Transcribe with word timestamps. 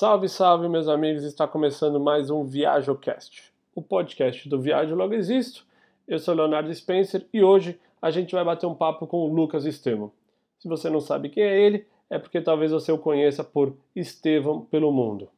Salve, 0.00 0.28
salve, 0.28 0.68
meus 0.68 0.86
amigos! 0.86 1.24
Está 1.24 1.44
começando 1.48 1.98
mais 1.98 2.30
um 2.30 2.44
ViajoCast, 2.44 3.52
o 3.74 3.82
podcast 3.82 4.48
do 4.48 4.60
Viajo 4.60 4.94
Logo 4.94 5.12
Existo. 5.12 5.66
Eu 6.06 6.20
sou 6.20 6.34
Leonardo 6.34 6.72
Spencer 6.72 7.26
e 7.34 7.42
hoje 7.42 7.76
a 8.00 8.08
gente 8.12 8.32
vai 8.32 8.44
bater 8.44 8.64
um 8.66 8.76
papo 8.76 9.08
com 9.08 9.16
o 9.16 9.34
Lucas 9.34 9.64
Estevam. 9.64 10.12
Se 10.60 10.68
você 10.68 10.88
não 10.88 11.00
sabe 11.00 11.30
quem 11.30 11.42
é 11.42 11.60
ele, 11.60 11.84
é 12.08 12.16
porque 12.16 12.40
talvez 12.40 12.70
você 12.70 12.92
o 12.92 12.96
conheça 12.96 13.42
por 13.42 13.76
Estevam 13.96 14.60
pelo 14.60 14.92
mundo. 14.92 15.28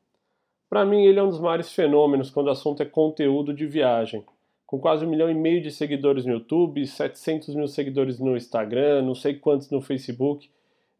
Para 0.68 0.84
mim, 0.84 1.06
ele 1.06 1.18
é 1.18 1.22
um 1.22 1.30
dos 1.30 1.40
maiores 1.40 1.72
fenômenos 1.72 2.28
quando 2.28 2.48
o 2.48 2.50
assunto 2.50 2.82
é 2.82 2.84
conteúdo 2.84 3.54
de 3.54 3.66
viagem. 3.66 4.22
Com 4.66 4.78
quase 4.78 5.06
um 5.06 5.08
milhão 5.08 5.30
e 5.30 5.34
meio 5.34 5.62
de 5.62 5.70
seguidores 5.70 6.26
no 6.26 6.34
YouTube, 6.34 6.86
700 6.86 7.54
mil 7.54 7.66
seguidores 7.66 8.20
no 8.20 8.36
Instagram, 8.36 9.00
não 9.00 9.14
sei 9.14 9.36
quantos 9.36 9.70
no 9.70 9.80
Facebook, 9.80 10.50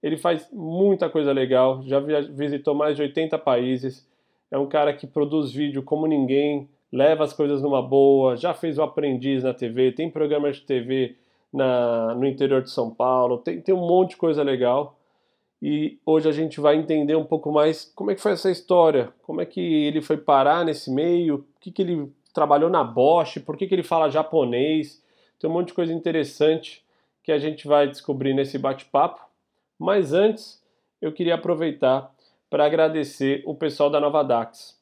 ele 0.03 0.17
faz 0.17 0.49
muita 0.53 1.09
coisa 1.11 1.33
legal, 1.33 1.83
já 1.83 2.01
visitou 2.01 2.75
mais 2.75 2.97
de 2.97 3.03
80 3.03 3.39
países, 3.39 4.09
é 4.51 4.59
um 4.59 4.67
cara 4.67 4.93
que 4.93 5.07
produz 5.07 5.53
vídeo 5.53 5.83
como 5.83 6.07
ninguém, 6.07 6.69
leva 6.93 7.25
as 7.25 7.33
coisas 7.33 7.63
numa 7.63 7.83
boa, 7.83 8.37
já 8.37 8.53
fez 8.53 8.79
o 8.79 8.83
Aprendiz 8.83 9.45
na 9.45 9.55
TV, 9.55 9.93
tem 9.93 10.11
programas 10.11 10.57
de 10.57 10.63
TV 10.63 11.17
na, 11.53 12.15
no 12.15 12.27
interior 12.27 12.63
de 12.63 12.71
São 12.71 12.91
Paulo, 12.91 13.39
tem, 13.39 13.61
tem 13.61 13.75
um 13.75 13.87
monte 13.87 14.11
de 14.11 14.17
coisa 14.17 14.43
legal. 14.43 14.97
E 15.63 15.99
hoje 16.07 16.27
a 16.27 16.33
gente 16.33 16.59
vai 16.59 16.77
entender 16.77 17.15
um 17.17 17.25
pouco 17.25 17.53
mais 17.53 17.85
como 17.95 18.11
é 18.11 18.15
que 18.15 18.23
foi 18.23 18.33
essa 18.33 18.51
história, 18.51 19.13
como 19.23 19.43
é 19.43 19.47
que 19.47 19.61
ele 19.61 20.01
foi 20.01 20.17
parar 20.17 20.65
nesse 20.65 20.91
meio, 20.91 21.35
o 21.37 21.45
que, 21.61 21.71
que 21.71 21.83
ele 21.83 22.11
trabalhou 22.33 22.71
na 22.71 22.83
Bosch, 22.83 23.39
por 23.45 23.57
que, 23.57 23.67
que 23.67 23.75
ele 23.75 23.83
fala 23.83 24.09
japonês, 24.09 25.03
tem 25.39 25.51
um 25.51 25.53
monte 25.53 25.69
de 25.69 25.75
coisa 25.75 25.93
interessante 25.93 26.83
que 27.23 27.31
a 27.31 27.39
gente 27.39 27.69
vai 27.69 27.87
descobrir 27.87 28.33
nesse 28.33 28.59
bate-papo. 28.59 29.21
Mas 29.81 30.13
antes, 30.13 30.63
eu 31.01 31.11
queria 31.11 31.37
aproveitar 31.37 32.15
para 32.51 32.67
agradecer 32.67 33.43
o 33.47 33.55
pessoal 33.55 33.89
da 33.89 33.99
Nova 33.99 34.23
Dax. 34.23 34.79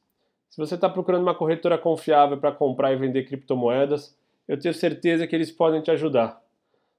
Se 0.49 0.57
você 0.57 0.75
está 0.75 0.89
procurando 0.89 1.21
uma 1.21 1.33
corretora 1.33 1.77
confiável 1.77 2.37
para 2.37 2.51
comprar 2.51 2.91
e 2.91 2.97
vender 2.97 3.23
criptomoedas, 3.23 4.13
eu 4.45 4.59
tenho 4.59 4.73
certeza 4.73 5.25
que 5.25 5.33
eles 5.33 5.51
podem 5.51 5.79
te 5.81 5.89
ajudar. 5.89 6.41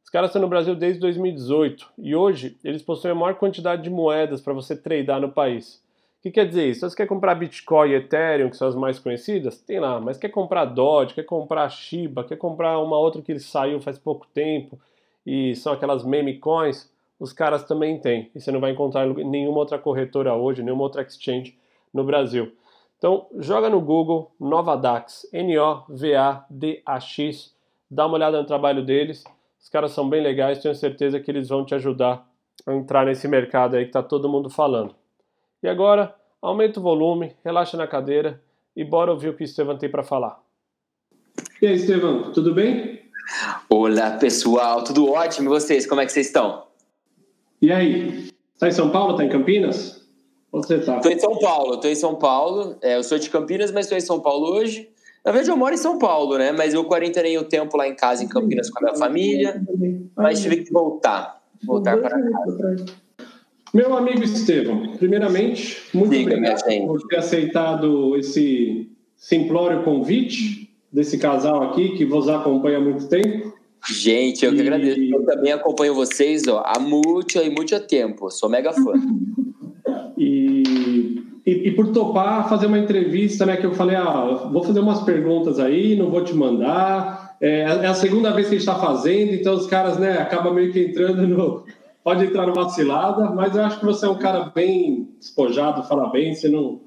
Os 0.02 0.08
caras 0.08 0.30
estão 0.30 0.40
no 0.40 0.48
Brasil 0.48 0.74
desde 0.74 0.98
2018 0.98 1.92
e 1.98 2.16
hoje 2.16 2.56
eles 2.64 2.80
possuem 2.80 3.12
a 3.12 3.14
maior 3.14 3.34
quantidade 3.34 3.82
de 3.82 3.90
moedas 3.90 4.40
para 4.40 4.54
você 4.54 4.74
tradear 4.74 5.20
no 5.20 5.30
país. 5.30 5.84
O 6.20 6.22
que 6.22 6.30
quer 6.30 6.48
dizer 6.48 6.70
isso? 6.70 6.80
Se 6.80 6.90
você 6.90 6.96
quer 6.96 7.06
comprar 7.06 7.34
Bitcoin 7.34 7.90
e 7.90 7.96
Ethereum, 7.96 8.48
que 8.48 8.56
são 8.56 8.68
as 8.68 8.74
mais 8.74 8.98
conhecidas, 8.98 9.60
tem 9.60 9.78
lá, 9.78 10.00
mas 10.00 10.16
quer 10.16 10.30
comprar 10.30 10.64
Doge, 10.64 11.12
quer 11.12 11.24
comprar 11.24 11.68
Shiba, 11.68 12.24
quer 12.24 12.36
comprar 12.36 12.78
uma 12.78 12.96
outra 12.96 13.20
que 13.20 13.38
saiu 13.38 13.78
faz 13.78 13.98
pouco 13.98 14.26
tempo 14.32 14.80
e 15.26 15.54
são 15.54 15.74
aquelas 15.74 16.02
meme 16.02 16.38
coins, 16.38 16.90
os 17.20 17.32
caras 17.32 17.62
também 17.64 18.00
têm. 18.00 18.30
E 18.34 18.40
você 18.40 18.50
não 18.50 18.58
vai 18.58 18.72
encontrar 18.72 19.06
nenhuma 19.06 19.58
outra 19.58 19.78
corretora 19.78 20.34
hoje, 20.34 20.62
nenhuma 20.62 20.82
outra 20.82 21.02
exchange 21.02 21.56
no 21.94 22.02
Brasil. 22.02 22.52
Então, 22.98 23.26
joga 23.38 23.70
no 23.70 23.80
Google 23.80 24.32
Novadax, 24.40 25.28
N-O-V-A-D-A-X, 25.32 26.74
dá 27.88 28.06
uma 28.06 28.16
olhada 28.16 28.40
no 28.40 28.46
trabalho 28.46 28.84
deles 28.84 29.22
os 29.60 29.68
caras 29.68 29.92
são 29.92 30.08
bem 30.08 30.22
legais, 30.22 30.58
tenho 30.58 30.74
certeza 30.74 31.20
que 31.20 31.30
eles 31.30 31.48
vão 31.48 31.64
te 31.64 31.74
ajudar 31.74 32.26
a 32.66 32.74
entrar 32.74 33.04
nesse 33.04 33.28
mercado 33.28 33.76
aí 33.76 33.84
que 33.84 33.90
está 33.90 34.02
todo 34.02 34.28
mundo 34.28 34.48
falando. 34.48 34.94
E 35.62 35.68
agora, 35.68 36.14
aumenta 36.40 36.80
o 36.80 36.82
volume, 36.82 37.36
relaxa 37.44 37.76
na 37.76 37.86
cadeira 37.86 38.42
e 38.74 38.82
bora 38.82 39.12
ouvir 39.12 39.28
o 39.28 39.36
que 39.36 39.42
o 39.42 39.44
Estevam 39.44 39.76
tem 39.76 39.90
para 39.90 40.02
falar. 40.02 40.40
E 41.60 41.66
aí, 41.66 41.74
Estevam, 41.74 42.32
tudo 42.32 42.54
bem? 42.54 43.02
Olá, 43.68 44.12
pessoal, 44.12 44.82
tudo 44.82 45.12
ótimo. 45.12 45.48
E 45.48 45.60
vocês, 45.60 45.86
como 45.86 46.00
é 46.00 46.06
que 46.06 46.12
vocês 46.12 46.26
estão? 46.26 46.69
E 47.60 47.70
aí, 47.70 48.28
tá 48.58 48.68
em 48.68 48.72
São 48.72 48.90
Paulo, 48.90 49.16
tá 49.16 49.24
em 49.24 49.28
Campinas? 49.28 50.00
Onde 50.52 50.66
você 50.66 50.78
tá? 50.78 50.98
Tô 51.00 51.10
em 51.10 51.18
São 51.18 51.38
Paulo, 51.38 51.76
tô 51.78 51.88
em 51.88 51.94
São 51.94 52.14
Paulo. 52.14 52.76
É, 52.82 52.96
eu 52.96 53.04
sou 53.04 53.18
de 53.18 53.28
Campinas, 53.28 53.70
mas 53.70 53.86
estou 53.86 53.98
em 53.98 54.00
São 54.00 54.20
Paulo 54.20 54.50
hoje. 54.50 54.88
Na 55.24 55.32
verdade, 55.32 55.50
eu 55.50 55.56
moro 55.56 55.74
em 55.74 55.78
São 55.78 55.98
Paulo, 55.98 56.38
né? 56.38 56.50
Mas 56.52 56.72
eu 56.72 56.84
quarentenei 56.84 57.36
o 57.36 57.44
tempo 57.44 57.76
lá 57.76 57.86
em 57.86 57.94
casa, 57.94 58.24
em 58.24 58.28
Campinas, 58.28 58.70
com 58.70 58.78
a 58.78 58.82
minha 58.82 58.96
família. 58.96 59.62
Mas 60.16 60.40
tive 60.40 60.64
que 60.64 60.72
voltar. 60.72 61.40
Voltar 61.62 61.98
para 61.98 62.10
casa. 62.10 62.86
Meu 63.72 63.96
amigo 63.96 64.24
Estevam, 64.24 64.96
primeiramente, 64.96 65.80
muito 65.94 66.10
Diga, 66.10 66.34
obrigado 66.34 66.64
por 66.86 67.06
ter 67.06 67.18
aceitado 67.18 68.16
esse 68.16 68.90
simplório 69.16 69.84
convite 69.84 70.74
desse 70.90 71.18
casal 71.18 71.62
aqui 71.62 71.96
que 71.96 72.04
vos 72.04 72.28
acompanha 72.28 72.78
há 72.78 72.80
muito 72.80 73.06
tempo. 73.08 73.52
Gente, 73.88 74.44
eu 74.44 74.52
e... 74.52 74.56
que 74.56 74.62
agradeço. 74.62 75.00
Eu 75.00 75.24
também 75.24 75.52
acompanho 75.52 75.94
vocês 75.94 76.46
ó, 76.48 76.62
há 76.64 76.78
muito 76.78 77.38
e 77.38 77.50
muito 77.50 77.78
tempo. 77.86 78.30
Sou 78.30 78.48
mega 78.48 78.72
fã. 78.72 78.92
e 80.18 81.20
e, 81.50 81.68
e, 81.68 81.70
por 81.72 81.88
topar 81.88 82.48
fazer 82.48 82.66
uma 82.66 82.78
entrevista, 82.78 83.44
né? 83.46 83.56
Que 83.56 83.66
eu 83.66 83.74
falei, 83.74 83.96
ah, 83.96 84.48
vou 84.52 84.62
fazer 84.62 84.80
umas 84.80 85.02
perguntas 85.02 85.58
aí, 85.58 85.96
não 85.96 86.10
vou 86.10 86.22
te 86.22 86.34
mandar. 86.34 87.36
É, 87.40 87.62
é 87.62 87.86
a 87.86 87.94
segunda 87.94 88.30
vez 88.30 88.48
que 88.48 88.54
a 88.54 88.58
gente 88.58 88.68
está 88.68 88.78
fazendo, 88.78 89.32
então 89.32 89.54
os 89.54 89.66
caras, 89.66 89.98
né, 89.98 90.18
acabam 90.18 90.54
meio 90.54 90.72
que 90.72 90.80
entrando 90.80 91.26
no. 91.26 91.64
Pode 92.04 92.24
entrar 92.24 92.46
numa 92.46 92.68
cilada, 92.70 93.30
mas 93.30 93.54
eu 93.54 93.62
acho 93.62 93.78
que 93.78 93.84
você 93.84 94.06
é 94.06 94.08
um 94.08 94.16
cara 94.16 94.50
bem 94.54 95.08
despojado, 95.18 95.86
fala 95.86 96.08
bem, 96.10 96.34
você 96.34 96.48
não 96.48 96.80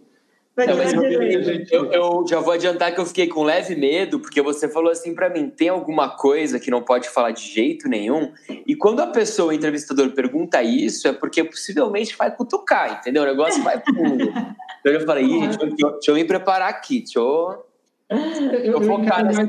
eu, 1.71 1.91
eu, 1.91 2.25
já 2.27 2.39
vou 2.39 2.53
adiantar 2.53 2.93
que 2.93 3.01
eu 3.01 3.05
fiquei 3.07 3.27
com 3.27 3.43
leve 3.43 3.75
medo, 3.75 4.19
porque 4.19 4.39
você 4.39 4.69
falou 4.69 4.91
assim 4.91 5.15
para 5.15 5.27
mim: 5.27 5.49
tem 5.49 5.69
alguma 5.69 6.15
coisa 6.15 6.59
que 6.59 6.69
não 6.69 6.83
pode 6.83 7.09
falar 7.09 7.31
de 7.31 7.41
jeito 7.41 7.89
nenhum? 7.89 8.31
E 8.67 8.75
quando 8.75 8.99
a 8.99 9.07
pessoa, 9.07 9.49
o 9.49 9.53
entrevistador, 9.53 10.11
pergunta 10.11 10.61
isso, 10.61 11.07
é 11.07 11.13
porque 11.13 11.43
possivelmente 11.43 12.15
vai 12.15 12.29
cutucar, 12.35 12.99
entendeu? 12.99 13.23
O 13.23 13.25
negócio 13.25 13.63
vai 13.63 13.79
pro 13.79 13.95
mundo. 13.95 14.31
então 14.79 14.91
eu 14.93 15.01
falei: 15.01 15.27
gente, 15.27 15.57
deixa, 15.57 15.91
deixa 15.91 16.11
eu 16.11 16.15
me 16.15 16.23
preparar 16.23 16.69
aqui, 16.69 16.99
deixa 16.99 17.17
eu. 17.17 17.65
Eu, 18.09 18.73
eu 18.73 18.81
focar 18.83 19.25
nessa. 19.25 19.41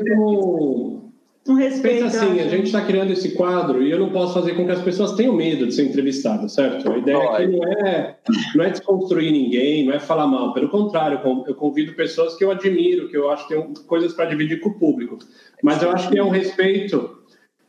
Um 1.47 1.55
respeito. 1.55 2.05
Pensa 2.05 2.25
assim, 2.25 2.41
a 2.41 2.49
gente 2.49 2.66
está 2.66 2.81
criando 2.81 3.12
esse 3.12 3.32
quadro 3.32 3.82
e 3.82 3.91
eu 3.91 3.99
não 3.99 4.09
posso 4.09 4.32
fazer 4.32 4.55
com 4.55 4.65
que 4.65 4.72
as 4.72 4.81
pessoas 4.81 5.12
tenham 5.12 5.34
medo 5.34 5.66
de 5.66 5.75
ser 5.75 5.84
entrevistadas, 5.84 6.53
certo? 6.53 6.91
A 6.91 6.97
ideia 6.97 7.19
aqui 7.19 7.47
não 7.49 7.65
é, 7.65 8.16
não 8.55 8.65
é 8.65 8.71
desconstruir 8.71 9.31
ninguém, 9.31 9.84
não 9.84 9.93
é 9.93 10.00
falar 10.00 10.27
mal. 10.27 10.55
Pelo 10.55 10.71
contrário, 10.71 11.21
eu 11.47 11.55
convido 11.55 11.93
pessoas 11.93 12.34
que 12.34 12.44
eu 12.44 12.50
admiro, 12.50 13.10
que 13.10 13.16
eu 13.16 13.31
acho 13.31 13.47
que 13.47 13.55
tem 13.55 13.75
coisas 13.87 14.15
para 14.15 14.25
dividir 14.25 14.60
com 14.60 14.71
o 14.71 14.78
público. 14.78 15.19
Mas 15.62 15.82
eu 15.82 15.91
acho 15.91 16.09
que 16.09 16.19
é 16.19 16.25
um 16.25 16.31
respeito, 16.31 17.19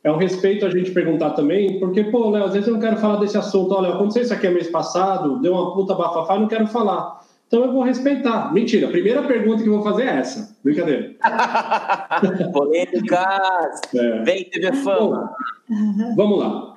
é 0.05 0.09
um 0.09 0.17
respeito 0.17 0.65
a 0.65 0.69
gente 0.69 0.91
perguntar 0.91 1.31
também, 1.31 1.77
porque, 1.77 2.05
pô, 2.05 2.29
Léo, 2.29 2.45
às 2.45 2.53
vezes 2.53 2.69
eu 2.69 2.75
não 2.75 2.81
quero 2.81 2.95
falar 2.95 3.17
desse 3.17 3.37
assunto. 3.37 3.73
Olha, 3.73 3.89
aconteceu 3.89 4.23
isso 4.23 4.33
aqui 4.33 4.47
mês 4.47 4.69
passado, 4.69 5.41
deu 5.41 5.51
uma 5.51 5.73
puta 5.73 5.93
bafafá, 5.95 6.35
eu 6.35 6.39
não 6.39 6.47
quero 6.47 6.67
falar. 6.67 7.24
Então 7.47 7.65
eu 7.65 7.71
vou 7.71 7.83
respeitar. 7.83 8.53
Mentira, 8.53 8.87
a 8.87 8.91
primeira 8.91 9.23
pergunta 9.23 9.61
que 9.61 9.69
eu 9.69 9.73
vou 9.73 9.83
fazer 9.83 10.03
é 10.03 10.17
essa. 10.17 10.57
Brincadeira. 10.63 11.15
Polêmicas! 12.51 13.81
É. 13.93 14.23
Vem, 14.23 14.45
TV 14.45 14.73
Fama! 14.73 15.33
Bom, 15.69 16.15
vamos 16.15 16.39
lá. 16.39 16.75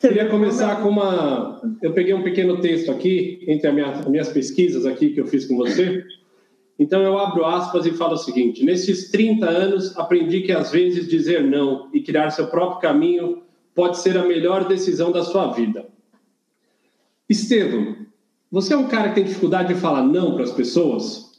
Queria 0.00 0.28
começar 0.28 0.82
com 0.82 0.90
uma. 0.90 1.60
Eu 1.80 1.92
peguei 1.92 2.12
um 2.12 2.22
pequeno 2.22 2.60
texto 2.60 2.90
aqui, 2.90 3.42
entre 3.48 3.68
as 3.68 3.74
minhas, 3.74 3.98
as 4.00 4.06
minhas 4.06 4.28
pesquisas 4.28 4.84
aqui 4.84 5.10
que 5.10 5.20
eu 5.20 5.26
fiz 5.26 5.46
com 5.46 5.56
você. 5.56 6.04
Então 6.78 7.02
eu 7.02 7.16
abro 7.16 7.44
aspas 7.46 7.86
e 7.86 7.92
falo 7.92 8.14
o 8.14 8.18
seguinte: 8.18 8.64
nesses 8.64 9.10
30 9.10 9.48
anos, 9.48 9.96
aprendi 9.96 10.42
que 10.42 10.52
às 10.52 10.70
vezes 10.70 11.08
dizer 11.08 11.42
não 11.42 11.88
e 11.92 12.02
criar 12.02 12.30
seu 12.30 12.48
próprio 12.48 12.80
caminho 12.80 13.42
pode 13.74 13.98
ser 13.98 14.18
a 14.18 14.24
melhor 14.24 14.68
decisão 14.68 15.10
da 15.10 15.24
sua 15.24 15.52
vida. 15.52 15.86
Estevam, 17.28 17.96
você 18.54 18.72
é 18.72 18.76
um 18.76 18.86
cara 18.86 19.08
que 19.08 19.16
tem 19.16 19.24
dificuldade 19.24 19.74
de 19.74 19.80
falar 19.80 20.04
não 20.04 20.36
para 20.36 20.44
as 20.44 20.52
pessoas? 20.52 21.32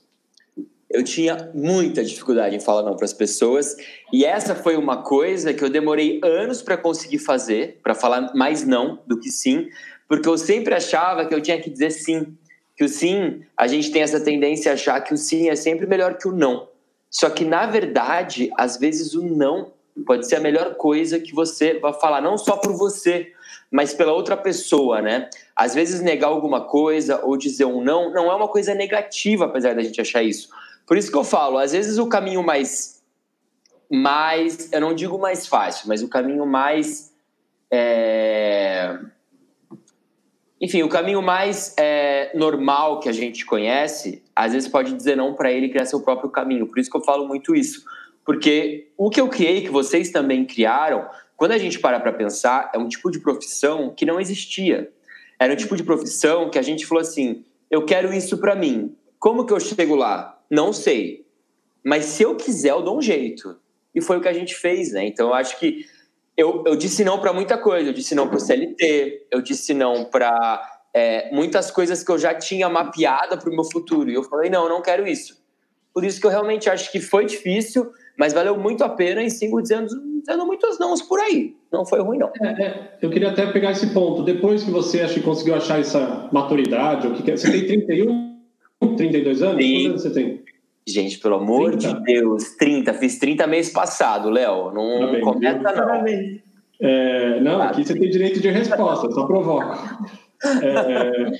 Eu 0.90 1.02
tinha 1.02 1.50
muita 1.56 2.03
dificuldade 2.03 2.58
em 2.58 2.59
falar 2.59 2.84
não 2.84 2.98
para 2.98 3.06
as 3.06 3.14
pessoas, 3.14 3.78
e 4.12 4.26
essa 4.26 4.53
foi 4.53 4.76
uma 4.76 5.02
coisa 5.02 5.53
que 5.53 5.64
eu 5.64 5.70
demorei 5.70 6.20
anos 6.22 6.62
para 6.62 6.76
conseguir 6.76 7.20
fazer, 7.20 7.80
para 7.81 7.96
falar 7.96 8.36
mais 8.36 8.68
não 8.68 9.00
do 9.08 9.18
que 9.18 9.30
sim, 9.30 9.70
porque 10.09 10.28
eu 10.28 10.38
sempre 10.38 10.74
achava 10.74 11.26
que 11.26 11.34
eu 11.34 11.40
tinha 11.40 11.59
que 11.59 11.70
dizer 11.70 11.92
sim. 11.92 12.36
Que 12.76 12.84
o 12.84 12.90
sim, 12.90 13.40
a 13.56 13.66
gente 13.66 13.92
tem 13.92 14.02
essa 14.02 14.20
tendência 14.20 14.70
a 14.70 14.73
achar 14.73 15.00
que 15.00 15.14
o 15.14 15.17
sim 15.17 15.47
é 15.47 15.56
sempre 15.56 15.88
melhor 15.88 16.17
que 16.17 16.28
o 16.28 16.34
não. 16.34 16.67
Só 17.09 17.29
que, 17.29 17.46
na 17.46 17.66
verdade, 17.66 18.52
às 18.58 18.76
vezes 18.76 19.14
o 19.14 19.23
não 19.23 19.72
pode 20.06 20.28
ser 20.28 20.35
a 20.35 20.41
melhor 20.41 20.76
coisa 20.76 21.17
que 21.17 21.34
você 21.34 21.79
vai 21.79 21.94
falar, 21.94 22.20
não 22.20 22.38
só 22.38 22.58
por 22.58 22.73
você, 22.73 23.32
mas 23.72 23.94
pela 23.94 24.14
outra 24.14 24.38
pessoa, 24.38 25.02
né? 25.02 25.29
Às 25.56 25.73
vezes 25.73 26.02
negar 26.02 26.28
alguma 26.28 26.62
coisa 26.62 27.22
ou 27.23 27.38
dizer 27.38 27.66
um 27.66 27.82
não 27.82 28.12
não 28.12 28.32
é 28.32 28.35
uma 28.35 28.47
coisa 28.47 28.73
negativa, 28.73 29.46
apesar 29.46 29.76
da 29.76 29.82
gente 29.82 30.00
achar 30.00 30.23
isso. 30.23 30.50
Por 30.85 30.97
isso 30.97 31.12
que 31.12 31.17
eu 31.17 31.23
falo, 31.23 31.58
às 31.58 31.72
vezes 31.72 31.97
o 31.97 32.08
caminho 32.08 32.44
mais 32.44 32.96
mais, 33.90 34.72
eu 34.72 34.82
não 34.82 34.96
digo 34.96 35.17
mais 35.17 35.47
fácil, 35.47 35.88
mas 35.88 36.02
o 36.02 36.09
caminho 36.09 36.46
mais 36.46 37.14
é... 37.72 38.97
enfim, 40.59 40.82
o 40.84 40.90
caminho 40.90 41.22
mais 41.22 41.76
é, 41.78 42.32
normal 42.35 43.00
que 43.00 43.09
a 43.09 43.12
gente 43.12 43.46
conhece, 43.46 44.23
às 44.35 44.53
vezes 44.53 44.67
pode 44.67 44.94
dizer 44.94 45.16
não 45.16 45.34
para 45.34 45.52
ele 45.52 45.70
criar 45.70 45.85
seu 45.85 46.02
próprio 46.02 46.29
caminho. 46.29 46.67
Por 46.67 46.79
isso 46.79 46.90
que 46.90 46.97
eu 46.97 47.03
falo 47.03 47.28
muito 47.28 47.56
isso, 47.56 47.85
porque 48.26 48.91
o 48.97 49.09
que 49.09 49.22
eu 49.22 49.28
criei, 49.28 49.62
que 49.62 49.70
vocês 49.70 50.09
também 50.09 50.46
criaram, 50.46 51.08
quando 51.35 51.52
a 51.52 51.58
gente 51.58 51.79
para 51.79 51.99
para 51.99 52.14
pensar, 52.14 52.72
é 52.73 52.78
um 52.78 52.87
tipo 52.87 53.11
de 53.11 53.20
profissão 53.20 53.93
que 53.93 54.05
não 54.05 54.20
existia. 54.20 54.91
Era 55.40 55.53
um 55.53 55.58
tipo 55.58 55.76
de 55.76 55.84
profissão 55.84 56.49
que 56.49 56.58
a 56.58 56.61
gente 56.61 56.85
falou 56.85 57.02
assim: 57.02 57.43
eu 57.70 57.85
quero 57.85 58.14
isso 58.14 58.37
para 58.37 58.55
mim. 58.55 58.96
Como 59.20 59.46
que 59.46 59.53
eu 59.53 59.59
chego 59.59 59.96
lá? 59.96 60.40
Não 60.49 60.72
sei. 60.72 61.26
Mas 61.84 62.05
se 62.05 62.23
eu 62.23 62.35
quiser, 62.35 62.72
eu 62.72 62.82
dou 62.82 62.97
um 62.97 63.02
jeito. 63.02 63.58
E 63.93 64.02
foi 64.02 64.17
o 64.17 64.22
que 64.22 64.28
a 64.28 64.34
gente 64.34 64.55
fez, 64.55 64.91
né? 64.91 65.05
Então 65.05 65.28
eu 65.28 65.34
acho 65.34 65.59
que 65.59 65.85
eu, 66.37 66.64
eu 66.66 66.76
disse 66.76 67.03
não 67.03 67.20
para 67.20 67.34
muita 67.34 67.58
coisa. 67.58 67.90
Eu 67.90 67.93
disse 67.93 68.16
não 68.16 68.28
para 68.28 68.38
o 68.38 68.40
CLT, 68.40 69.28
eu 69.31 69.41
disse 69.41 69.73
não 69.73 70.05
para 70.05 70.61
é, 70.93 71.29
muitas 71.34 71.70
coisas 71.70 72.03
que 72.03 72.11
eu 72.11 72.17
já 72.17 72.34
tinha 72.34 72.70
mapeada 72.70 73.38
para 73.38 73.49
o 73.49 73.53
meu 73.53 73.64
futuro. 73.66 74.09
E 74.09 74.14
eu 74.14 74.23
falei, 74.23 74.49
não, 74.49 74.64
eu 74.64 74.70
não 74.70 74.81
quero 74.81 75.08
isso. 75.08 75.43
Por 75.93 76.03
isso 76.03 76.20
que 76.20 76.26
eu 76.26 76.31
realmente 76.31 76.70
acho 76.70 76.91
que 76.91 76.99
foi 76.99 77.26
difícil, 77.26 77.91
mas 78.17 78.34
valeu 78.34 78.58
muito 78.58 78.84
a 78.84 78.90
pena 78.90 79.23
e 79.23 79.29
sigo 79.29 79.62
dizendo, 79.62 79.88
dizendo 80.20 80.46
muitos 80.46 80.79
nãos 80.79 81.02
por 81.02 81.20
aí. 81.20 81.56
Não 81.72 81.85
foi 81.85 82.02
ruim, 82.02 82.17
não. 82.17 82.32
É, 82.41 82.64
é, 82.64 82.97
eu 83.02 83.09
queria 83.09 83.29
até 83.29 83.46
pegar 83.52 83.72
esse 83.72 83.88
ponto. 83.88 84.23
Depois 84.23 84.64
que 84.64 84.72
você 84.72 85.02
acha 85.02 85.16
que 85.16 85.22
conseguiu 85.22 85.56
achar 85.56 85.79
essa 85.79 86.29
maturidade, 86.32 87.08
o 87.08 87.14
que 87.14 87.32
você 87.32 87.52
tem 87.52 87.66
31, 87.66 88.40
32 88.96 89.41
anos? 89.41 89.64
Sim. 89.64 89.73
Quantos 89.73 89.85
anos 89.85 90.02
você 90.02 90.09
tem? 90.12 90.46
Gente, 90.88 91.17
pelo 91.17 91.35
amor 91.35 91.76
30. 91.76 91.88
de 91.88 92.03
Deus, 92.03 92.44
30. 92.58 92.94
Fiz 92.94 93.17
30 93.17 93.47
mês 93.47 93.70
passado, 93.70 94.29
Léo. 94.29 94.72
Não 94.72 95.00
Parabéns, 95.00 95.23
começa, 95.23 95.59
não. 95.59 96.06
É, 96.79 97.40
não, 97.40 97.62
aqui 97.62 97.84
você 97.84 97.97
tem 97.97 98.09
direito 98.09 98.40
de 98.40 98.50
resposta, 98.50 99.09
só 99.12 99.26
provoca. 99.26 99.97
É, 100.62 101.32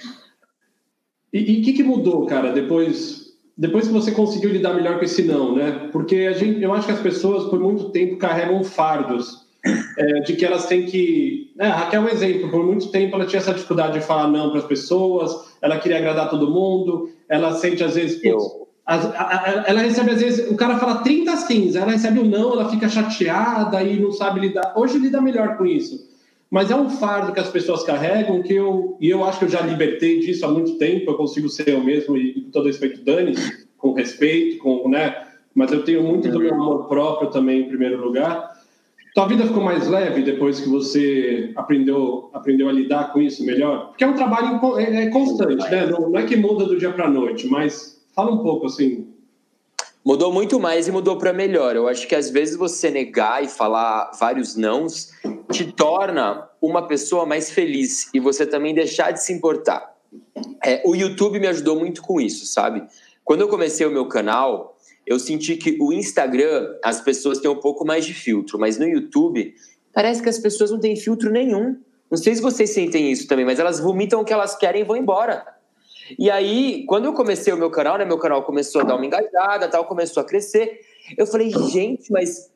e 1.38 1.60
o 1.60 1.64
que, 1.64 1.74
que 1.74 1.84
mudou, 1.84 2.26
cara, 2.26 2.52
depois, 2.52 3.25
depois 3.58 3.88
que 3.88 3.94
você 3.94 4.12
conseguiu 4.12 4.52
lidar 4.52 4.74
melhor 4.74 4.98
com 4.98 5.06
esse 5.06 5.24
não, 5.24 5.56
né? 5.56 5.90
Porque 5.92 6.18
a 6.18 6.34
gente, 6.34 6.62
eu 6.62 6.74
acho 6.74 6.88
que 6.88 6.94
as 6.94 7.00
pessoas, 7.00 7.46
por 7.50 7.60
muito 7.60 7.90
tempo, 7.90 8.18
carregam 8.18 8.64
fardos 8.64 9.46
é, 9.98 10.20
de 10.22 10.36
que 10.36 10.46
elas 10.46 10.66
têm 10.68 10.86
que. 10.86 11.52
É, 11.58 11.68
a 11.68 11.76
Raquel 11.76 12.02
é 12.02 12.06
um 12.06 12.10
exemplo, 12.10 12.50
por 12.52 12.66
muito 12.66 12.90
tempo 12.90 13.16
ela 13.16 13.26
tinha 13.26 13.40
essa 13.40 13.54
dificuldade 13.54 14.00
de 14.00 14.06
falar 14.06 14.28
não 14.28 14.50
para 14.50 14.60
as 14.60 14.66
pessoas, 14.66 15.32
ela 15.62 15.80
queria 15.80 15.98
agradar 15.98 16.30
todo 16.30 16.52
mundo, 16.52 17.10
ela 17.30 17.54
sente 17.56 17.84
às 17.84 17.96
vezes. 17.96 18.24
Eu 18.24 18.66
ela 18.88 19.82
recebe, 19.82 20.12
às 20.12 20.22
vezes, 20.22 20.52
o 20.52 20.56
cara 20.56 20.78
fala 20.78 20.98
30 20.98 21.32
às 21.32 21.48
15, 21.48 21.76
ela 21.76 21.92
recebe 21.92 22.20
o 22.20 22.24
um 22.24 22.30
não, 22.30 22.54
ela 22.54 22.70
fica 22.70 22.88
chateada 22.88 23.82
e 23.82 24.00
não 24.00 24.12
sabe 24.12 24.42
lidar. 24.42 24.74
Hoje 24.76 25.00
lida 25.00 25.20
melhor 25.20 25.58
com 25.58 25.66
isso. 25.66 26.08
Mas 26.56 26.72
é 26.72 26.76
um 26.78 26.90
fardo 26.90 27.34
que 27.34 27.40
as 27.42 27.50
pessoas 27.50 27.84
carregam 27.84 28.42
que 28.42 28.54
eu, 28.54 28.96
e 29.02 29.10
eu 29.10 29.26
acho 29.26 29.40
que 29.40 29.44
eu 29.44 29.50
já 29.50 29.60
libertei 29.60 30.22
disso 30.22 30.46
há 30.46 30.50
muito 30.50 30.78
tempo, 30.78 31.12
eu 31.12 31.18
consigo 31.18 31.50
ser 31.50 31.68
eu 31.68 31.84
mesmo 31.84 32.16
e, 32.16 32.44
com 32.44 32.50
todo 32.50 32.68
respeito, 32.68 33.04
Dani, 33.04 33.34
com 33.78 33.92
respeito, 33.92 34.60
com, 34.60 34.88
né? 34.88 35.28
Mas 35.54 35.74
eu 35.74 35.84
tenho 35.84 36.02
muito 36.02 36.32
do 36.32 36.40
meu 36.40 36.54
amor 36.54 36.88
próprio 36.88 37.30
também, 37.30 37.64
em 37.64 37.68
primeiro 37.68 38.02
lugar. 38.02 38.58
Tua 39.14 39.28
vida 39.28 39.46
ficou 39.46 39.62
mais 39.62 39.86
leve 39.90 40.22
depois 40.22 40.62
que 40.62 40.70
você 40.70 41.52
aprendeu, 41.58 42.30
aprendeu 42.32 42.70
a 42.70 42.72
lidar 42.72 43.12
com 43.12 43.22
isso 43.22 43.46
melhor? 43.46 43.90
Porque 43.90 44.06
é 44.06 44.08
um 44.08 44.14
trabalho 44.14 44.58
é, 44.78 45.04
é 45.04 45.10
constante, 45.10 45.70
né? 45.70 45.88
Não, 45.88 46.10
não 46.10 46.18
é 46.18 46.24
que 46.24 46.38
muda 46.38 46.64
do 46.64 46.80
dia 46.80 46.94
para 46.94 47.10
noite, 47.10 47.50
mas 47.50 47.96
Fala 48.16 48.32
um 48.32 48.38
pouco 48.38 48.68
assim. 48.68 49.14
Mudou 50.06 50.32
muito 50.32 50.60
mais 50.60 50.88
e 50.88 50.92
mudou 50.92 51.18
para 51.18 51.34
melhor. 51.34 51.76
Eu 51.76 51.88
acho 51.88 52.08
que 52.08 52.14
às 52.14 52.30
vezes 52.30 52.56
você 52.56 52.92
negar 52.92 53.44
e 53.44 53.48
falar 53.48 54.12
vários 54.20 54.56
nãos 54.56 55.10
te 55.52 55.72
torna 55.72 56.48
uma 56.62 56.88
pessoa 56.88 57.26
mais 57.26 57.50
feliz 57.50 58.14
e 58.14 58.20
você 58.20 58.46
também 58.46 58.76
deixar 58.76 59.10
de 59.10 59.24
se 59.24 59.34
importar. 59.34 59.96
É, 60.64 60.84
o 60.86 60.96
YouTube 60.96 61.40
me 61.40 61.48
ajudou 61.48 61.80
muito 61.80 62.04
com 62.04 62.22
isso, 62.22 62.46
sabe? 62.46 62.84
Quando 63.24 63.42
eu 63.42 63.48
comecei 63.48 63.84
o 63.84 63.92
meu 63.92 64.08
canal, 64.08 64.78
eu 65.08 65.18
senti 65.18 65.58
que 65.58 65.76
o 65.82 65.92
Instagram 65.92 66.76
as 66.84 67.02
pessoas 67.02 67.40
têm 67.40 67.50
um 67.50 67.60
pouco 67.60 67.84
mais 67.84 68.06
de 68.06 68.14
filtro, 68.14 68.60
mas 68.60 68.78
no 68.78 68.88
YouTube 68.88 69.56
parece 69.92 70.22
que 70.22 70.30
as 70.30 70.38
pessoas 70.38 70.70
não 70.70 70.80
têm 70.80 70.96
filtro 70.96 71.32
nenhum. 71.32 71.80
Não 72.12 72.18
sei 72.18 72.36
se 72.36 72.42
vocês 72.44 72.70
sentem 72.70 73.12
isso 73.12 73.28
também, 73.28 73.44
mas 73.44 73.58
elas 73.58 73.80
vomitam 73.80 74.22
o 74.22 74.24
que 74.24 74.32
elas 74.32 74.56
querem 74.56 74.82
e 74.82 74.86
vão 74.86 74.96
embora. 74.96 75.55
E 76.18 76.30
aí, 76.30 76.86
quando 76.88 77.06
eu 77.06 77.14
comecei 77.14 77.52
o 77.52 77.58
meu 77.58 77.72
canal, 77.72 77.98
né, 77.98 78.06
meu 78.06 78.18
canal 78.18 78.44
começou 78.44 78.82
a 78.82 78.84
dar 78.84 78.96
uma 78.96 79.06
engajada, 79.06 79.68
tal, 79.68 79.86
começou 79.86 80.22
a 80.22 80.26
crescer. 80.26 80.82
Eu 81.18 81.26
falei, 81.26 81.50
gente, 81.72 82.12
mas 82.12 82.52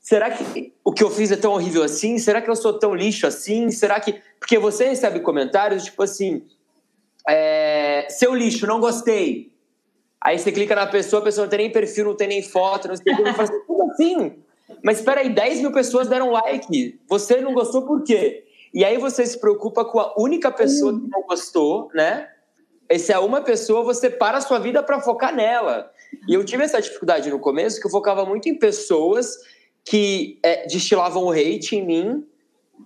será 0.00 0.30
que 0.30 0.72
o 0.84 0.92
que 0.92 1.02
eu 1.02 1.10
fiz 1.10 1.32
é 1.32 1.36
tão 1.36 1.52
horrível 1.52 1.82
assim? 1.82 2.18
Será 2.18 2.40
que 2.40 2.50
eu 2.50 2.56
sou 2.56 2.78
tão 2.78 2.94
lixo 2.94 3.26
assim? 3.26 3.70
Será 3.70 3.98
que. 4.00 4.20
Porque 4.38 4.58
você 4.58 4.88
recebe 4.88 5.20
comentários 5.20 5.84
tipo 5.84 6.02
assim: 6.02 6.44
é, 7.28 8.06
seu 8.10 8.34
lixo, 8.34 8.66
não 8.66 8.80
gostei. 8.80 9.52
Aí 10.20 10.38
você 10.38 10.52
clica 10.52 10.74
na 10.74 10.86
pessoa, 10.86 11.20
a 11.20 11.24
pessoa 11.24 11.46
não 11.46 11.50
tem 11.50 11.58
nem 11.58 11.72
perfil, 11.72 12.04
não 12.04 12.14
tem 12.14 12.28
nem 12.28 12.42
foto, 12.42 12.86
não 12.86 12.96
sei 12.96 13.12
o 13.12 13.16
que. 13.16 13.22
Eu 13.22 13.34
falo 13.34 13.48
assim, 13.48 13.66
como 13.66 13.90
assim? 13.90 14.42
Mas 14.82 14.98
espera 14.98 15.20
aí, 15.20 15.28
10 15.28 15.60
mil 15.60 15.72
pessoas 15.72 16.08
deram 16.08 16.30
like. 16.30 17.00
Você 17.08 17.40
não 17.40 17.52
gostou 17.52 17.82
por 17.82 18.02
quê? 18.04 18.44
E 18.72 18.84
aí 18.84 18.96
você 18.98 19.26
se 19.26 19.38
preocupa 19.38 19.84
com 19.84 19.98
a 19.98 20.14
única 20.16 20.50
pessoa 20.50 20.92
que 20.92 21.08
não 21.08 21.22
gostou, 21.22 21.90
né? 21.92 22.28
Se 22.98 23.12
é 23.12 23.18
uma 23.18 23.40
pessoa, 23.40 23.82
você 23.82 24.10
para 24.10 24.38
a 24.38 24.40
sua 24.40 24.58
vida 24.58 24.82
para 24.82 25.00
focar 25.00 25.34
nela. 25.34 25.90
E 26.28 26.34
eu 26.34 26.44
tive 26.44 26.64
essa 26.64 26.80
dificuldade 26.80 27.30
no 27.30 27.38
começo, 27.38 27.80
que 27.80 27.86
eu 27.86 27.90
focava 27.90 28.24
muito 28.24 28.48
em 28.48 28.58
pessoas 28.58 29.36
que 29.84 30.38
é, 30.42 30.66
destilavam 30.66 31.24
o 31.24 31.30
hate 31.30 31.76
em 31.76 31.86
mim. 31.86 32.26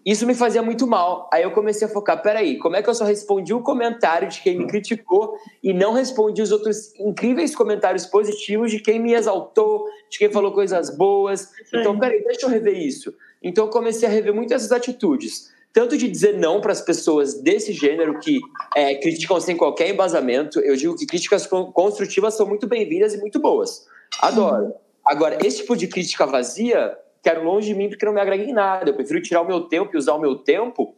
Isso 0.04 0.26
me 0.26 0.34
fazia 0.34 0.62
muito 0.62 0.86
mal. 0.86 1.28
Aí 1.32 1.42
eu 1.42 1.50
comecei 1.50 1.86
a 1.86 1.90
focar, 1.90 2.22
peraí, 2.22 2.58
como 2.58 2.76
é 2.76 2.82
que 2.82 2.88
eu 2.88 2.94
só 2.94 3.04
respondi 3.04 3.52
o 3.52 3.62
comentário 3.62 4.28
de 4.28 4.40
quem 4.40 4.58
me 4.58 4.66
criticou 4.66 5.36
e 5.62 5.72
não 5.72 5.92
respondi 5.92 6.42
os 6.42 6.52
outros 6.52 6.94
incríveis 7.00 7.56
comentários 7.56 8.06
positivos 8.06 8.70
de 8.70 8.80
quem 8.80 9.00
me 9.00 9.14
exaltou, 9.14 9.84
de 10.10 10.18
quem 10.18 10.30
falou 10.30 10.52
coisas 10.52 10.96
boas. 10.96 11.50
Então, 11.72 11.98
peraí, 11.98 12.22
deixa 12.22 12.46
eu 12.46 12.50
rever 12.50 12.76
isso. 12.76 13.12
Então 13.42 13.66
eu 13.66 13.70
comecei 13.70 14.08
a 14.08 14.10
rever 14.10 14.34
muito 14.34 14.52
essas 14.52 14.72
atitudes 14.72 15.54
tanto 15.76 15.98
de 15.98 16.08
dizer 16.08 16.38
não 16.38 16.58
para 16.58 16.72
as 16.72 16.80
pessoas 16.80 17.34
desse 17.34 17.70
gênero 17.70 18.18
que 18.18 18.40
é, 18.74 18.94
criticam 18.94 19.38
sem 19.38 19.54
qualquer 19.54 19.90
embasamento. 19.90 20.58
Eu 20.60 20.74
digo 20.74 20.96
que 20.96 21.04
críticas 21.04 21.46
construtivas 21.46 22.32
são 22.32 22.46
muito 22.46 22.66
bem-vindas 22.66 23.12
e 23.12 23.18
muito 23.18 23.38
boas. 23.38 23.86
Adoro. 24.22 24.72
Agora, 25.04 25.36
esse 25.44 25.58
tipo 25.58 25.76
de 25.76 25.86
crítica 25.86 26.24
vazia, 26.24 26.96
quero 27.22 27.44
longe 27.44 27.66
de 27.66 27.74
mim 27.74 27.90
porque 27.90 28.06
não 28.06 28.14
me 28.14 28.20
agrega 28.22 28.42
em 28.42 28.54
nada. 28.54 28.88
Eu 28.88 28.94
prefiro 28.94 29.20
tirar 29.20 29.42
o 29.42 29.46
meu 29.46 29.64
tempo 29.68 29.90
e 29.92 29.98
usar 29.98 30.14
o 30.14 30.18
meu 30.18 30.36
tempo 30.36 30.94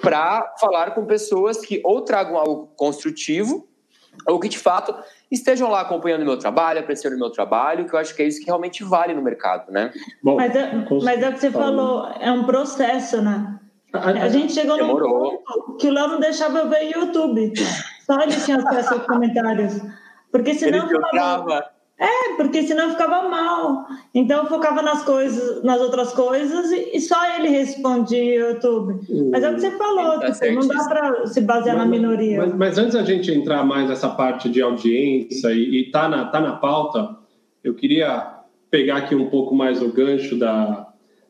para 0.00 0.54
falar 0.58 0.92
com 0.94 1.04
pessoas 1.04 1.58
que 1.58 1.82
ou 1.84 2.00
tragam 2.00 2.38
algo 2.38 2.72
construtivo 2.76 3.68
ou 4.26 4.40
que 4.40 4.48
de 4.48 4.58
fato 4.58 4.94
estejam 5.30 5.68
lá 5.68 5.82
acompanhando 5.82 6.22
o 6.22 6.24
meu 6.24 6.38
trabalho, 6.38 6.80
apreciando 6.80 7.16
o 7.16 7.18
meu 7.18 7.28
trabalho, 7.28 7.86
que 7.86 7.94
eu 7.94 7.98
acho 7.98 8.16
que 8.16 8.22
é 8.22 8.26
isso 8.26 8.40
que 8.40 8.46
realmente 8.46 8.82
vale 8.84 9.12
no 9.12 9.20
mercado, 9.20 9.70
né? 9.70 9.92
Bom, 10.22 10.36
mas, 10.36 10.56
é, 10.56 10.72
mas 11.02 11.22
é 11.22 11.28
o 11.28 11.32
que 11.34 11.40
você 11.40 11.50
falou, 11.50 12.08
é 12.18 12.32
um 12.32 12.44
processo, 12.44 13.20
né? 13.20 13.60
A, 13.94 14.28
gente 14.28 14.52
chegou 14.52 14.76
Demorou. 14.76 15.08
num 15.08 15.38
ponto 15.38 15.76
que 15.78 15.88
o 15.88 15.92
Léo 15.92 16.08
não 16.08 16.20
deixava 16.20 16.58
eu 16.58 16.68
ver 16.68 16.90
YouTube. 16.90 17.52
Só 18.04 18.20
ele 18.20 18.32
tinha 18.32 18.58
acesso 18.58 18.94
aos 18.94 19.06
comentários. 19.06 19.80
Porque 20.32 20.54
senão 20.54 20.88
ele 20.90 20.98
ficava... 20.98 21.74
É, 21.96 22.34
porque 22.36 22.64
senão 22.64 22.90
ficava 22.90 23.28
mal. 23.28 23.86
Então 24.12 24.42
eu 24.42 24.48
focava 24.48 24.82
nas 24.82 25.04
coisas, 25.04 25.62
nas 25.62 25.80
outras 25.80 26.12
coisas 26.12 26.72
e, 26.72 27.00
só 27.00 27.36
ele 27.36 27.48
respondia 27.48 28.50
YouTube. 28.50 29.00
Mas 29.30 29.44
é 29.44 29.50
o 29.50 29.54
que 29.54 29.60
você 29.60 29.70
falou, 29.70 30.18
tá 30.18 30.32
tipo, 30.32 30.54
não 30.54 30.66
dá 30.66 30.88
para 30.88 31.26
se 31.28 31.40
basear 31.40 31.76
mas, 31.76 31.84
na 31.84 31.90
minoria. 31.90 32.38
Mas, 32.38 32.54
mas, 32.54 32.78
antes 32.78 32.94
da 32.94 33.04
gente 33.04 33.30
entrar 33.30 33.64
mais 33.64 33.88
nessa 33.88 34.08
parte 34.08 34.48
de 34.48 34.60
audiência 34.60 35.52
e, 35.52 35.82
e 35.82 35.90
tá 35.92 36.08
na 36.08 36.24
tá 36.24 36.40
na 36.40 36.56
pauta, 36.56 37.16
eu 37.62 37.74
queria 37.74 38.40
pegar 38.70 38.96
aqui 38.96 39.14
um 39.14 39.30
pouco 39.30 39.54
mais 39.54 39.80
o 39.80 39.92
gancho 39.92 40.36
da 40.36 40.83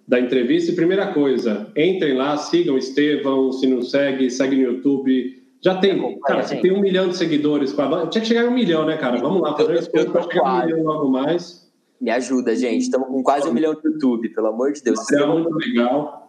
da 0.06 0.20
entrevista. 0.20 0.70
E 0.70 0.74
primeira 0.74 1.12
coisa, 1.12 1.70
entrem 1.76 2.14
lá, 2.14 2.36
sigam 2.36 2.74
o 2.74 2.78
Estevão, 2.78 3.52
se 3.52 3.66
não 3.66 3.82
segue, 3.82 4.30
segue 4.30 4.56
no 4.56 4.62
YouTube. 4.62 5.42
Já 5.60 5.76
tem, 5.76 6.18
cara, 6.20 6.42
você 6.42 6.56
tem 6.56 6.72
um 6.72 6.80
milhão 6.80 7.08
de 7.08 7.16
seguidores. 7.16 7.74
Tinha 8.10 8.20
que 8.20 8.26
chegar 8.26 8.44
a 8.44 8.48
um 8.48 8.54
milhão, 8.54 8.84
né, 8.84 8.96
cara? 8.96 9.16
Vamos 9.16 9.40
lá, 9.40 9.56
fazer 9.56 9.72
um 9.72 9.78
esforço 9.78 10.10
para 10.10 10.22
chegar 10.22 10.46
a 10.46 10.62
um 10.62 10.66
milhão 10.66 10.82
logo 10.82 11.08
mais. 11.08 11.64
Me 12.00 12.10
ajuda, 12.10 12.54
gente. 12.54 12.82
Estamos 12.82 13.08
com 13.08 13.22
quase 13.22 13.48
um 13.48 13.52
milhão 13.52 13.72
no 13.72 13.90
YouTube, 13.90 14.28
pelo 14.28 14.48
amor 14.48 14.72
de 14.72 14.82
Deus. 14.82 15.10
É 15.10 15.26
muito 15.26 15.54
legal. 15.54 16.24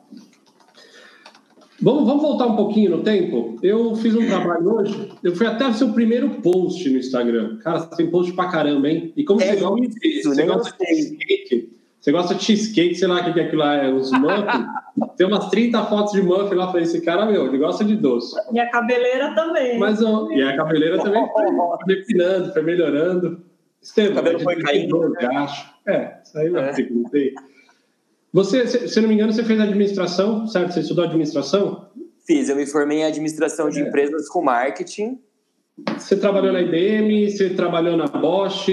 Vamos, 1.82 2.06
vamos 2.06 2.22
voltar 2.22 2.48
um 2.48 2.56
pouquinho 2.56 2.92
no 2.92 3.04
tempo? 3.04 3.58
Eu 3.62 3.94
fiz 3.96 4.16
um 4.16 4.26
trabalho 4.26 4.76
hoje, 4.76 5.12
eu 5.22 5.36
fui 5.36 5.46
até 5.46 5.68
o 5.68 5.74
seu 5.74 5.92
primeiro 5.92 6.30
post 6.42 6.90
no 6.90 6.98
Instagram. 6.98 7.58
Cara, 7.58 7.80
você 7.80 7.98
tem 7.98 8.10
post 8.10 8.32
pra 8.32 8.48
caramba, 8.48 8.90
hein? 8.90 9.12
E 9.18 9.26
como 9.26 9.42
é 9.42 9.48
você 9.48 9.56
gosta, 9.58 10.08
isso, 10.08 10.30
você 10.30 10.44
gosta 10.44 10.74
de 10.80 10.94
skate, 10.94 11.70
você 12.06 12.12
gosta 12.12 12.36
de 12.36 12.44
cheesecake, 12.44 12.94
sei 12.94 13.08
lá 13.08 13.28
o 13.28 13.34
que 13.34 13.40
é 13.40 13.46
aquilo 13.46 13.64
lá, 13.64 13.78
é 13.78 13.92
os 13.92 14.12
muffins. 14.12 14.68
Tem 15.18 15.26
umas 15.26 15.50
30 15.50 15.86
fotos 15.86 16.14
de 16.14 16.22
muffin 16.22 16.54
lá. 16.54 16.68
Falei, 16.68 16.84
esse 16.84 17.02
cara, 17.02 17.26
meu, 17.26 17.48
ele 17.48 17.58
gosta 17.58 17.84
de 17.84 17.96
doce. 17.96 18.36
E 18.54 18.60
a 18.60 18.70
cabeleira 18.70 19.34
também. 19.34 19.80
Mas, 19.80 20.00
e 20.02 20.44
a 20.44 20.56
cabeleira 20.56 21.00
também 21.02 21.28
foi, 21.34 21.46
refinando, 21.96 22.54
foi 22.54 22.62
melhorando. 22.62 23.44
Estevam, 23.82 24.12
o 24.12 24.16
cabelo 24.18 24.40
foi 24.40 24.56
caindo. 24.62 25.10
Né? 25.10 25.48
É, 25.88 26.18
isso 26.24 26.38
aí 26.38 26.50
não 26.52 26.60
é. 26.60 26.74
sei. 26.74 27.34
Você, 28.32 28.68
se, 28.68 28.88
se 28.88 29.02
não 29.02 29.10
me 29.10 29.16
engano, 29.16 29.34
você 29.34 29.44
fez 29.44 29.60
administração, 29.60 30.46
certo? 30.46 30.74
Você 30.74 30.82
estudou 30.82 31.06
administração? 31.06 31.90
Fiz, 32.28 32.50
eu 32.50 32.56
me 32.56 32.68
formei 32.68 33.00
em 33.00 33.06
administração 33.06 33.68
de 33.68 33.82
é. 33.82 33.88
empresas 33.88 34.30
com 34.30 34.44
marketing. 34.44 35.20
Você 35.98 36.16
trabalhou 36.16 36.54
na 36.54 36.62
IBM, 36.62 37.32
você 37.32 37.50
trabalhou 37.50 37.98
na 37.98 38.06
Bosch, 38.06 38.68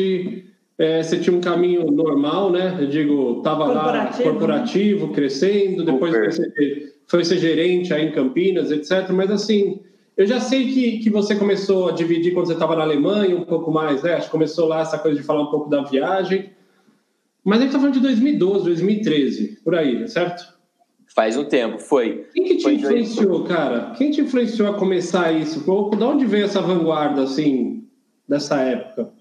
é, 0.79 1.03
você 1.03 1.19
tinha 1.19 1.37
um 1.37 1.41
caminho 1.41 1.91
normal, 1.91 2.51
né? 2.51 2.77
Eu 2.81 2.87
digo, 2.87 3.39
estava 3.39 3.67
lá 3.67 4.13
corporativo, 4.13 5.09
né? 5.09 5.15
crescendo, 5.15 5.85
depois 5.85 6.15
foi 6.15 6.33
ser, 6.33 6.95
foi 7.07 7.25
ser, 7.25 7.39
gerente 7.39 7.93
aí 7.93 8.09
em 8.09 8.13
Campinas, 8.13 8.71
etc. 8.71 9.11
Mas 9.11 9.31
assim, 9.31 9.81
eu 10.17 10.27
já 10.27 10.41
sei 10.41 10.73
que, 10.73 10.99
que 10.99 11.11
você 11.11 11.37
começou 11.37 11.89
a 11.89 11.93
dividir 11.93 12.33
quando 12.33 12.47
você 12.47 12.55
estava 12.55 12.75
na 12.75 12.83
Alemanha, 12.83 13.37
um 13.37 13.45
pouco 13.45 13.71
mais, 13.71 14.03
né? 14.03 14.15
Acho 14.15 14.27
que 14.27 14.33
começou 14.33 14.67
lá 14.67 14.81
essa 14.81 14.99
coisa 14.99 15.21
de 15.21 15.27
falar 15.27 15.43
um 15.43 15.51
pouco 15.51 15.69
da 15.69 15.83
viagem. 15.83 16.51
Mas 17.45 17.59
a 17.59 17.63
gente 17.63 17.69
está 17.71 17.79
falando 17.79 17.95
de 17.95 18.01
2012, 18.01 18.65
2013, 18.65 19.61
por 19.65 19.75
aí, 19.75 20.09
certo? 20.09 20.53
Faz 21.15 21.37
um 21.37 21.45
tempo, 21.45 21.79
foi. 21.79 22.27
Quem 22.33 22.45
que 22.45 22.57
te 22.57 22.63
foi 22.63 22.75
influenciou, 22.75 23.41
dois... 23.41 23.49
cara? 23.49 23.93
Quem 23.99 24.11
te 24.11 24.21
influenciou 24.23 24.69
a 24.69 24.75
começar 24.75 25.33
isso? 25.33 25.61
De 25.61 26.05
onde 26.05 26.25
veio 26.25 26.47
essa 26.47 26.63
vanguarda, 26.63 27.23
assim, 27.23 27.85
dessa 28.27 28.61
época? 28.61 29.13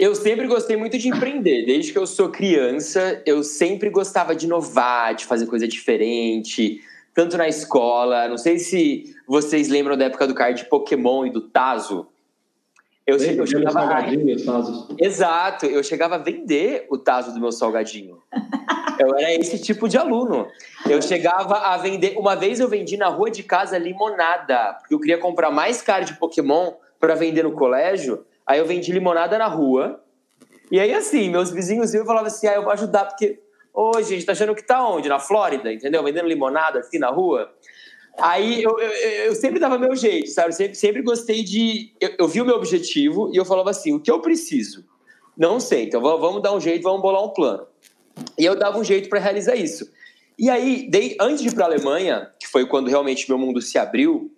Eu 0.00 0.14
sempre 0.14 0.46
gostei 0.46 0.78
muito 0.78 0.96
de 0.96 1.08
empreender. 1.08 1.66
Desde 1.66 1.92
que 1.92 1.98
eu 1.98 2.06
sou 2.06 2.30
criança, 2.30 3.22
eu 3.26 3.42
sempre 3.42 3.90
gostava 3.90 4.34
de 4.34 4.46
inovar, 4.46 5.14
de 5.14 5.26
fazer 5.26 5.44
coisa 5.44 5.68
diferente, 5.68 6.80
tanto 7.12 7.36
na 7.36 7.46
escola. 7.46 8.26
Não 8.26 8.38
sei 8.38 8.58
se 8.58 9.14
vocês 9.28 9.68
lembram 9.68 9.98
da 9.98 10.06
época 10.06 10.26
do 10.26 10.34
card 10.34 10.62
de 10.62 10.70
Pokémon 10.70 11.26
e 11.26 11.30
do 11.30 11.42
Tazo. 11.42 12.08
Eu, 13.06 13.18
Bem, 13.18 13.36
eu 13.36 13.46
chegava 13.46 13.80
a... 13.80 14.02
Exato, 14.98 15.66
eu 15.66 15.84
chegava 15.84 16.14
a 16.14 16.18
vender 16.18 16.86
o 16.88 16.96
Tazo 16.96 17.34
do 17.34 17.40
meu 17.40 17.52
salgadinho. 17.52 18.22
Eu 18.98 19.14
era 19.18 19.34
esse 19.34 19.60
tipo 19.60 19.86
de 19.86 19.98
aluno. 19.98 20.48
Eu 20.88 21.02
chegava 21.02 21.58
a 21.58 21.76
vender. 21.76 22.16
Uma 22.16 22.34
vez 22.34 22.58
eu 22.58 22.68
vendi 22.68 22.96
na 22.96 23.08
rua 23.08 23.30
de 23.30 23.42
casa 23.42 23.76
limonada, 23.76 24.78
porque 24.80 24.94
eu 24.94 24.98
queria 24.98 25.18
comprar 25.18 25.50
mais 25.50 25.82
card 25.82 26.10
de 26.10 26.18
Pokémon 26.18 26.72
para 26.98 27.14
vender 27.14 27.42
no 27.42 27.52
colégio. 27.52 28.24
Aí 28.50 28.58
eu 28.58 28.66
vendi 28.66 28.90
limonada 28.90 29.38
na 29.38 29.46
rua. 29.46 30.02
E 30.72 30.80
aí, 30.80 30.92
assim, 30.92 31.30
meus 31.30 31.52
vizinhos 31.52 31.94
iam 31.94 32.02
e 32.02 32.06
falavam 32.06 32.26
assim: 32.26 32.48
ah, 32.48 32.54
eu 32.54 32.64
vou 32.64 32.72
ajudar, 32.72 33.04
porque. 33.04 33.38
Ô, 33.72 34.02
gente, 34.02 34.26
tá 34.26 34.32
achando 34.32 34.56
que 34.56 34.66
tá 34.66 34.84
onde? 34.84 35.08
Na 35.08 35.20
Flórida, 35.20 35.72
entendeu? 35.72 36.02
Vendendo 36.02 36.26
limonada 36.26 36.80
assim 36.80 36.98
na 36.98 37.10
rua. 37.10 37.48
Aí 38.18 38.60
eu, 38.60 38.76
eu, 38.80 38.90
eu, 39.26 39.34
sempre 39.36 39.60
dava 39.60 39.78
meu 39.78 39.94
jeito, 39.94 40.28
sabe? 40.30 40.52
Sempre, 40.52 40.74
sempre 40.74 41.00
gostei 41.00 41.44
de. 41.44 41.94
Eu, 42.00 42.10
eu, 42.18 42.26
vi 42.26 42.42
o 42.42 42.44
meu 42.44 42.56
objetivo 42.56 43.30
e 43.32 43.36
eu 43.36 43.44
falava 43.44 43.70
assim: 43.70 43.94
o 43.94 44.00
que 44.00 44.10
eu 44.10 44.18
preciso? 44.18 44.84
Não 45.38 45.60
sei, 45.60 45.84
então 45.84 46.00
vamos 46.00 46.42
dar 46.42 46.52
um 46.52 46.58
jeito, 46.58 46.82
vamos 46.82 47.00
bolar 47.00 47.22
um 47.22 47.28
plano. 47.28 47.68
E 48.36 48.44
eu 48.44 48.56
dava 48.56 48.76
um 48.76 48.82
jeito 48.82 49.08
para 49.08 49.20
realizar 49.20 49.54
isso. 49.54 49.88
E 50.36 50.50
aí, 50.50 50.90
dei, 50.90 51.16
antes 51.20 51.40
de 51.40 51.50
ir 51.50 51.54
para 51.54 51.66
Alemanha, 51.66 52.32
que 52.40 52.48
foi 52.48 52.66
quando 52.66 52.88
realmente 52.88 53.28
meu 53.28 53.38
mundo 53.38 53.62
se 53.62 53.78
abriu, 53.78 54.28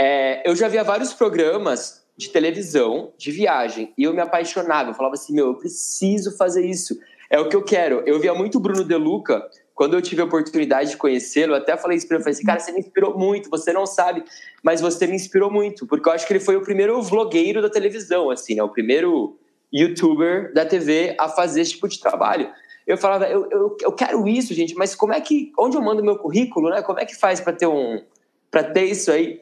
é, 0.00 0.42
eu 0.48 0.56
já 0.56 0.68
via 0.68 0.82
vários 0.82 1.12
programas 1.12 2.01
de 2.16 2.28
televisão, 2.28 3.12
de 3.16 3.30
viagem, 3.30 3.92
e 3.96 4.04
eu 4.04 4.12
me 4.12 4.20
apaixonava. 4.20 4.90
Eu 4.90 4.94
falava 4.94 5.14
assim: 5.14 5.34
meu, 5.34 5.48
eu 5.48 5.54
preciso 5.54 6.36
fazer 6.36 6.64
isso. 6.64 6.98
É 7.30 7.40
o 7.40 7.48
que 7.48 7.56
eu 7.56 7.62
quero. 7.62 8.02
Eu 8.06 8.20
via 8.20 8.34
muito 8.34 8.60
Bruno 8.60 8.84
De 8.84 8.96
Luca. 8.96 9.42
Quando 9.74 9.94
eu 9.94 10.02
tive 10.02 10.20
a 10.20 10.26
oportunidade 10.26 10.90
de 10.90 10.96
conhecê-lo, 10.98 11.54
até 11.54 11.76
falei 11.78 11.96
isso 11.96 12.06
para 12.06 12.16
ele, 12.16 12.24
falei 12.24 12.36
assim, 12.36 12.44
cara, 12.44 12.60
você 12.60 12.72
me 12.72 12.80
inspirou 12.80 13.18
muito, 13.18 13.48
você 13.48 13.72
não 13.72 13.86
sabe, 13.86 14.22
mas 14.62 14.82
você 14.82 15.06
me 15.06 15.14
inspirou 15.14 15.50
muito, 15.50 15.86
porque 15.86 16.06
eu 16.06 16.12
acho 16.12 16.26
que 16.26 16.32
ele 16.34 16.40
foi 16.40 16.56
o 16.56 16.60
primeiro 16.60 17.00
vlogueiro 17.02 17.62
da 17.62 17.70
televisão, 17.70 18.30
assim, 18.30 18.54
né? 18.54 18.62
O 18.62 18.68
primeiro 18.68 19.38
youtuber 19.72 20.52
da 20.52 20.66
TV 20.66 21.16
a 21.18 21.26
fazer 21.26 21.62
esse 21.62 21.72
tipo 21.72 21.88
de 21.88 21.98
trabalho 21.98 22.52
eu 22.86 22.98
falava, 22.98 23.26
eu, 23.26 23.48
eu, 23.50 23.76
eu 23.80 23.92
quero 23.92 24.26
isso, 24.26 24.52
gente, 24.54 24.74
mas 24.74 24.94
como 24.94 25.12
é 25.12 25.20
que, 25.20 25.52
onde 25.58 25.76
eu 25.76 25.82
mando 25.82 26.02
meu 26.02 26.16
currículo, 26.16 26.70
né? 26.70 26.82
Como 26.82 26.98
é 26.98 27.04
que 27.04 27.16
faz 27.16 27.40
para 27.40 27.52
ter 27.52 27.66
um, 27.66 28.02
para 28.50 28.64
ter 28.64 28.84
isso 28.84 29.10
aí? 29.10 29.40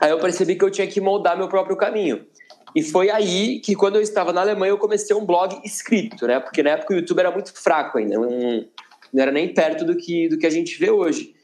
Aí 0.00 0.10
eu 0.10 0.18
percebi 0.18 0.56
que 0.56 0.64
eu 0.64 0.70
tinha 0.70 0.86
que 0.86 1.00
moldar 1.00 1.36
meu 1.36 1.48
próprio 1.48 1.76
caminho. 1.76 2.26
E 2.74 2.82
foi 2.82 3.10
aí 3.10 3.60
que, 3.60 3.74
quando 3.74 3.96
eu 3.96 4.02
estava 4.02 4.32
na 4.32 4.42
Alemanha, 4.42 4.70
eu 4.70 4.78
comecei 4.78 5.16
um 5.16 5.24
blog 5.24 5.58
escrito, 5.64 6.26
né? 6.26 6.38
Porque 6.38 6.62
na 6.62 6.70
época 6.70 6.92
o 6.92 6.96
YouTube 6.96 7.20
era 7.20 7.30
muito 7.30 7.52
fraco 7.54 7.96
ainda, 7.96 8.16
não, 8.16 8.28
não 8.28 9.22
era 9.22 9.32
nem 9.32 9.52
perto 9.54 9.84
do 9.84 9.96
que, 9.96 10.28
do 10.28 10.36
que 10.36 10.46
a 10.46 10.50
gente 10.50 10.78
vê 10.78 10.90
hoje. 10.90 11.34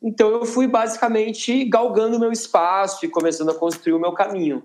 Então 0.00 0.30
eu 0.30 0.44
fui 0.44 0.68
basicamente 0.68 1.64
galgando 1.64 2.16
o 2.16 2.20
meu 2.20 2.30
espaço 2.30 3.04
e 3.04 3.08
começando 3.08 3.50
a 3.50 3.54
construir 3.54 3.94
o 3.94 3.98
meu 3.98 4.12
caminho. 4.12 4.62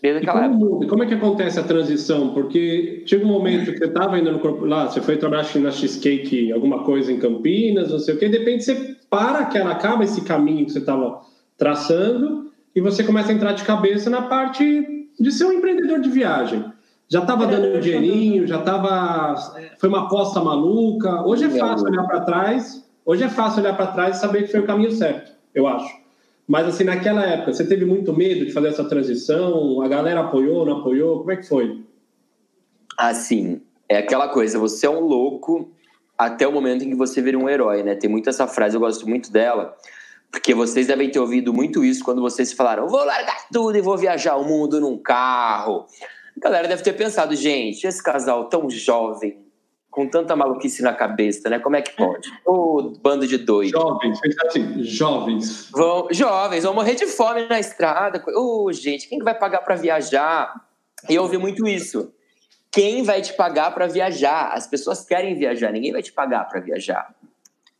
Desde 0.00 0.22
aquela 0.22 0.48
como, 0.48 0.66
época. 0.66 0.86
Como 0.88 1.02
é 1.02 1.06
que 1.06 1.14
acontece 1.14 1.58
a 1.58 1.62
transição? 1.62 2.32
Porque 2.34 3.02
chega 3.06 3.24
um 3.24 3.28
momento 3.28 3.72
que 3.72 3.78
você 3.78 3.86
estava 3.86 4.18
indo 4.18 4.30
no 4.30 4.40
corpo 4.40 4.64
lá, 4.64 4.88
você 4.88 5.00
foi 5.00 5.16
trabalhar 5.16 5.46
na 5.60 5.70
Cheesecake, 5.70 6.52
alguma 6.52 6.84
coisa 6.84 7.12
em 7.12 7.18
Campinas, 7.18 7.90
não 7.90 7.98
sei 7.98 8.14
o 8.14 8.18
quê, 8.18 8.28
de 8.28 8.38
repente 8.38 8.64
você 8.64 8.96
para, 9.08 9.44
que 9.46 9.58
ela 9.58 9.72
acaba 9.72 10.04
esse 10.04 10.22
caminho 10.22 10.64
que 10.64 10.72
você 10.72 10.78
estava 10.78 11.20
traçando 11.62 12.50
e 12.74 12.80
você 12.80 13.04
começa 13.04 13.30
a 13.30 13.34
entrar 13.34 13.52
de 13.52 13.62
cabeça 13.62 14.10
na 14.10 14.22
parte 14.22 15.08
de 15.18 15.30
ser 15.30 15.44
um 15.44 15.52
empreendedor 15.52 16.00
de 16.00 16.10
viagem. 16.10 16.64
Já 17.08 17.20
estava 17.20 17.46
dando 17.46 17.76
um 17.76 17.80
dinheirinho, 17.80 18.48
já 18.48 18.58
estava. 18.58 19.36
Foi 19.78 19.88
uma 19.88 20.06
aposta 20.06 20.40
maluca. 20.40 21.24
Hoje 21.24 21.44
é 21.44 21.50
fácil 21.50 21.86
olhar 21.86 22.04
para 22.04 22.20
trás. 22.22 22.84
Hoje 23.06 23.22
é 23.22 23.28
fácil 23.28 23.62
olhar 23.62 23.76
para 23.76 23.88
trás 23.88 24.16
e 24.16 24.20
saber 24.20 24.42
que 24.42 24.50
foi 24.50 24.60
o 24.60 24.66
caminho 24.66 24.90
certo, 24.90 25.32
eu 25.54 25.68
acho. 25.68 26.02
Mas, 26.48 26.66
assim, 26.66 26.84
naquela 26.84 27.24
época, 27.24 27.52
você 27.52 27.64
teve 27.64 27.84
muito 27.84 28.12
medo 28.12 28.44
de 28.44 28.52
fazer 28.52 28.68
essa 28.68 28.84
transição? 28.84 29.80
A 29.82 29.88
galera 29.88 30.20
apoiou, 30.20 30.66
não 30.66 30.78
apoiou? 30.78 31.18
Como 31.18 31.30
é 31.30 31.36
que 31.36 31.46
foi? 31.46 31.84
Assim, 32.96 33.60
é 33.88 33.98
aquela 33.98 34.28
coisa, 34.28 34.58
você 34.58 34.86
é 34.86 34.90
um 34.90 35.00
louco 35.00 35.70
até 36.18 36.46
o 36.46 36.52
momento 36.52 36.84
em 36.84 36.90
que 36.90 36.96
você 36.96 37.20
vira 37.20 37.38
um 37.38 37.48
herói, 37.48 37.82
né? 37.82 37.94
Tem 37.94 38.10
muito 38.10 38.28
essa 38.28 38.46
frase, 38.46 38.76
eu 38.76 38.80
gosto 38.80 39.08
muito 39.08 39.32
dela, 39.32 39.76
porque 40.32 40.54
vocês 40.54 40.86
devem 40.86 41.10
ter 41.10 41.20
ouvido 41.20 41.52
muito 41.52 41.84
isso 41.84 42.02
quando 42.02 42.22
vocês 42.22 42.54
falaram, 42.54 42.88
vou 42.88 43.04
largar 43.04 43.46
tudo 43.52 43.76
e 43.76 43.82
vou 43.82 43.98
viajar 43.98 44.36
o 44.36 44.44
mundo 44.44 44.80
num 44.80 44.96
carro. 44.96 45.86
A 46.34 46.40
galera 46.40 46.66
deve 46.66 46.82
ter 46.82 46.94
pensado, 46.94 47.36
gente, 47.36 47.86
esse 47.86 48.02
casal 48.02 48.48
tão 48.48 48.68
jovem, 48.70 49.44
com 49.90 50.08
tanta 50.08 50.34
maluquice 50.34 50.82
na 50.82 50.94
cabeça, 50.94 51.50
né? 51.50 51.58
Como 51.58 51.76
é 51.76 51.82
que 51.82 51.94
pode? 51.94 52.30
Ô, 52.46 52.52
oh, 52.54 52.92
bando 52.98 53.26
de 53.26 53.36
doidos. 53.36 53.78
Jovens, 53.78 54.18
assim, 54.46 54.82
jovens. 54.82 55.70
Vão, 55.70 56.08
jovens, 56.10 56.64
vão 56.64 56.72
morrer 56.72 56.94
de 56.94 57.06
fome 57.06 57.46
na 57.46 57.60
estrada. 57.60 58.24
Ô, 58.34 58.64
oh, 58.64 58.72
gente, 58.72 59.06
quem 59.10 59.18
vai 59.18 59.38
pagar 59.38 59.60
para 59.60 59.74
viajar? 59.74 60.64
E 61.10 61.14
eu 61.14 61.24
ouvi 61.24 61.36
muito 61.36 61.68
isso. 61.68 62.10
Quem 62.70 63.02
vai 63.02 63.20
te 63.20 63.34
pagar 63.34 63.74
para 63.74 63.86
viajar? 63.86 64.54
As 64.54 64.66
pessoas 64.66 65.04
querem 65.04 65.34
viajar, 65.34 65.70
ninguém 65.70 65.92
vai 65.92 66.02
te 66.02 66.10
pagar 66.10 66.48
para 66.48 66.58
viajar. 66.58 67.14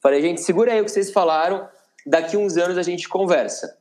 Falei, 0.03 0.21
gente, 0.21 0.43
segura 0.43 0.75
aí 0.75 0.83
o 0.83 0.85
que 0.85 0.91
vocês 0.91 1.11
falaram, 1.11 1.67
daqui 2.07 2.37
uns 2.37 2.57
anos 2.57 2.79
a 2.79 2.83
gente 2.83 3.09
conversa. 3.09 3.77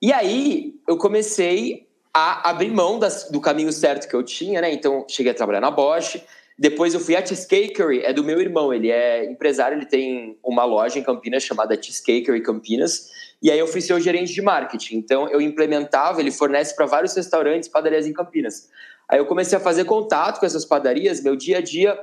E 0.00 0.12
aí 0.12 0.74
eu 0.88 0.96
comecei 0.96 1.86
a 2.12 2.50
abrir 2.50 2.70
mão 2.70 2.98
das, 2.98 3.30
do 3.30 3.40
caminho 3.40 3.72
certo 3.72 4.08
que 4.08 4.14
eu 4.14 4.22
tinha, 4.22 4.60
né? 4.60 4.72
Então 4.72 5.06
cheguei 5.08 5.32
a 5.32 5.34
trabalhar 5.34 5.60
na 5.60 5.70
Bosch, 5.70 6.22
depois 6.58 6.92
eu 6.92 7.00
fui 7.00 7.16
à 7.16 7.24
Cheesecakery, 7.24 8.04
é 8.04 8.12
do 8.12 8.22
meu 8.22 8.40
irmão, 8.40 8.72
ele 8.72 8.90
é 8.90 9.24
empresário, 9.24 9.78
ele 9.78 9.86
tem 9.86 10.38
uma 10.42 10.64
loja 10.64 10.98
em 10.98 11.02
Campinas 11.02 11.42
chamada 11.42 11.80
Cheesecakery 11.80 12.42
Campinas, 12.42 13.10
e 13.42 13.50
aí 13.50 13.58
eu 13.58 13.66
fui 13.66 13.80
ser 13.80 13.94
o 13.94 14.00
gerente 14.00 14.32
de 14.32 14.42
marketing. 14.42 14.96
Então 14.96 15.28
eu 15.28 15.40
implementava, 15.40 16.20
ele 16.20 16.30
fornece 16.30 16.76
para 16.76 16.86
vários 16.86 17.14
restaurantes, 17.16 17.68
padarias 17.68 18.06
em 18.06 18.12
Campinas. 18.12 18.68
Aí 19.08 19.18
eu 19.18 19.26
comecei 19.26 19.56
a 19.56 19.60
fazer 19.60 19.84
contato 19.84 20.38
com 20.40 20.46
essas 20.46 20.64
padarias, 20.64 21.22
meu 21.22 21.36
dia 21.36 21.58
a 21.58 21.60
dia 21.60 21.98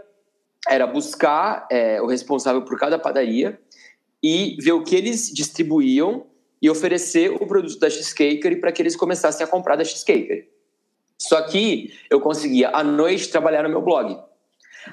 era 0.67 0.85
buscar 0.85 1.67
é, 1.71 2.01
o 2.01 2.05
responsável 2.05 2.61
por 2.63 2.77
cada 2.77 2.99
padaria 2.99 3.59
e 4.21 4.57
ver 4.59 4.73
o 4.73 4.83
que 4.83 4.95
eles 4.95 5.31
distribuíam 5.31 6.25
e 6.61 6.69
oferecer 6.69 7.31
o 7.31 7.47
produto 7.47 7.79
da 7.79 7.89
Cheesecakery 7.89 8.57
para 8.57 8.71
que 8.71 8.81
eles 8.81 8.95
começassem 8.95 9.45
a 9.45 9.47
comprar 9.47 9.75
da 9.75 9.83
Cheesecakery. 9.83 10.49
Só 11.17 11.41
que 11.43 11.93
eu 12.09 12.19
conseguia 12.19 12.69
à 12.69 12.83
noite 12.83 13.29
trabalhar 13.29 13.63
no 13.63 13.69
meu 13.69 13.81
blog. 13.81 14.17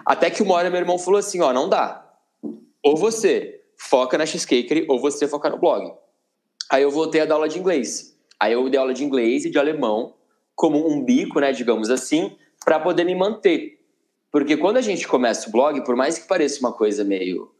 Até 0.04 0.30
que 0.30 0.42
uma 0.42 0.54
hora 0.54 0.70
meu 0.70 0.80
irmão 0.80 0.98
falou 0.98 1.18
assim: 1.18 1.40
ó, 1.40 1.52
não 1.52 1.68
dá. 1.68 2.04
Ou 2.82 2.96
você 2.96 3.60
foca 3.78 4.18
na 4.18 4.26
Cheesecake 4.26 4.86
ou 4.88 5.00
você 5.00 5.28
foca 5.28 5.50
no 5.50 5.58
blog. 5.58 5.92
Aí 6.70 6.82
eu 6.82 6.90
voltei 6.90 7.20
a 7.20 7.24
dar 7.24 7.34
aula 7.34 7.48
de 7.48 7.58
inglês. 7.58 8.16
Aí 8.38 8.52
eu 8.52 8.68
dei 8.68 8.78
aula 8.78 8.92
de 8.92 9.04
inglês 9.04 9.44
e 9.44 9.50
de 9.50 9.58
alemão 9.58 10.14
como 10.54 10.88
um 10.88 11.04
bico, 11.04 11.38
né, 11.38 11.52
digamos 11.52 11.90
assim, 11.90 12.36
para 12.64 12.80
poder 12.80 13.04
me 13.04 13.14
manter. 13.14 13.78
Porque 14.32 14.56
quando 14.56 14.78
a 14.78 14.80
gente 14.80 15.06
começa 15.06 15.48
o 15.48 15.52
blog, 15.52 15.84
por 15.84 15.94
mais 15.94 16.18
que 16.18 16.26
pareça 16.26 16.60
uma 16.60 16.72
coisa 16.72 17.04
meio. 17.04 17.50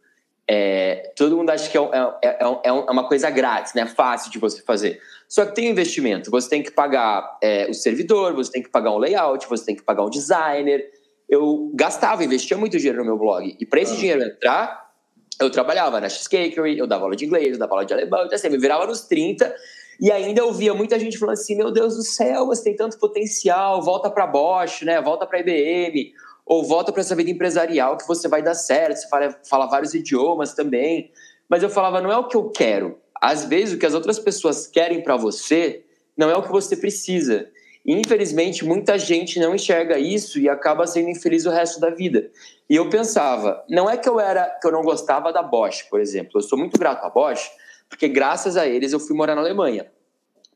É, 0.49 1.11
todo 1.15 1.35
mundo 1.35 1.49
acha 1.49 1.69
que 1.69 1.77
é, 1.77 1.81
é, 2.23 2.27
é, 2.29 2.59
é, 2.63 2.71
uma 2.71 3.07
coisa 3.07 3.29
grátis, 3.29 3.73
né? 3.73 3.85
Fácil 3.85 4.31
de 4.31 4.39
você 4.39 4.61
fazer. 4.61 4.99
Só 5.27 5.45
que 5.45 5.53
tem 5.53 5.69
investimento. 5.69 6.31
Você 6.31 6.49
tem 6.49 6.63
que 6.63 6.71
pagar 6.71 7.37
o 7.69 7.73
servidor, 7.73 8.33
você 8.33 8.51
tem 8.51 8.63
que 8.63 8.69
pagar 8.69 8.91
um 8.91 8.97
layout, 8.97 9.47
você 9.47 9.65
tem 9.65 9.75
que 9.75 9.83
pagar 9.83 10.03
um 10.03 10.09
designer, 10.09 10.89
eu 11.27 11.69
gastava, 11.75 12.23
investia 12.23 12.55
muito 12.55 12.77
dinheiro 12.77 12.99
no 12.99 13.05
meu 13.05 13.17
blog. 13.17 13.55
E 13.59 13.65
para 13.65 13.81
esse 13.81 13.93
ah. 13.93 13.97
dinheiro 13.97 14.23
entrar, 14.23 14.87
eu 15.39 15.49
trabalhava 15.49 15.99
na 15.99 16.09
Cheesecakery, 16.09 16.77
eu 16.77 16.87
dava 16.87 17.03
aula 17.03 17.15
de 17.15 17.25
inglês, 17.25 17.51
eu 17.51 17.59
dava 17.59 17.73
aula 17.73 17.85
de 17.85 17.93
alemão, 17.93 18.25
então 18.25 18.35
assim, 18.35 18.49
me 18.49 18.57
virava 18.57 18.85
nos 18.85 19.01
30 19.01 19.53
e 19.99 20.11
ainda 20.11 20.41
eu 20.41 20.53
via 20.53 20.73
muita 20.73 20.99
gente 20.99 21.17
falando 21.17 21.33
assim: 21.33 21.55
meu 21.55 21.71
Deus 21.71 21.95
do 21.95 22.03
céu, 22.03 22.45
você 22.45 22.63
tem 22.63 22.75
tanto 22.75 22.97
potencial, 22.97 23.81
volta 23.81 24.09
para 24.09 24.27
Bosch, 24.27 24.83
né? 24.83 25.01
volta 25.01 25.25
para 25.25 25.39
IBM, 25.39 26.13
ou 26.47 26.63
volta 26.63 26.91
para 26.93 27.01
essa 27.01 27.15
vida 27.15 27.29
empresarial 27.29 27.97
que 27.97 28.07
você 28.07 28.27
vai 28.27 28.41
dar 28.41 28.55
certo, 28.55 28.97
você 28.97 29.09
fala, 29.09 29.37
fala 29.47 29.65
vários 29.67 29.93
idiomas 29.93 30.53
também. 30.53 31.11
Mas 31.49 31.61
eu 31.61 31.69
falava: 31.69 32.01
não 32.01 32.11
é 32.11 32.17
o 32.17 32.27
que 32.27 32.37
eu 32.37 32.49
quero. 32.49 32.97
Às 33.21 33.43
vezes, 33.43 33.75
o 33.75 33.77
que 33.77 33.85
as 33.85 33.93
outras 33.93 34.17
pessoas 34.17 34.65
querem 34.65 35.03
para 35.03 35.17
você 35.17 35.83
não 36.15 36.29
é 36.29 36.35
o 36.35 36.41
que 36.41 36.51
você 36.51 36.75
precisa. 36.75 37.49
Infelizmente, 37.85 38.65
muita 38.65 38.97
gente 38.97 39.39
não 39.39 39.55
enxerga 39.55 39.97
isso 39.97 40.39
e 40.39 40.49
acaba 40.49 40.85
sendo 40.85 41.09
infeliz 41.09 41.45
o 41.45 41.49
resto 41.49 41.79
da 41.79 41.89
vida. 41.89 42.29
E 42.69 42.75
eu 42.75 42.89
pensava, 42.89 43.63
não 43.69 43.89
é 43.89 43.95
que 43.95 44.09
eu 44.09 44.19
era 44.19 44.45
que 44.61 44.67
eu 44.67 44.71
não 44.71 44.81
gostava 44.81 45.31
da 45.31 45.41
Bosch, 45.41 45.83
por 45.89 45.99
exemplo. 45.99 46.31
Eu 46.35 46.41
sou 46.41 46.57
muito 46.57 46.77
grato 46.77 47.05
à 47.05 47.09
Bosch, 47.09 47.49
porque 47.87 48.07
graças 48.09 48.57
a 48.57 48.67
eles 48.67 48.91
eu 48.91 48.99
fui 48.99 49.15
morar 49.15 49.35
na 49.35 49.41
Alemanha. 49.41 49.89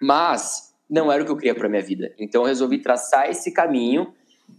Mas 0.02 0.74
não 0.90 1.10
era 1.10 1.24
o 1.24 1.26
que 1.26 1.32
eu 1.32 1.38
queria 1.38 1.56
para 1.56 1.70
minha 1.70 1.82
vida. 1.82 2.14
Então 2.20 2.42
eu 2.42 2.48
resolvi 2.48 2.80
traçar 2.80 3.30
esse 3.30 3.52
caminho 3.52 4.14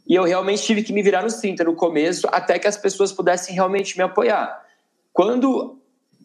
e 0.07 0.15
eu 0.15 0.25
realmente 0.25 0.63
tive 0.63 0.83
que 0.83 0.93
me 0.93 1.03
virar 1.03 1.23
nos 1.23 1.35
30 1.35 1.65
no 1.65 1.75
começo, 1.75 2.27
até 2.31 2.59
que 2.59 2.67
as 2.67 2.77
pessoas 2.77 3.13
pudessem 3.13 3.55
realmente 3.55 3.97
me 3.97 4.05
apoiar. 4.05 4.65
Quando 5.13 5.79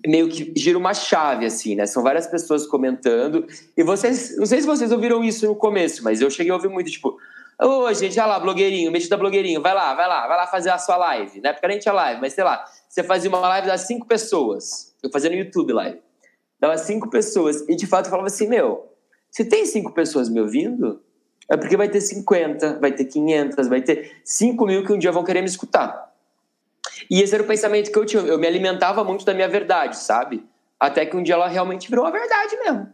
meio 0.05 0.29
que 0.29 0.53
gira 0.55 0.77
uma 0.77 0.93
chave, 0.93 1.45
assim, 1.45 1.75
né? 1.75 1.86
São 1.86 2.03
várias 2.03 2.27
pessoas 2.27 2.65
comentando. 2.65 3.45
E 3.75 3.83
vocês, 3.83 4.38
não 4.38 4.45
sei 4.45 4.62
se 4.62 4.67
vocês 4.67 4.91
ouviram 4.91 5.24
isso 5.24 5.47
no 5.47 5.55
começo, 5.55 6.03
mas 6.03 6.21
eu 6.21 6.29
cheguei 6.29 6.51
a 6.51 6.55
ouvir 6.55 6.69
muito, 6.69 6.91
tipo, 6.91 7.17
ô, 7.62 7.86
oh, 7.86 7.93
gente, 7.93 8.19
olha 8.19 8.27
lá, 8.27 8.39
blogueirinho, 8.39 8.91
da 9.09 9.17
blogueirinho, 9.17 9.62
vai 9.62 9.74
lá, 9.74 9.93
vai 9.93 10.07
lá, 10.07 10.27
vai 10.27 10.38
lá 10.38 10.47
fazer 10.47 10.69
a 10.69 10.77
sua 10.77 10.97
live. 10.97 11.41
Na 11.41 11.50
época 11.50 11.67
nem 11.67 11.79
tinha 11.79 11.93
live, 11.93 12.21
mas 12.21 12.33
sei 12.33 12.43
lá, 12.43 12.63
você 12.88 13.03
fazia 13.03 13.29
uma 13.29 13.39
live 13.39 13.67
das 13.67 13.81
cinco 13.81 14.05
pessoas. 14.05 14.95
Eu 15.01 15.12
fazia 15.12 15.29
no 15.29 15.36
YouTube 15.36 15.74
live. 15.74 16.00
Dava 16.59 16.77
cinco 16.77 17.09
pessoas. 17.09 17.67
E 17.67 17.75
de 17.75 17.86
fato 17.86 18.05
eu 18.05 18.12
falava 18.12 18.27
assim, 18.27 18.47
meu, 18.47 18.91
se 19.31 19.45
tem 19.45 19.65
cinco 19.65 19.93
pessoas 19.93 20.29
me 20.29 20.39
ouvindo, 20.39 21.01
é 21.49 21.55
porque 21.55 21.77
vai 21.77 21.87
ter 21.87 22.01
50, 22.01 22.79
vai 22.79 22.91
ter 22.91 23.05
500, 23.05 23.67
vai 23.67 23.81
ter 23.81 24.19
5 24.23 24.65
mil 24.65 24.85
que 24.85 24.91
um 24.91 24.99
dia 24.99 25.11
vão 25.11 25.23
querer 25.23 25.41
me 25.41 25.47
escutar. 25.47 26.11
E 27.09 27.21
esse 27.21 27.33
era 27.33 27.43
o 27.43 27.47
pensamento 27.47 27.91
que 27.91 27.97
eu 27.97 28.05
tinha. 28.05 28.21
Eu 28.23 28.37
me 28.37 28.47
alimentava 28.47 29.03
muito 29.03 29.25
da 29.25 29.33
minha 29.33 29.47
verdade, 29.47 29.97
sabe? 29.97 30.45
Até 30.79 31.05
que 31.05 31.15
um 31.15 31.23
dia 31.23 31.35
ela 31.35 31.47
realmente 31.47 31.89
virou 31.89 32.05
a 32.05 32.11
verdade 32.11 32.57
mesmo. 32.57 32.87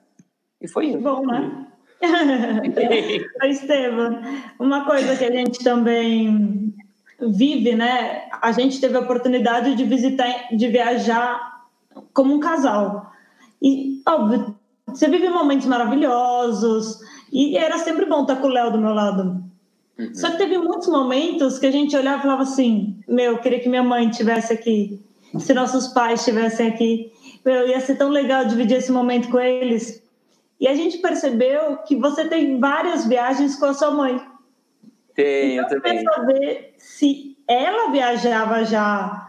E 0.62 0.68
foi 0.68 0.88
isso. 0.88 1.00
Bom, 1.00 1.26
né? 1.26 1.68
Estevam, 3.46 4.22
uma 4.60 4.86
coisa 4.86 5.16
que 5.16 5.24
a 5.24 5.32
gente 5.32 5.64
também 5.64 6.74
vive, 7.20 7.76
né? 7.76 8.24
A 8.42 8.52
gente 8.52 8.80
teve 8.80 8.96
a 8.96 9.02
oportunidade 9.02 9.76
de 9.76 9.84
visitar, 9.84 10.50
de 10.52 10.68
viajar 10.68 11.64
como 12.14 12.34
um 12.34 12.40
casal. 12.40 13.12
E, 13.62 14.02
óbvio, 14.06 14.56
você 14.88 15.08
vive 15.08 15.30
momentos 15.30 15.66
maravilhosos, 15.66 17.00
e 17.34 17.58
era 17.58 17.78
sempre 17.80 18.06
bom 18.06 18.22
estar 18.22 18.36
com 18.36 18.48
o 18.48 18.52
Léo 18.52 18.72
do 18.72 18.78
meu 18.78 18.94
lado. 18.94 19.44
Uhum. 19.98 20.14
Só 20.14 20.32
que 20.32 20.38
teve 20.38 20.58
muitos 20.58 20.88
momentos 20.88 21.60
que 21.60 21.66
a 21.66 21.72
gente 21.72 21.96
olhava 21.96 22.20
e 22.20 22.22
falava 22.22 22.44
assim: 22.44 23.00
Meu, 23.08 23.34
eu 23.34 23.38
queria 23.40 23.60
que 23.60 23.68
minha 23.68 23.84
mãe 23.84 24.10
estivesse 24.10 24.54
aqui, 24.54 25.02
se 25.40 25.54
nossos 25.54 25.88
pais 25.90 26.20
estivessem 26.20 26.68
aqui. 26.68 27.12
Meu, 27.44 27.68
ia 27.68 27.80
ser 27.80 27.96
tão 27.96 28.10
legal 28.10 28.46
dividir 28.46 28.78
esse 28.78 28.92
momento 28.92 29.30
com 29.30 29.40
eles. 29.40 30.02
E 30.60 30.68
a 30.68 30.74
gente 30.76 31.00
percebeu 31.00 31.78
que 31.78 31.96
você 31.96 32.26
tem 32.26 32.60
várias 32.60 33.06
viagens 33.06 33.56
com 33.56 33.66
a 33.66 33.74
sua 33.74 33.92
mãe. 33.92 34.22
Tem, 35.14 35.58
então, 35.58 35.70
eu 35.70 35.82
também. 35.82 36.04
Saber 36.04 36.76
se 36.78 37.38
ela 37.48 37.92
viajava 37.92 38.64
já 38.64 39.24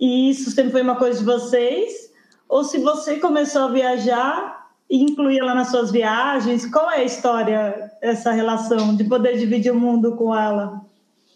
e 0.00 0.30
isso 0.30 0.50
sempre 0.50 0.72
foi 0.72 0.80
uma 0.80 0.96
coisa 0.96 1.18
de 1.18 1.24
vocês, 1.26 2.10
ou 2.48 2.64
se 2.64 2.78
você 2.78 3.18
começou 3.20 3.64
a 3.64 3.68
viajar 3.68 4.59
incluir 4.90 5.38
ela 5.38 5.54
nas 5.54 5.70
suas 5.70 5.90
viagens? 5.90 6.66
Qual 6.66 6.90
é 6.90 6.96
a 6.96 7.04
história, 7.04 7.90
essa 8.02 8.32
relação 8.32 8.96
de 8.96 9.04
poder 9.04 9.38
dividir 9.38 9.72
o 9.72 9.78
mundo 9.78 10.16
com 10.16 10.34
ela? 10.34 10.80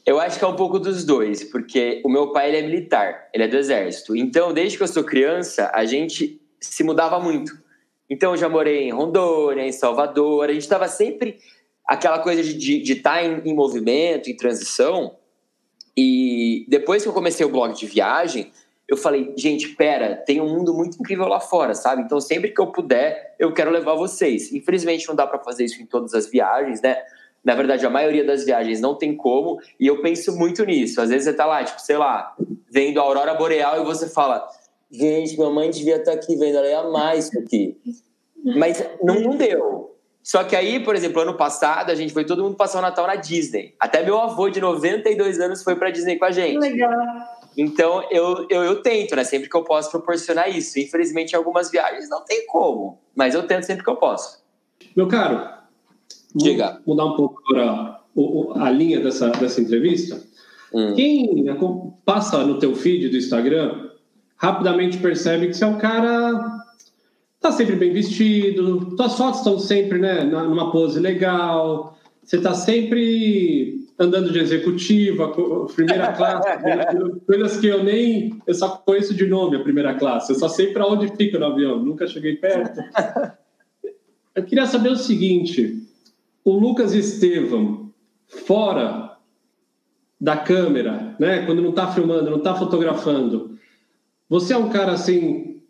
Eu 0.05 0.21
acho 0.21 0.39
que 0.39 0.45
é 0.45 0.49
um 0.49 0.57
pouco 0.57 0.79
dos 0.79 1.05
dois, 1.05 1.45
porque 1.45 2.03
o 2.05 2.09
meu 2.11 2.33
pai 2.33 2.49
ele 2.49 2.59
é 2.59 2.63
militar, 2.63 3.29
ele 3.33 3.45
é 3.45 3.49
do 3.49 3.57
exército. 3.57 4.15
Então, 4.15 4.53
desde 4.53 4.77
que 4.77 4.83
eu 4.83 4.89
sou 4.89 5.05
criança, 5.05 5.71
a 5.73 5.85
gente 5.87 6.41
se 6.61 6.85
mudava 6.85 7.19
muito. 7.19 7.53
Então, 8.11 8.33
eu 8.33 8.37
já 8.37 8.49
morei 8.49 8.83
em 8.83 8.93
Rondônia, 8.93 9.67
em 9.67 9.73
Salvador, 9.73 10.51
a 10.51 10.53
gente 10.53 10.63
estava 10.63 10.89
sempre 10.89 11.39
aquela 11.87 12.19
coisa 12.19 12.43
de 12.43 12.83
estar 12.83 13.15
tá 13.15 13.25
em, 13.25 13.41
em 13.47 13.55
movimento, 13.55 14.29
em 14.29 14.37
transição. 14.37 15.17
E 15.97 16.67
depois 16.69 17.03
que 17.03 17.09
eu 17.09 17.13
comecei 17.13 17.47
o 17.47 17.51
blog 17.51 17.73
de 17.73 17.87
viagem, 17.87 18.53
eu 18.95 18.99
falei, 18.99 19.33
gente, 19.37 19.69
pera, 19.71 20.17
tem 20.17 20.41
um 20.41 20.49
mundo 20.49 20.73
muito 20.73 20.99
incrível 20.99 21.27
lá 21.27 21.41
fora, 21.41 21.75
sabe? 21.75 22.03
Então, 22.03 22.21
sempre 22.21 22.51
que 22.51 22.61
eu 22.61 22.69
puder, 22.69 23.35
eu 23.39 23.53
quero 23.53 23.71
levar 23.71 23.95
vocês. 23.95 24.53
Infelizmente, 24.53 25.07
não 25.09 25.15
dá 25.15 25.27
para 25.27 25.39
fazer 25.39 25.65
isso 25.65 25.83
em 25.83 25.87
todas 25.87 26.15
as 26.15 26.29
viagens, 26.31 26.81
né? 26.81 26.97
Na 27.45 27.55
verdade, 27.55 27.85
a 27.85 27.91
maioria 27.91 28.25
das 28.25 28.45
viagens 28.45 28.81
não 28.81 28.95
tem 28.95 29.15
como, 29.15 29.61
e 29.79 29.87
eu 29.87 30.01
penso 30.01 30.35
muito 30.37 30.65
nisso. 30.65 31.01
Às 31.01 31.11
vezes 31.11 31.25
você 31.25 31.33
tá 31.35 31.45
lá, 31.45 31.63
tipo, 31.63 31.81
sei 31.81 31.99
lá, 31.99 32.35
vendo 32.71 32.99
a 32.99 33.03
aurora 33.03 33.35
boreal 33.35 33.83
e 33.83 33.85
você 33.85 34.09
fala, 34.09 34.49
gente, 34.91 35.37
minha 35.37 35.51
mãe 35.51 35.69
devia 35.71 35.97
estar 35.97 36.13
tá 36.13 36.17
aqui 36.17 36.37
vendo, 36.37 36.57
ela 36.57 36.69
ia 36.69 36.79
amar 36.79 37.19
isso 37.19 37.39
aqui. 37.39 37.77
Mas 38.45 38.83
não, 39.03 39.21
não 39.21 39.37
deu. 39.37 39.95
Só 40.23 40.43
que 40.43 40.57
aí, 40.57 40.81
por 40.81 40.97
exemplo, 40.97 41.21
ano 41.21 41.37
passado, 41.37 41.91
a 41.91 41.95
gente 41.95 42.13
foi 42.13 42.25
todo 42.25 42.43
mundo 42.43 42.57
passar 42.57 42.79
o 42.79 42.83
Natal 42.83 43.07
na 43.07 43.15
Disney. 43.15 43.75
Até 43.79 44.03
meu 44.03 44.19
avô 44.19 44.49
de 44.49 44.59
92 44.59 45.39
anos 45.39 45.63
foi 45.63 45.77
pra 45.77 45.91
Disney 45.91 46.17
com 46.17 46.25
a 46.25 46.31
gente. 46.31 46.59
Legal. 46.59 46.91
Então, 47.57 48.03
eu, 48.11 48.47
eu, 48.51 48.65
eu, 48.65 48.83
tento, 48.83 49.15
né? 49.15 49.25
Sempre 49.25 49.49
que 49.49 49.57
eu 49.57 49.63
posso 49.63 49.91
proporcionar 49.91 50.49
isso. 50.49 50.79
Infelizmente, 50.79 51.33
em 51.33 51.37
algumas 51.37 51.71
viagens 51.71 52.09
não 52.09 52.25
tem 52.25 52.47
como, 52.47 52.99
mas 53.15 53.35
eu 53.35 53.47
tento 53.47 53.65
sempre 53.65 53.85
que 53.85 53.91
eu 53.91 53.97
posso. 53.97 54.43
Meu 54.97 55.07
caro, 55.07 55.49
Diga. 56.35 56.81
mudar 56.87 57.05
um 57.07 57.17
pouco 57.17 57.41
agora 57.49 58.01
a, 58.57 58.67
a 58.67 58.71
linha 58.71 59.01
dessa, 59.01 59.31
dessa 59.31 59.61
entrevista. 59.61 60.21
Hum. 60.73 60.95
Quem 60.95 61.45
passa 62.05 62.45
no 62.45 62.59
teu 62.59 62.75
feed 62.75 63.09
do 63.09 63.17
Instagram 63.17 63.91
rapidamente 64.37 64.99
percebe 64.99 65.47
que 65.47 65.55
você 65.55 65.65
é 65.65 65.67
um 65.67 65.79
cara 65.79 66.65
tá 67.41 67.53
sempre 67.53 67.77
bem 67.77 67.93
vestido, 67.93 68.97
tuas 68.97 69.17
fotos 69.19 69.41
estão 69.41 69.59
sempre 69.59 69.99
né, 69.99 70.25
numa 70.25 70.73
pose 70.73 70.99
legal, 70.99 71.97
você 72.23 72.41
tá 72.41 72.55
sempre 72.55 73.84
andando 73.99 74.33
de 74.33 74.39
executiva, 74.39 75.33
primeira 75.75 76.13
classe, 76.13 76.49
coisas 77.27 77.59
que 77.59 77.67
eu 77.67 77.83
nem. 77.83 78.41
Eu 78.47 78.55
só 78.55 78.69
conheço 78.69 79.15
de 79.15 79.27
nome 79.27 79.57
a 79.57 79.63
primeira 79.63 79.95
classe, 79.95 80.33
eu 80.33 80.39
só 80.39 80.49
sei 80.49 80.73
para 80.73 80.87
onde 80.87 81.15
fica 81.17 81.39
no 81.39 81.47
avião, 81.47 81.83
nunca 81.83 82.07
cheguei 82.07 82.37
perto. 82.37 82.81
Eu 84.35 84.43
queria 84.43 84.67
saber 84.67 84.91
o 84.91 84.97
seguinte: 84.97 85.87
o 86.45 86.59
Lucas 86.59 86.93
Estevam, 86.93 87.93
fora 88.27 89.17
da 90.21 90.37
câmera, 90.37 91.15
né, 91.19 91.45
quando 91.47 91.63
não 91.63 91.71
está 91.71 91.93
filmando, 91.93 92.31
não 92.31 92.39
está 92.39 92.55
fotografando, 92.55 93.59
você 94.29 94.55
é 94.55 94.57
um 94.57 94.71
cara 94.71 94.93
assim 94.93 95.61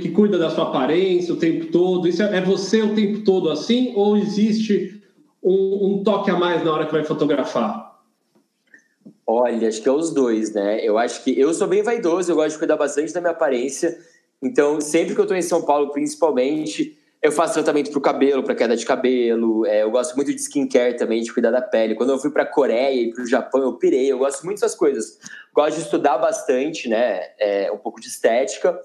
que 0.00 0.08
cuida 0.10 0.38
da 0.38 0.50
sua 0.50 0.68
aparência 0.68 1.32
o 1.32 1.36
tempo 1.36 1.66
todo? 1.66 2.08
Isso 2.08 2.22
é, 2.22 2.38
é 2.38 2.40
você 2.40 2.82
o 2.82 2.94
tempo 2.94 3.20
todo 3.20 3.50
assim? 3.50 3.92
Ou 3.94 4.16
existe 4.16 4.97
um, 5.42 5.94
um 5.98 6.02
toque 6.02 6.30
a 6.30 6.36
mais 6.36 6.64
na 6.64 6.72
hora 6.72 6.86
que 6.86 6.92
vai 6.92 7.04
fotografar? 7.04 7.88
Olha, 9.26 9.68
acho 9.68 9.82
que 9.82 9.88
é 9.88 9.92
os 9.92 10.10
dois, 10.10 10.54
né? 10.54 10.80
Eu 10.82 10.96
acho 10.96 11.22
que 11.22 11.38
eu 11.38 11.52
sou 11.52 11.66
bem 11.66 11.82
vaidoso, 11.82 12.32
eu 12.32 12.36
gosto 12.36 12.52
de 12.52 12.58
cuidar 12.58 12.76
bastante 12.76 13.12
da 13.12 13.20
minha 13.20 13.32
aparência. 13.32 13.98
Então, 14.42 14.80
sempre 14.80 15.14
que 15.14 15.20
eu 15.20 15.24
estou 15.24 15.36
em 15.36 15.42
São 15.42 15.62
Paulo, 15.62 15.90
principalmente, 15.90 16.96
eu 17.20 17.32
faço 17.32 17.54
tratamento 17.54 17.90
para 17.90 17.98
o 17.98 18.00
cabelo, 18.00 18.42
para 18.42 18.54
queda 18.54 18.76
de 18.76 18.86
cabelo. 18.86 19.66
É, 19.66 19.82
eu 19.82 19.90
gosto 19.90 20.14
muito 20.14 20.32
de 20.32 20.40
skincare 20.40 20.96
também, 20.96 21.20
de 21.20 21.32
cuidar 21.32 21.50
da 21.50 21.60
pele. 21.60 21.94
Quando 21.94 22.10
eu 22.10 22.18
fui 22.18 22.30
para 22.30 22.46
Coreia 22.46 23.02
e 23.02 23.12
para 23.12 23.24
o 23.24 23.26
Japão, 23.26 23.60
eu 23.60 23.74
pirei. 23.74 24.10
Eu 24.10 24.18
gosto 24.18 24.44
muito 24.44 24.60
dessas 24.60 24.76
coisas. 24.76 25.18
Gosto 25.52 25.76
de 25.76 25.82
estudar 25.82 26.16
bastante, 26.18 26.88
né? 26.88 27.20
É, 27.38 27.70
um 27.72 27.78
pouco 27.78 28.00
de 28.00 28.06
estética. 28.06 28.80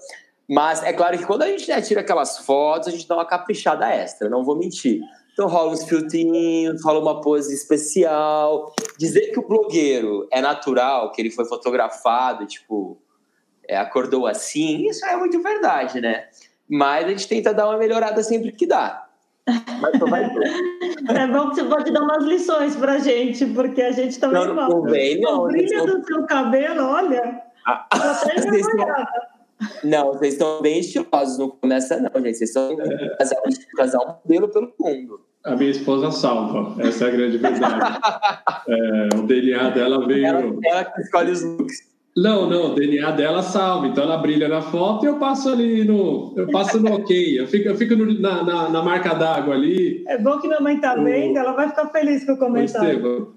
Mas 0.48 0.82
é 0.82 0.92
claro 0.92 1.16
que 1.16 1.24
quando 1.24 1.42
a 1.42 1.46
gente 1.46 1.68
né, 1.68 1.80
tira 1.80 2.00
aquelas 2.00 2.38
fotos, 2.38 2.88
a 2.88 2.90
gente 2.90 3.08
dá 3.08 3.14
uma 3.14 3.24
caprichada 3.24 3.88
extra, 3.88 4.28
não 4.28 4.44
vou 4.44 4.58
mentir. 4.58 5.00
Então 5.34 5.48
rola 5.48 5.72
uns 5.72 5.84
filtrinhos, 5.84 6.82
rola 6.82 7.00
uma 7.00 7.20
pose 7.20 7.52
especial. 7.52 8.72
Dizer 8.96 9.32
que 9.32 9.40
o 9.40 9.46
blogueiro 9.46 10.28
é 10.32 10.40
natural, 10.40 11.10
que 11.10 11.20
ele 11.20 11.30
foi 11.30 11.44
fotografado, 11.44 12.46
tipo, 12.46 12.96
é, 13.68 13.76
acordou 13.76 14.28
assim, 14.28 14.88
isso 14.88 15.04
é 15.04 15.16
muito 15.16 15.42
verdade, 15.42 16.00
né? 16.00 16.28
Mas 16.68 17.04
a 17.04 17.08
gente 17.08 17.26
tenta 17.26 17.52
dar 17.52 17.68
uma 17.68 17.76
melhorada 17.76 18.22
sempre 18.22 18.52
que 18.52 18.64
dá. 18.64 19.08
Mas 19.46 19.98
vai 19.98 20.24
É 21.18 21.26
bom 21.26 21.50
que 21.50 21.56
você 21.56 21.64
pode 21.64 21.92
dar 21.92 22.02
umas 22.02 22.24
lições 22.24 22.76
pra 22.76 22.98
gente, 22.98 23.44
porque 23.46 23.82
a 23.82 23.90
gente 23.90 24.18
também 24.20 24.46
não, 24.46 24.54
não, 24.54 24.68
convém, 24.68 25.20
não, 25.20 25.44
O 25.44 25.48
brilho 25.48 25.84
do 25.84 26.06
seu 26.06 26.24
cabelo, 26.26 26.84
olha. 26.84 27.42
Ah, 27.66 27.86
não, 29.82 30.12
vocês 30.12 30.34
estão 30.34 30.60
bem 30.60 30.80
estilosos, 30.80 31.38
não 31.38 31.50
começa 31.50 31.96
não, 31.98 32.22
gente. 32.22 32.38
Vocês 32.38 32.50
estão 32.50 32.80
é. 32.80 33.16
casal, 33.16 33.42
casal 33.76 34.22
modelo 34.24 34.48
pelo 34.48 34.72
mundo. 34.78 35.20
A 35.44 35.54
minha 35.56 35.70
esposa 35.70 36.10
salva, 36.10 36.82
essa 36.82 37.04
é 37.04 37.08
a 37.08 37.10
grande 37.10 37.38
verdade. 37.38 37.98
é, 38.68 39.08
o 39.18 39.22
DNA 39.22 39.70
dela 39.70 40.06
veio. 40.06 40.26
Ela, 40.26 40.58
ela 40.64 40.84
que 40.84 41.00
escolhe 41.02 41.30
os 41.30 41.42
looks. 41.42 41.94
Não, 42.16 42.48
não, 42.48 42.70
o 42.70 42.74
DNA 42.74 43.10
dela 43.10 43.42
salva, 43.42 43.88
então 43.88 44.04
ela 44.04 44.16
brilha 44.18 44.48
na 44.48 44.62
foto 44.62 45.04
e 45.04 45.08
eu 45.08 45.18
passo 45.18 45.48
ali 45.48 45.84
no. 45.84 46.32
Eu 46.36 46.48
passo 46.48 46.80
no 46.80 46.94
ok, 46.94 47.40
eu 47.40 47.46
fico, 47.46 47.68
eu 47.68 47.74
fico 47.74 47.96
no, 47.96 48.20
na, 48.20 48.42
na, 48.44 48.68
na, 48.70 48.82
marca 48.82 49.14
d'água 49.14 49.54
ali. 49.54 50.04
É 50.06 50.16
bom 50.16 50.38
que 50.38 50.46
minha 50.46 50.60
mãe 50.60 50.80
tá 50.80 50.94
vendo, 50.94 51.36
ela 51.36 51.52
vai 51.52 51.68
ficar 51.68 51.88
feliz 51.88 52.24
com 52.24 52.32
o 52.32 52.38
comentário. 52.38 53.34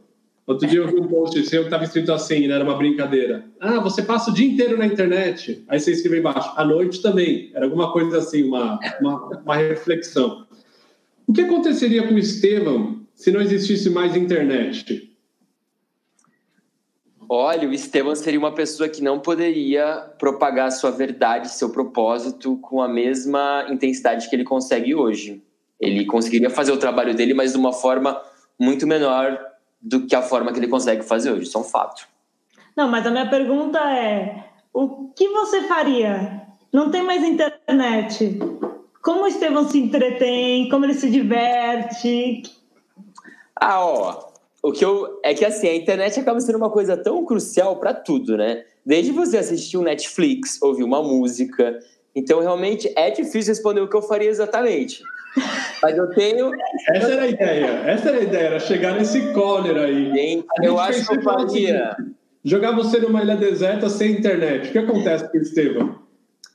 Outro 0.47 0.65
dia 0.65 0.79
eu 0.79 0.87
vi 0.87 0.97
um 0.97 1.07
post 1.09 1.45
seu 1.45 1.63
que 1.63 1.67
estava 1.67 1.83
escrito 1.83 2.13
assim, 2.13 2.47
né? 2.47 2.55
Era 2.55 2.63
uma 2.63 2.77
brincadeira. 2.77 3.43
Ah, 3.59 3.81
você 3.81 4.01
passa 4.01 4.31
o 4.31 4.33
dia 4.33 4.47
inteiro 4.47 4.77
na 4.77 4.85
internet. 4.85 5.61
Aí 5.67 5.77
você 5.77 5.91
escreveu 5.91 6.19
embaixo, 6.19 6.53
à 6.55 6.63
noite 6.63 7.01
também. 7.01 7.51
Era 7.53 7.65
alguma 7.65 7.91
coisa 7.91 8.19
assim, 8.19 8.45
uma, 8.45 8.79
uma, 9.01 9.41
uma 9.41 9.55
reflexão. 9.57 10.47
O 11.27 11.33
que 11.33 11.41
aconteceria 11.41 12.07
com 12.07 12.13
o 12.13 12.17
Estevam 12.17 13.01
se 13.13 13.29
não 13.29 13.41
existisse 13.41 13.89
mais 13.89 14.15
internet? 14.15 15.13
Olha, 17.27 17.67
o 17.67 17.73
Estevam 17.73 18.15
seria 18.15 18.39
uma 18.39 18.53
pessoa 18.53 18.87
que 18.87 19.03
não 19.03 19.19
poderia 19.19 19.97
propagar 20.17 20.71
sua 20.71 20.91
verdade, 20.91 21.49
seu 21.49 21.71
propósito 21.71 22.55
com 22.61 22.81
a 22.81 22.87
mesma 22.87 23.67
intensidade 23.69 24.29
que 24.29 24.35
ele 24.35 24.45
consegue 24.45 24.95
hoje. 24.95 25.43
Ele 25.77 26.05
conseguiria 26.05 26.49
fazer 26.49 26.71
o 26.71 26.77
trabalho 26.77 27.13
dele, 27.13 27.33
mas 27.33 27.51
de 27.51 27.57
uma 27.57 27.73
forma 27.73 28.17
muito 28.57 28.87
menor 28.87 29.56
do 29.81 30.05
que 30.05 30.15
a 30.15 30.21
forma 30.21 30.51
que 30.51 30.59
ele 30.59 30.67
consegue 30.67 31.03
fazer 31.03 31.31
hoje. 31.31 31.43
Isso 31.43 31.57
é 31.57 31.61
um 31.61 31.63
fato. 31.63 32.07
Não, 32.75 32.87
mas 32.87 33.05
a 33.05 33.11
minha 33.11 33.29
pergunta 33.29 33.79
é: 33.79 34.45
o 34.73 35.09
que 35.15 35.29
você 35.29 35.63
faria? 35.63 36.47
Não 36.71 36.91
tem 36.91 37.03
mais 37.03 37.23
internet. 37.23 38.39
Como 39.01 39.23
o 39.23 39.27
Estevão 39.27 39.67
se 39.67 39.79
entretém? 39.79 40.69
Como 40.69 40.85
ele 40.85 40.93
se 40.93 41.09
diverte? 41.09 42.43
Ah, 43.55 43.83
ó. 43.83 44.27
O 44.61 44.71
que 44.71 44.83
eu. 44.83 45.19
É 45.23 45.33
que 45.33 45.45
assim, 45.45 45.67
a 45.67 45.75
internet 45.75 46.19
acaba 46.19 46.39
sendo 46.39 46.57
uma 46.57 46.69
coisa 46.69 46.97
tão 46.97 47.23
crucial 47.25 47.77
para 47.77 47.93
tudo, 47.93 48.37
né? 48.37 48.65
Desde 48.85 49.11
você 49.11 49.37
assistir 49.37 49.77
um 49.77 49.83
Netflix, 49.83 50.61
ouvir 50.61 50.83
uma 50.83 51.01
música. 51.01 51.79
Então, 52.15 52.39
realmente, 52.39 52.91
é 52.95 53.11
difícil 53.11 53.51
responder 53.53 53.81
o 53.81 53.89
que 53.89 53.95
eu 53.95 54.01
faria 54.01 54.29
exatamente. 54.29 55.01
Mas 55.81 55.97
eu 55.97 56.09
tenho. 56.11 56.51
Essa 56.89 57.11
era 57.11 57.21
a 57.23 57.27
ideia. 57.27 57.65
Essa 57.85 58.09
era 58.09 58.17
a 58.17 58.21
ideia, 58.21 58.45
era 58.45 58.59
chegar 58.59 58.95
nesse 58.95 59.33
corner 59.33 59.77
aí. 59.77 60.11
Gente, 60.13 60.47
eu 60.61 60.79
acho 60.79 61.07
que 61.07 61.17
eu 61.17 61.21
faria. 61.21 61.95
Jogar 62.43 62.71
você 62.71 62.99
numa 62.99 63.21
ilha 63.21 63.35
deserta 63.35 63.89
sem 63.89 64.13
internet. 64.13 64.69
O 64.69 64.71
que 64.71 64.77
acontece 64.77 65.29
com 65.29 65.37
o 65.37 65.41
Estevam? 65.41 65.99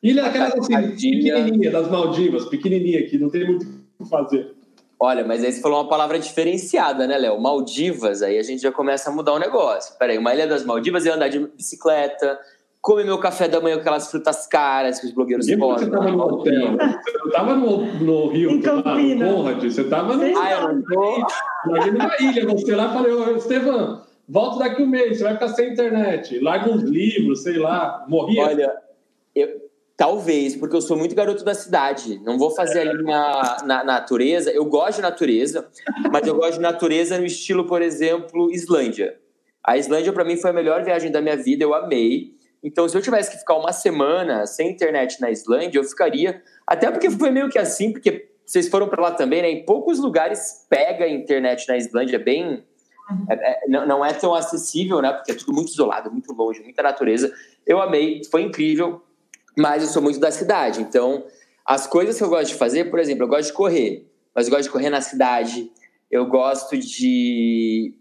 Ilha 0.03 0.27
aquelas 0.27 0.55
assim, 0.55 0.91
pequenininha, 0.91 1.71
das 1.71 1.89
Maldivas, 1.89 2.47
pequenininha, 2.47 3.07
que 3.07 3.19
não 3.19 3.31
tem 3.31 3.47
muito 3.47 3.67
o 3.99 4.05
que 4.05 4.11
fazer. 4.11 4.53
Olha, 4.99 5.25
mas 5.25 5.45
aí 5.45 5.53
você 5.53 5.61
falou 5.61 5.81
uma 5.81 5.89
palavra 5.89 6.19
diferenciada, 6.19 7.07
né, 7.07 7.19
Léo? 7.19 7.41
Maldivas, 7.41 8.23
aí 8.23 8.39
a 8.39 8.43
gente 8.43 8.63
já 8.63 8.73
começa 8.73 9.11
a 9.11 9.13
mudar 9.13 9.33
o 9.33 9.39
negócio. 9.39 9.97
Peraí, 9.99 10.17
uma 10.17 10.33
ilha 10.33 10.47
das 10.47 10.65
Maldivas 10.65 11.05
é 11.07 11.11
andar 11.11 11.29
de 11.29 11.41
bicicleta, 11.41 12.39
comer 12.83 13.05
meu 13.05 13.19
café 13.19 13.47
da 13.47 13.61
manhã 13.61 13.77
com 13.77 13.83
aquelas 13.83 14.11
frutas 14.11 14.45
caras 14.49 14.99
que 14.99 15.07
os 15.07 15.13
blogueiros 15.13 15.47
podem. 15.55 15.79
Você 15.79 15.85
estava 15.85 16.11
no 16.11 16.25
hotel, 16.25 16.73
você 16.73 17.19
não 17.19 17.27
estava 17.27 17.55
no, 17.55 17.87
no 18.01 18.27
Rio, 18.27 18.51
em 18.51 18.61
Campinas. 18.61 19.33
Conrad, 19.33 19.63
você 19.63 19.81
estava 19.83 20.17
no... 20.17 20.39
Ah, 20.39 20.51
eu 20.51 20.75
não 20.75 20.83
tô... 20.83 21.27
Imagina 21.67 22.05
uma 22.05 22.17
ilha, 22.21 22.47
você 22.47 22.75
lá 22.75 22.91
e 22.91 22.93
falei, 22.93 23.37
Estevam, 23.37 24.03
volta 24.29 24.59
daqui 24.59 24.83
um 24.83 24.89
mês, 24.89 25.17
você 25.17 25.25
vai 25.25 25.35
ficar 25.35 25.49
sem 25.49 25.71
internet, 25.71 26.41
larga 26.41 26.71
uns 26.73 26.83
livros, 26.83 27.45
sei 27.45 27.57
lá, 27.57 28.05
morria. 28.09 28.43
Olha, 28.43 28.77
eu, 29.33 29.63
talvez, 29.97 30.57
porque 30.57 30.75
eu 30.75 30.83
sou 30.83 30.97
muito 30.97 31.15
garoto 31.15 31.45
da 31.45 31.55
cidade, 31.55 32.21
não 32.25 32.37
vou 32.37 32.51
fazer 32.51 32.81
ali 32.81 33.05
na, 33.05 33.59
na 33.65 33.85
natureza, 33.85 34.51
eu 34.51 34.65
gosto 34.65 34.97
de 34.97 35.03
natureza, 35.03 35.69
mas 36.11 36.27
eu 36.27 36.35
gosto 36.35 36.55
de 36.55 36.61
natureza 36.61 37.17
no 37.17 37.27
estilo, 37.27 37.65
por 37.65 37.81
exemplo, 37.81 38.51
Islândia. 38.51 39.21
A 39.63 39.77
Islândia, 39.77 40.13
para 40.13 40.25
mim, 40.25 40.37
foi 40.37 40.51
a 40.51 40.53
melhor 40.53 40.83
viagem 40.83 41.13
da 41.13 41.21
minha 41.21 41.37
vida, 41.37 41.63
eu 41.63 41.73
amei. 41.73 42.42
Então, 42.63 42.89
se 42.89 42.97
eu 42.97 43.03
tivesse 43.03 43.31
que 43.31 43.39
ficar 43.39 43.55
uma 43.55 43.73
semana 43.73 44.47
sem 44.47 44.71
internet 44.71 45.21
na 45.21 45.31
Islândia, 45.31 45.79
eu 45.79 45.85
ficaria. 45.85 46.43
Até 46.67 46.91
porque 46.91 47.11
foi 47.11 47.31
meio 47.31 47.49
que 47.49 47.59
assim, 47.59 47.93
porque 47.93 48.31
vocês 48.45 48.69
foram 48.69 48.89
para 48.89 49.03
lá 49.03 49.11
também, 49.11 49.43
né? 49.43 49.51
Em 49.51 49.65
poucos 49.65 49.99
lugares 49.99 50.67
pega 50.69 51.05
a 51.05 51.09
internet 51.09 51.67
na 51.69 51.77
Islândia, 51.77 52.17
é 52.17 52.19
bem 52.19 52.65
é, 53.29 53.35
é, 53.35 53.69
não, 53.69 53.87
não 53.87 54.05
é 54.05 54.13
tão 54.13 54.35
acessível, 54.35 55.01
né? 55.03 55.13
Porque 55.13 55.33
é 55.33 55.35
tudo 55.35 55.53
muito 55.53 55.73
isolado, 55.73 56.11
muito 56.11 56.33
longe, 56.33 56.63
muita 56.63 56.83
natureza. 56.83 57.33
Eu 57.67 57.81
amei, 57.81 58.23
foi 58.31 58.43
incrível, 58.43 59.03
mas 59.57 59.83
eu 59.83 59.89
sou 59.89 60.03
muito 60.03 60.19
da 60.19 60.31
cidade. 60.31 60.81
Então, 60.81 61.25
as 61.65 61.87
coisas 61.87 62.17
que 62.17 62.25
eu 62.25 62.29
gosto 62.29 62.49
de 62.49 62.55
fazer, 62.55 62.91
por 62.91 62.99
exemplo, 62.99 63.25
eu 63.25 63.29
gosto 63.29 63.49
de 63.49 63.53
correr, 63.55 64.07
mas 64.35 64.47
eu 64.47 64.51
gosto 64.51 64.65
de 64.65 64.71
correr 64.71 64.91
na 64.91 65.01
cidade. 65.01 65.71
Eu 66.11 66.27
gosto 66.27 66.77
de. 66.77 67.95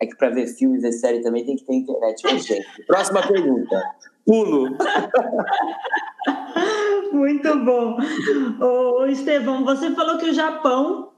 É 0.00 0.06
que 0.06 0.16
para 0.16 0.30
ver 0.30 0.46
filmes 0.46 0.84
e 0.84 0.92
série 0.92 1.22
também 1.22 1.44
tem 1.44 1.56
que 1.56 1.64
ter 1.64 1.74
internet. 1.74 2.26
Ô, 2.26 2.38
gente, 2.38 2.86
próxima 2.86 3.26
pergunta. 3.26 3.82
Pulo. 4.26 4.76
Muito 7.12 7.64
bom. 7.64 7.96
Ô, 8.60 9.06
Estevão, 9.06 9.64
você 9.64 9.90
falou 9.92 10.18
que 10.18 10.30
o 10.30 10.34
Japão 10.34 11.12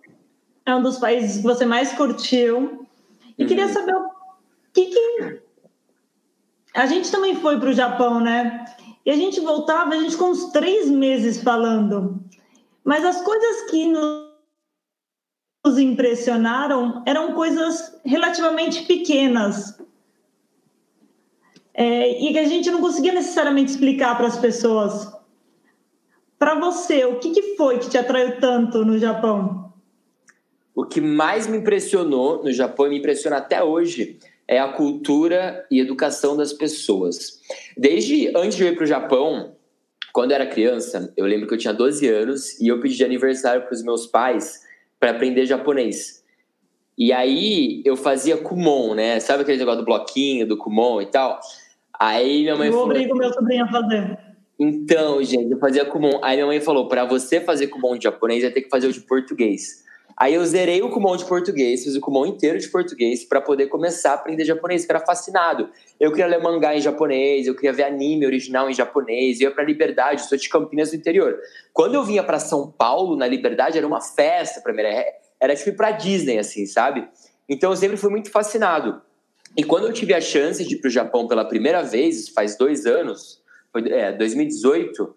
é 0.65 0.75
um 0.75 0.83
dos 0.83 0.99
países 0.99 1.39
que 1.39 1.43
você 1.43 1.65
mais 1.65 1.93
curtiu. 1.93 2.87
E 3.37 3.47
queria 3.47 3.67
uhum. 3.67 3.73
saber 3.73 3.95
o 3.95 4.11
que, 4.73 4.87
que... 4.87 5.41
A 6.75 6.87
gente 6.87 7.11
também 7.11 7.35
foi 7.37 7.59
para 7.59 7.71
o 7.71 7.73
Japão, 7.73 8.21
né? 8.21 8.65
E 9.05 9.11
a 9.11 9.17
gente 9.17 9.41
voltava, 9.41 9.95
a 9.95 9.99
gente 9.99 10.17
com 10.17 10.27
uns 10.27 10.53
três 10.53 10.91
meses 10.91 11.43
falando. 11.43 12.23
Mas 12.85 13.05
as 13.05 13.23
coisas 13.23 13.71
que 13.71 13.87
nos 13.87 14.28
impressionaram 15.77 17.03
eram 17.05 17.35
coisas 17.35 18.01
relativamente 18.05 18.87
pequenas. 18.87 19.77
É, 21.75 22.25
e 22.25 22.33
que 22.33 22.39
a 22.39 22.47
gente 22.47 22.71
não 22.71 22.81
conseguia 22.81 23.13
necessariamente 23.13 23.73
explicar 23.73 24.17
para 24.17 24.27
as 24.27 24.39
pessoas. 24.39 25.13
Para 26.39 26.55
você, 26.55 27.05
o 27.05 27.19
que, 27.19 27.31
que 27.31 27.57
foi 27.57 27.79
que 27.79 27.91
te 27.91 27.99
atraiu 27.99 28.41
tanto 28.41 28.85
no 28.85 28.99
Japão? 28.99 29.73
O 30.75 30.85
que 30.85 31.01
mais 31.01 31.47
me 31.49 31.59
impressionou 31.59 32.43
no 32.43 32.53
Japão 32.53 32.87
e 32.87 32.91
me 32.91 32.99
impressiona 32.99 33.39
até 33.39 33.63
hoje 33.63 34.19
é 34.47 34.59
a 34.59 34.73
cultura 34.73 35.67
e 35.71 35.81
educação 35.81 36.37
das 36.37 36.53
pessoas. 36.53 37.41
Desde 37.77 38.29
antes 38.37 38.57
de 38.57 38.63
eu 38.63 38.69
ir 38.69 38.77
para 38.77 38.85
o 38.85 38.87
Japão, 38.87 39.57
quando 40.13 40.31
eu 40.31 40.37
era 40.37 40.47
criança, 40.47 41.13
eu 41.17 41.27
lembro 41.27 41.47
que 41.47 41.55
eu 41.55 41.59
tinha 41.59 41.75
12 41.75 42.09
anos 42.09 42.61
e 42.61 42.69
eu 42.69 42.81
pedi 42.81 42.97
de 42.97 43.05
aniversário 43.05 43.63
para 43.63 43.75
os 43.75 43.83
meus 43.83 44.07
pais 44.07 44.67
para 44.99 45.11
aprender 45.11 45.47
japonês. 45.47 46.25
E 46.97 47.13
aí 47.13 47.81
eu 47.85 47.97
fazia 47.97 48.37
kumon, 48.37 48.95
né? 48.95 49.21
Sabe 49.21 49.43
aquele 49.43 49.59
negócio 49.59 49.81
do 49.81 49.85
bloquinho, 49.85 50.47
do 50.47 50.57
kumon 50.57 51.01
e 51.01 51.07
tal? 51.07 51.39
Aí 51.99 52.43
minha 52.43 52.57
mãe 52.57 52.69
eu 52.69 52.73
falou. 52.73 52.87
Eu 52.87 52.91
obrigo 52.91 53.17
meu 53.17 53.33
sobrinho 53.33 53.65
a 53.65 53.69
fazer. 53.69 54.19
Então, 54.59 55.23
gente, 55.23 55.53
eu 55.53 55.59
fazia 55.59 55.85
kumon. 55.85 56.19
Aí 56.23 56.37
minha 56.37 56.47
mãe 56.47 56.61
falou: 56.61 56.89
para 56.89 57.05
você 57.05 57.41
fazer 57.41 57.69
kumon 57.69 57.97
de 57.97 58.05
japonês, 58.05 58.43
vai 58.43 58.51
ter 58.51 58.63
que 58.63 58.69
fazer 58.69 58.89
o 58.89 58.93
de 58.93 59.01
português. 59.01 59.85
Aí 60.21 60.35
eu 60.35 60.45
zerei 60.45 60.83
o 60.83 60.91
Kumon 60.91 61.17
de 61.17 61.25
português, 61.25 61.85
fiz 61.85 61.95
o 61.95 62.01
Kumon 62.01 62.27
inteiro 62.27 62.59
de 62.59 62.69
português 62.69 63.25
para 63.25 63.41
poder 63.41 63.69
começar 63.69 64.11
a 64.11 64.15
aprender 64.15 64.45
japonês, 64.45 64.85
que 64.85 64.91
era 64.91 64.99
fascinado. 64.99 65.71
Eu 66.01 66.11
queria 66.11 66.27
ler 66.27 66.43
mangá 66.43 66.75
em 66.75 66.81
japonês, 66.81 67.47
eu 67.47 67.55
queria 67.55 67.73
ver 67.73 67.85
anime 67.85 68.27
original 68.27 68.69
em 68.69 68.75
japonês, 68.75 69.41
eu 69.41 69.49
ia 69.49 69.55
para 69.55 69.63
Liberdade, 69.63 70.29
sou 70.29 70.37
de 70.37 70.49
Campinas 70.49 70.91
do 70.91 70.97
interior. 70.97 71.39
Quando 71.73 71.95
eu 71.95 72.03
vinha 72.03 72.25
para 72.25 72.41
São 72.41 72.69
Paulo, 72.69 73.17
na 73.17 73.29
Liberdade, 73.29 73.79
era 73.79 73.87
uma 73.87 74.01
festa 74.01 74.61
para 74.61 74.73
mim, 74.73 74.81
era, 74.83 75.05
era 75.39 75.55
tipo 75.55 75.71
ir 75.71 75.77
para 75.77 75.93
Disney 75.93 76.37
assim, 76.37 76.67
sabe? 76.67 77.07
Então 77.49 77.71
eu 77.71 77.77
sempre 77.77 77.97
fui 77.97 78.11
muito 78.11 78.29
fascinado. 78.29 79.01
E 79.57 79.63
quando 79.63 79.87
eu 79.87 79.93
tive 79.93 80.15
a 80.15 80.21
chance 80.21 80.65
de 80.65 80.75
ir 80.75 80.79
para 80.79 80.89
o 80.89 80.91
Japão 80.91 81.29
pela 81.29 81.45
primeira 81.45 81.83
vez, 81.83 82.29
faz 82.29 82.59
dois 82.59 82.87
anos, 82.87 83.41
foi 83.73 83.89
é, 83.89 84.11
2018, 84.11 85.15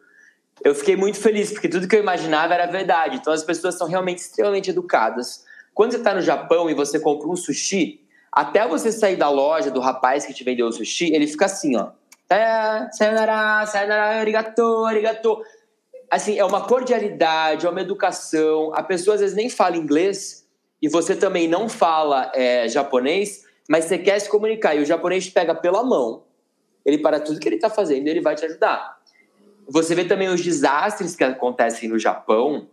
eu 0.64 0.76
fiquei 0.76 0.96
muito 0.96 1.20
feliz, 1.20 1.52
porque 1.52 1.68
tudo 1.68 1.88
que 1.88 1.96
eu 1.96 2.00
imaginava 2.00 2.54
era 2.54 2.66
verdade. 2.68 3.18
Então 3.18 3.34
as 3.34 3.44
pessoas 3.44 3.76
são 3.76 3.88
realmente 3.88 4.20
extremamente 4.20 4.70
educadas. 4.70 5.44
Quando 5.74 5.92
você 5.92 5.98
está 5.98 6.14
no 6.14 6.22
Japão 6.22 6.70
e 6.70 6.74
você 6.74 7.00
compra 7.00 7.28
um 7.28 7.36
sushi, 7.36 8.02
até 8.32 8.68
você 8.68 8.92
sair 8.92 9.16
da 9.16 9.30
loja 9.30 9.72
do 9.72 9.80
rapaz 9.80 10.26
que 10.26 10.34
te 10.34 10.44
vendeu 10.44 10.68
o 10.68 10.72
sushi, 10.72 11.14
ele 11.14 11.28
fica 11.28 11.46
assim, 11.46 11.76
ó. 11.76 11.92
Sayonara, 12.92 13.66
sayonara, 13.66 14.20
arigato, 14.20 14.86
arigato. 14.86 15.42
Assim, 16.10 16.38
é 16.38 16.46
uma 16.46 16.66
cordialidade, 16.66 17.66
é 17.66 17.70
uma 17.70 17.82
educação. 17.82 18.72
A 18.74 18.84
pessoa 18.84 19.16
às 19.16 19.22
vezes 19.22 19.36
nem 19.36 19.50
fala 19.50 19.76
inglês 19.76 20.48
e 20.82 20.88
você 20.88 21.16
também 21.16 21.48
não 21.48 21.68
fala 21.68 22.32
é, 22.34 22.68
japonês, 22.68 23.46
mas 23.68 23.86
você 23.86 23.98
quer 23.98 24.20
se 24.20 24.30
comunicar. 24.30 24.76
E 24.76 24.82
o 24.82 24.86
japonês 24.86 25.26
te 25.26 25.32
pega 25.32 25.54
pela 25.56 25.84
mão. 25.84 26.24
Ele 26.86 26.98
para 26.98 27.20
tudo 27.20 27.40
que 27.40 27.48
ele 27.48 27.56
está 27.56 27.70
fazendo 27.70 28.08
e 28.08 28.10
ele 28.10 28.22
vai 28.22 28.36
te 28.36 28.46
ajudar. 28.46 29.01
Você 29.72 29.96
vê 29.96 30.04
também 30.04 30.28
os 30.28 30.42
desastres 30.42 31.16
que 31.16 31.24
acontecem 31.24 31.88
no 31.88 31.98
Japão, 31.98 32.68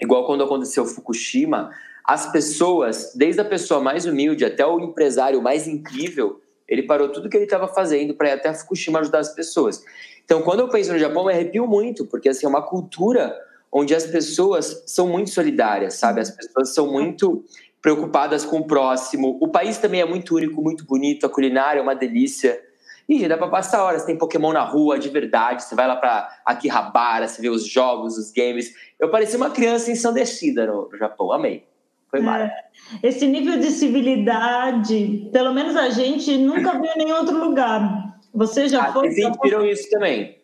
igual 0.00 0.24
quando 0.24 0.44
aconteceu 0.44 0.86
Fukushima, 0.86 1.70
as 2.04 2.30
pessoas, 2.30 3.12
desde 3.14 3.40
a 3.40 3.44
pessoa 3.44 3.80
mais 3.80 4.06
humilde 4.06 4.44
até 4.44 4.64
o 4.64 4.78
empresário 4.78 5.42
mais 5.42 5.66
incrível, 5.66 6.40
ele 6.68 6.84
parou 6.84 7.08
tudo 7.08 7.28
que 7.28 7.36
ele 7.36 7.44
estava 7.44 7.66
fazendo 7.66 8.14
para 8.14 8.28
ir 8.28 8.32
até 8.32 8.54
Fukushima 8.54 9.00
ajudar 9.00 9.18
as 9.18 9.34
pessoas. 9.34 9.82
Então, 10.24 10.40
quando 10.42 10.60
eu 10.60 10.68
penso 10.68 10.92
no 10.92 10.98
Japão, 10.98 11.26
me 11.26 11.32
arrepio 11.32 11.66
muito, 11.66 12.06
porque 12.06 12.28
assim, 12.28 12.46
é 12.46 12.48
uma 12.48 12.62
cultura 12.62 13.36
onde 13.72 13.92
as 13.92 14.06
pessoas 14.06 14.84
são 14.86 15.08
muito 15.08 15.30
solidárias, 15.30 15.94
sabe? 15.94 16.20
As 16.20 16.30
pessoas 16.30 16.72
são 16.72 16.90
muito 16.92 17.44
preocupadas 17.82 18.44
com 18.44 18.58
o 18.58 18.66
próximo. 18.66 19.36
O 19.40 19.48
país 19.48 19.76
também 19.78 20.00
é 20.00 20.04
muito 20.04 20.36
único, 20.36 20.62
muito 20.62 20.86
bonito, 20.86 21.26
a 21.26 21.28
culinária 21.28 21.80
é 21.80 21.82
uma 21.82 21.94
delícia. 21.94 22.60
E 23.08 23.26
dá 23.26 23.38
pra 23.38 23.48
passar 23.48 23.82
horas. 23.82 24.04
Tem 24.04 24.18
Pokémon 24.18 24.52
na 24.52 24.62
rua, 24.62 24.98
de 24.98 25.08
verdade. 25.08 25.62
Você 25.62 25.74
vai 25.74 25.86
lá 25.86 25.96
pra 25.96 26.28
Akihabara, 26.44 27.26
você 27.26 27.40
vê 27.40 27.48
os 27.48 27.66
jogos, 27.66 28.18
os 28.18 28.30
games. 28.30 28.74
Eu 29.00 29.10
parecia 29.10 29.38
uma 29.38 29.50
criança 29.50 29.90
ensandecida 29.90 30.66
no, 30.66 30.88
no 30.90 30.98
Japão. 30.98 31.32
Amei. 31.32 31.64
Foi 32.10 32.20
maravilhoso. 32.20 32.60
É, 33.02 33.08
esse 33.08 33.26
nível 33.26 33.58
de 33.58 33.70
civilidade, 33.70 35.28
pelo 35.32 35.52
menos 35.54 35.76
a 35.76 35.90
gente 35.90 36.36
nunca 36.36 36.72
viu 36.78 36.90
em 36.92 36.98
nenhum 36.98 37.16
outro 37.16 37.38
lugar. 37.38 38.18
Você 38.34 38.68
já 38.68 38.84
ah, 38.84 38.92
foi? 38.92 39.10
Vocês 39.10 39.36
viram 39.42 39.64
isso 39.64 39.88
também. 39.90 40.38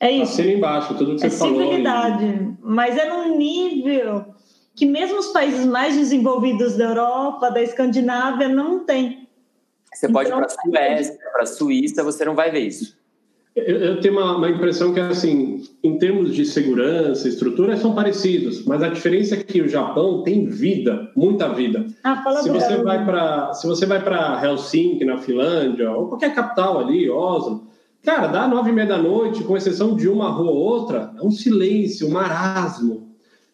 É 0.00 0.10
isso. 0.10 0.32
Assina 0.32 0.52
embaixo, 0.52 0.94
tudo 0.94 1.14
que 1.14 1.20
você 1.20 1.26
é 1.26 1.30
falou. 1.30 1.60
civilidade, 1.60 2.24
e... 2.24 2.56
mas 2.62 2.96
é 2.96 3.08
num 3.08 3.36
nível 3.36 4.26
que 4.74 4.86
mesmo 4.86 5.18
os 5.18 5.28
países 5.28 5.66
mais 5.66 5.96
desenvolvidos 5.96 6.76
da 6.76 6.84
Europa, 6.84 7.50
da 7.50 7.60
Escandinávia, 7.60 8.48
não 8.48 8.84
têm. 8.84 9.27
Você 9.94 10.08
pode 10.08 10.28
ir 10.28 10.32
para 10.32 10.46
a 10.46 10.48
então, 10.48 10.70
Suécia, 10.70 11.18
para 11.32 11.42
a 11.42 11.46
Suíça, 11.46 12.02
você 12.04 12.24
não 12.24 12.34
vai 12.34 12.50
ver 12.50 12.60
isso. 12.60 12.96
Eu, 13.66 14.00
tenho 14.00 14.14
uma, 14.14 14.36
uma, 14.36 14.48
impressão 14.48 14.92
que, 14.94 15.00
assim, 15.00 15.64
em 15.82 15.98
termos 15.98 16.34
de 16.34 16.44
segurança, 16.44 17.28
estrutura, 17.28 17.76
são 17.76 17.94
parecidos, 17.94 18.64
mas 18.64 18.82
a 18.82 18.88
diferença 18.88 19.34
é 19.34 19.42
que 19.42 19.60
o 19.60 19.68
Japão 19.68 20.22
tem 20.22 20.46
vida, 20.46 21.10
muita 21.16 21.48
vida. 21.48 21.86
Ah, 22.04 22.22
fala 22.22 22.42
se, 22.42 22.50
você 22.50 22.76
vai 22.76 23.04
pra, 23.04 23.52
se 23.54 23.66
você 23.66 23.84
vai 23.84 24.02
para 24.02 24.40
Helsinki, 24.44 25.04
na 25.04 25.18
Finlândia, 25.18 25.90
ou 25.90 26.08
qualquer 26.08 26.34
capital 26.34 26.78
ali, 26.78 27.10
Oslo, 27.10 27.66
cara, 28.02 28.28
dá 28.28 28.46
nove 28.46 28.70
e 28.70 28.72
meia 28.72 28.86
da 28.86 28.98
noite, 28.98 29.42
com 29.42 29.56
exceção 29.56 29.96
de 29.96 30.08
uma 30.08 30.30
rua 30.30 30.50
ou 30.50 30.56
outra, 30.56 31.12
é 31.18 31.22
um 31.24 31.30
silêncio, 31.30 32.06
um 32.06 32.12
marasmo. 32.12 33.08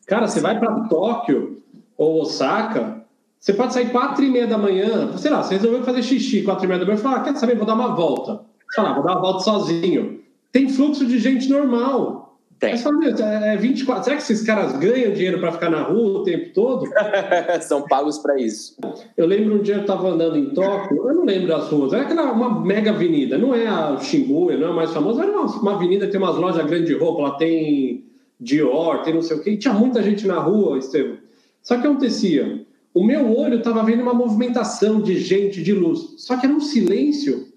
Cara, 0.06 0.26
você 0.26 0.40
vai 0.40 0.58
para 0.58 0.86
Tóquio 0.88 1.62
ou 1.96 2.20
Osaka, 2.20 3.03
você 3.44 3.52
pode 3.52 3.74
sair 3.74 3.90
quatro 3.90 4.24
e 4.24 4.30
meia 4.30 4.46
da 4.46 4.57
manhã, 4.57 5.14
sei 5.18 5.30
lá, 5.30 5.42
você 5.42 5.57
resolveu 5.57 5.83
fazer 5.83 6.02
xixi 6.02 6.42
quatro 6.42 6.64
e 6.64 6.68
meia 6.68 6.80
da 6.80 6.87
manhã 6.87 6.96
e 6.96 7.00
falar, 7.02 7.16
ah, 7.16 7.20
quer 7.20 7.37
saber, 7.37 7.57
vou 7.57 7.66
dar 7.66 7.74
uma 7.74 7.94
volta 7.94 8.40
sei 8.74 8.83
lá, 8.83 8.92
vou 8.92 9.04
dar 9.04 9.12
uma 9.12 9.20
volta 9.20 9.40
sozinho. 9.40 10.20
Tem 10.50 10.68
fluxo 10.68 11.07
de 11.07 11.18
gente 11.18 11.48
normal. 11.48 12.38
Tem. 12.59 12.70
Mas 12.70 12.83
fala, 12.83 13.04
é 13.04 13.57
24. 13.57 14.04
Será 14.04 14.16
que 14.16 14.22
esses 14.22 14.42
caras 14.42 14.76
ganham 14.78 15.12
dinheiro 15.12 15.38
para 15.38 15.52
ficar 15.52 15.70
na 15.70 15.83
rua 15.83 16.20
o 16.20 16.22
tempo 16.22 16.52
todo? 16.52 16.88
São 17.62 17.83
pagos 17.83 18.18
para 18.18 18.40
isso. 18.40 18.76
Eu 19.16 19.26
lembro 19.26 19.57
um 19.57 19.62
dia 19.62 19.76
eu 19.76 19.80
estava 19.83 20.09
andando 20.09 20.37
em 20.37 20.50
Tóquio, 20.50 21.09
eu 21.09 21.14
não 21.14 21.24
lembro 21.24 21.48
das 21.48 21.68
ruas, 21.68 21.92
era 21.92 22.02
aquela 22.02 22.33
uma 22.33 22.61
mega 22.64 22.90
avenida, 22.90 23.37
não 23.37 23.54
é 23.54 23.66
a 23.66 23.96
Shibuya, 23.98 24.57
não 24.57 24.68
é 24.68 24.70
a 24.70 24.74
mais 24.74 24.92
famosa, 24.92 25.22
era 25.22 25.33
uma, 25.33 25.46
uma 25.46 25.74
avenida 25.74 26.07
que 26.07 26.12
tem 26.12 26.20
umas 26.20 26.37
lojas 26.37 26.64
grandes 26.66 26.87
de 26.87 26.94
roupa, 26.94 27.22
lá 27.22 27.30
tem 27.33 28.04
Dior, 28.40 29.02
tem 29.02 29.14
não 29.14 29.22
sei 29.22 29.37
o 29.37 29.42
quê, 29.42 29.50
e 29.50 29.57
tinha 29.57 29.74
muita 29.74 30.02
gente 30.02 30.26
na 30.26 30.38
rua, 30.38 30.78
Estevam. 30.78 31.16
Só 31.62 31.76
que 31.76 31.87
acontecia, 31.87 32.64
o 32.94 33.04
meu 33.04 33.37
olho 33.37 33.59
estava 33.59 33.83
vendo 33.83 34.02
uma 34.02 34.14
movimentação 34.14 35.02
de 35.02 35.18
gente, 35.18 35.62
de 35.62 35.72
luz, 35.72 36.14
só 36.18 36.37
que 36.37 36.46
era 36.46 36.54
um 36.54 36.61
silêncio 36.61 37.52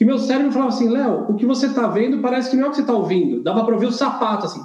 que 0.00 0.04
meu 0.06 0.18
cérebro 0.18 0.50
falava 0.50 0.70
assim, 0.70 0.88
Léo, 0.88 1.26
o 1.28 1.34
que 1.34 1.44
você 1.44 1.66
está 1.66 1.86
vendo 1.86 2.22
parece 2.22 2.48
que 2.48 2.56
não 2.56 2.64
é 2.64 2.66
o 2.68 2.70
que 2.70 2.76
você 2.76 2.80
está 2.80 2.94
ouvindo. 2.94 3.42
Dava 3.42 3.62
para 3.62 3.74
ouvir 3.74 3.84
o 3.84 3.92
sapato, 3.92 4.46
assim, 4.46 4.60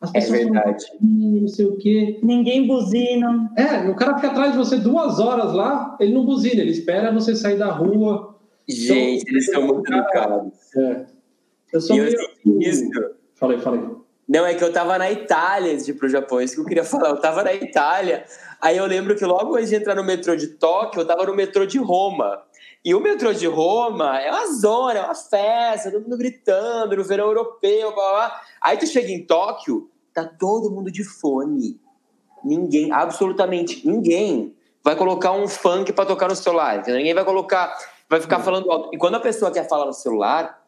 As 0.00 0.10
é 0.10 0.12
pessoas 0.12 0.38
é 0.38 0.44
verdade. 0.44 0.84
não 1.00 1.48
sei 1.48 1.66
o 1.66 1.76
quê. 1.78 2.20
Ninguém 2.22 2.68
buzina. 2.68 3.50
É, 3.56 3.90
o 3.90 3.96
cara 3.96 4.14
fica 4.14 4.28
atrás 4.28 4.52
de 4.52 4.58
você 4.58 4.76
duas 4.76 5.18
horas 5.18 5.52
lá, 5.52 5.96
ele 5.98 6.14
não 6.14 6.24
buzina, 6.24 6.60
ele 6.60 6.70
espera 6.70 7.12
você 7.12 7.34
sair 7.34 7.58
da 7.58 7.72
rua. 7.72 8.36
Gente, 8.68 9.22
então, 9.22 9.32
eles 9.32 9.46
são 9.46 9.66
muito 9.66 9.92
educados. 9.92 10.52
É. 10.76 11.06
Eu 11.72 11.80
sou 11.80 11.96
meio... 11.96 12.16
Isso. 12.60 12.88
Falei, 13.34 13.58
falei. 13.58 13.80
Não, 14.28 14.46
é 14.46 14.54
que 14.54 14.62
eu 14.62 14.72
tava 14.72 14.96
na 14.96 15.10
Itália 15.10 15.72
antes 15.72 15.86
de 15.86 15.90
ir 15.90 15.94
pro 15.94 16.08
Japão, 16.08 16.40
isso 16.40 16.54
que 16.54 16.60
eu 16.60 16.66
queria 16.66 16.84
falar. 16.84 17.08
Eu 17.08 17.16
tava 17.16 17.42
na 17.42 17.52
Itália, 17.52 18.24
aí 18.60 18.76
eu 18.76 18.86
lembro 18.86 19.16
que 19.16 19.24
logo 19.24 19.56
antes 19.56 19.70
de 19.70 19.76
entrar 19.76 19.94
no 19.94 20.04
metrô 20.04 20.36
de 20.36 20.48
Tóquio, 20.48 21.00
eu 21.00 21.06
tava 21.06 21.24
no 21.24 21.34
metrô 21.34 21.66
de 21.66 21.78
Roma. 21.78 22.42
E 22.84 22.94
o 22.94 23.00
metrô 23.00 23.32
de 23.32 23.46
Roma 23.46 24.20
é 24.20 24.30
uma 24.30 24.46
zona, 24.52 24.98
é 24.98 25.02
uma 25.02 25.14
festa, 25.14 25.90
todo 25.90 26.02
mundo 26.02 26.16
gritando 26.16 26.96
no 26.96 27.04
verão 27.04 27.26
europeu, 27.26 27.94
blá, 27.94 28.10
blá. 28.10 28.40
Aí 28.60 28.76
tu 28.76 28.86
chega 28.86 29.10
em 29.10 29.24
Tóquio, 29.24 29.90
tá 30.14 30.24
todo 30.24 30.70
mundo 30.70 30.90
de 30.90 31.04
fone. 31.04 31.80
Ninguém, 32.44 32.92
absolutamente 32.92 33.86
ninguém, 33.86 34.54
vai 34.82 34.96
colocar 34.96 35.32
um 35.32 35.48
funk 35.48 35.92
para 35.92 36.06
tocar 36.06 36.28
no 36.28 36.36
celular. 36.36 36.82
Ninguém 36.86 37.14
vai 37.14 37.24
colocar, 37.24 37.76
vai 38.08 38.20
ficar 38.20 38.40
falando 38.40 38.70
alto. 38.70 38.90
E 38.92 38.98
quando 38.98 39.16
a 39.16 39.20
pessoa 39.20 39.50
quer 39.50 39.68
falar 39.68 39.86
no 39.86 39.92
celular, 39.92 40.62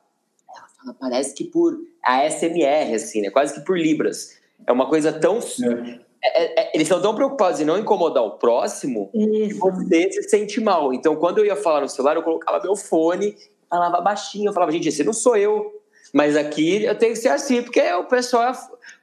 ela 0.54 0.66
fala, 0.68 0.94
parece 0.98 1.32
que 1.34 1.44
por 1.44 1.78
ASMR, 2.04 2.94
assim, 2.94 3.22
né? 3.22 3.30
Quase 3.30 3.54
que 3.54 3.60
por 3.60 3.78
libras. 3.78 4.38
É 4.66 4.72
uma 4.72 4.88
coisa 4.88 5.12
tão 5.12 5.38
é. 5.38 6.00
É, 6.22 6.42
é, 6.42 6.62
é, 6.62 6.70
eles 6.74 6.86
são 6.86 7.00
tão 7.00 7.14
preocupados 7.14 7.60
em 7.60 7.64
não 7.64 7.78
incomodar 7.78 8.22
o 8.22 8.32
próximo 8.32 9.10
Isso. 9.14 9.48
que 9.48 9.54
você 9.54 10.12
se 10.12 10.22
sente 10.24 10.60
mal. 10.60 10.92
Então, 10.92 11.16
quando 11.16 11.38
eu 11.38 11.46
ia 11.46 11.56
falar 11.56 11.80
no 11.80 11.88
celular, 11.88 12.16
eu 12.16 12.22
colocava 12.22 12.62
meu 12.62 12.76
fone, 12.76 13.36
falava 13.68 14.00
baixinho, 14.00 14.48
eu 14.48 14.52
falava, 14.52 14.70
gente, 14.70 14.88
esse 14.88 15.02
não 15.02 15.14
sou 15.14 15.36
eu. 15.36 15.80
Mas 16.12 16.36
aqui 16.36 16.84
eu 16.84 16.94
tenho 16.98 17.12
que 17.12 17.18
ser 17.20 17.28
assim, 17.28 17.62
porque 17.62 17.80
o 17.92 18.04
pessoal 18.04 18.52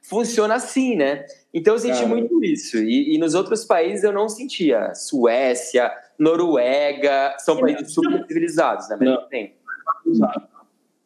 funciona 0.02 0.54
assim, 0.54 0.94
né? 0.94 1.24
Então 1.52 1.74
eu 1.74 1.78
senti 1.78 2.04
muito 2.04 2.44
isso. 2.44 2.76
E, 2.76 3.14
e, 3.14 3.18
nos 3.18 3.34
outros 3.34 3.64
países 3.64 4.04
eu 4.04 4.12
não 4.12 4.28
sentia. 4.28 4.94
Suécia, 4.94 5.90
Noruega, 6.18 7.34
são 7.38 7.58
países 7.58 7.92
super 7.92 8.24
civilizados, 8.26 8.88
né? 8.90 8.96
Mas 9.00 9.08
não 9.08 9.28
tem. 9.28 9.56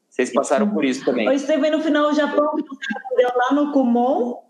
Vocês 0.09 0.33
passaram 0.33 0.69
por 0.69 0.85
isso 0.85 1.05
também. 1.05 1.27
Eu 1.27 1.33
esteve 1.33 1.71
no 1.71 1.81
final 1.81 2.11
do 2.11 2.17
Japão, 2.17 2.53
lá 3.37 3.55
no 3.55 3.73
Kumon, 3.73 4.43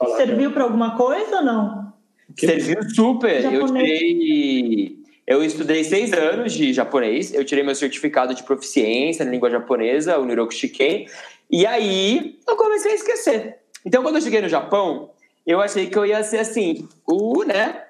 Falar 0.00 0.16
Serviu 0.16 0.50
para 0.50 0.64
alguma 0.64 0.96
coisa 0.96 1.36
ou 1.36 1.44
não? 1.44 1.92
Serviu 2.34 2.82
super. 2.88 3.44
Eu 3.44 3.66
tirei, 3.66 4.96
eu 5.26 5.44
estudei 5.44 5.84
seis 5.84 6.10
anos 6.14 6.54
de 6.54 6.72
japonês. 6.72 7.34
Eu 7.34 7.44
tirei 7.44 7.62
meu 7.62 7.74
certificado 7.74 8.34
de 8.34 8.42
proficiência 8.42 9.26
na 9.26 9.30
língua 9.30 9.50
japonesa, 9.50 10.18
o 10.18 10.24
Niroku 10.24 10.54
Shiken. 10.54 11.06
E 11.50 11.66
aí 11.66 12.38
eu 12.48 12.56
comecei 12.56 12.92
a 12.92 12.94
esquecer. 12.94 13.58
Então, 13.84 14.02
quando 14.02 14.16
eu 14.16 14.22
cheguei 14.22 14.40
no 14.40 14.48
Japão, 14.48 15.10
eu 15.46 15.60
achei 15.60 15.86
que 15.86 15.98
eu 15.98 16.06
ia 16.06 16.22
ser 16.22 16.38
assim, 16.38 16.88
o, 17.06 17.44
né? 17.44 17.84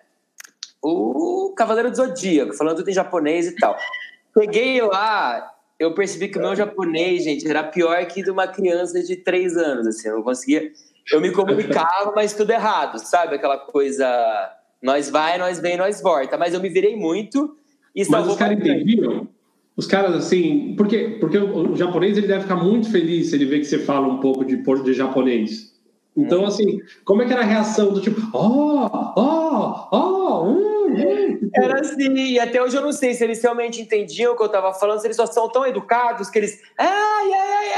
O 0.82 1.52
Cavaleiro 1.56 1.90
do 1.90 1.96
Zodíaco, 1.96 2.54
falando 2.54 2.78
tudo 2.78 2.90
em 2.90 2.94
japonês 2.94 3.46
e 3.46 3.54
tal. 3.54 3.76
Cheguei 4.36 4.80
lá, 4.80 5.52
eu 5.78 5.94
percebi 5.94 6.28
que 6.28 6.38
o 6.38 6.40
meu 6.40 6.56
japonês, 6.56 7.22
gente, 7.22 7.46
era 7.46 7.62
pior 7.62 8.04
que 8.06 8.22
de 8.22 8.30
uma 8.30 8.48
criança 8.48 9.00
de 9.02 9.16
três 9.16 9.56
anos, 9.56 9.86
assim, 9.86 10.08
eu 10.08 10.16
não 10.16 10.22
conseguia 10.22 10.72
eu 11.10 11.20
me 11.20 11.32
comunicava, 11.32 12.12
mas 12.14 12.32
tudo 12.32 12.50
errado, 12.50 12.98
sabe? 12.98 13.34
Aquela 13.34 13.58
coisa, 13.58 14.06
nós 14.82 15.10
vai, 15.10 15.38
nós 15.38 15.58
vem, 15.60 15.76
nós 15.76 16.00
volta. 16.00 16.38
Mas 16.38 16.54
eu 16.54 16.60
me 16.60 16.68
virei 16.68 16.96
muito 16.96 17.56
e 17.94 18.08
Mas 18.08 18.26
os 18.26 18.36
caras 18.36 18.58
entendiam? 18.58 19.28
Os 19.76 19.86
caras, 19.86 20.14
assim, 20.14 20.74
porque, 20.76 21.16
porque 21.20 21.38
o, 21.38 21.72
o, 21.72 21.76
japonês 21.76 22.16
ele 22.16 22.26
deve 22.26 22.42
ficar 22.42 22.56
muito 22.56 22.90
feliz 22.90 23.30
se 23.30 23.36
ele 23.36 23.46
vê 23.46 23.58
que 23.58 23.64
você 23.64 23.78
fala 23.78 24.06
um 24.06 24.20
pouco 24.20 24.44
de, 24.44 24.56
de 24.56 24.92
japonês. 24.92 25.70
Então, 26.16 26.42
hum. 26.42 26.46
assim, 26.46 26.80
como 27.04 27.22
é 27.22 27.26
que 27.26 27.32
era 27.32 27.42
a 27.42 27.46
reação 27.46 27.92
do 27.92 28.00
tipo, 28.00 28.20
oh, 28.34 28.88
oh, 29.16 29.88
oh, 29.92 30.44
hum, 30.44 30.92
hum. 30.92 31.50
Era 31.54 31.80
assim, 31.80 32.12
e 32.14 32.38
até 32.38 32.62
hoje 32.62 32.76
eu 32.76 32.82
não 32.82 32.92
sei 32.92 33.14
se 33.14 33.24
eles 33.24 33.42
realmente 33.42 33.80
entendiam 33.80 34.32
o 34.32 34.36
que 34.36 34.42
eu 34.42 34.46
estava 34.46 34.72
falando, 34.74 35.00
se 35.00 35.06
eles 35.06 35.16
só 35.16 35.26
são 35.26 35.48
tão 35.48 35.66
educados 35.66 36.28
que 36.28 36.38
eles. 36.38 36.60
Ai, 36.76 37.32
ai, 37.32 37.32
ai, 37.32 37.72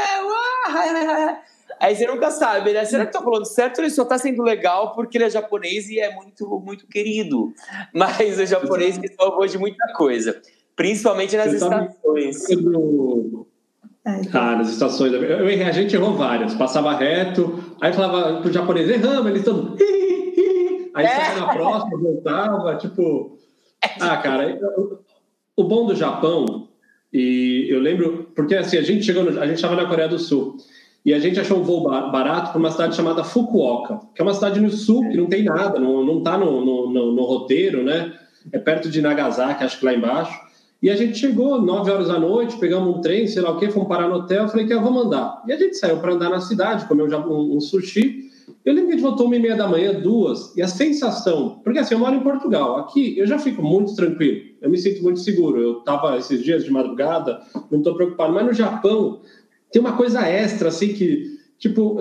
ai, 0.75 1.07
ai, 1.07 1.39
Aí 1.83 1.97
você 1.97 2.07
nunca 2.07 2.31
sabe, 2.31 2.73
né? 2.73 2.85
Será 2.85 3.05
que 3.05 3.13
tá 3.13 3.21
falando 3.21 3.45
certo 3.45 3.79
ou 3.79 3.85
ele 3.85 3.93
só 3.93 4.05
tá 4.05 4.17
sendo 4.17 4.41
legal 4.41 4.95
porque 4.95 5.19
ele 5.19 5.25
é 5.25 5.31
japonês 5.31 5.89
e 5.89 5.99
é 5.99 6.15
muito, 6.15 6.49
muito 6.65 6.87
querido? 6.87 7.53
Mas 7.93 8.39
o 8.39 8.47
japonês 8.47 8.97
que 8.97 9.09
salvou 9.09 9.45
de 9.49 9.59
muita 9.59 9.93
coisa, 9.95 10.41
principalmente 10.77 11.37
nas 11.37 11.53
estações. 11.53 12.39
Do... 12.63 13.49
Ah, 14.33 14.55
nas 14.57 14.69
estações. 14.69 15.13
Eu, 15.13 15.49
errei, 15.49 15.65
a 15.65 15.73
gente 15.73 15.97
errou 15.97 16.15
várias. 16.15 16.55
Passava 16.55 16.95
reto, 16.95 17.59
aí 17.81 17.93
falava 17.93 18.41
pro 18.41 18.53
japonês, 18.53 18.89
erramos, 18.89 19.27
eles 19.27 19.41
estão. 19.41 19.77
Aí 20.95 21.05
é. 21.05 21.09
saia 21.09 21.41
na 21.41 21.53
próxima, 21.53 21.99
voltava, 21.99 22.77
tipo. 22.77 23.39
Ah, 23.99 24.19
cara, 24.19 24.57
o 25.57 25.65
bom 25.65 25.87
do 25.87 25.97
Japão, 25.97 26.69
e 27.13 27.67
eu 27.69 27.81
lembro, 27.81 28.31
porque 28.37 28.55
assim, 28.55 28.79
a 28.79 28.83
gente 28.83 29.05
chegou, 29.05 29.25
no, 29.25 29.41
a 29.41 29.47
gente 29.47 29.57
estava 29.57 29.75
na 29.75 29.89
Coreia 29.89 30.09
do 30.09 30.21
Sul. 30.21 30.57
E 31.05 31.13
a 31.13 31.19
gente 31.19 31.41
achou 31.41 31.59
um 31.59 31.63
voo 31.63 31.83
barato 31.83 32.53
para 32.53 32.59
uma 32.59 32.71
cidade 32.71 32.95
chamada 32.95 33.25
Fukuoka, 33.25 34.01
que 34.15 34.21
é 34.21 34.25
uma 34.25 34.35
cidade 34.35 34.61
no 34.61 34.71
sul, 34.71 35.09
que 35.09 35.17
não 35.17 35.27
tem 35.27 35.43
nada, 35.43 35.81
não 35.81 36.19
está 36.19 36.39
no, 36.39 36.65
no, 36.65 36.91
no, 36.91 37.13
no, 37.13 37.25
roteiro, 37.25 37.83
né? 37.83 38.13
É 38.53 38.59
perto 38.59 38.89
de 38.89 39.03
Nagasaki, 39.03 39.65
acho 39.65 39.81
que 39.81 39.85
lá 39.85 39.93
embaixo. 39.93 40.41
E 40.81 40.91
a 40.91 40.97
gente 40.97 41.19
chegou 41.19 41.61
9 41.61 41.91
horas 41.91 42.09
da 42.09 42.19
noite, 42.19 42.57
pegamos 42.57 42.97
um 42.97 43.01
trem, 43.01 43.27
sei 43.27 43.43
lá 43.43 43.51
o 43.51 43.57
quê, 43.57 43.69
fomos 43.69 43.89
parar 43.89 44.09
no 44.09 44.17
hotel, 44.17 44.49
falei 44.49 44.67
que 44.67 44.73
eu 44.73 44.81
vou 44.81 44.93
mandar. 44.93 45.43
E 45.47 45.53
a 45.53 45.57
gente 45.57 45.77
saiu 45.77 45.99
para 45.99 46.13
andar 46.13 46.31
na 46.31 46.41
cidade, 46.41 46.87
comeu 46.87 47.07
um, 47.07 47.57
um 47.57 47.61
sushi. 47.61 48.31
Eu 48.65 48.75
lembro 48.75 48.89
que 48.89 48.95
a 48.95 48.97
gente 48.97 49.05
voltou 49.05 49.27
uma 49.27 49.37
e 49.37 49.41
meia 49.41 49.57
da 49.57 49.67
manhã, 49.67 49.93
duas, 49.93 50.57
e 50.57 50.63
a 50.63 50.69
sensação, 50.69 51.61
porque 51.65 51.79
assim, 51.79 51.95
eu 51.95 52.01
moro 52.01 52.15
em 52.15 52.21
Portugal, 52.21 52.79
aqui 52.79 53.17
eu 53.19 53.27
já 53.27 53.39
fico 53.39 53.63
muito 53.63 53.95
tranquilo, 53.95 54.41
eu 54.61 54.71
me 54.71 54.79
sinto 54.79 55.03
muito 55.03 55.19
seguro. 55.19 55.61
Eu 55.61 55.79
estava 55.79 56.17
esses 56.17 56.43
dias 56.43 56.65
de 56.65 56.71
madrugada, 56.71 57.41
não 57.71 57.79
estou 57.79 57.95
preocupado, 57.95 58.33
mas 58.33 58.47
no 58.47 58.53
Japão 58.53 59.21
tem 59.73 59.81
uma 59.81 59.97
coisa 59.97 60.21
extra, 60.21 60.69
assim, 60.69 60.89
que, 60.89 61.39
tipo, 61.59 61.99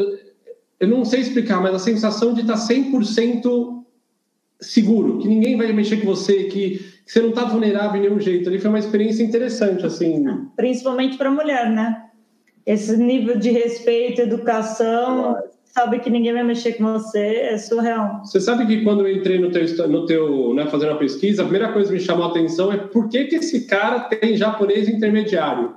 eu 0.80 0.88
não 0.88 1.06
sei 1.06 1.22
explicar, 1.22 1.62
mas 1.62 1.74
a 1.74 1.80
sensação 1.80 2.34
de 2.34 2.42
estar 2.42 2.56
100% 2.56 3.82
seguro, 4.60 5.18
que 5.20 5.28
ninguém 5.28 5.58
vai 5.58 5.72
mexer 5.72 5.98
com 5.98 6.08
você, 6.08 6.44
que, 6.44 6.80
que 6.80 7.12
você 7.12 7.22
não 7.22 7.30
está 7.30 7.46
vulnerável 7.46 7.98
em 7.98 8.08
nenhum 8.08 8.20
jeito. 8.20 8.48
Ali 8.48 8.60
foi 8.60 8.70
uma 8.70 8.80
experiência 8.80 9.24
interessante, 9.24 9.86
assim. 9.86 10.24
Principalmente 10.56 11.18
para 11.18 11.32
mulher, 11.32 11.70
né? 11.72 12.06
Esse 12.66 12.96
nível 12.96 13.40
de 13.40 13.50
respeito, 13.50 14.22
educação, 14.22 15.36
sabe 15.64 16.00
que 16.00 16.10
ninguém 16.10 16.34
vai 16.34 16.44
mexer 16.44 16.74
com 16.74 16.84
você, 16.84 17.20
é 17.20 17.58
surreal. 17.58 18.22
Você 18.24 18.40
sabe 18.40 18.68
que 18.68 18.84
quando 18.84 19.08
eu 19.08 19.16
entrei 19.16 19.40
no 19.40 19.50
teu, 19.50 19.88
no 19.88 20.06
teu 20.06 20.54
né, 20.54 20.68
fazendo 20.68 20.92
a 20.92 20.98
pesquisa, 20.98 21.42
a 21.42 21.46
primeira 21.46 21.72
coisa 21.72 21.88
que 21.88 21.96
me 21.96 22.00
chamou 22.00 22.26
a 22.26 22.30
atenção 22.30 22.72
é 22.72 22.78
por 22.78 23.10
que, 23.10 23.26
que 23.26 23.36
esse 23.36 23.66
cara 23.66 24.02
tem 24.02 24.36
japonês 24.36 24.88
intermediário? 24.88 25.74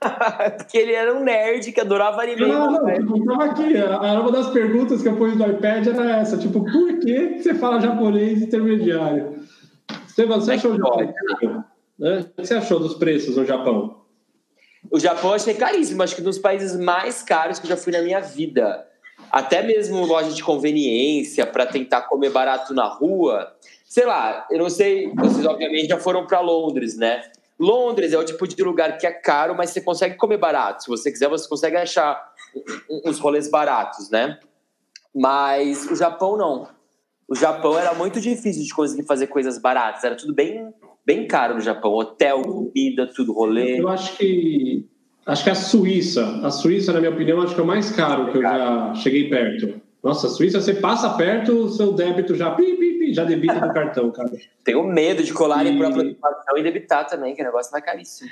Porque 0.56 0.78
ele 0.78 0.92
era 0.92 1.14
um 1.14 1.22
nerd 1.22 1.72
que 1.72 1.80
adorava 1.80 2.22
anime. 2.22 2.40
Não, 2.40 2.70
não, 2.70 2.94
tipo, 2.94 3.18
estava 3.18 3.44
aqui. 3.44 3.74
Uma 3.74 4.32
das 4.32 4.48
perguntas 4.48 5.02
que 5.02 5.08
eu 5.08 5.16
pus 5.16 5.36
no 5.36 5.46
iPad 5.46 5.86
era 5.86 6.20
essa: 6.20 6.38
tipo, 6.38 6.64
por 6.64 6.98
que 7.00 7.38
você 7.38 7.54
fala 7.54 7.80
japonês 7.80 8.40
intermediário? 8.40 9.40
Estevam, 10.06 10.40
você 10.40 10.52
achou, 10.52 10.72
de... 10.72 10.80
né? 11.98 12.20
o 12.20 12.40
que 12.40 12.46
você 12.46 12.54
achou 12.54 12.80
dos 12.80 12.94
preços 12.94 13.36
no 13.36 13.44
Japão? 13.44 14.00
O 14.90 14.98
Japão 14.98 15.30
eu 15.30 15.36
achei 15.36 15.54
caríssimo, 15.54 16.02
acho 16.02 16.16
que 16.16 16.22
um 16.22 16.24
dos 16.24 16.38
países 16.38 16.78
mais 16.78 17.22
caros 17.22 17.58
que 17.58 17.66
eu 17.66 17.70
já 17.70 17.76
fui 17.76 17.92
na 17.92 18.00
minha 18.00 18.20
vida. 18.20 18.86
Até 19.30 19.62
mesmo 19.62 20.04
loja 20.06 20.30
de 20.30 20.42
conveniência 20.42 21.46
para 21.46 21.66
tentar 21.66 22.02
comer 22.02 22.30
barato 22.30 22.72
na 22.72 22.86
rua. 22.86 23.54
Sei 23.84 24.06
lá, 24.06 24.46
eu 24.50 24.58
não 24.58 24.70
sei, 24.70 25.12
vocês 25.14 25.44
obviamente 25.44 25.88
já 25.88 25.98
foram 25.98 26.26
para 26.26 26.40
Londres, 26.40 26.96
né? 26.96 27.22
Londres 27.60 28.14
é 28.14 28.18
o 28.18 28.24
tipo 28.24 28.48
de 28.48 28.62
lugar 28.62 28.96
que 28.96 29.06
é 29.06 29.12
caro, 29.12 29.54
mas 29.54 29.68
você 29.68 29.82
consegue 29.82 30.14
comer 30.14 30.38
barato. 30.38 30.84
Se 30.84 30.88
você 30.88 31.12
quiser, 31.12 31.28
você 31.28 31.46
consegue 31.46 31.76
achar 31.76 32.32
uns 33.04 33.18
rolês 33.18 33.50
baratos, 33.50 34.08
né? 34.10 34.38
Mas 35.14 35.86
o 35.90 35.94
Japão 35.94 36.38
não. 36.38 36.68
O 37.28 37.34
Japão 37.34 37.78
era 37.78 37.92
muito 37.92 38.18
difícil 38.18 38.64
de 38.64 38.74
conseguir 38.74 39.02
fazer 39.02 39.26
coisas 39.26 39.58
baratas. 39.58 40.02
Era 40.02 40.16
tudo 40.16 40.34
bem, 40.34 40.72
bem 41.04 41.28
caro 41.28 41.54
no 41.54 41.60
Japão. 41.60 41.92
Hotel, 41.92 42.40
comida, 42.40 43.06
tudo, 43.06 43.34
rolê. 43.34 43.78
Eu 43.78 43.88
acho 43.88 44.16
que 44.16 44.88
acho 45.26 45.44
que 45.44 45.50
a 45.50 45.54
Suíça, 45.54 46.40
a 46.42 46.50
Suíça, 46.50 46.94
na 46.94 46.98
minha 46.98 47.12
opinião, 47.12 47.42
acho 47.42 47.54
que 47.54 47.60
é 47.60 47.64
o 47.64 47.66
mais 47.66 47.90
caro 47.90 48.32
que 48.32 48.38
eu 48.38 48.42
já 48.42 48.94
cheguei 48.94 49.28
perto. 49.28 49.80
Nossa, 50.02 50.28
Suíça, 50.28 50.60
você 50.60 50.74
passa 50.74 51.10
perto, 51.10 51.52
o 51.52 51.68
seu 51.68 51.92
débito 51.92 52.34
já 52.34 52.50
pi, 52.52 52.74
pi, 52.76 52.98
pi, 52.98 53.14
já 53.14 53.24
debita 53.24 53.60
do 53.60 53.72
cartão, 53.72 54.10
cara. 54.10 54.30
Tenho 54.64 54.82
medo 54.82 55.22
de 55.22 55.32
colar 55.32 55.66
e... 55.66 55.76
por 55.76 55.86
aproximação 55.86 56.58
e 56.58 56.62
debitar 56.62 57.06
também, 57.06 57.34
que 57.34 57.42
o 57.42 57.44
negócio 57.44 57.70
vai 57.70 57.82
caríssimo. 57.82 58.30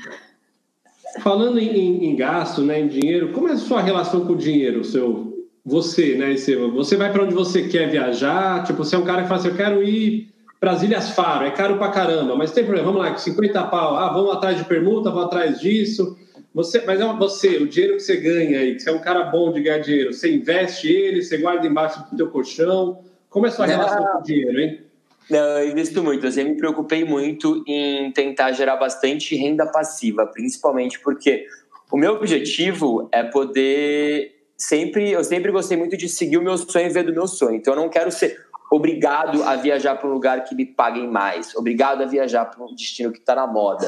Falando 1.21 1.59
em, 1.59 2.05
em, 2.07 2.17
gasto, 2.17 2.63
né, 2.63 2.81
em 2.81 2.89
dinheiro, 2.89 3.33
como 3.33 3.49
é 3.49 3.53
a 3.53 3.57
sua 3.57 3.81
relação 3.81 4.27
com 4.27 4.33
o 4.33 4.37
dinheiro, 4.37 4.85
seu 4.85 5.47
você, 5.65 6.15
né, 6.15 6.33
Estevam? 6.33 6.71
Você 6.73 6.97
vai 6.97 7.13
para 7.13 7.25
onde 7.25 7.35
você 7.35 7.69
quer 7.69 7.91
viajar? 7.91 8.65
Tipo, 8.65 8.85
você 8.85 8.97
é 8.97 8.99
um 8.99 9.05
cara 9.05 9.23
que 9.23 9.29
fala 9.29 9.41
assim, 9.41 9.49
eu 9.49 9.57
quero 9.57 9.83
ir 9.83 10.33
para 10.59 10.73
as 10.73 10.83
Ilhas 10.83 11.11
Faro, 11.11 11.45
é 11.45 11.51
caro 11.51 11.77
pra 11.77 11.91
caramba, 11.91 12.35
mas 12.35 12.53
tem 12.53 12.65
problema, 12.65 12.91
vamos 12.91 13.07
lá, 13.07 13.17
50 13.17 13.65
pau, 13.65 13.97
ah, 13.97 14.13
vamos 14.13 14.35
atrás 14.35 14.57
de 14.57 14.65
permuta, 14.65 15.11
vamos 15.11 15.27
atrás 15.27 15.61
disso. 15.61 16.17
Você, 16.55 16.83
mas 16.85 17.01
é 17.01 17.05
você, 17.05 17.59
o 17.59 17.69
dinheiro 17.69 17.97
que 17.97 18.03
você 18.03 18.17
ganha 18.17 18.61
aí, 18.61 18.75
que 18.75 18.81
você 18.81 18.91
é 18.91 18.93
um 18.93 19.01
cara 19.01 19.25
bom 19.25 19.53
de 19.53 19.61
ganhar 19.61 19.79
dinheiro, 19.79 20.13
você 20.13 20.33
investe 20.33 20.89
ele, 20.91 21.23
você 21.23 21.37
guarda 21.37 21.67
embaixo 21.67 22.05
do 22.11 22.17
teu 22.17 22.31
colchão. 22.31 23.05
Como 23.29 23.47
é 23.47 23.49
a 23.49 23.53
sua 23.53 23.67
Não. 23.67 23.75
relação 23.75 24.05
com 24.05 24.19
o 24.19 24.23
dinheiro, 24.23 24.59
hein? 24.59 24.81
Não, 25.31 25.59
eu 25.59 25.69
invisto 25.71 26.03
muito. 26.03 26.27
Eu 26.27 26.33
sempre 26.33 26.53
me 26.53 26.59
preocupei 26.59 27.05
muito 27.05 27.63
em 27.67 28.11
tentar 28.13 28.53
gerar 28.53 28.77
bastante 28.77 29.37
renda 29.37 29.67
passiva, 29.67 30.27
principalmente 30.27 30.99
porque 31.01 31.47
o 31.93 31.97
meu 31.97 32.15
objetivo 32.15 33.09
é 33.13 33.23
poder 33.23 34.35
sempre. 34.57 35.11
Eu 35.11 35.23
sempre 35.23 35.53
gostei 35.53 35.77
muito 35.77 35.97
de 35.97 36.09
seguir 36.09 36.39
o 36.39 36.43
meu 36.43 36.57
sonho 36.57 36.87
e 36.87 36.93
ver 36.93 37.05
do 37.05 37.13
meu 37.13 37.27
sonho. 37.27 37.57
Então 37.57 37.75
eu 37.75 37.81
não 37.81 37.91
quero 37.91 38.11
ser 38.11 38.48
obrigado 38.71 39.43
a 39.45 39.57
viajar 39.57 39.97
para 39.97 40.09
um 40.09 40.13
lugar 40.13 40.45
que 40.45 40.55
me 40.55 40.67
paguem 40.67 41.09
mais, 41.09 41.55
obrigado 41.55 42.03
a 42.03 42.07
viajar 42.07 42.45
para 42.45 42.63
um 42.65 42.75
destino 42.75 43.13
que 43.13 43.19
está 43.19 43.35
na 43.35 43.47
moda. 43.47 43.87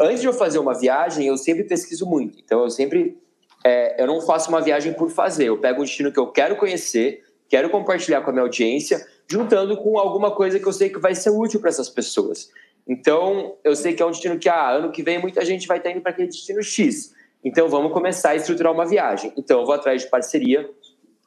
Antes 0.00 0.20
de 0.20 0.26
eu 0.26 0.32
fazer 0.32 0.58
uma 0.58 0.78
viagem, 0.78 1.26
eu 1.26 1.36
sempre 1.36 1.64
pesquiso 1.64 2.06
muito. 2.06 2.38
Então, 2.38 2.62
eu 2.62 2.70
sempre. 2.70 3.18
É, 3.64 4.02
eu 4.02 4.06
não 4.06 4.20
faço 4.20 4.48
uma 4.50 4.60
viagem 4.60 4.92
por 4.92 5.10
fazer. 5.10 5.44
Eu 5.44 5.58
pego 5.58 5.80
um 5.80 5.84
destino 5.84 6.12
que 6.12 6.18
eu 6.18 6.26
quero 6.26 6.56
conhecer, 6.56 7.22
quero 7.48 7.70
compartilhar 7.70 8.20
com 8.20 8.30
a 8.30 8.32
minha 8.32 8.42
audiência, 8.42 9.06
juntando 9.26 9.76
com 9.76 9.98
alguma 9.98 10.30
coisa 10.30 10.58
que 10.58 10.66
eu 10.66 10.72
sei 10.72 10.90
que 10.90 10.98
vai 10.98 11.14
ser 11.14 11.30
útil 11.30 11.60
para 11.60 11.70
essas 11.70 11.88
pessoas. 11.88 12.50
Então, 12.86 13.56
eu 13.64 13.74
sei 13.74 13.94
que 13.94 14.02
é 14.02 14.06
um 14.06 14.10
destino 14.10 14.38
que, 14.38 14.48
ah, 14.48 14.70
ano 14.70 14.92
que 14.92 15.02
vem 15.02 15.18
muita 15.18 15.44
gente 15.44 15.66
vai 15.66 15.78
estar 15.78 15.90
indo 15.90 16.02
para 16.02 16.10
aquele 16.10 16.28
destino 16.28 16.62
X. 16.62 17.14
Então, 17.42 17.68
vamos 17.68 17.92
começar 17.92 18.30
a 18.30 18.36
estruturar 18.36 18.72
uma 18.72 18.84
viagem. 18.84 19.32
Então, 19.36 19.60
eu 19.60 19.66
vou 19.66 19.74
atrás 19.74 20.02
de 20.02 20.08
parceria, 20.08 20.68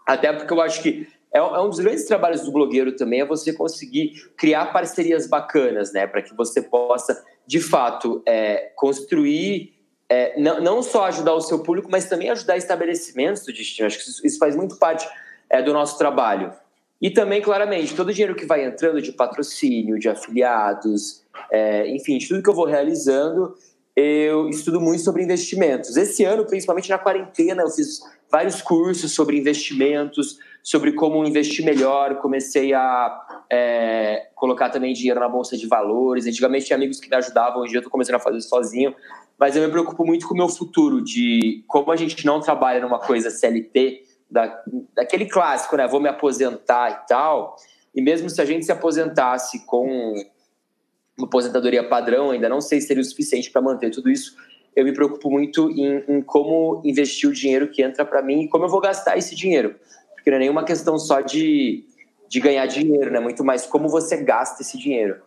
até 0.06 0.32
porque 0.32 0.54
eu 0.54 0.62
acho 0.62 0.82
que 0.84 1.08
é, 1.34 1.40
é 1.40 1.60
um 1.60 1.70
dos 1.70 1.80
grandes 1.80 2.06
trabalhos 2.06 2.42
do 2.42 2.52
blogueiro 2.52 2.96
também 2.96 3.22
é 3.22 3.26
você 3.26 3.54
conseguir 3.54 4.32
criar 4.38 4.68
parcerias 4.68 5.28
bacanas, 5.28 5.92
né, 5.94 6.08
para 6.08 6.22
que 6.22 6.34
você 6.36 6.62
possa 6.62 7.24
de 7.46 7.60
fato 7.60 8.22
é, 8.26 8.72
construir 8.76 9.78
é, 10.10 10.40
não, 10.40 10.62
não 10.62 10.82
só 10.82 11.06
ajudar 11.06 11.34
o 11.34 11.42
seu 11.42 11.60
público, 11.60 11.90
mas 11.92 12.08
também 12.08 12.30
ajudar 12.30 12.58
estabelecimentos 12.58 13.44
do 13.44 13.52
destino. 13.52 13.88
Acho 13.88 13.98
que 13.98 14.10
isso, 14.10 14.26
isso 14.26 14.40
faz 14.40 14.56
muito 14.56 14.78
parte 14.78 15.08
é, 15.50 15.62
do 15.62 15.74
nosso 15.74 15.98
trabalho. 15.98 16.54
E 17.02 17.12
também, 17.12 17.42
claramente, 17.42 17.94
todo 17.94 18.10
o 18.10 18.14
dinheiro 18.14 18.36
que 18.36 18.46
vai 18.46 18.66
entrando 18.66 19.02
de 19.02 19.12
patrocínio, 19.12 20.00
de 20.00 20.10
afiliados, 20.10 21.24
é, 21.52 21.88
enfim, 21.90 22.18
de 22.18 22.28
tudo 22.28 22.42
que 22.42 22.50
eu 22.50 22.56
vou 22.56 22.66
realizando, 22.66 23.54
eu 23.96 24.50
estudo 24.50 24.80
muito 24.80 25.04
sobre 25.04 25.24
investimentos. 25.24 25.96
Esse 25.96 26.24
ano, 26.24 26.46
principalmente 26.46 26.90
na 26.90 26.98
quarentena, 26.98 27.64
eu 27.64 27.70
fiz 27.70 28.00
vários 28.32 28.62
cursos 28.62 29.12
sobre 29.12 29.38
investimentos, 29.38 30.40
sobre 30.64 30.92
como 30.94 31.26
investir 31.26 31.66
melhor. 31.66 32.16
Comecei 32.18 32.74
a 32.74 33.46
é, 33.50 34.30
colocar 34.36 34.70
também 34.70 34.94
dinheiro 34.94 35.20
na 35.20 35.30
bolsa 35.30 35.58
de 35.58 35.68
valores. 35.68 36.26
Antigamente 36.26 36.66
tinha 36.66 36.78
amigos 36.78 37.00
que 37.00 37.10
me 37.10 37.16
ajudavam, 37.16 37.62
hoje 37.62 37.76
eu 37.76 37.80
estou 37.80 37.92
começando 37.92 38.16
a 38.16 38.20
fazer 38.20 38.42
sozinho. 38.42 38.94
Mas 39.40 39.56
eu 39.56 39.64
me 39.64 39.70
preocupo 39.70 40.06
muito 40.06 40.28
com 40.28 40.34
o 40.34 40.38
meu 40.38 40.50
futuro, 40.50 41.02
de 41.02 41.64
como 41.68 41.92
a 41.92 41.96
gente 41.96 42.26
não 42.26 42.40
trabalha 42.40 42.80
numa 42.80 43.00
coisa 43.00 43.30
CLT, 43.30 44.04
da, 44.30 44.64
daquele 44.94 45.26
clássico, 45.26 45.78
né? 45.78 45.88
Vou 45.88 46.00
me 46.00 46.10
aposentar 46.10 46.90
e 46.92 47.08
tal. 47.08 47.56
E 47.96 48.02
mesmo 48.02 48.30
se 48.30 48.42
a 48.42 48.46
gente 48.46 48.66
se 48.66 48.72
aposentasse 48.72 49.66
com 49.66 50.14
uma 51.18 51.28
aposentadoria 51.28 51.88
padrão, 51.88 52.32
ainda 52.32 52.50
não 52.50 52.62
sei 52.62 52.80
se 52.80 52.88
seria 52.88 53.02
o 53.02 53.06
suficiente 53.06 53.50
para 53.50 53.62
manter 53.62 53.90
tudo 53.90 54.10
isso. 54.10 54.36
Eu 54.76 54.86
me 54.86 54.94
preocupo 54.94 55.32
muito 55.32 55.72
em, 55.72 56.04
em 56.08 56.22
como 56.22 56.82
investir 56.86 57.28
o 57.30 57.34
dinheiro 57.34 57.70
que 57.70 57.82
entra 57.82 58.06
para 58.06 58.22
mim 58.22 58.44
e 58.44 58.48
como 58.48 58.66
eu 58.66 58.70
vou 58.70 58.80
gastar 58.80 59.18
esse 59.18 59.36
dinheiro 59.36 59.76
porque 60.28 60.32
não 60.32 60.38
é 60.38 60.40
nenhuma 60.42 60.66
questão 60.66 61.00
só 61.00 61.22
de, 61.22 61.86
de 62.28 62.40
ganhar 62.42 62.66
dinheiro, 62.66 63.10
né? 63.10 63.20
Muito 63.20 63.46
mais 63.46 63.66
como 63.66 63.88
você 63.88 64.18
gasta 64.18 64.62
esse 64.62 64.78
dinheiro. 64.78 65.22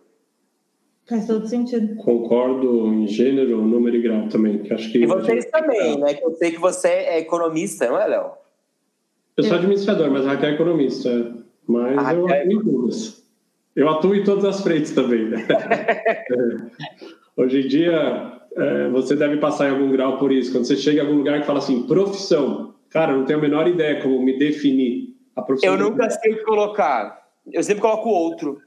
Faz 1.08 1.26
todo 1.26 1.46
sentido. 1.46 1.96
Concordo 1.96 2.86
em 2.88 3.06
gênero, 3.06 3.62
número 3.62 3.96
e 3.96 4.02
grau 4.02 4.28
também. 4.28 4.58
Que 4.58 4.74
acho 4.74 4.92
que 4.92 4.98
e 4.98 5.06
vocês 5.06 5.46
também, 5.46 5.98
né? 5.98 6.12
Que 6.12 6.22
eu 6.22 6.34
sei 6.34 6.50
que 6.50 6.58
você 6.58 6.88
é 6.88 7.18
economista, 7.18 7.88
não 7.88 7.98
é, 7.98 8.06
Léo? 8.08 8.32
Eu 9.38 9.44
sou 9.44 9.56
administrador, 9.56 10.10
mas 10.10 10.26
a 10.26 10.32
Raquel 10.32 10.50
é 10.50 10.52
economista. 10.52 11.34
Mas 11.66 11.98
a 11.98 12.12
eu 12.12 12.28
atuo 12.28 12.52
em 12.52 12.62
todas. 12.62 13.24
Eu 13.74 13.88
atuo 13.88 14.14
em 14.14 14.22
todas 14.22 14.44
as 14.44 14.60
frentes 14.60 14.92
também. 14.92 15.30
Né? 15.30 15.46
Hoje 17.38 17.62
em 17.62 17.68
dia, 17.68 18.38
é, 18.54 18.88
você 18.90 19.16
deve 19.16 19.38
passar 19.38 19.68
em 19.68 19.70
algum 19.70 19.90
grau 19.90 20.18
por 20.18 20.30
isso. 20.30 20.52
Quando 20.52 20.66
você 20.66 20.76
chega 20.76 20.98
em 20.98 21.06
algum 21.06 21.16
lugar 21.16 21.40
que 21.40 21.46
fala 21.46 21.58
assim, 21.58 21.84
profissão, 21.84 22.69
Cara, 22.90 23.16
não 23.16 23.24
tenho 23.24 23.38
a 23.38 23.42
menor 23.42 23.68
ideia 23.68 24.02
como 24.02 24.22
me 24.22 24.38
definir 24.38 25.14
a 25.36 25.42
profissão. 25.42 25.74
Eu 25.74 25.78
nunca 25.78 26.10
sei 26.10 26.32
o 26.32 26.38
que 26.38 26.44
colocar. 26.44 27.20
Eu 27.52 27.62
sempre 27.62 27.82
coloco 27.82 28.08
outro. 28.08 28.58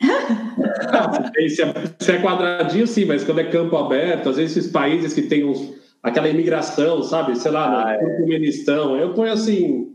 se, 1.48 1.62
é, 1.62 1.74
se 1.98 2.12
é 2.12 2.22
quadradinho, 2.22 2.86
sim, 2.86 3.04
mas 3.04 3.24
quando 3.24 3.40
é 3.40 3.44
campo 3.44 3.76
aberto, 3.76 4.28
às 4.28 4.36
vezes 4.36 4.56
esses 4.56 4.70
países 4.70 5.14
que 5.14 5.22
tem 5.22 5.44
uns, 5.44 5.74
aquela 6.02 6.28
imigração, 6.28 7.02
sabe? 7.02 7.36
Sei 7.36 7.50
lá, 7.50 7.66
ah, 7.66 7.84
no 7.84 7.90
é. 7.90 7.98
Turcomenistão, 7.98 8.96
eu 8.96 9.14
ponho 9.14 9.32
assim. 9.32 9.94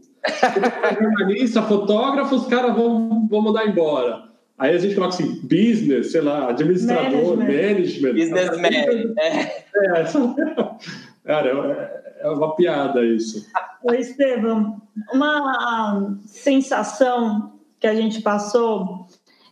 jornalista, 1.00 1.62
fotógrafo, 1.64 2.36
os 2.36 2.48
caras 2.48 2.76
vão, 2.76 3.28
vão 3.28 3.42
mandar 3.42 3.68
embora. 3.68 4.32
Aí 4.58 4.76
a 4.76 4.78
gente 4.78 4.94
coloca 4.94 5.16
assim, 5.16 5.40
business, 5.42 6.12
sei 6.12 6.22
lá, 6.22 6.50
administrador, 6.50 7.36
management. 7.36 8.14
management. 8.14 8.14
Businessman. 8.14 9.16
É. 9.18 9.40
é. 10.02 10.06
Cara, 11.26 11.50
é, 11.50 12.01
é 12.22 12.30
uma 12.30 12.56
piada 12.56 13.04
isso. 13.04 13.48
Oi, 13.84 14.00
Estevam. 14.00 14.82
Uma 15.14 16.18
sensação 16.26 17.54
que 17.80 17.88
a 17.88 17.96
gente 17.96 18.22
passou, 18.22 19.08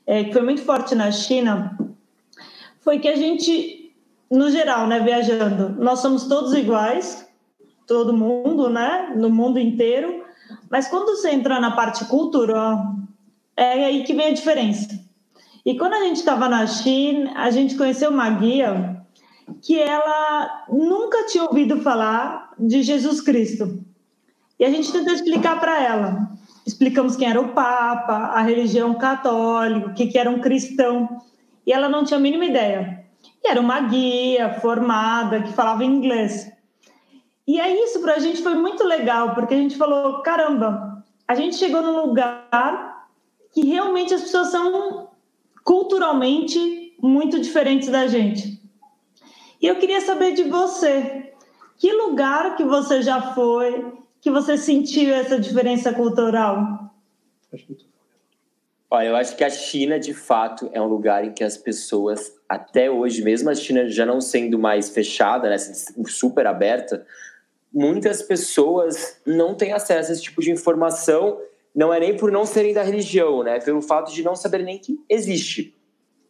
é, 0.05 0.23
que 0.23 0.34
foi 0.34 0.41
muito 0.41 0.62
forte 0.62 0.93
na 0.93 1.12
China, 1.12 1.77
foi 2.79 2.99
que 2.99 3.08
a 3.08 3.15
gente, 3.15 3.93
no 4.29 4.51
geral, 4.51 4.88
né, 4.88 4.99
viajando, 4.99 5.69
nós 5.82 5.99
somos 5.99 6.27
todos 6.27 6.53
iguais, 6.53 7.27
todo 7.88 8.13
mundo, 8.13 8.69
né, 8.69 9.13
no 9.15 9.29
mundo 9.29 9.60
inteiro, 9.60 10.23
mas 10.69 10.88
quando 10.88 11.15
você 11.15 11.32
entra 11.32 11.60
na 11.60 11.71
parte 11.71 12.05
cultural, 12.05 12.95
é 13.58 13.86
aí 13.86 14.03
que 14.03 14.13
vem 14.13 14.27
a 14.27 14.34
diferença. 14.34 14.88
E 15.65 15.77
quando 15.77 15.93
a 15.93 16.03
gente 16.03 16.17
estava 16.17 16.47
na 16.47 16.65
China, 16.67 17.34
a 17.36 17.49
gente 17.49 17.75
conheceu 17.75 18.12
uma 18.12 18.29
guia 18.29 19.03
que 19.62 19.79
ela 19.79 20.65
nunca 20.69 21.25
tinha 21.25 21.43
ouvido 21.43 21.82
falar 21.82 22.49
de 22.60 22.84
Jesus 22.84 23.22
Cristo. 23.22 23.84
E 24.60 24.66
a 24.66 24.70
gente 24.70 24.91
tentou 24.91 25.14
explicar 25.14 25.60
para 25.60 25.82
ela. 25.82 26.30
Explicamos 26.66 27.16
quem 27.16 27.30
era 27.30 27.39
o 27.39 27.53
Papa, 27.53 28.14
a 28.14 28.41
religião 28.41 28.93
católica, 28.95 29.88
o 29.88 29.93
que, 29.93 30.07
que 30.07 30.18
era 30.18 30.30
um 30.30 30.41
cristão. 30.41 31.22
E 31.66 31.72
ela 31.72 31.88
não 31.88 32.03
tinha 32.03 32.18
a 32.18 32.22
mínima 32.22 32.45
ideia. 32.45 33.05
E 33.43 33.47
era 33.47 33.60
uma 33.60 33.80
guia 33.82 34.53
formada 34.60 35.41
que 35.41 35.53
falava 35.53 35.86
inglês. 35.86 36.51
E 37.47 37.60
aí 37.60 37.80
isso 37.80 37.99
para 38.01 38.16
a 38.16 38.20
gente 38.20 38.43
foi 38.43 38.53
muito 38.55 38.84
legal, 38.84 39.34
porque 39.34 39.53
a 39.53 39.57
gente 39.57 39.78
falou: 39.78 40.22
caramba, 40.22 41.03
a 41.28 41.34
gente 41.34 41.55
chegou 41.55 41.82
num 41.82 42.05
lugar 42.05 43.07
que 43.51 43.66
realmente 43.66 44.14
as 44.14 44.22
pessoas 44.22 44.49
são 44.49 45.10
culturalmente 45.64 46.95
muito 47.01 47.39
diferentes 47.39 47.89
da 47.89 48.07
gente. 48.07 48.60
E 49.62 49.68
eu 49.68 49.78
queria 49.78 50.01
saber 50.01 50.34
de 50.34 50.43
você, 50.43 51.28
que 51.80 51.93
lugar 51.93 52.57
que 52.57 52.63
você 52.63 53.01
já 53.01 53.34
foi, 53.34 53.93
que 54.21 54.30
você 54.30 54.57
sentiu 54.57 55.13
essa 55.13 55.39
diferença 55.39 55.93
cultural? 55.93 56.91
Olha, 58.91 59.07
eu 59.07 59.15
acho 59.15 59.36
que 59.36 59.43
a 59.43 59.49
China, 59.49 59.97
de 59.97 60.13
fato, 60.13 60.69
é 60.73 60.82
um 60.82 60.88
lugar 60.88 61.23
em 61.23 61.32
que 61.32 61.43
as 61.43 61.55
pessoas, 61.55 62.36
até 62.49 62.91
hoje, 62.91 63.23
mesmo 63.23 63.49
a 63.49 63.55
China 63.55 63.88
já 63.88 64.05
não 64.05 64.19
sendo 64.19 64.59
mais 64.59 64.89
fechada, 64.89 65.49
né, 65.49 65.57
super 66.07 66.45
aberta, 66.45 67.05
muitas 67.73 68.21
pessoas 68.21 69.21
não 69.25 69.55
têm 69.55 69.71
acesso 69.71 70.09
a 70.09 70.13
esse 70.13 70.23
tipo 70.23 70.41
de 70.41 70.51
informação. 70.51 71.39
Não 71.73 71.93
é 71.93 71.99
nem 71.99 72.17
por 72.17 72.32
não 72.32 72.45
serem 72.45 72.73
da 72.73 72.84
religião, 72.84 73.43
né? 73.43 73.57
É 73.57 73.59
pelo 73.59 73.82
fato 73.82 74.11
de 74.11 74.23
não 74.23 74.36
saber 74.36 74.63
nem 74.63 74.80
que 74.80 74.99
existe. 75.07 75.78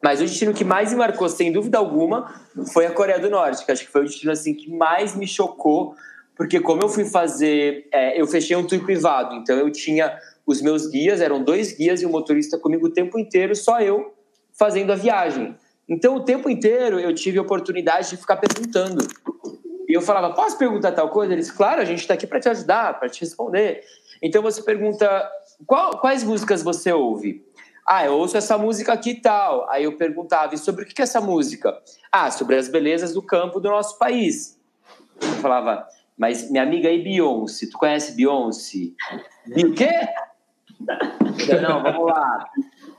Mas 0.01 0.21
o 0.21 0.23
destino 0.23 0.53
que 0.53 0.63
mais 0.63 0.91
me 0.91 0.97
marcou, 0.97 1.27
sem 1.27 1.51
dúvida 1.51 1.77
alguma, 1.77 2.33
foi 2.73 2.85
a 2.85 2.91
Coreia 2.91 3.19
do 3.19 3.29
Norte, 3.29 3.65
que 3.65 3.71
acho 3.71 3.85
que 3.85 3.91
foi 3.91 4.01
o 4.01 4.05
destino 4.05 4.31
assim 4.31 4.53
que 4.53 4.69
mais 4.69 5.15
me 5.15 5.27
chocou, 5.27 5.93
porque 6.35 6.59
como 6.59 6.81
eu 6.81 6.87
fui 6.87 7.03
fazer, 7.03 7.87
é, 7.91 8.19
eu 8.19 8.25
fechei 8.25 8.55
um 8.55 8.65
tour 8.65 8.83
privado, 8.85 9.35
então 9.35 9.57
eu 9.57 9.69
tinha 9.69 10.17
os 10.45 10.61
meus 10.61 10.87
guias, 10.87 11.19
eram 11.19 11.43
dois 11.43 11.73
guias 11.73 12.01
e 12.01 12.05
um 12.05 12.09
motorista 12.09 12.57
comigo 12.57 12.87
o 12.87 12.91
tempo 12.91 13.19
inteiro, 13.19 13.53
só 13.55 13.81
eu 13.81 14.13
fazendo 14.57 14.91
a 14.91 14.95
viagem. 14.95 15.55
Então, 15.87 16.15
o 16.15 16.23
tempo 16.23 16.49
inteiro 16.49 16.99
eu 16.99 17.13
tive 17.13 17.39
a 17.39 17.41
oportunidade 17.41 18.11
de 18.11 18.17
ficar 18.17 18.37
perguntando. 18.37 19.05
E 19.87 19.93
eu 19.93 20.01
falava, 20.01 20.33
posso 20.33 20.57
perguntar 20.57 20.91
tal 20.91 21.09
coisa? 21.09 21.33
Eles, 21.33 21.49
claro, 21.49 21.81
a 21.81 21.85
gente 21.85 21.99
está 21.99 22.13
aqui 22.13 22.27
para 22.27 22.39
te 22.39 22.47
ajudar, 22.47 22.99
para 22.99 23.09
te 23.09 23.21
responder. 23.21 23.81
Então, 24.21 24.41
você 24.41 24.61
pergunta, 24.61 25.27
qual, 25.65 25.99
quais 25.99 26.23
músicas 26.23 26.61
você 26.61 26.91
ouve? 26.91 27.43
Ah, 27.91 28.05
eu 28.05 28.13
ouço 28.13 28.37
essa 28.37 28.55
música 28.55 28.93
aqui 28.93 29.09
e 29.09 29.19
tal. 29.19 29.67
Aí 29.67 29.85
eu 29.85 29.97
perguntava, 29.97 30.53
e 30.53 30.59
sobre 30.59 30.83
o 30.83 30.85
que 30.85 31.01
é 31.01 31.03
essa 31.03 31.19
música? 31.19 31.75
Ah, 32.11 32.29
sobre 32.29 32.55
as 32.55 32.67
belezas 32.67 33.15
do 33.15 33.21
campo 33.21 33.59
do 33.59 33.67
nosso 33.67 33.97
país. 33.97 34.59
Eu 35.19 35.33
falava, 35.41 35.87
mas 36.15 36.51
minha 36.51 36.61
amiga 36.61 36.87
aí, 36.87 37.01
Beyoncé, 37.01 37.65
tu 37.65 37.79
conhece 37.79 38.15
Beyoncé? 38.15 38.91
O 39.47 39.73
quê? 39.73 39.89
Não, 41.63 41.81
vamos 41.81 42.05
lá. 42.05 42.45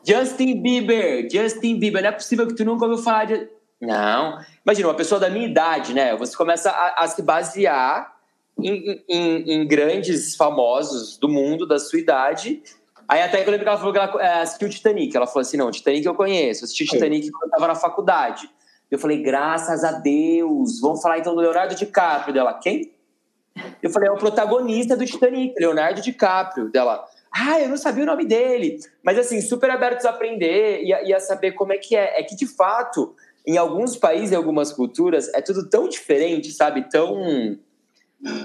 Justin 0.05 0.61
Bieber, 0.61 1.29
Justin 1.31 1.79
Bieber. 1.79 2.03
Não 2.03 2.09
é 2.09 2.13
possível 2.13 2.49
que 2.49 2.57
tu 2.57 2.65
nunca 2.65 2.85
ouviu 2.85 3.01
falar 3.01 3.27
de. 3.27 3.49
Não. 3.81 4.41
Imagina, 4.67 4.89
uma 4.89 4.95
pessoa 4.95 5.21
da 5.21 5.31
minha 5.31 5.47
idade, 5.47 5.95
né? 5.95 6.17
Você 6.17 6.37
começa 6.37 6.69
a, 6.69 7.05
a 7.05 7.07
se 7.07 7.23
basear 7.23 8.13
em, 8.59 9.05
em, 9.09 9.53
em, 9.53 9.69
grandes 9.69 10.35
famosos 10.35 11.17
do 11.17 11.29
mundo, 11.29 11.65
da 11.65 11.79
sua 11.79 12.01
idade. 12.01 12.61
Aí 13.11 13.23
até 13.23 13.43
que 13.43 13.49
eu 13.49 13.51
lembro 13.51 13.65
que 13.65 13.69
ela 13.69 13.77
falou 13.77 13.93
que 13.93 13.99
ela 13.99 14.23
é, 14.23 14.43
assistiu 14.43 14.69
o 14.69 14.71
Titanic. 14.71 15.17
Ela 15.17 15.27
falou 15.27 15.41
assim: 15.41 15.57
não, 15.57 15.69
Titanic 15.69 16.07
eu 16.07 16.15
conheço. 16.15 16.63
Eu 16.63 16.65
assisti 16.67 16.87
Titanic 16.87 17.29
quando 17.33 17.43
eu 17.43 17.49
estava 17.49 17.67
na 17.67 17.75
faculdade. 17.75 18.49
Eu 18.89 19.01
falei, 19.01 19.21
graças 19.21 19.83
a 19.83 19.91
Deus. 19.91 20.81
Vamos 20.81 21.03
falar 21.03 21.19
então 21.19 21.35
do 21.35 21.41
Leonardo 21.41 21.75
DiCaprio. 21.75 22.33
Dela, 22.33 22.55
quem? 22.55 22.93
Eu 23.83 23.91
falei, 23.91 24.09
é 24.09 24.13
o 24.13 24.17
protagonista 24.17 24.97
do 24.97 25.05
Titanic, 25.05 25.55
Leonardo 25.59 26.01
DiCaprio. 26.01 26.71
Dela, 26.71 27.05
ah, 27.33 27.61
eu 27.61 27.69
não 27.69 27.77
sabia 27.77 28.05
o 28.05 28.07
nome 28.07 28.25
dele. 28.25 28.79
Mas, 29.03 29.19
assim, 29.19 29.41
super 29.41 29.71
abertos 29.71 30.07
a 30.07 30.11
aprender 30.11 30.85
e 30.85 30.95
a, 30.95 31.03
e 31.03 31.13
a 31.13 31.19
saber 31.19 31.53
como 31.53 31.73
é 31.73 31.79
que 31.79 31.97
é. 31.97 32.21
É 32.21 32.23
que, 32.23 32.37
de 32.37 32.47
fato, 32.47 33.17
em 33.45 33.59
alguns 33.59 33.97
países, 33.97 34.31
em 34.31 34.37
algumas 34.37 34.73
culturas, 34.73 35.29
é 35.35 35.43
tudo 35.43 35.69
tão 35.69 35.89
diferente, 35.89 36.53
sabe? 36.53 36.89
Tão. 36.89 37.59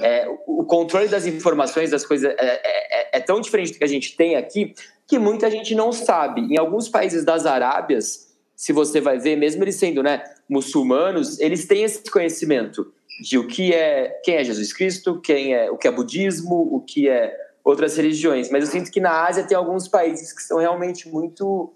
É, 0.02 0.28
o 0.48 0.64
controle 0.64 1.08
das 1.08 1.26
informações, 1.26 1.92
das 1.92 2.06
coisas, 2.06 2.32
é, 2.32 2.36
é, 2.40 2.62
é, 2.64 3.18
é, 3.18 3.20
tão 3.20 3.42
diferente 3.42 3.74
do 3.74 3.78
que 3.78 3.84
a 3.84 3.88
gente 3.88 4.16
tem 4.16 4.36
aqui, 4.36 4.74
que 5.06 5.20
muita 5.20 5.52
gente 5.52 5.76
não 5.76 5.92
sabe. 5.92 6.42
Em 6.42 6.58
alguns 6.58 6.88
países 6.88 7.26
das 7.26 7.46
Arábias, 7.46 8.34
se 8.56 8.72
você 8.72 9.02
vai 9.02 9.20
ver, 9.20 9.36
mesmo 9.36 9.64
eles 9.64 9.76
sendo 9.76 10.02
né, 10.02 10.24
muçulmanos, 10.50 11.40
eles 11.40 11.66
têm 11.66 11.84
esse 11.84 12.10
conhecimento 12.10 12.92
de 13.22 13.38
o 13.38 13.48
que 13.48 13.74
é 13.74 14.20
quem 14.24 14.36
é 14.36 14.44
Jesus 14.44 14.72
Cristo, 14.74 15.20
quem 15.22 15.54
é 15.54 15.70
o 15.70 15.78
que 15.78 15.88
é 15.88 15.92
budismo, 15.92 16.56
o 16.56 16.82
que 16.82 17.10
é 17.10 17.36
outras 17.64 17.98
religiões. 17.98 18.50
Mas 18.50 18.66
eu 18.66 18.72
sinto 18.72 18.92
que 18.92 19.02
na 19.02 19.26
Ásia 19.26 19.44
tem 19.44 19.58
alguns 19.58 19.88
países 19.88 20.32
que 20.32 20.42
são 20.42 20.58
realmente 20.58 21.10
muito 21.10 21.74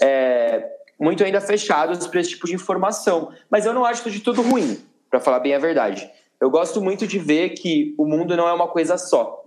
é, 0.00 0.68
muito 0.98 1.24
ainda 1.24 1.40
fechados 1.40 2.06
para 2.06 2.20
esse 2.20 2.30
tipo 2.30 2.46
de 2.46 2.54
informação. 2.54 3.32
Mas 3.50 3.66
eu 3.66 3.74
não 3.74 3.84
acho 3.84 4.08
de 4.10 4.20
tudo 4.20 4.42
ruim, 4.42 4.80
para 5.10 5.20
falar 5.20 5.40
bem 5.40 5.54
a 5.54 5.58
verdade. 5.58 6.08
Eu 6.42 6.50
gosto 6.50 6.82
muito 6.82 7.06
de 7.06 7.20
ver 7.20 7.50
que 7.50 7.94
o 7.96 8.04
mundo 8.04 8.36
não 8.36 8.48
é 8.48 8.52
uma 8.52 8.66
coisa 8.66 8.98
só. 8.98 9.44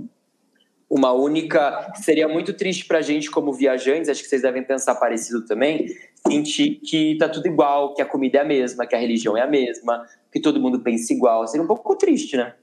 Uma 0.89 1.11
única. 1.11 1.91
Seria 1.95 2.25
muito 2.25 2.53
triste 2.53 2.85
para 2.85 2.99
a 2.99 3.01
gente, 3.01 3.29
como 3.29 3.51
viajantes, 3.51 4.07
acho 4.07 4.23
que 4.23 4.29
vocês 4.29 4.43
devem 4.43 4.63
pensar 4.63 4.95
parecido 4.95 5.45
também, 5.45 5.87
sentir 6.25 6.75
que 6.75 7.17
tá 7.17 7.27
tudo 7.27 7.47
igual, 7.47 7.93
que 7.93 8.01
a 8.01 8.05
comida 8.05 8.37
é 8.37 8.41
a 8.41 8.45
mesma, 8.45 8.85
que 8.85 8.95
a 8.95 8.97
religião 8.97 9.35
é 9.35 9.41
a 9.41 9.47
mesma, 9.47 10.05
que 10.31 10.39
todo 10.39 10.57
mundo 10.57 10.79
pensa 10.79 11.11
igual. 11.11 11.45
Seria 11.47 11.65
um 11.65 11.67
pouco 11.67 11.97
triste, 11.97 12.37
né? 12.37 12.53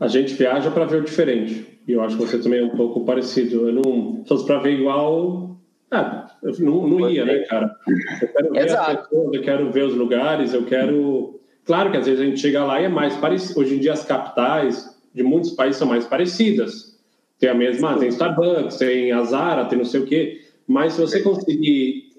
A 0.00 0.08
gente 0.08 0.34
viaja 0.34 0.68
para 0.72 0.84
ver 0.84 1.02
o 1.02 1.04
diferente. 1.04 1.80
E 1.86 1.92
eu 1.92 2.02
acho 2.02 2.16
que 2.16 2.26
você 2.26 2.40
também 2.40 2.58
é 2.58 2.64
um 2.64 2.76
pouco 2.76 3.04
parecido. 3.04 3.68
Eu 3.68 3.74
não. 3.74 4.22
Se 4.24 4.28
fosse 4.28 4.44
para 4.44 4.58
ver 4.58 4.72
igual. 4.72 5.56
Ah, 5.88 6.36
eu 6.42 6.52
não, 6.58 6.84
não 6.84 7.08
ia, 7.08 7.24
né, 7.24 7.44
cara? 7.44 7.72
Eu 8.20 8.28
quero 8.28 8.52
ver 8.52 8.64
Exato. 8.64 8.90
as 8.90 9.08
pessoas, 9.08 9.34
eu 9.34 9.42
quero 9.42 9.70
ver 9.70 9.84
os 9.84 9.94
lugares, 9.94 10.52
eu 10.52 10.66
quero. 10.66 11.35
Claro 11.66 11.90
que 11.90 11.96
às 11.96 12.06
vezes 12.06 12.20
a 12.20 12.24
gente 12.24 12.40
chega 12.40 12.64
lá 12.64 12.80
e 12.80 12.84
é 12.84 12.88
mais 12.88 13.16
parecido. 13.16 13.60
Hoje 13.60 13.74
em 13.74 13.78
dia 13.80 13.92
as 13.92 14.04
capitais 14.04 14.96
de 15.12 15.22
muitos 15.22 15.50
países 15.50 15.76
são 15.76 15.88
mais 15.88 16.06
parecidas. 16.06 16.96
Tem 17.38 17.50
a 17.50 17.54
mesma, 17.54 17.98
tem 17.98 18.08
Starbucks, 18.08 18.76
tem 18.76 19.12
a 19.12 19.22
Zara, 19.24 19.64
tem 19.64 19.78
não 19.78 19.84
sei 19.84 20.00
o 20.00 20.06
quê. 20.06 20.40
Mas 20.66 20.92
se 20.92 21.00
você 21.00 21.20
conseguir 21.20 22.12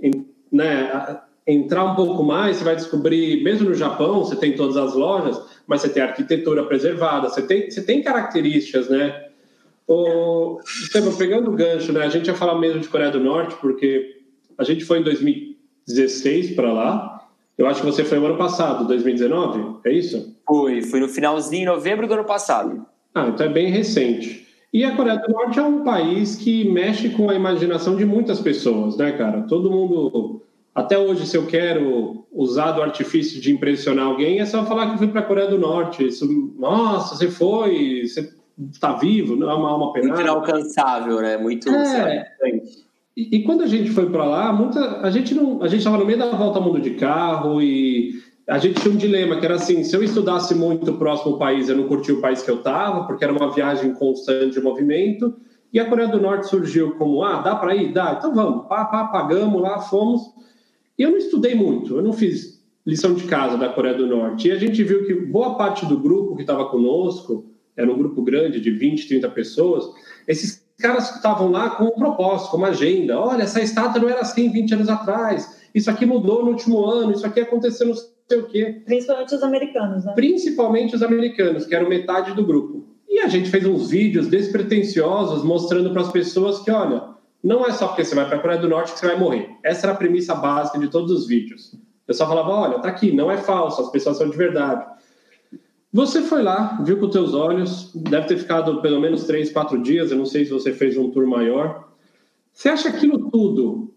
né, 0.52 1.22
entrar 1.46 1.86
um 1.86 1.96
pouco 1.96 2.24
mais, 2.24 2.58
você 2.58 2.64
vai 2.64 2.76
descobrir, 2.76 3.42
mesmo 3.42 3.70
no 3.70 3.76
Japão, 3.76 4.24
você 4.24 4.36
tem 4.36 4.54
todas 4.54 4.76
as 4.76 4.94
lojas, 4.94 5.42
mas 5.66 5.82
você 5.82 5.90
tem 5.90 6.04
arquitetura 6.04 6.66
preservada, 6.66 7.30
você 7.30 7.42
tem, 7.42 7.72
você 7.72 7.82
tem 7.82 8.02
características, 8.02 8.90
né? 8.90 9.28
O, 9.88 10.60
Estevam, 10.66 11.16
pegando 11.16 11.50
o 11.50 11.56
gancho, 11.56 11.94
né? 11.94 12.04
A 12.04 12.10
gente 12.10 12.28
ia 12.28 12.36
falar 12.36 12.60
mesmo 12.60 12.82
de 12.82 12.90
Coreia 12.90 13.10
do 13.10 13.20
Norte, 13.22 13.56
porque 13.62 14.18
a 14.58 14.64
gente 14.66 14.84
foi 14.84 15.00
em 15.00 15.04
2016 15.04 16.52
para 16.52 16.74
lá. 16.74 17.17
Eu 17.58 17.66
acho 17.66 17.82
que 17.82 17.86
você 17.88 18.04
foi 18.04 18.20
no 18.20 18.28
ano 18.28 18.38
passado, 18.38 18.88
2019, 18.88 19.80
é 19.86 19.92
isso? 19.92 20.36
Fui, 20.48 20.82
fui 20.84 21.00
no 21.00 21.10
finalzinho, 21.10 21.64
em 21.64 21.66
novembro 21.66 22.08
do 22.08 22.14
ano 22.14 22.24
passado. 22.24 22.86
Ah, 23.16 23.28
então 23.28 23.48
é 23.48 23.50
bem 23.50 23.72
recente. 23.72 24.48
E 24.72 24.84
a 24.84 24.96
Coreia 24.96 25.18
do 25.18 25.32
Norte 25.32 25.58
é 25.58 25.64
um 25.64 25.84
país 25.84 26.36
que 26.36 26.70
mexe 26.70 27.10
com 27.10 27.30
a 27.30 27.36
imaginação 27.36 27.96
de 27.96 28.06
muitas 28.06 28.40
pessoas, 28.40 28.96
né, 28.96 29.12
cara? 29.14 29.42
Todo 29.44 29.72
mundo. 29.72 30.44
Até 30.76 30.98
hoje, 31.00 31.26
se 31.26 31.36
eu 31.36 31.48
quero 31.48 32.28
usar 32.32 32.74
do 32.74 32.84
artifício 32.84 33.42
de 33.42 33.52
impressionar 33.52 34.06
alguém, 34.06 34.40
é 34.40 34.46
só 34.46 34.64
falar 34.64 34.88
que 34.88 34.94
eu 34.94 34.98
fui 35.00 35.08
para 35.08 35.22
a 35.22 35.26
Coreia 35.26 35.50
do 35.50 35.58
Norte. 35.58 36.06
Isso, 36.06 36.54
nossa, 36.60 37.16
você 37.16 37.32
foi, 37.32 38.06
você 38.06 38.32
está 38.72 38.94
vivo, 38.94 39.36
não 39.36 39.50
é 39.50 39.56
uma 39.56 39.70
alma 39.72 39.94
penada. 39.94 40.14
Muito 40.14 40.22
inalcançável, 40.22 41.22
né? 41.22 41.38
Muito. 41.38 41.68
É. 41.70 42.34
E, 43.18 43.38
e, 43.38 43.44
quando 43.44 43.64
a 43.64 43.68
gente 43.68 43.90
foi 43.90 44.12
para 44.12 44.24
lá, 44.24 44.54
muita, 44.54 45.02
a 45.02 45.10
gente 45.10 45.34
não, 45.34 45.64
a 45.64 45.68
gente 45.68 45.80
estava 45.80 45.98
no 45.98 46.06
meio 46.06 46.20
da 46.20 46.30
volta 46.30 46.60
ao 46.60 46.64
mundo 46.64 46.80
de 46.80 46.92
carro 46.92 47.60
e 47.60 48.22
a 48.48 48.60
gente 48.60 48.80
tinha 48.80 48.94
um 48.94 48.98
dilema 48.98 49.40
que 49.40 49.46
era 49.46 49.56
assim: 49.56 49.84
se 49.84 49.96
eu 49.96 50.04
estudasse 50.04 50.54
muito 50.54 50.92
o 50.92 50.98
próximo 51.00 51.36
país, 51.40 51.68
eu 51.68 51.76
não 51.76 51.88
curtia 51.88 52.14
o 52.14 52.22
país 52.22 52.44
que 52.44 52.52
eu 52.52 52.58
estava, 52.58 53.08
porque 53.08 53.24
era 53.24 53.34
uma 53.34 53.52
viagem 53.52 53.92
constante 53.96 54.54
de 54.54 54.62
movimento. 54.62 55.36
E 55.74 55.80
a 55.80 55.90
Coreia 55.90 56.08
do 56.08 56.22
Norte 56.22 56.48
surgiu 56.48 56.92
como: 56.92 57.24
ah, 57.24 57.42
dá 57.42 57.56
para 57.56 57.76
ir? 57.76 57.92
Dá, 57.92 58.14
então 58.20 58.36
vamos. 58.36 58.68
Pá, 58.68 58.86
pá, 58.86 59.06
pagamos 59.06 59.64
lá, 59.64 59.80
fomos. 59.80 60.22
E 60.96 61.02
eu 61.02 61.10
não 61.10 61.18
estudei 61.18 61.56
muito, 61.56 61.96
eu 61.96 62.04
não 62.04 62.14
fiz 62.14 62.64
lição 62.86 63.16
de 63.16 63.24
casa 63.24 63.58
da 63.58 63.70
Coreia 63.70 63.96
do 63.98 64.06
Norte. 64.06 64.48
E 64.48 64.52
a 64.52 64.60
gente 64.60 64.84
viu 64.84 65.08
que 65.08 65.16
boa 65.16 65.56
parte 65.56 65.88
do 65.88 65.98
grupo 65.98 66.36
que 66.36 66.44
estava 66.44 66.66
conosco, 66.66 67.48
era 67.76 67.92
um 67.92 67.98
grupo 67.98 68.22
grande 68.22 68.62
de 68.62 68.70
20, 68.70 69.08
30 69.08 69.30
pessoas, 69.30 69.86
esses 70.28 70.67
caras 70.78 71.16
estavam 71.16 71.52
lá 71.52 71.72
com 71.72 71.86
um 71.86 71.92
propósito, 71.92 72.52
com 72.52 72.58
uma 72.58 72.70
agenda. 72.70 73.20
Olha, 73.20 73.44
essa 73.44 73.62
estátua 73.62 74.02
não 74.02 74.10
era 74.10 74.22
assim 74.22 74.50
20 74.50 74.74
anos 74.76 74.90
atrás. 74.90 75.58
Isso 75.74 75.90
aqui 75.90 76.06
mudou 76.06 76.44
no 76.44 76.52
último 76.52 76.86
ano, 76.86 77.12
isso 77.12 77.26
aqui 77.26 77.40
aconteceu 77.40 77.88
no 77.88 77.96
sei 77.96 78.40
o 78.40 78.48
quê. 78.48 78.82
Principalmente 78.86 79.36
os 79.36 79.44
americanos, 79.44 80.06
né? 80.06 80.14
Principalmente 80.14 80.96
os 80.96 81.04
americanos, 81.04 81.66
que 81.66 81.76
eram 81.76 81.90
metade 81.90 82.34
do 82.34 82.46
grupo. 82.46 82.86
E 83.08 83.20
a 83.20 83.28
gente 83.28 83.50
fez 83.50 83.66
uns 83.66 83.90
vídeos 83.90 84.28
despretensiosos 84.28 85.44
mostrando 85.44 85.92
para 85.92 86.02
as 86.02 86.12
pessoas 86.12 86.60
que, 86.60 86.70
olha, 86.70 87.04
não 87.44 87.66
é 87.66 87.72
só 87.72 87.88
porque 87.88 88.04
você 88.04 88.14
vai 88.14 88.28
para 88.28 88.38
a 88.38 88.40
Coreia 88.40 88.60
do 88.60 88.68
Norte 88.68 88.94
que 88.94 89.00
você 89.00 89.08
vai 89.08 89.18
morrer. 89.18 89.50
Essa 89.64 89.88
era 89.88 89.94
a 89.94 89.98
premissa 89.98 90.36
básica 90.36 90.78
de 90.78 90.90
todos 90.90 91.12
os 91.12 91.28
vídeos. 91.28 91.76
Eu 92.08 92.14
só 92.14 92.28
falava, 92.28 92.50
olha, 92.50 92.80
tá 92.80 92.90
aqui, 92.90 93.12
não 93.12 93.32
é 93.32 93.38
falso, 93.38 93.82
as 93.82 93.92
pessoas 93.92 94.18
são 94.18 94.30
de 94.30 94.38
verdade. 94.38 94.86
Você 95.92 96.22
foi 96.22 96.44
lá, 96.44 96.82
viu 96.84 97.00
com 97.00 97.10
teus 97.10 97.34
olhos, 97.34 97.92
deve 97.96 98.28
ter 98.28 98.38
ficado 98.38 98.82
pelo 98.82 99.00
menos 99.00 99.24
três, 99.24 99.52
quatro 99.52 99.82
dias, 99.82 100.12
eu 100.12 100.18
não 100.18 100.26
sei 100.26 100.46
se 100.46 100.52
você 100.52 100.74
fez 100.74 100.98
um 100.98 101.10
tour 101.10 101.26
maior. 101.26 101.88
Você 102.54 102.70
acha 102.70 102.90
aquilo 102.90 103.30
tudo? 103.30 103.94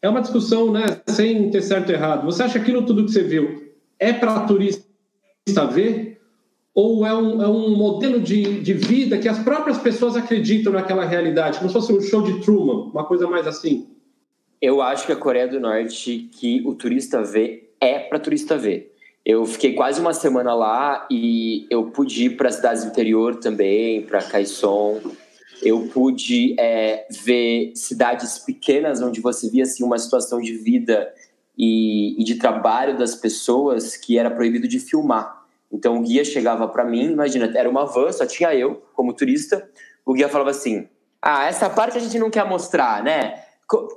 É 0.00 0.08
uma 0.08 0.20
discussão, 0.20 0.72
né, 0.72 0.84
sem 1.08 1.50
ter 1.50 1.62
certo 1.62 1.90
e 1.90 1.94
errado. 1.94 2.24
Você 2.24 2.42
acha 2.42 2.58
aquilo 2.58 2.86
tudo 2.86 3.04
que 3.04 3.10
você 3.10 3.22
viu 3.22 3.70
é 3.98 4.12
para 4.12 4.46
turista 4.46 4.84
ver? 5.70 6.20
Ou 6.72 7.04
é 7.04 7.12
um, 7.12 7.42
é 7.42 7.48
um 7.48 7.76
modelo 7.76 8.20
de, 8.20 8.60
de 8.60 8.72
vida 8.72 9.18
que 9.18 9.28
as 9.28 9.38
próprias 9.40 9.78
pessoas 9.78 10.16
acreditam 10.16 10.72
naquela 10.72 11.04
realidade? 11.04 11.58
Como 11.58 11.68
se 11.68 11.74
fosse 11.74 11.92
um 11.92 12.00
show 12.00 12.22
de 12.22 12.40
Truman, 12.40 12.90
uma 12.92 13.04
coisa 13.04 13.28
mais 13.28 13.46
assim? 13.46 13.88
Eu 14.62 14.80
acho 14.80 15.04
que 15.04 15.12
a 15.12 15.16
Coreia 15.16 15.48
do 15.48 15.58
Norte, 15.58 16.28
que 16.32 16.62
o 16.66 16.74
turista 16.74 17.22
vê, 17.22 17.70
é 17.80 17.98
para 17.98 18.18
turista 18.18 18.56
ver. 18.56 18.89
Eu 19.24 19.44
fiquei 19.44 19.74
quase 19.74 20.00
uma 20.00 20.14
semana 20.14 20.54
lá 20.54 21.06
e 21.10 21.66
eu 21.70 21.90
pude 21.90 22.24
ir 22.24 22.36
para 22.36 22.50
cidades 22.50 22.84
do 22.84 22.90
interior 22.90 23.36
também, 23.36 24.02
para 24.02 24.22
Kaesong. 24.22 25.00
eu 25.62 25.88
pude 25.92 26.56
é, 26.58 27.06
ver 27.22 27.72
cidades 27.74 28.38
pequenas 28.38 29.02
onde 29.02 29.20
você 29.20 29.50
via 29.50 29.64
assim, 29.64 29.84
uma 29.84 29.98
situação 29.98 30.40
de 30.40 30.54
vida 30.54 31.12
e, 31.56 32.18
e 32.18 32.24
de 32.24 32.36
trabalho 32.36 32.96
das 32.96 33.14
pessoas 33.14 33.94
que 33.94 34.18
era 34.18 34.30
proibido 34.30 34.66
de 34.66 34.80
filmar. 34.80 35.44
Então 35.70 35.98
o 35.98 36.02
guia 36.02 36.24
chegava 36.24 36.66
para 36.66 36.84
mim, 36.84 37.12
imagina, 37.12 37.52
era 37.54 37.68
uma 37.68 37.84
van, 37.84 38.10
só 38.10 38.24
tinha 38.24 38.54
eu 38.54 38.82
como 38.94 39.12
turista. 39.12 39.68
O 40.04 40.14
guia 40.14 40.28
falava 40.28 40.50
assim: 40.50 40.88
Ah, 41.20 41.44
essa 41.44 41.68
parte 41.68 41.98
a 41.98 42.00
gente 42.00 42.18
não 42.18 42.30
quer 42.30 42.48
mostrar, 42.48 43.04
né? 43.04 43.44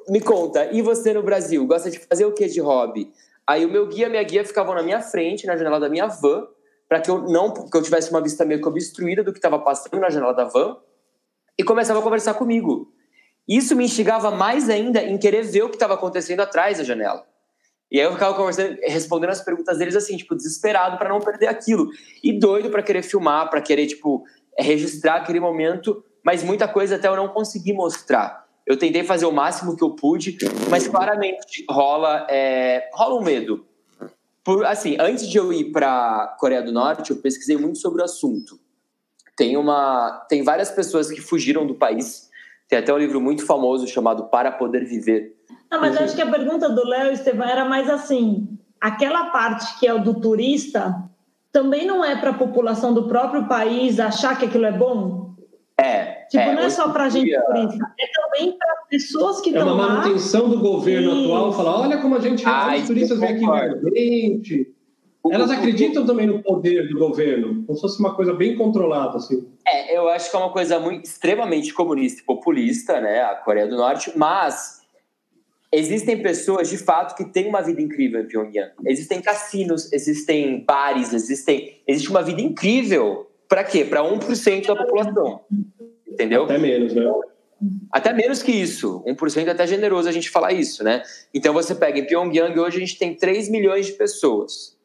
Me 0.07 0.21
conta, 0.21 0.69
e 0.71 0.84
você 0.84 1.13
no 1.13 1.24
Brasil, 1.24 1.65
gosta 1.65 1.89
de 1.89 1.97
fazer 1.97 2.26
o 2.26 2.34
que 2.34 2.45
de 2.47 2.59
hobby? 2.59 3.11
Aí 3.48 3.66
o 3.66 3.70
meu 3.70 3.88
guia 3.88 4.10
minha 4.10 4.24
guia 4.24 4.46
ficavam 4.46 4.74
na 4.74 4.84
minha 4.84 5.02
frente, 5.02 5.46
na 5.46 5.58
janela 5.58 5.80
da 5.80 5.89
minha 5.89 6.08
van, 6.08 6.48
para 6.88 7.02
que 7.02 7.10
eu 7.10 7.24
não 7.24 7.54
que 7.54 7.76
eu 7.76 7.82
tivesse 7.82 8.10
uma 8.10 8.22
vista 8.22 8.46
meio 8.46 8.62
que 8.62 8.68
obstruída 8.68 9.24
do 9.24 9.32
que 9.32 9.39
estava 9.39 9.60
passando 9.60 10.00
na 10.00 10.10
janela 10.10 10.34
da 10.34 10.46
van, 10.46 10.78
e 11.58 11.64
começava 11.64 12.00
a 12.00 12.04
conversar 12.04 12.34
comigo. 12.36 12.91
Isso 13.48 13.76
me 13.76 13.86
instigava 13.86 14.32
mais 14.32 14.70
ainda 14.70 15.02
em 15.04 15.18
querer 15.18 15.44
ver 15.44 15.64
o 15.64 15.70
que 15.70 15.76
estava 15.76 15.96
acontecendo 15.96 16.39
atrás 16.39 16.78
da 16.78 16.84
janela. 16.84 17.26
E 17.91 18.00
aí 18.00 18.06
eu 18.06 18.14
ficava 18.14 18.34
conversando, 18.36 18.78
respondendo 18.82 19.30
as 19.30 19.41
perguntas 19.41 19.78
deles 19.78 19.96
assim, 19.96 20.18
tipo, 20.18 20.36
desesperado 20.36 20.98
para 20.98 21.10
não 21.10 21.20
perder 21.20 21.48
aquilo. 21.48 21.89
E 22.24 22.39
doido 22.39 22.72
para 22.72 22.82
querer 22.82 23.04
filmar, 23.04 23.50
para 23.50 23.62
querer, 23.62 23.86
tipo, 23.86 24.24
registrar 24.58 25.18
aquele 25.18 25.39
momento, 25.39 26.04
mas 26.24 26.44
muita 26.44 26.68
coisa 26.68 26.96
até 26.96 27.08
eu 27.08 27.16
não 27.16 27.28
consegui 27.28 27.74
mostrar. 27.74 28.43
Eu 28.66 28.78
tentei 28.78 29.03
fazer 29.03 29.26
o 29.26 29.32
máximo 29.32 29.76
que 29.76 29.84
eu 29.84 29.91
pude, 29.91 30.38
mas 30.70 30.88
claramente 30.88 31.66
rola, 31.70 32.26
é, 32.30 32.89
rola 32.93 33.20
um 33.20 33.24
medo. 33.24 33.66
Por, 34.43 34.66
assim, 34.66 34.97
antes 34.99 35.28
de 35.28 35.38
eu 35.38 35.51
ir 35.51 35.72
para 35.72 36.36
Coreia 36.39 36.61
do 36.61 36.72
Norte, 36.72 37.11
eu 37.11 37.18
pesquisei 37.18 37.57
muito 37.57 37.78
sobre 37.78 38.01
o 38.01 38.05
assunto. 38.05 38.59
Tem 39.36 39.57
uma, 39.57 40.26
tem 40.30 40.43
várias 40.43 40.72
pessoas 40.72 41.09
que 41.11 41.22
fugiram 41.22 41.66
do 41.66 41.76
país. 41.76 42.30
Tem 42.68 42.80
até 42.80 42.93
um 42.93 42.97
livro 42.97 43.20
muito 43.20 43.45
famoso 43.45 43.88
chamado 43.88 44.26
Para 44.26 44.51
Poder 44.51 44.86
Viver, 44.86 45.34
não, 45.74 45.82
mas 45.82 45.97
acho 45.97 46.16
que 46.16 46.22
a 46.22 46.30
pergunta 46.30 46.70
do 46.70 46.88
Léo 46.88 47.11
Estevam 47.11 47.47
era 47.47 47.66
mais 47.66 47.89
assim: 47.89 48.47
aquela 48.80 49.32
parte 49.32 49.80
que 49.80 49.88
é 49.88 49.93
o 49.93 49.97
do 49.97 50.22
turista 50.22 51.03
também 51.51 51.88
não 51.88 52.05
é 52.05 52.16
para 52.16 52.30
a 52.30 52.38
população 52.38 52.93
do 52.93 53.07
próprio 53.07 53.47
país 53.47 53.99
achar 53.99 54.38
que 54.38 54.45
aquilo 54.45 54.68
é 54.68 54.72
bom? 54.72 55.34
É. 55.76 56.26
Tipo, 56.30 56.43
é, 56.43 56.53
não 56.53 56.61
é 56.61 56.70
só 56.70 56.89
para 56.89 57.09
gente 57.09 57.36
turista, 57.45 57.91
é 57.99 58.07
também 58.34 58.57
para 58.57 58.75
pessoas 58.89 59.41
que 59.41 59.49
estão 59.49 59.65
lá. 59.65 59.71
É 59.71 59.75
uma 59.75 59.88
manutenção 59.88 60.49
do 60.49 60.59
governo 60.59 61.11
Isso. 61.11 61.23
atual, 61.23 61.53
falar: 61.53 61.81
olha 61.81 61.97
como 62.01 62.15
a 62.15 62.19
gente, 62.19 62.43
ah, 62.45 62.75
os 62.75 62.88
turistas 62.88 63.19
vêm 63.19 63.29
aqui 63.29 63.45
ver 63.84 64.73
Elas 65.31 65.51
acreditam 65.51 66.05
também 66.05 66.27
no 66.27 66.41
poder 66.41 66.89
do 66.89 66.97
governo, 66.97 67.63
como 67.65 67.75
se 67.75 67.81
fosse 67.81 67.99
uma 67.99 68.15
coisa 68.15 68.34
bem 68.34 68.55
controlada, 68.55 69.17
assim. 69.17 69.47
É, 69.65 69.97
eu 69.97 70.09
acho 70.09 70.29
que 70.29 70.36
é 70.36 70.39
uma 70.39 70.51
coisa 70.51 70.79
muito 70.79 71.05
extremamente 71.05 71.73
comunista 71.73 72.21
e 72.21 72.25
populista, 72.25 72.99
né, 72.99 73.21
a 73.21 73.36
Coreia 73.36 73.67
do 73.67 73.77
Norte, 73.77 74.11
mas 74.15 74.81
existem 75.71 76.21
pessoas 76.21 76.69
de 76.69 76.77
fato 76.77 77.15
que 77.15 77.25
têm 77.25 77.47
uma 77.47 77.61
vida 77.61 77.81
incrível 77.81 78.21
em 78.21 78.27
Pyongyang. 78.27 78.71
Existem 78.86 79.21
cassinos, 79.21 79.91
existem 79.93 80.63
bares, 80.65 81.13
existem, 81.13 81.81
existe 81.88 82.09
uma 82.09 82.21
vida 82.21 82.41
incrível. 82.41 83.27
Para 83.47 83.63
quê? 83.63 83.86
Para 83.86 84.01
1% 84.01 84.67
da 84.67 84.75
população. 84.75 85.41
Entendeu? 86.07 86.43
Até 86.43 86.57
menos, 86.57 86.93
né? 86.93 87.03
Até 87.91 88.14
menos 88.14 88.41
que 88.41 88.51
isso. 88.51 89.03
1% 89.05 89.47
é 89.47 89.51
até 89.51 89.68
generoso 89.68 90.09
a 90.09 90.11
gente 90.11 90.30
falar 90.30 90.51
isso, 90.53 90.84
né? 90.84 91.03
Então 91.34 91.53
você 91.53 91.76
pega 91.76 91.99
em 91.99 92.05
Pyongyang, 92.05 92.59
hoje 92.59 92.78
a 92.78 92.80
gente 92.80 92.97
tem 92.97 93.16
3 93.16 93.49
milhões 93.49 93.86
de 93.86 93.93
pessoas, 93.93 94.78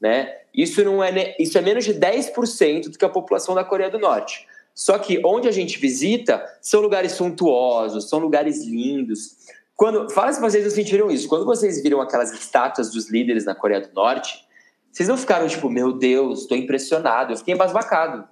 né? 0.00 0.34
Isso 0.54 0.82
não 0.84 1.02
é 1.02 1.36
isso 1.38 1.56
é 1.56 1.60
menos 1.60 1.84
de 1.84 1.94
10% 1.94 2.90
do 2.90 2.98
que 2.98 3.04
a 3.04 3.08
população 3.08 3.54
da 3.54 3.64
Coreia 3.64 3.90
do 3.90 3.98
Norte. 3.98 4.46
Só 4.74 4.98
que 4.98 5.20
onde 5.24 5.48
a 5.48 5.52
gente 5.52 5.78
visita 5.78 6.44
são 6.60 6.80
lugares 6.80 7.12
suntuosos, 7.12 8.08
são 8.08 8.18
lugares 8.18 8.64
lindos. 8.64 9.36
Quando, 9.74 10.10
fala 10.10 10.32
se 10.32 10.40
vocês 10.40 10.64
não 10.64 10.70
sentiram 10.70 11.10
isso. 11.10 11.28
Quando 11.28 11.44
vocês 11.44 11.82
viram 11.82 12.00
aquelas 12.00 12.32
estátuas 12.32 12.90
dos 12.90 13.10
líderes 13.10 13.44
na 13.44 13.54
Coreia 13.54 13.80
do 13.80 13.92
Norte, 13.92 14.46
vocês 14.92 15.08
não 15.08 15.16
ficaram 15.16 15.46
tipo, 15.48 15.68
meu 15.68 15.92
Deus, 15.92 16.42
estou 16.42 16.56
impressionado. 16.56 17.32
Eu 17.32 17.36
fiquei 17.36 17.54
embasbacado. 17.54 18.28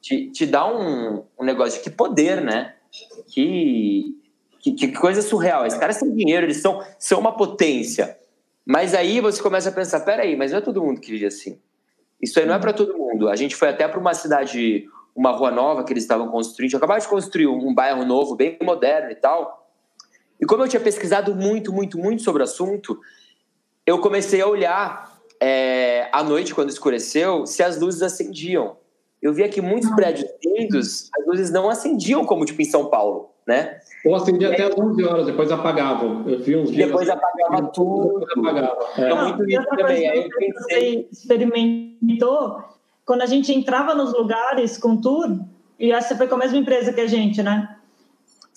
Te, 0.00 0.30
te 0.30 0.46
dá 0.46 0.66
um, 0.66 1.24
um 1.38 1.44
negócio 1.44 1.78
de 1.78 1.84
que 1.84 1.90
poder, 1.90 2.40
né? 2.40 2.74
Que, 3.28 4.16
que, 4.60 4.72
que 4.72 4.88
coisa 4.92 5.22
surreal. 5.22 5.66
Esses 5.66 5.78
caras 5.78 5.98
têm 5.98 6.14
dinheiro, 6.14 6.46
eles 6.46 6.58
são, 6.58 6.82
são 6.98 7.20
uma 7.20 7.36
potência. 7.36 8.18
Mas 8.66 8.94
aí 8.94 9.20
você 9.20 9.42
começa 9.42 9.68
a 9.68 9.72
pensar: 9.72 10.00
peraí, 10.00 10.36
mas 10.36 10.52
não 10.52 10.58
é 10.58 10.60
todo 10.60 10.82
mundo 10.82 11.00
que 11.00 11.10
vive 11.10 11.26
assim. 11.26 11.58
Isso 12.20 12.38
aí 12.38 12.46
não 12.46 12.54
é 12.54 12.58
para 12.58 12.72
todo 12.72 12.96
mundo. 12.96 13.28
A 13.28 13.36
gente 13.36 13.54
foi 13.54 13.68
até 13.68 13.86
para 13.86 13.98
uma 13.98 14.12
cidade, 14.12 14.88
uma 15.14 15.30
rua 15.30 15.50
nova 15.50 15.84
que 15.84 15.92
eles 15.92 16.02
estavam 16.02 16.28
construindo. 16.28 16.76
Acabaram 16.76 17.00
de 17.00 17.08
construir 17.08 17.46
um 17.46 17.72
bairro 17.72 18.04
novo, 18.04 18.34
bem 18.34 18.58
moderno 18.62 19.10
e 19.10 19.14
tal. 19.14 19.68
E 20.40 20.46
como 20.46 20.62
eu 20.62 20.68
tinha 20.68 20.80
pesquisado 20.80 21.34
muito, 21.34 21.72
muito, 21.72 21.98
muito 21.98 22.22
sobre 22.22 22.42
o 22.42 22.44
assunto, 22.44 22.98
eu 23.86 24.00
comecei 24.00 24.40
a 24.40 24.46
olhar 24.46 25.18
é, 25.40 26.08
à 26.12 26.22
noite, 26.22 26.54
quando 26.54 26.70
escureceu, 26.70 27.46
se 27.46 27.62
as 27.62 27.78
luzes 27.78 28.02
acendiam. 28.02 28.76
Eu 29.20 29.32
via 29.32 29.48
que 29.48 29.60
muitos 29.60 29.90
prédios 29.90 30.28
lindos, 30.44 31.10
as 31.18 31.26
luzes 31.26 31.50
não 31.50 31.68
acendiam, 31.68 32.24
como 32.24 32.44
tipo 32.44 32.62
em 32.62 32.64
São 32.64 32.86
Paulo, 32.86 33.30
né? 33.46 33.80
Ou 34.04 34.14
acendia 34.14 34.52
até 34.52 34.64
às 34.64 34.78
11 34.78 35.04
horas, 35.04 35.26
depois 35.26 35.50
apagavam. 35.50 36.24
Eu 36.28 36.38
vi 36.38 36.56
uns 36.56 36.70
dias. 36.70 36.86
Depois 36.86 37.08
assim, 37.08 37.18
apagava 37.18 37.66
tudo. 37.72 38.20
Depois 38.20 38.38
apagava. 38.38 38.78
É. 38.96 39.08
Não, 39.08 39.28
muito 39.28 39.42
lindo 39.42 39.66
também. 39.66 40.08
Aí 40.08 40.22
eu 40.22 40.28
pensei... 40.28 41.08
experimentou, 41.10 42.62
quando 43.04 43.22
a 43.22 43.26
gente 43.26 43.52
entrava 43.52 43.94
nos 43.94 44.12
lugares 44.12 44.78
com 44.78 44.96
tour, 44.96 45.40
e 45.80 45.90
essa 45.90 46.16
foi 46.16 46.28
com 46.28 46.36
a 46.36 46.38
mesma 46.38 46.58
empresa 46.58 46.92
que 46.92 47.00
a 47.00 47.06
gente, 47.06 47.42
né? 47.42 47.76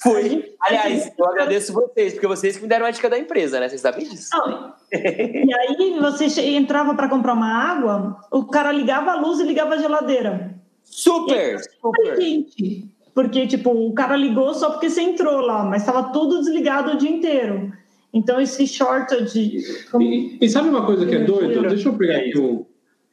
Fui. 0.02 0.56
Aliás, 0.60 1.12
eu 1.18 1.26
agradeço 1.26 1.74
vocês, 1.74 2.14
porque 2.14 2.28
vocês 2.28 2.56
que 2.56 2.64
me 2.64 2.68
deram 2.68 2.88
a 2.88 2.92
dica 2.92 3.10
da 3.10 3.20
empresa, 3.20 3.60
né? 3.60 3.70
Vocês 3.70 3.82
sabem 3.82 4.08
disso. 4.08 4.30
Não. 4.34 4.74
e 4.92 5.54
aí, 5.54 6.00
você 6.00 6.26
entrava 6.56 6.96
para 6.96 7.08
comprar 7.08 7.34
uma 7.34 7.54
água, 7.54 8.18
o 8.32 8.46
cara 8.46 8.72
ligava 8.72 9.12
a 9.12 9.16
luz 9.16 9.40
e 9.40 9.44
ligava 9.44 9.76
a 9.76 9.78
geladeira. 9.78 10.56
Super! 10.84 11.60
super. 11.80 12.16
Gente, 12.20 12.88
porque, 13.14 13.46
tipo, 13.46 13.70
o 13.70 13.94
cara 13.94 14.16
ligou 14.16 14.54
só 14.56 14.72
porque 14.72 14.90
você 14.90 15.02
entrou 15.02 15.40
lá, 15.42 15.64
mas 15.64 15.84
estava 15.84 16.12
tudo 16.12 16.40
desligado 16.40 16.94
o 16.94 16.98
dia 16.98 17.12
inteiro. 17.12 17.72
Então, 18.12 18.42
esse 18.42 18.68
shortage... 18.68 19.60
E, 20.00 20.38
e 20.42 20.50
sabe 20.50 20.70
uma 20.70 20.86
coisa 20.86 21.06
que 21.06 21.16
é 21.16 21.20
doido? 21.20 21.62
Deixa 21.62 21.90
eu 21.90 21.94
pegar 21.94 22.18
aqui 22.18 22.38
um... 22.40 22.66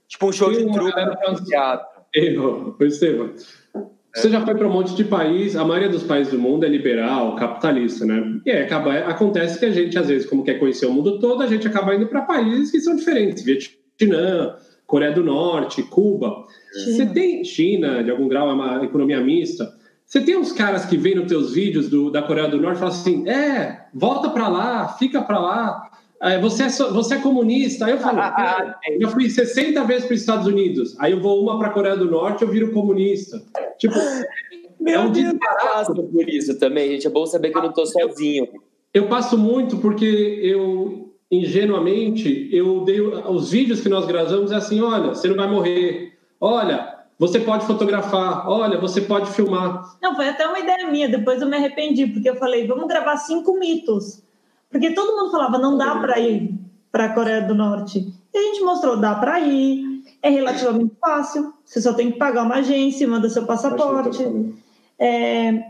Tipo 0.08 0.26
um 0.26 0.32
show 0.32 0.50
de 0.50 0.64
truque 0.72 1.04
no 1.30 1.44
teatro. 1.44 1.98
Eu, 2.14 2.74
Estevam, 2.80 3.34
você 4.18 4.30
já 4.30 4.44
foi 4.44 4.54
para 4.54 4.66
um 4.66 4.72
monte 4.72 4.94
de 4.94 5.04
país, 5.04 5.56
a 5.56 5.64
maioria 5.64 5.88
dos 5.88 6.02
países 6.02 6.32
do 6.32 6.38
mundo 6.38 6.64
é 6.64 6.68
liberal, 6.68 7.36
capitalista, 7.36 8.04
né? 8.04 8.40
E 8.44 8.50
aí 8.50 8.62
acaba, 8.62 8.92
acontece 8.98 9.58
que 9.58 9.64
a 9.64 9.70
gente, 9.70 9.98
às 9.98 10.08
vezes, 10.08 10.28
como 10.28 10.44
quer 10.44 10.58
conhecer 10.58 10.86
o 10.86 10.92
mundo 10.92 11.18
todo, 11.18 11.42
a 11.42 11.46
gente 11.46 11.66
acaba 11.66 11.94
indo 11.94 12.06
para 12.06 12.22
países 12.22 12.70
que 12.70 12.80
são 12.80 12.96
diferentes. 12.96 13.44
Vietnã, 13.44 14.54
Coreia 14.86 15.12
do 15.12 15.22
Norte, 15.22 15.82
Cuba. 15.82 16.44
China. 16.72 16.96
Você 16.96 17.06
tem 17.06 17.44
China, 17.44 18.02
de 18.02 18.10
algum 18.10 18.28
grau, 18.28 18.50
é 18.50 18.52
uma 18.54 18.84
economia 18.84 19.20
mista. 19.20 19.70
Você 20.04 20.22
tem 20.22 20.38
uns 20.38 20.52
caras 20.52 20.86
que 20.86 20.96
vêm 20.96 21.14
nos 21.14 21.28
teus 21.28 21.52
vídeos 21.52 21.90
do, 21.90 22.10
da 22.10 22.22
Coreia 22.22 22.48
do 22.48 22.58
Norte 22.58 22.76
e 22.76 22.80
falam 22.80 22.94
assim: 22.94 23.28
é, 23.28 23.86
volta 23.92 24.30
para 24.30 24.48
lá, 24.48 24.88
fica 24.88 25.20
para 25.20 25.38
lá. 25.38 25.87
É, 26.20 26.38
você, 26.40 26.64
é, 26.64 26.68
você 26.68 27.14
é 27.14 27.18
comunista. 27.20 27.86
Aí 27.86 27.92
eu 27.92 27.98
falo: 27.98 28.20
é, 28.20 28.96
eu 28.98 29.08
fui 29.08 29.30
60 29.30 29.82
vezes 29.84 30.04
para 30.04 30.14
os 30.14 30.20
Estados 30.20 30.46
Unidos. 30.46 30.96
Aí 30.98 31.12
eu 31.12 31.20
vou 31.20 31.42
uma 31.42 31.58
para 31.58 31.68
a 31.68 31.72
Coreia 31.72 31.96
do 31.96 32.10
Norte 32.10 32.42
eu 32.42 32.48
viro 32.48 32.72
comunista. 32.72 33.40
Tipo, 33.78 33.94
Meu 34.80 35.00
é 35.00 35.04
um 35.04 35.12
Deus, 35.12 35.34
eu 35.88 36.04
por 36.04 36.28
isso 36.28 36.58
também, 36.58 36.92
gente. 36.92 37.06
É 37.06 37.10
bom 37.10 37.26
saber 37.26 37.50
que 37.50 37.58
eu 37.58 37.62
não 37.62 37.70
estou 37.70 37.86
sozinho. 37.86 38.48
Eu 38.94 39.08
passo 39.08 39.36
muito 39.36 39.78
porque 39.78 40.04
eu, 40.42 41.12
ingenuamente, 41.30 42.48
eu 42.52 42.84
dei 42.84 43.00
os 43.00 43.50
vídeos 43.50 43.80
que 43.80 43.88
nós 43.88 44.06
gravamos 44.06 44.52
é 44.52 44.56
assim: 44.56 44.80
olha, 44.80 45.08
você 45.08 45.28
não 45.28 45.36
vai 45.36 45.48
morrer. 45.48 46.16
Olha, 46.40 46.96
você 47.18 47.40
pode 47.40 47.66
fotografar, 47.66 48.48
olha, 48.48 48.78
você 48.78 49.00
pode 49.00 49.30
filmar. 49.32 49.96
Não, 50.00 50.14
foi 50.14 50.28
até 50.28 50.46
uma 50.46 50.58
ideia 50.58 50.88
minha, 50.88 51.08
depois 51.08 51.42
eu 51.42 51.48
me 51.48 51.56
arrependi, 51.56 52.06
porque 52.06 52.30
eu 52.30 52.36
falei, 52.36 52.66
vamos 52.66 52.86
gravar 52.86 53.16
cinco 53.16 53.58
mitos. 53.58 54.22
Porque 54.70 54.92
todo 54.92 55.16
mundo 55.16 55.30
falava, 55.30 55.58
não 55.58 55.76
dá 55.76 55.96
para 55.96 56.18
ir 56.18 56.54
para 56.90 57.06
a 57.06 57.14
Coreia 57.14 57.42
do 57.42 57.54
Norte. 57.54 58.12
E 58.32 58.38
a 58.38 58.42
gente 58.42 58.62
mostrou, 58.62 58.96
dá 58.96 59.14
para 59.14 59.40
ir, 59.40 60.04
é 60.22 60.30
relativamente 60.30 60.94
fácil, 61.00 61.52
você 61.64 61.80
só 61.80 61.92
tem 61.92 62.12
que 62.12 62.18
pagar 62.18 62.42
uma 62.42 62.56
agência, 62.56 63.08
manda 63.08 63.28
seu 63.30 63.46
passaporte. 63.46 64.24
É, 64.98 65.64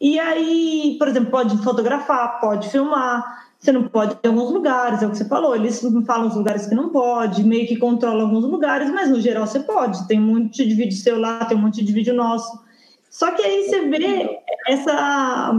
e 0.00 0.18
aí, 0.18 0.96
por 0.98 1.08
exemplo, 1.08 1.30
pode 1.30 1.56
fotografar, 1.62 2.40
pode 2.40 2.68
filmar, 2.68 3.46
você 3.58 3.72
não 3.72 3.88
pode 3.88 4.16
em 4.22 4.28
alguns 4.28 4.52
lugares, 4.52 5.02
é 5.02 5.06
o 5.06 5.10
que 5.10 5.16
você 5.16 5.24
falou, 5.24 5.56
eles 5.56 5.80
falam 6.06 6.28
os 6.28 6.36
lugares 6.36 6.66
que 6.66 6.74
não 6.74 6.90
pode, 6.90 7.42
meio 7.42 7.66
que 7.66 7.76
controla 7.76 8.22
alguns 8.22 8.44
lugares, 8.44 8.90
mas 8.90 9.10
no 9.10 9.20
geral 9.20 9.46
você 9.46 9.60
pode, 9.60 10.06
tem 10.06 10.20
um 10.20 10.34
monte 10.34 10.66
de 10.66 10.74
vídeo 10.74 10.96
seu 10.96 11.18
lá, 11.18 11.44
tem 11.46 11.56
um 11.56 11.62
monte 11.62 11.82
de 11.82 11.92
vídeo 11.92 12.14
nosso. 12.14 12.64
Só 13.10 13.32
que 13.32 13.42
aí 13.42 13.64
você 13.64 13.88
vê 13.88 14.38
essa 14.68 15.52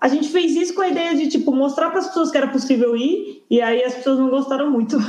a 0.00 0.08
gente 0.08 0.28
fez 0.28 0.54
isso 0.54 0.74
com 0.74 0.82
a 0.82 0.88
ideia 0.88 1.14
de 1.14 1.28
tipo 1.28 1.52
mostrar 1.52 1.90
para 1.90 2.00
as 2.00 2.08
pessoas 2.08 2.30
que 2.30 2.36
era 2.36 2.48
possível 2.48 2.96
ir 2.96 3.44
e 3.50 3.60
aí 3.60 3.82
as 3.82 3.94
pessoas 3.94 4.18
não 4.18 4.30
gostaram 4.30 4.70
muito. 4.70 4.96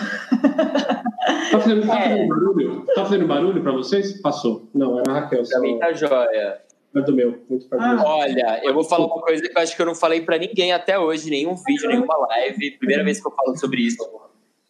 Tá 1.51 1.59
fazendo, 1.59 1.85
tá 1.85 1.93
fazendo 1.93 2.21
é. 2.21 2.27
barulho? 2.27 2.85
Tá 2.95 3.05
fazendo 3.05 3.27
barulho 3.27 3.61
para 3.61 3.71
vocês? 3.73 4.21
Passou. 4.21 4.69
Não, 4.73 4.99
era 4.99 5.11
a 5.11 5.19
Raquel. 5.19 5.43
Pra 5.43 5.59
mim 5.59 5.77
tá 5.77 5.91
joia. 5.91 6.61
perto 6.93 7.05
do 7.07 7.13
meu. 7.13 7.43
Muito 7.49 7.67
perto 7.67 7.83
ah. 7.83 7.89
do 7.89 7.95
meu. 7.95 8.05
Olha, 8.05 8.61
eu 8.63 8.73
vou 8.73 8.83
falar 8.83 9.07
uma 9.07 9.21
coisa 9.21 9.41
que 9.43 9.57
eu 9.57 9.61
acho 9.61 9.75
que 9.75 9.81
eu 9.81 9.85
não 9.85 9.95
falei 9.95 10.21
para 10.21 10.37
ninguém 10.37 10.71
até 10.71 10.97
hoje, 10.97 11.29
nenhum 11.29 11.55
vídeo, 11.55 11.89
nenhuma 11.89 12.17
live. 12.27 12.71
Primeira 12.77 13.03
vez 13.03 13.19
que 13.19 13.27
eu 13.27 13.31
falo 13.31 13.57
sobre 13.57 13.81
isso. 13.81 13.97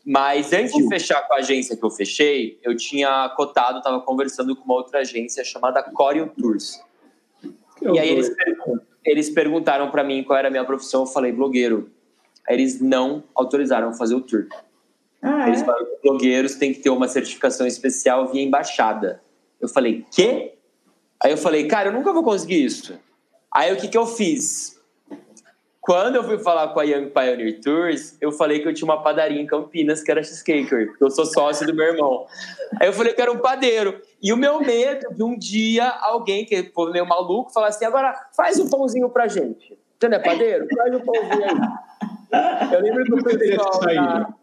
Mas 0.03 0.51
antes 0.53 0.73
de 0.73 0.87
fechar 0.87 1.27
com 1.27 1.33
a 1.33 1.37
agência 1.37 1.75
que 1.75 1.85
eu 1.85 1.91
fechei, 1.91 2.59
eu 2.63 2.75
tinha 2.75 3.29
cotado, 3.35 3.79
estava 3.79 3.99
conversando 4.01 4.55
com 4.55 4.63
uma 4.65 4.75
outra 4.75 4.99
agência 4.99 5.43
chamada 5.43 5.83
Corium 5.83 6.27
Tours. 6.29 6.81
E 7.81 7.99
aí 7.99 8.09
eles, 8.09 8.31
eles 9.07 9.29
perguntaram 9.29 9.89
para 9.89 10.03
mim 10.03 10.23
qual 10.23 10.37
era 10.37 10.49
a 10.49 10.51
minha 10.51 10.65
profissão, 10.65 11.01
eu 11.01 11.07
falei 11.07 11.31
blogueiro. 11.31 11.89
Aí 12.47 12.55
eles 12.55 12.81
não 12.81 13.23
autorizaram 13.33 13.93
fazer 13.93 14.15
o 14.15 14.21
tour. 14.21 14.47
Ah, 15.21 15.45
é? 15.45 15.49
Eles 15.49 15.61
falaram 15.61 15.85
que 15.85 16.01
blogueiros 16.03 16.55
têm 16.55 16.73
que 16.73 16.79
ter 16.79 16.89
uma 16.89 17.07
certificação 17.07 17.65
especial 17.65 18.27
via 18.27 18.41
embaixada. 18.41 19.21
Eu 19.59 19.67
falei, 19.67 20.05
quê? 20.11 20.53
Aí 21.23 21.31
eu 21.31 21.37
falei, 21.37 21.67
cara, 21.67 21.89
eu 21.89 21.93
nunca 21.93 22.13
vou 22.13 22.23
conseguir 22.23 22.63
isso. 22.63 22.99
Aí 23.51 23.73
o 23.73 23.77
que, 23.77 23.87
que 23.87 23.97
eu 23.97 24.05
fiz? 24.05 24.76
Quando 25.87 26.17
eu 26.17 26.23
fui 26.25 26.37
falar 26.37 26.67
com 26.73 26.81
a 26.81 26.83
Young 26.83 27.11
Pioneer 27.11 27.61
Tours, 27.61 28.17
eu 28.19 28.29
falei 28.29 28.59
que 28.59 28.67
eu 28.67 28.73
tinha 28.73 28.83
uma 28.83 29.01
padaria 29.01 29.41
em 29.41 29.47
Campinas 29.47 30.03
que 30.03 30.11
era 30.11 30.21
cheesecaker, 30.21 30.87
porque 30.87 31.01
eu 31.01 31.09
sou 31.09 31.25
sócio 31.25 31.65
do 31.65 31.73
meu 31.73 31.85
irmão. 31.85 32.25
Aí 32.81 32.89
eu 32.89 32.91
falei 32.91 33.13
que 33.13 33.21
era 33.21 33.31
um 33.31 33.37
padeiro. 33.37 34.01
E 34.21 34.33
o 34.33 34.35
meu 34.35 34.59
medo 34.59 35.15
de 35.15 35.23
um 35.23 35.37
dia 35.37 35.89
alguém 35.89 36.43
que 36.43 36.61
foi 36.75 36.91
meio 36.91 37.07
maluco 37.07 37.53
falar 37.53 37.69
assim: 37.69 37.85
agora 37.85 38.13
faz 38.35 38.59
um 38.59 38.69
pãozinho 38.69 39.09
pra 39.09 39.29
gente. 39.29 39.79
Você 39.97 40.09
não 40.09 40.17
é 40.17 40.19
padeiro? 40.19 40.67
Faz 40.75 40.93
um 40.93 40.99
pãozinho 40.99 41.45
aí. 41.45 42.73
Eu 42.73 42.81
lembro 42.81 43.03
que 43.05 43.13
o 43.13 43.23
pessoal. 43.23 43.79
Da... 43.79 44.33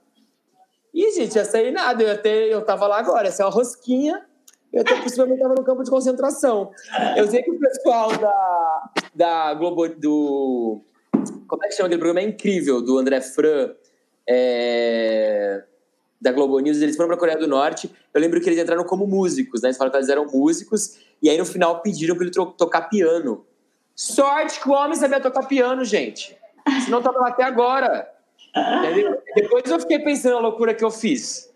Ih, 0.95 1.11
gente, 1.11 1.37
ia 1.37 1.45
sair 1.45 1.71
nada. 1.73 2.03
Eu, 2.03 2.13
até, 2.13 2.55
eu 2.55 2.65
tava 2.65 2.87
lá 2.87 2.99
agora, 2.99 3.29
essa 3.29 3.43
é 3.43 3.47
uma 3.47 3.53
rosquinha. 3.53 4.25
Eu 4.73 4.81
até 4.81 4.95
possivelmente 4.97 5.43
estava 5.43 5.55
no 5.55 5.63
campo 5.63 5.83
de 5.85 5.91
concentração. 5.91 6.71
Eu 7.15 7.27
sei 7.27 7.43
que 7.43 7.51
o 7.51 7.61
pessoal 7.61 8.17
da, 8.17 8.91
da 9.15 9.55
Globo, 9.55 9.87
do 9.91 10.83
como 11.47 11.65
é 11.65 11.69
que 11.69 11.75
chama 11.75 11.87
aquele 11.87 12.01
programa? 12.01 12.27
É 12.27 12.29
incrível, 12.29 12.83
do 12.83 12.99
André 12.99 13.21
Fran, 13.21 13.71
é, 14.29 15.65
da 16.21 16.33
Globo 16.33 16.59
News. 16.59 16.81
Eles 16.81 16.97
foram 16.97 17.09
para 17.09 17.17
a 17.17 17.21
Coreia 17.21 17.39
do 17.39 17.47
Norte. 17.47 17.91
Eu 18.13 18.21
lembro 18.21 18.41
que 18.41 18.49
eles 18.49 18.59
entraram 18.59 18.85
como 18.85 19.07
músicos, 19.07 19.63
né? 19.63 19.69
Eles 19.69 19.77
falaram 19.77 19.93
que 19.93 19.99
eles 19.99 20.09
eram 20.09 20.27
músicos. 20.27 20.99
E 21.23 21.29
aí 21.29 21.39
no 21.39 21.45
final 21.45 21.81
pediram 21.81 22.17
para 22.17 22.27
ele 22.27 22.35
tocar 22.57 22.83
piano. 22.83 23.45
Sorte 23.95 24.61
que 24.61 24.69
o 24.69 24.73
homem 24.73 24.95
sabia 24.95 25.21
tocar 25.21 25.47
piano, 25.47 25.85
gente. 25.85 26.37
Senão 26.85 27.03
tava 27.03 27.19
lá 27.19 27.29
até 27.29 27.45
agora. 27.45 28.09
Entendeu? 28.57 29.19
Depois 29.35 29.71
eu 29.71 29.81
fiquei 29.81 29.99
pensando 29.99 30.35
na 30.35 30.41
loucura 30.41 30.75
que 30.75 30.85
eu 30.85 30.91
fiz. 30.91 31.53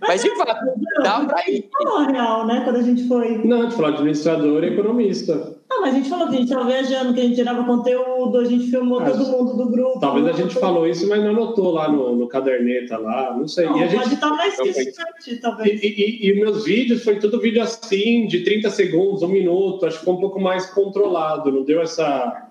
Mas, 0.00 0.22
de 0.22 0.34
fato, 0.36 0.64
dá 1.02 1.24
pra 1.24 1.48
ir. 1.48 1.68
Não, 1.80 2.06
real, 2.06 2.46
né? 2.46 2.62
Quando 2.64 2.76
a 2.76 2.82
gente 2.82 3.06
foi. 3.06 3.38
Não, 3.44 3.60
a 3.60 3.62
gente 3.64 3.74
falou 3.74 3.90
administrador 3.90 4.64
e 4.64 4.72
economista. 4.72 5.59
Não, 5.70 5.82
mas 5.82 5.94
a 5.94 5.98
gente 5.98 6.08
falou 6.08 6.28
que 6.28 6.34
a 6.34 6.38
gente 6.38 6.48
estava 6.48 6.66
viajando, 6.66 7.14
que 7.14 7.20
a 7.20 7.22
gente 7.22 7.36
tirava 7.36 7.62
conteúdo, 7.62 8.38
a 8.38 8.44
gente 8.44 8.68
filmou 8.68 9.04
todo 9.04 9.24
mundo 9.24 9.56
do 9.56 9.70
grupo. 9.70 10.00
Talvez 10.00 10.26
a 10.26 10.32
gente 10.32 10.54
falou 10.56 10.84
isso, 10.84 11.08
mas 11.08 11.22
não 11.22 11.30
anotou 11.30 11.70
lá 11.70 11.88
no, 11.88 12.16
no 12.16 12.26
caderneta 12.26 12.98
lá, 12.98 13.36
não 13.36 13.46
sei. 13.46 13.66
Não, 13.66 13.78
e 13.78 13.84
a 13.84 13.86
gente... 13.86 14.00
pode 14.00 14.14
estar 14.14 14.30
mais 14.30 14.56
distante, 14.56 15.36
talvez. 15.40 15.80
E, 15.80 15.86
e, 15.86 16.28
e, 16.28 16.40
meus 16.40 16.64
vídeos 16.64 17.04
foi 17.04 17.20
tudo 17.20 17.40
vídeo 17.40 17.62
assim, 17.62 18.26
de 18.26 18.42
30 18.42 18.68
segundos, 18.70 19.22
um 19.22 19.28
minuto, 19.28 19.86
acho 19.86 20.00
que 20.00 20.04
foi 20.04 20.14
um 20.14 20.20
pouco 20.20 20.40
mais 20.40 20.66
controlado, 20.66 21.52
não 21.52 21.62
deu 21.62 21.80
essa. 21.80 22.48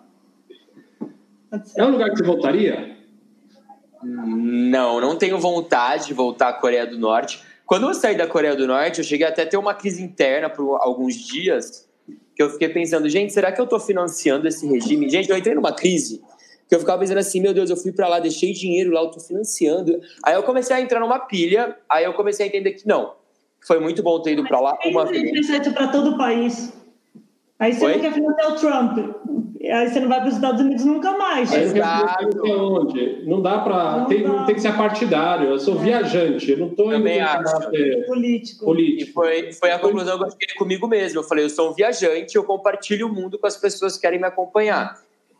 É 1.75 1.83
um 1.83 1.91
lugar 1.91 2.11
que 2.11 2.19
você 2.19 2.23
voltaria? 2.23 2.95
Não, 4.01 5.01
não 5.01 5.17
tenho 5.17 5.37
vontade 5.37 6.07
de 6.07 6.13
voltar 6.13 6.47
à 6.47 6.53
Coreia 6.53 6.87
do 6.87 6.97
Norte. 6.97 7.43
Quando 7.65 7.85
eu 7.85 7.93
saí 7.93 8.15
da 8.15 8.27
Coreia 8.27 8.55
do 8.55 8.65
Norte, 8.65 8.99
eu 8.99 9.03
cheguei 9.03 9.27
até 9.27 9.41
a 9.41 9.45
ter 9.45 9.57
uma 9.57 9.73
crise 9.73 10.01
interna 10.01 10.49
por 10.49 10.77
alguns 10.77 11.15
dias, 11.15 11.88
que 12.39 12.43
eu 12.43 12.49
fiquei 12.49 12.69
pensando, 12.69 13.09
gente, 13.09 13.33
será 13.33 13.51
que 13.51 13.59
eu 13.59 13.65
estou 13.65 13.81
financiando 13.81 14.47
esse 14.47 14.65
regime? 14.65 15.09
Gente, 15.09 15.29
eu 15.29 15.35
entrei 15.35 15.53
numa 15.53 15.73
crise 15.73 16.21
que 16.69 16.73
eu 16.73 16.79
ficava 16.79 16.97
pensando 16.97 17.17
assim, 17.17 17.41
meu 17.41 17.53
Deus, 17.53 17.69
eu 17.69 17.75
fui 17.75 17.91
para 17.91 18.07
lá, 18.07 18.17
deixei 18.17 18.53
dinheiro 18.53 18.91
lá, 18.91 19.01
eu 19.01 19.11
tô 19.11 19.19
financiando. 19.19 19.99
Aí 20.23 20.35
eu 20.35 20.43
comecei 20.43 20.73
a 20.73 20.79
entrar 20.79 21.01
numa 21.01 21.19
pilha, 21.19 21.75
aí 21.89 22.05
eu 22.05 22.13
comecei 22.13 22.45
a 22.45 22.47
entender 22.47 22.71
que 22.71 22.87
não. 22.87 23.13
Foi 23.67 23.81
muito 23.81 24.01
bom 24.01 24.21
ter 24.21 24.31
ido 24.31 24.45
para 24.45 24.57
lá 24.61 24.77
uma 24.85 25.05
vez. 25.05 25.49
para 25.73 25.87
todo 25.89 26.11
o 26.11 26.17
país. 26.17 26.71
Aí 27.59 27.73
você 27.73 27.85
Oi? 27.85 27.93
não 27.95 27.99
quer 27.99 28.13
financiar 28.13 28.53
o 28.53 28.55
Trump. 28.55 29.18
Aí 29.71 29.89
você 29.89 29.99
não 29.99 30.07
vai 30.07 30.19
para 30.19 30.29
os 30.29 30.35
Estados 30.35 30.61
Unidos 30.61 30.85
nunca 30.85 31.17
mais. 31.17 31.53
Exato. 31.53 32.41
Onde? 32.45 33.23
Não 33.25 33.41
dá 33.41 33.59
para. 33.59 34.05
Tem, 34.05 34.23
tem 34.45 34.55
que 34.55 34.61
ser 34.61 34.75
partidário. 34.75 35.49
Eu 35.49 35.59
sou 35.59 35.75
é. 35.75 35.83
viajante. 35.83 36.51
Eu 36.51 36.57
não 36.57 36.67
estou 36.67 36.93
indo 36.93 37.07
acho. 37.07 38.05
político. 38.05 38.65
político. 38.65 39.09
E 39.09 39.13
foi, 39.13 39.53
foi 39.53 39.71
a 39.71 39.79
conclusão 39.79 40.17
que 40.17 40.25
eu 40.25 40.31
cheguei 40.31 40.55
comigo 40.57 40.87
mesmo. 40.87 41.19
Eu 41.19 41.23
falei, 41.23 41.45
eu 41.45 41.49
sou 41.49 41.71
um 41.71 41.73
viajante, 41.73 42.35
eu 42.35 42.43
compartilho 42.43 43.07
o 43.07 43.13
mundo 43.13 43.37
com 43.37 43.47
as 43.47 43.57
pessoas 43.57 43.95
que 43.95 44.01
querem 44.01 44.19
me 44.19 44.25
acompanhar. 44.25 44.97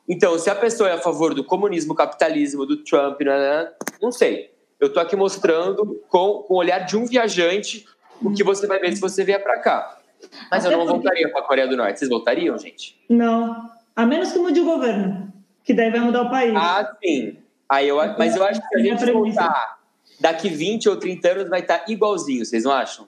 Então, 0.08 0.38
se 0.40 0.50
a 0.50 0.56
pessoa 0.56 0.90
é 0.90 0.94
a 0.94 0.98
favor 0.98 1.36
do 1.36 1.44
comunismo, 1.44 1.94
capitalismo, 1.94 2.66
do 2.66 2.78
Trump, 2.78 3.22
não, 3.22 3.32
né, 3.32 3.64
né, 3.64 3.72
não 4.02 4.12
sei. 4.12 4.50
Eu 4.80 4.88
estou 4.88 5.04
aqui 5.04 5.16
mostrando 5.16 6.02
com, 6.10 6.44
com 6.48 6.54
o 6.54 6.58
olhar 6.58 6.80
de 6.80 6.98
um 6.98 7.06
viajante 7.06 7.86
o 8.22 8.34
que 8.34 8.44
você 8.44 8.66
vai 8.66 8.80
ver 8.80 8.96
se 8.96 9.02
você 9.02 9.24
vier 9.24 9.42
para 9.42 9.60
cá. 9.60 10.00
Mas 10.52 10.66
Até 10.66 10.74
eu 10.74 10.80
não 10.80 10.86
voltaria 10.86 11.30
para 11.30 11.42
a 11.42 11.44
Coreia 11.44 11.68
do 11.68 11.78
Norte. 11.78 12.00
Vocês 12.00 12.10
voltariam, 12.10 12.58
gente? 12.58 13.00
Não. 13.10 13.70
A 14.00 14.06
menos 14.06 14.32
que 14.32 14.40
mude 14.40 14.62
o 14.62 14.64
governo. 14.64 15.34
Que 15.62 15.74
daí 15.74 15.92
vai 15.92 16.00
mudar 16.00 16.22
o 16.22 16.30
país. 16.30 16.54
Ah, 16.56 16.90
sim. 17.04 17.36
Aí 17.68 17.90
eu, 17.90 17.98
mas 18.18 18.34
eu 18.34 18.46
acho 18.46 18.62
que 18.62 18.68
se 18.70 18.76
a 18.78 18.80
gente 18.80 19.12
voltar 19.12 19.78
daqui 20.22 20.48
20 20.48 20.88
ou 20.88 20.96
30 20.96 21.28
anos 21.28 21.50
vai 21.50 21.60
estar 21.60 21.84
igualzinho, 21.86 22.46
vocês 22.46 22.64
não 22.64 22.72
acham? 22.72 23.06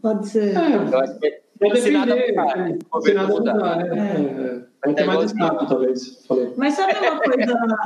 Pode 0.00 0.28
ser. 0.28 0.56
É, 0.56 0.76
eu 0.76 1.00
acho 1.00 1.18
que 1.18 1.80
se 1.80 1.90
nada 1.90 2.14
mudar, 2.14 2.56
né? 2.56 2.78
Se 3.02 3.14
nada 3.14 3.28
mudar, 3.34 3.76
né? 3.78 3.88
É. 3.88 4.46
É. 4.46 4.62
Vai 4.84 4.94
ter 4.94 5.04
mais 5.06 5.32
talvez. 5.68 6.24
Falei. 6.28 6.52
Mas 6.56 6.74
sabe 6.74 6.92
uma 7.00 7.18
coisa 7.18 7.76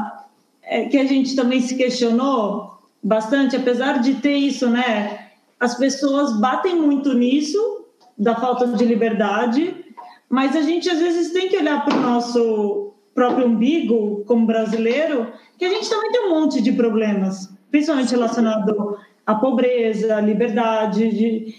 é, 0.62 0.85
que 0.89 0.99
a 0.99 1.07
gente 1.07 1.35
também 1.35 1.62
se 1.62 1.75
questionou 1.75 2.83
bastante, 3.03 3.57
apesar 3.57 3.99
de 4.01 4.16
ter 4.16 4.35
isso, 4.35 4.68
né? 4.68 5.31
As 5.59 5.75
pessoas 5.75 6.39
batem 6.39 6.77
muito 6.77 7.14
nisso 7.14 7.87
da 8.18 8.37
falta 8.37 8.66
de 8.66 8.85
liberdade, 8.85 9.80
mas 10.31 10.55
a 10.55 10.62
gente 10.62 10.89
às 10.89 11.01
vezes 11.01 11.33
tem 11.33 11.49
que 11.49 11.57
olhar 11.57 11.85
para 11.85 11.97
o 11.97 12.01
nosso 12.01 12.95
próprio 13.12 13.49
umbigo 13.49 14.24
como 14.24 14.47
brasileiro, 14.47 15.26
que 15.59 15.64
a 15.64 15.68
gente 15.68 15.91
também 15.91 16.12
tem 16.12 16.26
um 16.26 16.31
monte 16.31 16.62
de 16.62 16.72
problemas, 16.72 17.53
principalmente 17.68 18.12
relacionado 18.12 18.97
à 19.26 19.35
pobreza, 19.35 20.16
à 20.16 20.20
liberdade, 20.20 21.11
de... 21.11 21.55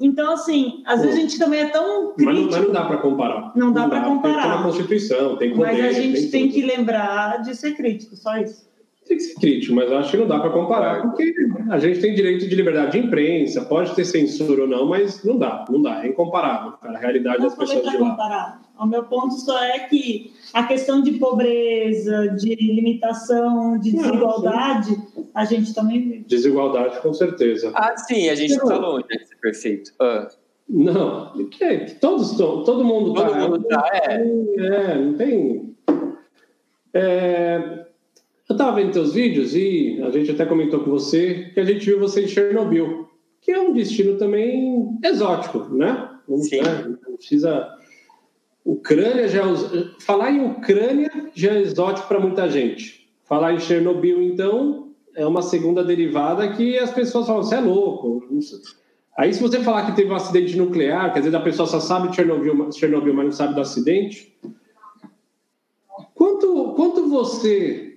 então 0.00 0.32
assim, 0.32 0.82
às 0.86 1.02
vezes 1.02 1.16
a 1.16 1.20
gente 1.20 1.38
também 1.38 1.60
é 1.60 1.68
tão 1.68 2.14
crítico. 2.14 2.24
Mas 2.24 2.40
não, 2.40 2.50
mas 2.50 2.62
não 2.62 2.72
dá 2.72 2.84
para 2.86 2.96
comparar. 2.96 3.52
Não 3.54 3.72
dá, 3.72 3.82
dá 3.82 3.88
para 3.88 4.04
comparar. 4.04 4.42
Tem 4.42 4.50
que 4.50 4.56
ter 4.56 4.62
Constituição, 4.62 5.36
tem 5.36 5.50
poder, 5.54 5.72
Mas 5.72 5.84
a 5.84 5.92
gente 5.92 6.20
tem, 6.22 6.30
tem 6.30 6.48
que 6.48 6.62
lembrar 6.62 7.42
de 7.42 7.54
ser 7.54 7.76
crítico, 7.76 8.16
só 8.16 8.38
isso 8.38 8.66
tem 9.06 9.16
que 9.16 9.22
ser 9.22 9.34
crítico, 9.34 9.74
mas 9.74 9.90
eu 9.90 9.98
acho 9.98 10.10
que 10.10 10.16
não 10.16 10.26
dá 10.26 10.40
para 10.40 10.50
comparar, 10.50 11.02
porque 11.02 11.32
a 11.70 11.78
gente 11.78 12.00
tem 12.00 12.14
direito 12.14 12.46
de 12.46 12.54
liberdade 12.54 12.92
de 12.92 13.06
imprensa, 13.06 13.64
pode 13.64 13.94
ter 13.94 14.04
censura 14.04 14.62
ou 14.62 14.68
não, 14.68 14.86
mas 14.86 15.22
não 15.24 15.38
dá, 15.38 15.64
não 15.70 15.80
dá, 15.80 16.04
é 16.04 16.08
incomparável, 16.08 16.72
cara, 16.72 16.96
a 16.96 17.00
realidade 17.00 17.38
não 17.38 17.46
das 17.46 17.56
pessoas 17.56 17.80
de 17.90 17.96
lá. 17.96 18.10
Comparar. 18.10 18.62
O 18.78 18.84
meu 18.84 19.04
ponto 19.04 19.34
só 19.34 19.62
é 19.62 19.80
que 19.80 20.32
a 20.52 20.64
questão 20.64 21.00
de 21.00 21.12
pobreza, 21.12 22.28
de 22.28 22.54
limitação, 22.54 23.78
de 23.78 23.92
desigualdade, 23.92 24.90
não, 24.90 25.26
a 25.34 25.44
gente 25.44 25.72
também 25.72 26.02
vive. 26.02 26.24
Desigualdade, 26.24 27.00
com 27.00 27.14
certeza. 27.14 27.72
Ah, 27.74 27.96
sim, 27.96 28.28
a 28.28 28.34
gente 28.34 28.52
está 28.52 28.76
longe 28.76 29.06
de 29.08 29.24
ser 29.24 29.36
perfeito. 29.36 29.92
Ah. 30.00 30.28
Não, 30.68 31.32
que, 31.48 31.94
todos 32.00 32.32
estão, 32.32 32.64
todo 32.64 32.84
mundo 32.84 33.14
todo 33.14 33.30
tá, 33.30 33.38
mundo 33.38 33.62
tá, 33.64 33.88
é. 33.92 34.14
é, 34.58 34.94
não 34.96 35.14
tem... 35.14 35.76
É, 36.92 37.86
eu 38.48 38.54
estava 38.54 38.76
vendo 38.76 38.92
teus 38.92 39.12
vídeos 39.12 39.54
e 39.54 40.00
a 40.02 40.10
gente 40.10 40.30
até 40.30 40.46
comentou 40.46 40.80
com 40.80 40.90
você 40.90 41.50
que 41.52 41.58
a 41.58 41.64
gente 41.64 41.84
viu 41.84 41.98
você 41.98 42.24
em 42.24 42.28
Chernobyl, 42.28 43.08
que 43.40 43.50
é 43.50 43.60
um 43.60 43.72
destino 43.72 44.16
também 44.16 44.96
exótico, 45.04 45.58
né? 45.74 46.10
Sim. 46.38 46.62
Né? 46.62 46.96
Não 47.06 47.16
precisa. 47.16 47.68
Ucrânia 48.64 49.28
já. 49.28 49.42
Falar 50.00 50.30
em 50.30 50.44
Ucrânia 50.44 51.10
já 51.34 51.52
é 51.52 51.60
exótico 51.60 52.06
para 52.06 52.20
muita 52.20 52.48
gente. 52.48 53.08
Falar 53.24 53.52
em 53.52 53.58
Chernobyl, 53.58 54.22
então, 54.22 54.90
é 55.16 55.26
uma 55.26 55.42
segunda 55.42 55.82
derivada 55.82 56.48
que 56.52 56.78
as 56.78 56.92
pessoas 56.92 57.26
falam: 57.26 57.42
você 57.42 57.56
é 57.56 57.60
louco. 57.60 58.28
Aí, 59.16 59.32
se 59.32 59.40
você 59.40 59.60
falar 59.60 59.86
que 59.86 59.96
teve 59.96 60.10
um 60.10 60.16
acidente 60.16 60.56
nuclear, 60.56 61.12
quer 61.12 61.20
dizer, 61.20 61.34
a 61.34 61.40
pessoa 61.40 61.66
só 61.66 61.80
sabe 61.80 62.08
de 62.08 62.16
Chernobyl, 62.16 62.70
Chernobyl 62.70 63.14
mas 63.14 63.24
não 63.24 63.32
sabe 63.32 63.54
do 63.54 63.60
acidente. 63.60 64.36
Quanto, 66.14 66.74
quanto 66.74 67.08
você 67.08 67.95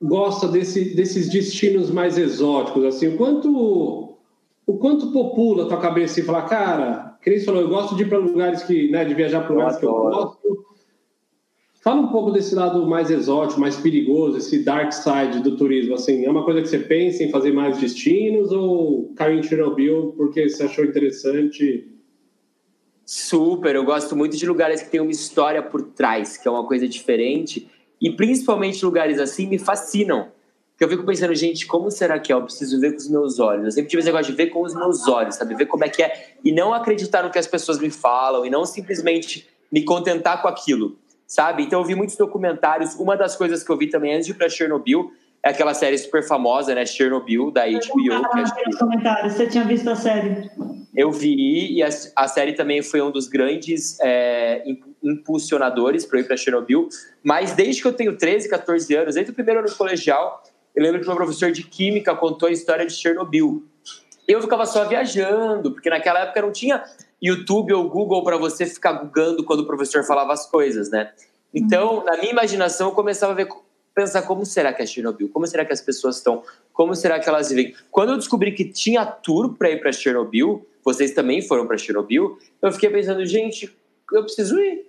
gosta 0.00 0.46
desse, 0.48 0.94
desses 0.94 1.28
destinos 1.28 1.90
mais 1.90 2.16
exóticos, 2.16 2.84
assim, 2.84 3.08
o 3.08 3.16
quanto, 3.16 4.16
o 4.66 4.78
quanto 4.78 5.12
popula 5.12 5.64
a 5.64 5.68
tua 5.68 5.80
cabeça 5.80 6.20
e 6.20 6.22
falar, 6.22 6.42
cara, 6.42 7.18
Cris 7.20 7.44
falou, 7.44 7.62
eu 7.62 7.68
gosto 7.68 7.96
de 7.96 8.02
ir 8.02 8.08
para 8.08 8.18
lugares 8.18 8.62
que, 8.62 8.90
né, 8.90 9.04
de 9.04 9.14
viajar 9.14 9.42
para 9.42 9.54
lugares 9.54 9.76
que 9.76 9.84
eu 9.84 9.92
gosto. 9.92 10.68
Fala 11.82 12.00
um 12.00 12.08
pouco 12.08 12.30
desse 12.30 12.54
lado 12.54 12.86
mais 12.86 13.10
exótico, 13.10 13.60
mais 13.60 13.76
perigoso, 13.76 14.38
esse 14.38 14.62
dark 14.62 14.92
side 14.92 15.40
do 15.42 15.56
turismo, 15.56 15.94
assim, 15.94 16.24
é 16.24 16.30
uma 16.30 16.44
coisa 16.44 16.60
que 16.60 16.68
você 16.68 16.78
pensa 16.78 17.24
em 17.24 17.30
fazer 17.30 17.52
mais 17.52 17.78
destinos 17.78 18.52
ou 18.52 19.12
caiu 19.16 19.38
em 19.38 19.42
Chernobyl 19.42 20.12
porque 20.16 20.48
você 20.48 20.64
achou 20.64 20.84
interessante? 20.84 21.88
Super, 23.06 23.74
eu 23.74 23.84
gosto 23.84 24.14
muito 24.14 24.36
de 24.36 24.46
lugares 24.46 24.82
que 24.82 24.90
tem 24.90 25.00
uma 25.00 25.10
história 25.10 25.62
por 25.62 25.80
trás, 25.80 26.36
que 26.36 26.46
é 26.46 26.50
uma 26.50 26.66
coisa 26.66 26.86
diferente. 26.86 27.66
E 28.00 28.10
principalmente 28.10 28.84
lugares 28.84 29.18
assim 29.18 29.46
me 29.46 29.58
fascinam. 29.58 30.28
Porque 30.70 30.84
eu 30.84 30.88
fico 30.88 31.04
pensando, 31.04 31.34
gente, 31.34 31.66
como 31.66 31.90
será 31.90 32.20
que 32.20 32.32
é? 32.32 32.36
Eu 32.36 32.42
preciso 32.42 32.80
ver 32.80 32.92
com 32.92 32.98
os 32.98 33.08
meus 33.08 33.38
olhos. 33.40 33.64
Eu 33.64 33.70
sempre 33.72 33.90
tive 33.90 34.00
esse 34.00 34.06
negócio 34.06 34.30
de 34.30 34.36
ver 34.36 34.46
com 34.46 34.62
os 34.62 34.74
meus 34.74 35.08
olhos, 35.08 35.34
sabe? 35.34 35.56
Ver 35.56 35.66
como 35.66 35.84
é 35.84 35.88
que 35.88 36.02
é. 36.02 36.36
E 36.44 36.52
não 36.52 36.72
acreditar 36.72 37.24
no 37.24 37.30
que 37.30 37.38
as 37.38 37.48
pessoas 37.48 37.80
me 37.80 37.90
falam. 37.90 38.46
E 38.46 38.50
não 38.50 38.64
simplesmente 38.64 39.48
me 39.72 39.82
contentar 39.82 40.40
com 40.40 40.46
aquilo, 40.46 40.96
sabe? 41.26 41.64
Então 41.64 41.80
eu 41.80 41.84
vi 41.84 41.96
muitos 41.96 42.16
documentários. 42.16 42.94
Uma 42.94 43.16
das 43.16 43.34
coisas 43.34 43.64
que 43.64 43.70
eu 43.70 43.76
vi 43.76 43.88
também 43.88 44.14
antes 44.14 44.26
de 44.26 44.32
ir 44.32 44.36
pra 44.36 44.48
Chernobyl 44.48 45.10
é 45.42 45.50
aquela 45.50 45.74
série 45.74 45.98
super 45.98 46.22
famosa, 46.22 46.74
né? 46.74 46.86
Chernobyl, 46.86 47.50
da 47.50 47.66
HBO. 47.66 48.22
Que 48.32 48.50
é 48.50 48.78
comentários. 48.78 49.32
Você 49.32 49.46
tinha 49.48 49.64
visto 49.64 49.90
a 49.90 49.96
série? 49.96 50.48
Eu 50.94 51.12
vi, 51.12 51.74
e 51.74 51.82
a, 51.82 51.88
a 52.16 52.28
série 52.28 52.52
também 52.52 52.82
foi 52.82 53.00
um 53.00 53.10
dos 53.10 53.28
grandes 53.28 53.98
é, 54.00 54.62
impulsionadores 55.02 56.04
para 56.04 56.20
ir 56.20 56.24
para 56.24 56.36
Chernobyl. 56.36 56.88
Mas 57.22 57.52
desde 57.52 57.82
que 57.82 57.88
eu 57.88 57.92
tenho 57.92 58.16
13, 58.16 58.48
14 58.48 58.94
anos, 58.94 59.14
desde 59.14 59.32
o 59.32 59.34
primeiro 59.34 59.60
ano 59.60 59.74
colegial, 59.74 60.42
eu 60.74 60.82
lembro 60.82 61.00
que 61.00 61.06
meu 61.06 61.16
professor 61.16 61.50
de 61.50 61.62
Química 61.62 62.14
contou 62.14 62.48
a 62.48 62.52
história 62.52 62.86
de 62.86 62.92
Chernobyl. 62.92 63.64
Eu 64.26 64.42
ficava 64.42 64.66
só 64.66 64.86
viajando, 64.86 65.72
porque 65.72 65.88
naquela 65.88 66.20
época 66.20 66.42
não 66.42 66.52
tinha 66.52 66.84
YouTube 67.20 67.72
ou 67.72 67.88
Google 67.88 68.22
para 68.22 68.36
você 68.36 68.66
ficar 68.66 68.92
googando 68.92 69.44
quando 69.44 69.60
o 69.60 69.66
professor 69.66 70.04
falava 70.04 70.32
as 70.32 70.48
coisas, 70.48 70.90
né? 70.90 71.12
Então, 71.52 72.04
na 72.04 72.16
minha 72.16 72.30
imaginação, 72.30 72.88
eu 72.88 72.94
começava 72.94 73.32
a 73.32 73.34
ver 73.34 73.48
pensar 73.94 74.22
como 74.22 74.46
será 74.46 74.72
que 74.72 74.80
é 74.80 74.86
Chernobyl, 74.86 75.28
como 75.30 75.44
será 75.46 75.64
que 75.64 75.72
as 75.72 75.80
pessoas 75.80 76.18
estão, 76.18 76.44
como 76.72 76.94
será 76.94 77.18
que 77.18 77.28
elas 77.28 77.48
vivem. 77.48 77.74
Quando 77.90 78.10
eu 78.10 78.16
descobri 78.16 78.52
que 78.52 78.64
tinha 78.64 79.04
tour 79.04 79.56
para 79.56 79.70
ir 79.70 79.80
para 79.80 79.90
Chernobyl, 79.90 80.64
vocês 80.84 81.10
também 81.10 81.42
foram 81.42 81.66
para 81.66 81.76
Chernobyl, 81.76 82.38
eu 82.62 82.72
fiquei 82.72 82.90
pensando, 82.90 83.26
gente, 83.26 83.76
eu 84.12 84.22
preciso 84.22 84.58
ir. 84.60 84.86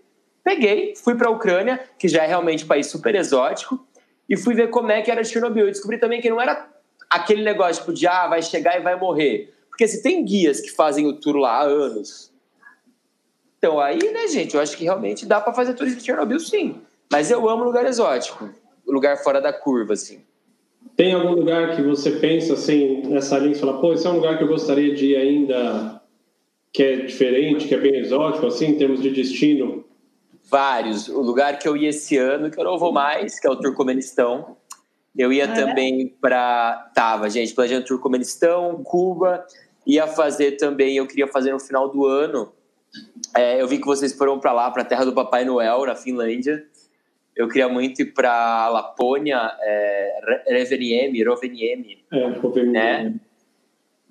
Peguei, 0.50 0.96
fui 0.96 1.14
para 1.14 1.28
a 1.28 1.32
Ucrânia, 1.32 1.80
que 2.00 2.08
já 2.08 2.24
é 2.24 2.28
realmente 2.28 2.64
um 2.64 2.68
país 2.68 2.88
super 2.88 3.14
exótico, 3.14 3.86
e 4.28 4.36
fui 4.36 4.56
ver 4.56 4.72
como 4.72 4.92
é 4.92 5.00
que 5.00 5.12
era 5.12 5.24
Chernobyl. 5.24 5.66
Eu 5.66 5.72
descobri 5.72 6.00
também 6.00 6.20
que 6.20 6.28
não 6.28 6.42
era 6.42 6.68
aquele 7.08 7.44
negócio 7.44 7.82
tipo, 7.82 7.94
de 7.94 8.08
ah, 8.08 8.28
vai 8.28 8.42
chegar 8.42 8.76
e 8.80 8.82
vai 8.82 9.00
morrer. 9.00 9.54
Porque 9.70 9.88
se 9.88 10.02
tem 10.02 10.26
guias 10.26 10.60
que 10.60 10.72
fazem 10.72 11.06
o 11.06 11.14
tour 11.14 11.36
lá 11.36 11.60
há 11.60 11.64
anos. 11.66 12.34
Então 13.60 13.80
aí, 13.80 14.00
né, 14.12 14.28
gente, 14.28 14.56
eu 14.56 14.62
acho 14.62 14.76
que 14.76 14.84
realmente 14.86 15.24
dá 15.24 15.40
para 15.40 15.54
fazer 15.54 15.76
turismo 15.76 16.00
em 16.00 16.04
Chernobyl 16.04 16.40
sim. 16.40 16.82
Mas 17.12 17.30
eu 17.30 17.48
amo 17.48 17.64
lugar 17.64 17.86
exótico 17.86 18.50
lugar 18.88 19.18
fora 19.18 19.40
da 19.40 19.54
curva, 19.54 19.94
assim. 19.94 20.22
Tem 20.96 21.14
algum 21.14 21.34
lugar 21.34 21.76
que 21.76 21.84
você 21.84 22.12
pensa, 22.12 22.54
assim, 22.54 23.04
nessa 23.04 23.38
linha, 23.38 23.52
e 23.52 23.60
fala, 23.60 23.80
pô, 23.80 23.94
esse 23.94 24.08
é 24.08 24.10
um 24.10 24.16
lugar 24.16 24.36
que 24.38 24.44
eu 24.44 24.48
gostaria 24.48 24.96
de 24.96 25.12
ir 25.12 25.16
ainda, 25.16 26.02
que 26.74 26.82
é 26.82 26.96
diferente, 26.96 27.68
que 27.68 27.76
é 27.76 27.80
bem 27.80 28.00
exótico, 28.00 28.48
assim, 28.48 28.70
em 28.70 28.78
termos 28.78 29.00
de 29.00 29.12
destino? 29.12 29.86
Vários. 30.50 31.08
O 31.08 31.22
lugar 31.22 31.60
que 31.60 31.68
eu 31.68 31.78
ia 31.78 31.90
esse 31.90 32.18
ano, 32.18 32.50
que 32.50 32.60
eu 32.60 32.64
não 32.64 32.78
vou 32.78 32.92
mais, 32.92 33.40
que 33.40 33.48
é 33.48 33.50
o 33.50 33.56
Turcomenistão. 33.56 34.58
Eu 35.18 35.32
ia 35.34 35.46
ah, 35.46 35.52
é? 35.52 35.54
também 35.54 36.02
é? 36.04 36.20
para. 36.20 36.92
Tava, 36.94 37.30
gente, 37.30 37.54
planejando 37.54 37.86
Turcomenistão, 37.86 38.82
Cuba. 38.84 39.46
Ia 39.86 40.08
fazer 40.08 40.52
também, 40.58 40.98
eu 40.98 41.08
queria 41.08 41.28
fazer 41.28 41.52
no 41.52 41.60
final 41.60 41.90
do 41.90 42.06
ano. 42.06 42.52
É, 43.36 43.62
eu 43.62 43.68
vi 43.68 43.78
que 43.78 43.86
vocês 43.86 44.14
foram 44.14 44.40
para 44.40 44.52
lá, 44.52 44.70
para 44.72 44.82
a 44.82 44.86
terra 44.86 45.06
do 45.06 45.14
Papai 45.14 45.46
Noel, 45.46 45.86
na 45.86 45.96
Finlândia. 45.96 46.66
Eu 47.36 47.48
queria 47.48 47.70
muito 47.70 48.02
ir 48.02 48.14
para 48.14 48.68
Lapônia, 48.70 49.56
é, 49.62 50.42
Rovaniemi, 50.52 51.24
Rovaniemi. 51.24 52.04
É, 52.12 52.28
Rovaniemi. 52.28 52.72
Né? 52.72 53.20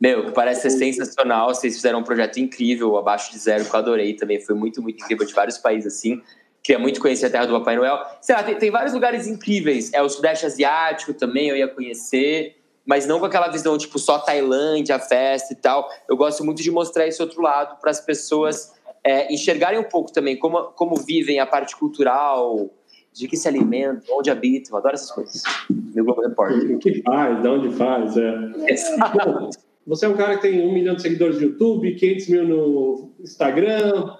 Meu, 0.00 0.26
que 0.26 0.32
parece 0.32 0.70
ser 0.70 0.92
sensacional. 0.92 1.54
Vocês 1.54 1.74
fizeram 1.74 2.00
um 2.00 2.04
projeto 2.04 2.38
incrível, 2.38 2.96
abaixo 2.96 3.32
de 3.32 3.38
zero, 3.38 3.64
que 3.64 3.74
eu 3.74 3.78
adorei 3.78 4.14
também. 4.14 4.40
Foi 4.40 4.54
muito, 4.54 4.80
muito 4.80 5.02
incrível, 5.02 5.26
de 5.26 5.34
vários 5.34 5.58
países 5.58 5.94
assim. 5.94 6.22
Queria 6.62 6.78
muito 6.78 7.00
conhecer 7.00 7.26
a 7.26 7.30
terra 7.30 7.46
do 7.46 7.58
Papai 7.58 7.76
Noel. 7.76 7.98
Sei 8.20 8.34
lá, 8.34 8.42
tem, 8.42 8.54
tem 8.56 8.70
vários 8.70 8.92
lugares 8.92 9.26
incríveis. 9.26 9.92
É 9.92 10.02
o 10.02 10.08
Sudeste 10.08 10.46
Asiático 10.46 11.14
também, 11.14 11.48
eu 11.48 11.56
ia 11.56 11.68
conhecer 11.68 12.54
mas 12.88 13.06
não 13.06 13.20
com 13.20 13.26
aquela 13.26 13.48
visão 13.48 13.76
tipo 13.76 13.98
só 13.98 14.18
Tailândia, 14.18 14.98
festa 14.98 15.52
e 15.52 15.56
tal. 15.56 15.86
Eu 16.08 16.16
gosto 16.16 16.42
muito 16.42 16.62
de 16.62 16.70
mostrar 16.70 17.06
esse 17.06 17.20
outro 17.20 17.42
lado 17.42 17.78
para 17.78 17.90
as 17.90 18.00
pessoas 18.00 18.72
é, 19.04 19.30
enxergarem 19.30 19.78
um 19.78 19.84
pouco 19.84 20.10
também 20.10 20.38
como, 20.38 20.64
como 20.72 20.96
vivem 20.96 21.38
a 21.38 21.44
parte 21.44 21.76
cultural, 21.76 22.70
de 23.12 23.28
que 23.28 23.36
se 23.36 23.46
alimenta, 23.46 24.04
onde 24.10 24.30
habita, 24.30 24.70
eu 24.70 24.76
adoro 24.78 24.94
essas 24.94 25.10
coisas. 25.10 25.42
Meu 25.68 26.02
Globo 26.02 26.22
Repórter. 26.22 26.76
O 26.76 26.78
que 26.78 27.02
faz, 27.02 27.42
de 27.42 27.48
onde 27.48 27.76
faz, 27.76 28.16
é. 28.16 28.34
Exato. 28.72 29.50
Você 29.88 30.04
é 30.04 30.08
um 30.08 30.16
cara 30.16 30.36
que 30.36 30.42
tem 30.42 30.60
um 30.60 30.70
milhão 30.70 30.94
de 30.94 31.00
seguidores 31.00 31.36
no 31.36 31.44
YouTube, 31.44 31.94
500 31.94 32.28
mil 32.28 32.46
no 32.46 33.10
Instagram, 33.20 34.16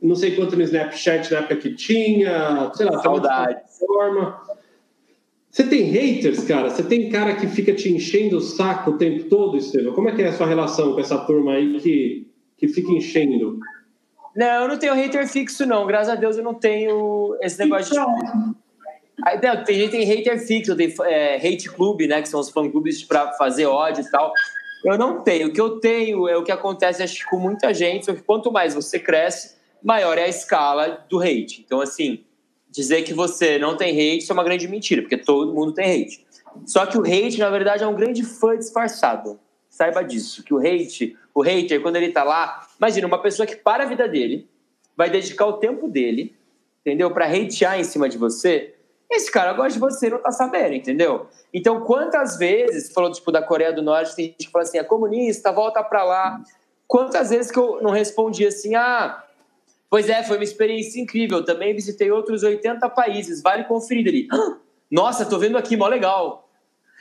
não 0.00 0.14
sei 0.14 0.36
quanto 0.36 0.56
no 0.56 0.62
Snapchat 0.62 1.32
na 1.32 1.40
época 1.40 1.56
que 1.56 1.74
tinha, 1.74 2.70
sei 2.72 2.86
lá, 2.86 3.02
saudade. 3.02 3.60
Forma. 3.78 4.40
Você 5.50 5.64
tem 5.64 5.82
haters, 5.82 6.44
cara? 6.44 6.70
Você 6.70 6.84
tem 6.84 7.08
cara 7.10 7.34
que 7.34 7.48
fica 7.48 7.74
te 7.74 7.90
enchendo 7.92 8.36
o 8.36 8.40
saco 8.40 8.92
o 8.92 8.96
tempo 8.96 9.24
todo, 9.24 9.56
Estevam? 9.56 9.92
Como 9.92 10.08
é 10.08 10.14
que 10.14 10.22
é 10.22 10.28
a 10.28 10.32
sua 10.32 10.46
relação 10.46 10.92
com 10.92 11.00
essa 11.00 11.18
turma 11.18 11.54
aí 11.54 11.80
que, 11.80 12.28
que 12.56 12.68
fica 12.68 12.92
enchendo? 12.92 13.58
Não, 14.36 14.62
eu 14.62 14.68
não 14.68 14.78
tenho 14.78 14.94
hater 14.94 15.26
fixo, 15.26 15.66
não. 15.66 15.84
Graças 15.84 16.10
a 16.10 16.14
Deus 16.14 16.36
eu 16.36 16.44
não 16.44 16.54
tenho 16.54 17.36
esse 17.42 17.58
negócio 17.58 17.92
então... 17.92 18.14
de. 18.14 18.68
Aí, 19.24 19.40
não, 19.42 19.64
tem 19.64 19.74
gente 19.80 19.90
que 19.90 19.96
tem 19.96 20.06
hater 20.06 20.38
fixo, 20.46 20.76
tem 20.76 20.94
é, 21.06 21.36
hate 21.36 21.68
club, 21.68 22.02
né? 22.02 22.22
Que 22.22 22.28
são 22.28 22.38
os 22.38 22.50
fã-clubes 22.50 23.02
para 23.02 23.32
fazer 23.32 23.66
ódio 23.66 24.04
e 24.04 24.10
tal. 24.12 24.32
Eu 24.84 24.96
não 24.96 25.22
tenho. 25.22 25.48
O 25.48 25.52
que 25.52 25.60
eu 25.60 25.80
tenho 25.80 26.28
é 26.28 26.36
o 26.36 26.44
que 26.44 26.52
acontece, 26.52 27.02
acho 27.02 27.28
com 27.28 27.38
muita 27.38 27.72
gente, 27.74 28.06
só 28.06 28.14
que 28.14 28.22
quanto 28.22 28.50
mais 28.52 28.74
você 28.74 28.98
cresce, 28.98 29.56
maior 29.82 30.18
é 30.18 30.24
a 30.24 30.28
escala 30.28 31.04
do 31.08 31.20
hate. 31.20 31.62
Então, 31.64 31.80
assim, 31.80 32.24
dizer 32.70 33.02
que 33.02 33.12
você 33.12 33.58
não 33.58 33.76
tem 33.76 33.90
hate 33.90 34.30
é 34.30 34.34
uma 34.34 34.44
grande 34.44 34.68
mentira, 34.68 35.02
porque 35.02 35.16
todo 35.16 35.52
mundo 35.52 35.72
tem 35.72 36.02
hate. 36.02 36.26
Só 36.64 36.86
que 36.86 36.96
o 36.98 37.02
hate, 37.02 37.38
na 37.38 37.50
verdade, 37.50 37.82
é 37.82 37.86
um 37.86 37.94
grande 37.94 38.22
fã 38.24 38.56
disfarçado. 38.56 39.38
Saiba 39.68 40.02
disso, 40.02 40.42
que 40.42 40.54
o 40.54 40.58
hate, 40.58 41.16
o 41.34 41.42
hater, 41.42 41.80
quando 41.80 41.96
ele 41.96 42.10
tá 42.10 42.24
lá, 42.24 42.66
imagina 42.78 43.06
uma 43.06 43.20
pessoa 43.20 43.46
que 43.46 43.54
para 43.54 43.84
a 43.84 43.86
vida 43.86 44.08
dele, 44.08 44.48
vai 44.96 45.08
dedicar 45.08 45.46
o 45.46 45.54
tempo 45.54 45.86
dele, 45.86 46.34
entendeu? 46.80 47.10
Para 47.12 47.26
hatear 47.26 47.78
em 47.78 47.84
cima 47.84 48.08
de 48.08 48.18
você. 48.18 48.74
Esse 49.10 49.30
cara 49.30 49.54
gosta 49.54 49.72
de 49.72 49.78
você, 49.78 50.10
não 50.10 50.18
tá 50.18 50.30
sabendo, 50.30 50.74
entendeu? 50.74 51.26
Então, 51.52 51.80
quantas 51.80 52.36
vezes, 52.36 52.92
falou 52.92 53.10
tipo 53.10 53.32
da 53.32 53.42
Coreia 53.42 53.72
do 53.72 53.80
Norte, 53.80 54.14
tem 54.14 54.26
gente 54.26 54.46
que 54.46 54.52
fala 54.52 54.64
assim, 54.64 54.78
é 54.78 54.84
comunista, 54.84 55.50
volta 55.50 55.82
para 55.82 56.04
lá. 56.04 56.42
Quantas 56.86 57.30
vezes 57.30 57.50
que 57.50 57.58
eu 57.58 57.80
não 57.82 57.90
respondi 57.90 58.46
assim, 58.46 58.74
ah, 58.74 59.24
pois 59.88 60.10
é, 60.10 60.22
foi 60.22 60.36
uma 60.36 60.44
experiência 60.44 61.00
incrível, 61.00 61.44
também 61.44 61.74
visitei 61.74 62.10
outros 62.10 62.42
80 62.42 62.86
países, 62.90 63.42
vale 63.42 63.64
conferir 63.64 64.06
ali. 64.08 64.28
Nossa, 64.90 65.24
tô 65.24 65.38
vendo 65.38 65.56
aqui, 65.56 65.76
mó 65.76 65.86
legal. 65.86 66.48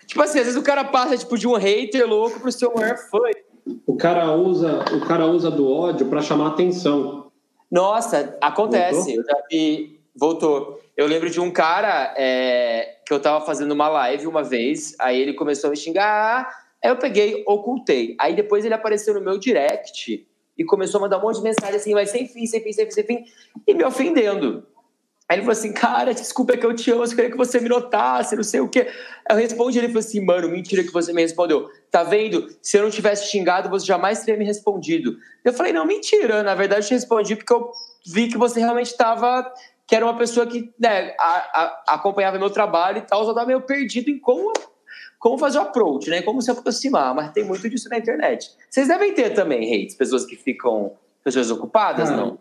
Tipo 0.05 0.21
assim, 0.21 0.39
às 0.39 0.45
vezes 0.45 0.59
o 0.59 0.63
cara 0.63 0.85
passa 0.85 1.17
tipo, 1.17 1.37
de 1.37 1.47
um 1.47 1.55
hater 1.55 2.07
louco 2.07 2.39
pro 2.39 2.51
seu 2.51 2.73
maior 2.73 2.97
fã. 2.97 3.19
O 3.85 3.97
cara 3.97 4.31
usa, 4.33 4.85
o 4.95 5.05
cara 5.05 5.25
usa 5.25 5.51
do 5.51 5.69
ódio 5.69 6.07
para 6.07 6.21
chamar 6.21 6.47
atenção. 6.47 7.29
Nossa, 7.69 8.37
acontece. 8.39 8.95
Voltou? 8.95 9.15
Eu 9.15 9.23
já 9.25 9.43
vi. 9.49 9.99
Voltou. 10.15 10.79
Eu 10.97 11.05
lembro 11.05 11.29
de 11.29 11.39
um 11.39 11.51
cara 11.51 12.15
é, 12.17 12.95
que 13.05 13.13
eu 13.13 13.19
tava 13.19 13.45
fazendo 13.45 13.71
uma 13.71 13.87
live 13.87 14.25
uma 14.25 14.43
vez, 14.43 14.95
aí 14.99 15.21
ele 15.21 15.35
começou 15.35 15.67
a 15.67 15.71
me 15.71 15.77
xingar, 15.77 16.49
aí 16.83 16.89
eu 16.89 16.97
peguei, 16.97 17.43
ocultei. 17.45 18.15
Aí 18.19 18.35
depois 18.35 18.65
ele 18.65 18.73
apareceu 18.73 19.13
no 19.13 19.21
meu 19.21 19.37
direct 19.37 20.27
e 20.57 20.65
começou 20.65 20.97
a 20.97 21.01
mandar 21.01 21.19
um 21.19 21.21
monte 21.21 21.37
de 21.37 21.43
mensagem 21.43 21.75
assim, 21.75 21.93
mas 21.93 22.09
sem 22.09 22.27
fim, 22.27 22.47
sem 22.47 22.63
fim, 22.63 22.73
sem 22.73 22.85
fim, 22.85 22.91
sem 22.91 23.03
fim, 23.03 23.25
e 23.67 23.75
me 23.75 23.83
ofendendo. 23.83 24.65
Aí 25.29 25.35
ele 25.35 25.43
falou 25.43 25.51
assim, 25.51 25.71
cara, 25.71 26.15
desculpa 26.15 26.53
é 26.53 26.57
que 26.57 26.65
eu 26.65 26.73
te 26.73 26.89
amo, 26.89 27.03
eu 27.03 27.09
queria 27.09 27.29
que 27.29 27.37
você 27.37 27.59
me 27.59 27.69
notasse, 27.69 28.35
não 28.35 28.43
sei 28.43 28.61
o 28.61 28.67
quê. 28.69 28.87
Eu 29.29 29.35
respondi, 29.35 29.77
ele 29.77 29.87
falou 29.87 29.99
assim, 29.99 30.25
mano, 30.25 30.49
mentira 30.49 30.83
que 30.83 30.91
você 30.91 31.13
me 31.13 31.21
respondeu. 31.21 31.69
Tá 31.91 32.01
vendo? 32.01 32.47
Se 32.61 32.77
eu 32.77 32.81
não 32.81 32.89
tivesse 32.89 33.29
xingado, 33.29 33.69
você 33.69 33.85
jamais 33.85 34.21
teria 34.21 34.39
me 34.39 34.45
respondido. 34.45 35.17
Eu 35.43 35.53
falei, 35.53 35.73
não, 35.73 35.85
mentira, 35.85 36.41
na 36.41 36.55
verdade 36.55 36.85
eu 36.85 36.87
te 36.87 36.93
respondi 36.93 37.35
porque 37.35 37.53
eu 37.53 37.69
vi 38.05 38.29
que 38.29 38.37
você 38.37 38.61
realmente 38.61 38.91
estava, 38.91 39.53
que 39.87 39.95
era 39.95 40.05
uma 40.05 40.17
pessoa 40.17 40.45
que 40.45 40.69
né, 40.77 41.15
a, 41.17 41.83
a, 41.87 41.95
acompanhava 41.95 42.37
meu 42.37 42.49
trabalho 42.49 42.97
e 42.97 43.01
tal, 43.01 43.23
só 43.23 43.31
estava 43.31 43.47
meio 43.47 43.61
perdido 43.61 44.09
em 44.09 44.19
como, 44.19 44.51
como 45.17 45.37
fazer 45.37 45.59
o 45.59 45.61
approach, 45.61 46.09
né, 46.09 46.21
como 46.21 46.41
se 46.41 46.51
aproximar, 46.51 47.15
mas 47.15 47.31
tem 47.31 47.45
muito 47.45 47.67
disso 47.69 47.87
na 47.89 47.97
internet. 47.97 48.51
Vocês 48.69 48.89
devem 48.89 49.13
ter 49.13 49.29
também 49.29 49.73
hates, 49.73 49.95
pessoas 49.95 50.25
que 50.25 50.35
ficam, 50.35 50.91
pessoas 51.23 51.49
ocupadas, 51.49 52.11
ah. 52.11 52.17
não? 52.17 52.37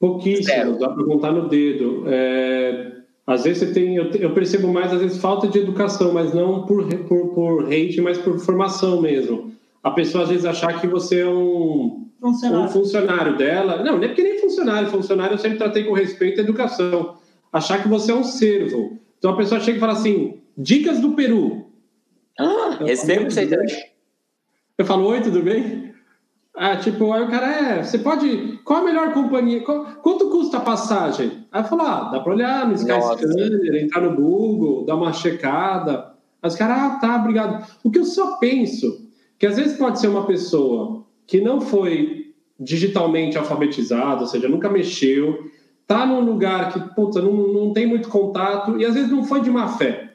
Pouquíssimo, 0.00 0.80
dá 0.80 0.88
para 0.88 1.04
contar 1.04 1.30
no 1.30 1.48
dedo. 1.48 2.02
É, 2.08 2.92
às 3.24 3.44
vezes 3.44 3.68
você 3.68 3.72
tem, 3.72 3.94
eu, 3.94 4.10
eu, 4.10 4.34
percebo 4.34 4.66
mais, 4.66 4.92
às 4.92 5.00
vezes, 5.00 5.18
falta 5.18 5.46
de 5.46 5.60
educação, 5.60 6.12
mas 6.12 6.34
não 6.34 6.66
por, 6.66 6.88
por, 7.04 7.28
por 7.28 7.66
hate, 7.66 8.00
mas 8.00 8.18
por 8.18 8.40
formação 8.40 9.00
mesmo. 9.00 9.52
A 9.80 9.92
pessoa 9.92 10.24
às 10.24 10.30
vezes 10.30 10.44
achar 10.44 10.80
que 10.80 10.88
você 10.88 11.20
é 11.20 11.28
um 11.28 12.08
funcionário, 12.22 12.64
um 12.64 12.68
funcionário 12.68 13.36
dela. 13.36 13.82
Não, 13.82 13.98
nem 13.98 14.08
porque 14.08 14.22
nem 14.22 14.38
funcionário. 14.38 14.88
Funcionário 14.88 15.34
eu 15.34 15.38
sempre 15.38 15.58
tratei 15.58 15.84
com 15.84 15.92
respeito 15.92 16.40
à 16.40 16.44
educação. 16.44 17.16
Achar 17.52 17.82
que 17.82 17.88
você 17.88 18.12
é 18.12 18.14
um 18.14 18.24
servo. 18.24 18.98
Então 19.18 19.32
a 19.32 19.36
pessoa 19.36 19.60
chega 19.60 19.76
e 19.76 19.80
fala 19.80 19.92
assim: 19.92 20.40
dicas 20.56 21.00
do 21.00 21.12
Peru. 21.12 21.66
Ah, 22.38 22.78
recebo 22.80 23.30
você 23.30 23.48
Eu 24.78 24.86
falo, 24.86 25.06
oi, 25.06 25.20
tudo 25.20 25.42
bem? 25.42 25.92
Ah, 26.54 26.76
tipo, 26.76 27.12
aí 27.12 27.22
o 27.22 27.30
cara 27.30 27.46
é, 27.46 27.82
você 27.82 27.98
pode. 27.98 28.58
Qual 28.64 28.80
a 28.80 28.84
melhor 28.84 29.12
companhia? 29.12 29.62
Qual, 29.62 29.84
quanto 30.02 30.30
custa 30.30 30.58
a 30.58 30.60
passagem? 30.60 31.46
Aí 31.50 31.62
eu 31.62 31.64
falo, 31.66 31.82
ah, 31.82 32.10
dá 32.12 32.20
para 32.20 32.32
olhar 32.32 32.68
no 32.68 32.74
Skyscanner, 32.74 33.82
entrar 33.82 34.02
no 34.02 34.14
Google, 34.14 34.84
dar 34.84 34.96
uma 34.96 35.12
checada. 35.12 36.12
Aí 36.42 36.48
os 36.48 36.56
caras, 36.56 36.78
ah, 36.78 36.98
tá, 37.00 37.16
obrigado. 37.16 37.66
O 37.82 37.90
que 37.90 37.98
eu 37.98 38.04
só 38.04 38.36
penso, 38.36 39.08
que 39.38 39.46
às 39.46 39.56
vezes 39.56 39.78
pode 39.78 39.98
ser 39.98 40.08
uma 40.08 40.26
pessoa 40.26 41.01
que 41.32 41.40
não 41.40 41.62
foi 41.62 42.34
digitalmente 42.60 43.38
alfabetizada, 43.38 44.20
ou 44.20 44.26
seja, 44.26 44.50
nunca 44.50 44.68
mexeu, 44.68 45.46
tá 45.86 46.04
num 46.04 46.20
lugar 46.20 46.70
que, 46.70 46.94
puta, 46.94 47.22
não, 47.22 47.32
não 47.32 47.72
tem 47.72 47.86
muito 47.86 48.10
contato, 48.10 48.78
e 48.78 48.84
às 48.84 48.92
vezes 48.92 49.10
não 49.10 49.24
foi 49.24 49.40
de 49.40 49.48
má 49.48 49.66
fé. 49.66 50.12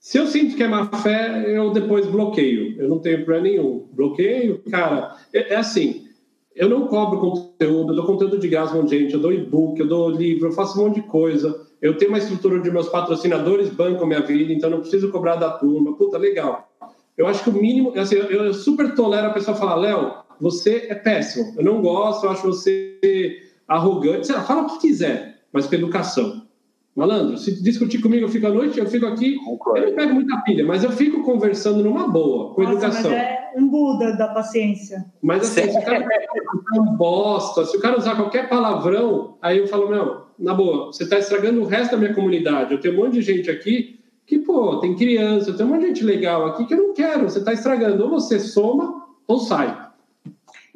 Se 0.00 0.18
eu 0.18 0.26
sinto 0.26 0.56
que 0.56 0.64
é 0.64 0.66
má 0.66 0.86
fé, 0.86 1.56
eu 1.56 1.70
depois 1.70 2.04
bloqueio. 2.06 2.74
Eu 2.82 2.88
não 2.88 2.98
tenho 2.98 3.18
problema 3.18 3.44
nenhum. 3.44 3.86
Bloqueio, 3.92 4.60
cara, 4.68 5.16
é, 5.32 5.54
é 5.54 5.56
assim. 5.56 6.08
Eu 6.52 6.68
não 6.68 6.88
cobro 6.88 7.20
conteúdo, 7.20 7.92
eu 7.92 7.96
dou 7.96 8.04
conteúdo 8.04 8.36
de 8.36 8.48
graça 8.48 8.84
gente, 8.88 9.14
eu 9.14 9.20
dou 9.20 9.32
e-book, 9.32 9.78
eu 9.78 9.86
dou 9.86 10.10
livro, 10.10 10.48
eu 10.48 10.52
faço 10.52 10.80
um 10.80 10.88
monte 10.88 10.96
de 10.96 11.06
coisa. 11.06 11.64
Eu 11.80 11.96
tenho 11.96 12.10
uma 12.10 12.18
estrutura 12.18 12.60
de 12.60 12.72
meus 12.72 12.88
patrocinadores 12.88 13.70
bancam 13.70 14.04
minha 14.04 14.20
vida, 14.20 14.52
então 14.52 14.68
não 14.68 14.80
preciso 14.80 15.12
cobrar 15.12 15.36
da 15.36 15.50
turma. 15.50 15.96
Puta, 15.96 16.18
legal. 16.18 16.68
Eu 17.16 17.28
acho 17.28 17.44
que 17.44 17.50
o 17.50 17.52
mínimo, 17.52 17.92
assim, 17.96 18.16
eu 18.16 18.52
super 18.52 18.96
tolero 18.96 19.28
a 19.28 19.32
pessoa 19.32 19.56
falar, 19.56 19.76
Léo, 19.76 20.25
você 20.40 20.86
é 20.88 20.94
péssimo. 20.94 21.54
Eu 21.56 21.64
não 21.64 21.80
gosto, 21.80 22.24
eu 22.24 22.30
acho 22.30 22.46
você 22.46 23.42
arrogante. 23.66 24.26
Sei 24.26 24.36
lá, 24.36 24.42
fala 24.42 24.62
o 24.62 24.66
que 24.66 24.88
quiser, 24.88 25.40
mas 25.52 25.66
com 25.66 25.74
educação. 25.74 26.46
Malandro, 26.94 27.36
se 27.36 27.62
discutir 27.62 28.00
comigo, 28.00 28.24
eu 28.24 28.28
fico 28.28 28.46
à 28.46 28.50
noite, 28.50 28.78
eu 28.78 28.86
fico 28.86 29.04
aqui, 29.04 29.36
Concordo. 29.44 29.80
eu 29.80 29.88
não 29.90 29.96
pego 29.96 30.14
muita 30.14 30.38
pilha, 30.38 30.64
mas 30.64 30.82
eu 30.82 30.90
fico 30.90 31.22
conversando 31.22 31.84
numa 31.84 32.08
boa, 32.08 32.54
com 32.54 32.62
Nossa, 32.62 32.72
educação. 32.72 33.10
Mas 33.10 33.20
é 33.20 33.52
um 33.54 33.68
Buda 33.68 34.16
da 34.16 34.28
paciência. 34.28 35.04
Mas 35.20 35.42
assim, 35.42 35.70
se 35.70 35.78
o 35.78 35.82
cara 35.82 36.06
usar 36.06 36.80
um 36.80 36.96
bosta, 36.96 37.66
se 37.66 37.76
o 37.76 37.80
cara 37.80 37.98
usar 37.98 38.16
qualquer 38.16 38.48
palavrão, 38.48 39.36
aí 39.42 39.58
eu 39.58 39.66
falo, 39.66 39.90
meu, 39.90 40.22
na 40.38 40.54
boa, 40.54 40.86
você 40.86 41.04
está 41.04 41.18
estragando 41.18 41.60
o 41.60 41.66
resto 41.66 41.90
da 41.90 41.98
minha 41.98 42.14
comunidade. 42.14 42.72
Eu 42.72 42.80
tenho 42.80 42.94
um 42.94 43.04
monte 43.04 43.14
de 43.14 43.22
gente 43.22 43.50
aqui 43.50 44.00
que, 44.26 44.38
pô, 44.38 44.78
tem 44.78 44.96
criança, 44.96 45.52
tem 45.52 45.66
um 45.66 45.68
monte 45.68 45.82
de 45.82 45.86
gente 45.88 46.04
legal 46.04 46.46
aqui 46.46 46.64
que 46.64 46.72
eu 46.72 46.78
não 46.78 46.94
quero, 46.94 47.28
você 47.28 47.40
está 47.40 47.52
estragando. 47.52 48.04
Ou 48.04 48.10
você 48.10 48.40
soma 48.40 49.06
ou 49.26 49.38
sai. 49.38 49.85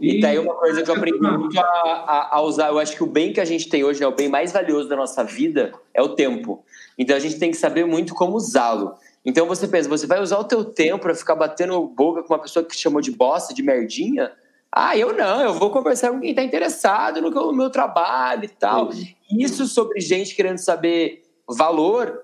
E, 0.00 0.16
e 0.16 0.20
daí 0.20 0.38
uma 0.38 0.54
coisa 0.54 0.82
que 0.82 0.90
eu 0.90 0.94
aprendi 0.94 1.20
muito 1.20 1.58
a, 1.58 1.62
a, 1.62 2.36
a, 2.36 2.40
usar, 2.42 2.68
eu 2.68 2.78
acho 2.78 2.96
que 2.96 3.02
o 3.02 3.06
bem 3.06 3.32
que 3.32 3.40
a 3.40 3.44
gente 3.44 3.68
tem 3.68 3.84
hoje, 3.84 4.02
é 4.02 4.06
o 4.06 4.14
bem 4.14 4.28
mais 4.28 4.50
valioso 4.50 4.88
da 4.88 4.96
nossa 4.96 5.22
vida, 5.22 5.72
é 5.92 6.00
o 6.00 6.10
tempo. 6.10 6.64
Então 6.98 7.14
a 7.14 7.20
gente 7.20 7.38
tem 7.38 7.50
que 7.50 7.56
saber 7.56 7.84
muito 7.84 8.14
como 8.14 8.34
usá-lo. 8.34 8.94
Então 9.24 9.46
você 9.46 9.68
pensa, 9.68 9.88
você 9.88 10.06
vai 10.06 10.20
usar 10.20 10.38
o 10.38 10.44
teu 10.44 10.64
tempo 10.64 11.00
para 11.00 11.14
ficar 11.14 11.34
batendo 11.34 11.80
boca 11.82 12.22
com 12.22 12.32
uma 12.32 12.40
pessoa 12.40 12.64
que 12.64 12.74
te 12.74 12.80
chamou 12.80 13.02
de 13.02 13.10
bosta, 13.10 13.52
de 13.52 13.62
merdinha? 13.62 14.32
Ah, 14.72 14.96
eu 14.96 15.12
não, 15.12 15.42
eu 15.42 15.54
vou 15.54 15.70
conversar 15.70 16.10
com 16.10 16.20
quem 16.20 16.30
está 16.30 16.42
interessado 16.42 17.20
no, 17.20 17.30
no, 17.30 17.52
meu 17.52 17.70
trabalho 17.70 18.44
e 18.44 18.48
tal. 18.48 18.90
Isso 19.30 19.66
sobre 19.66 20.00
gente 20.00 20.34
querendo 20.34 20.58
saber 20.58 21.22
valor, 21.48 22.22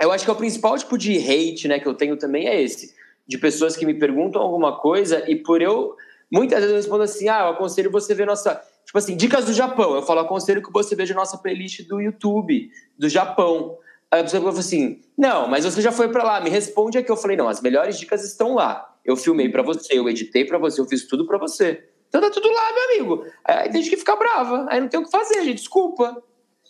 eu 0.00 0.12
acho 0.12 0.24
que 0.24 0.30
é 0.30 0.32
o 0.32 0.36
principal 0.36 0.76
tipo 0.76 0.96
de 0.96 1.16
hate 1.16 1.66
né, 1.66 1.80
que 1.80 1.88
eu 1.88 1.94
tenho 1.94 2.16
também 2.16 2.46
é 2.46 2.62
esse. 2.62 2.94
De 3.26 3.38
pessoas 3.38 3.76
que 3.76 3.86
me 3.86 3.94
perguntam 3.94 4.42
alguma 4.42 4.78
coisa 4.78 5.24
e 5.28 5.36
por 5.36 5.62
eu 5.62 5.96
Muitas 6.30 6.58
vezes 6.60 6.70
eu 6.70 6.76
respondo 6.76 7.02
assim: 7.02 7.28
ah, 7.28 7.40
eu 7.40 7.48
aconselho 7.48 7.90
você 7.90 8.14
ver 8.14 8.26
nossa. 8.26 8.62
Tipo 8.84 8.98
assim, 8.98 9.16
dicas 9.16 9.44
do 9.44 9.52
Japão. 9.52 9.94
Eu 9.94 10.02
falo, 10.02 10.20
aconselho 10.20 10.62
que 10.62 10.72
você 10.72 10.94
veja 10.94 11.14
nossa 11.14 11.38
playlist 11.38 11.86
do 11.86 12.00
YouTube, 12.00 12.70
do 12.98 13.08
Japão. 13.08 13.78
Aí 14.10 14.20
a 14.20 14.24
pessoa 14.24 14.40
falou 14.40 14.58
assim: 14.58 15.00
não, 15.16 15.48
mas 15.48 15.64
você 15.64 15.80
já 15.80 15.92
foi 15.92 16.08
para 16.08 16.24
lá, 16.24 16.40
me 16.40 16.50
responde 16.50 16.98
aqui. 16.98 17.10
Eu 17.10 17.16
falei: 17.16 17.36
não, 17.36 17.48
as 17.48 17.60
melhores 17.60 17.98
dicas 17.98 18.24
estão 18.24 18.54
lá. 18.54 18.86
Eu 19.04 19.16
filmei 19.16 19.48
para 19.48 19.62
você, 19.62 19.98
eu 19.98 20.08
editei 20.08 20.44
para 20.44 20.58
você, 20.58 20.80
eu 20.80 20.86
fiz 20.86 21.06
tudo 21.06 21.26
para 21.26 21.38
você. 21.38 21.84
Então 22.08 22.20
tá 22.20 22.30
tudo 22.30 22.48
lá, 22.48 22.72
meu 22.72 22.84
amigo. 22.84 23.26
Aí 23.44 23.70
tem 23.70 23.82
gente 23.82 23.90
que 23.90 23.96
fica 23.96 24.16
brava, 24.16 24.66
aí 24.68 24.80
não 24.80 24.88
tem 24.88 25.00
o 25.00 25.04
que 25.04 25.10
fazer, 25.10 25.44
gente, 25.44 25.58
desculpa. 25.58 26.22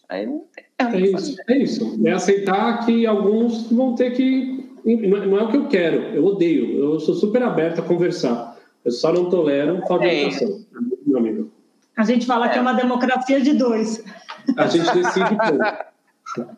Aí 0.09 0.27
não 0.27 0.45
tem. 0.55 0.65
É, 0.79 0.85
é 0.85 1.01
isso, 1.01 1.37
é 1.49 1.59
isso. 1.59 2.01
É 2.05 2.13
aceitar 2.13 2.85
que 2.85 3.07
alguns 3.07 3.71
vão 3.71 3.95
ter 3.95 4.13
que. 4.13 4.69
Não 4.85 5.39
é 5.39 5.43
o 5.45 5.49
que 5.49 5.57
eu 5.57 5.69
quero, 5.69 6.15
eu 6.15 6.25
odeio. 6.25 6.79
Eu 6.79 7.01
sou 7.01 7.15
super 7.15 7.43
aberto 7.43 7.81
a 7.81 7.85
conversar. 7.85 8.50
Eu 8.91 8.93
só 8.93 9.12
não 9.12 9.30
tolero 9.30 9.80
de 9.80 10.07
educação, 10.07 10.64
meu 11.07 11.18
amigo. 11.18 11.53
A 11.97 12.03
gente 12.03 12.26
fala 12.26 12.47
é. 12.47 12.49
que 12.49 12.59
é 12.59 12.61
uma 12.61 12.72
democracia 12.72 13.41
de 13.41 13.53
dois. 13.53 14.03
A 14.57 14.66
gente 14.66 14.93
decide 14.93 15.30
como. 15.38 16.51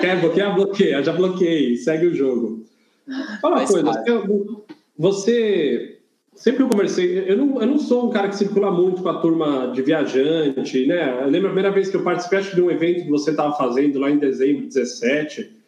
Quer 0.00 0.20
bloquear? 0.20 0.54
Bloqueia. 0.54 1.02
Já 1.02 1.14
bloqueei. 1.14 1.76
Segue 1.76 2.08
o 2.08 2.14
jogo. 2.14 2.62
Fala 3.40 3.60
uma 3.60 3.66
coisa. 3.66 4.04
Você... 4.98 5.96
Sempre 6.34 6.62
eu 6.62 6.68
conversei... 6.68 7.24
Eu 7.26 7.36
não, 7.38 7.60
eu 7.60 7.66
não 7.66 7.78
sou 7.78 8.06
um 8.06 8.10
cara 8.10 8.28
que 8.28 8.36
circula 8.36 8.70
muito 8.70 9.02
com 9.02 9.08
a 9.08 9.18
turma 9.20 9.72
de 9.74 9.82
viajante, 9.82 10.86
né? 10.86 11.22
Eu 11.22 11.28
lembro 11.28 11.48
a 11.48 11.52
primeira 11.52 11.70
vez 11.70 11.88
que 11.88 11.96
eu 11.96 12.04
participei 12.04 12.38
acho, 12.38 12.54
de 12.54 12.62
um 12.62 12.70
evento 12.70 13.04
que 13.04 13.10
você 13.10 13.30
estava 13.30 13.56
fazendo 13.56 13.98
lá 13.98 14.10
em 14.10 14.18
dezembro 14.18 14.62
de 14.62 14.68
17 14.68 15.59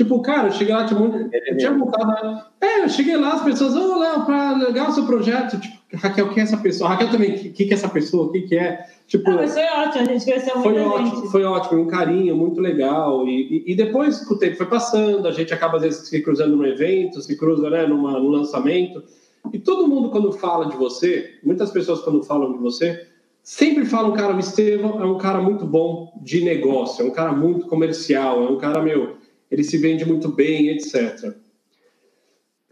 Tipo, 0.00 0.18
cara, 0.22 0.48
eu 0.48 0.52
cheguei 0.52 0.74
lá, 0.74 0.86
tinha, 0.86 0.98
muito, 0.98 1.14
eu 1.30 1.56
tinha 1.58 1.74
voltado. 1.74 2.42
É, 2.58 2.82
eu 2.82 2.88
cheguei 2.88 3.18
lá, 3.18 3.34
as 3.34 3.42
pessoas, 3.42 3.76
ô, 3.76 3.96
oh, 3.96 3.98
Léo, 3.98 4.24
para 4.24 4.56
legal 4.56 4.88
o 4.88 4.92
seu 4.92 5.04
projeto. 5.04 5.60
Tipo, 5.60 5.76
Raquel, 5.92 6.30
quem 6.30 6.40
é 6.40 6.44
essa 6.44 6.56
pessoa? 6.56 6.88
Raquel 6.88 7.10
também, 7.10 7.34
o 7.34 7.52
que, 7.52 7.66
que 7.66 7.70
é 7.70 7.74
essa 7.74 7.86
pessoa? 7.86 8.24
O 8.24 8.32
que, 8.32 8.40
que 8.40 8.56
é? 8.56 8.86
Tipo, 9.06 9.30
ah, 9.30 9.34
mas 9.34 9.52
foi 9.52 9.62
ótimo, 9.62 10.00
a 10.00 10.04
gente 10.06 10.24
cresceu 10.24 10.54
muito. 10.54 10.70
Foi 10.70 10.80
ótimo, 10.80 11.16
gente. 11.16 11.30
foi 11.30 11.44
ótimo, 11.44 11.82
um 11.82 11.86
carinho 11.86 12.34
muito 12.34 12.62
legal. 12.62 13.28
E, 13.28 13.64
e, 13.66 13.72
e, 13.72 13.74
depois 13.74 14.26
que 14.26 14.32
o 14.32 14.38
tempo 14.38 14.56
foi 14.56 14.64
passando, 14.64 15.28
a 15.28 15.32
gente 15.32 15.52
acaba 15.52 15.76
às 15.76 15.82
vezes 15.82 16.08
se 16.08 16.22
cruzando 16.22 16.56
no 16.56 16.66
evento, 16.66 17.20
se 17.20 17.36
cruza 17.36 17.68
né, 17.68 17.86
numa, 17.86 18.18
no 18.18 18.30
lançamento. 18.30 19.04
E 19.52 19.58
todo 19.58 19.86
mundo, 19.86 20.08
quando 20.08 20.32
fala 20.32 20.64
de 20.70 20.78
você, 20.78 21.34
muitas 21.44 21.70
pessoas, 21.70 22.00
quando 22.00 22.22
falam 22.22 22.54
de 22.54 22.58
você, 22.58 23.06
sempre 23.42 23.84
falam, 23.84 24.12
cara, 24.12 24.34
o 24.34 24.40
Estevão 24.40 25.02
é 25.02 25.04
um 25.04 25.18
cara 25.18 25.42
muito 25.42 25.66
bom 25.66 26.10
de 26.22 26.42
negócio, 26.42 27.04
é 27.04 27.06
um 27.06 27.12
cara 27.12 27.32
muito 27.32 27.66
comercial, 27.66 28.42
é 28.44 28.48
um 28.48 28.56
cara, 28.56 28.80
meu 28.80 29.19
ele 29.50 29.64
se 29.64 29.76
vende 29.78 30.04
muito 30.06 30.28
bem, 30.28 30.68
etc. 30.68 31.34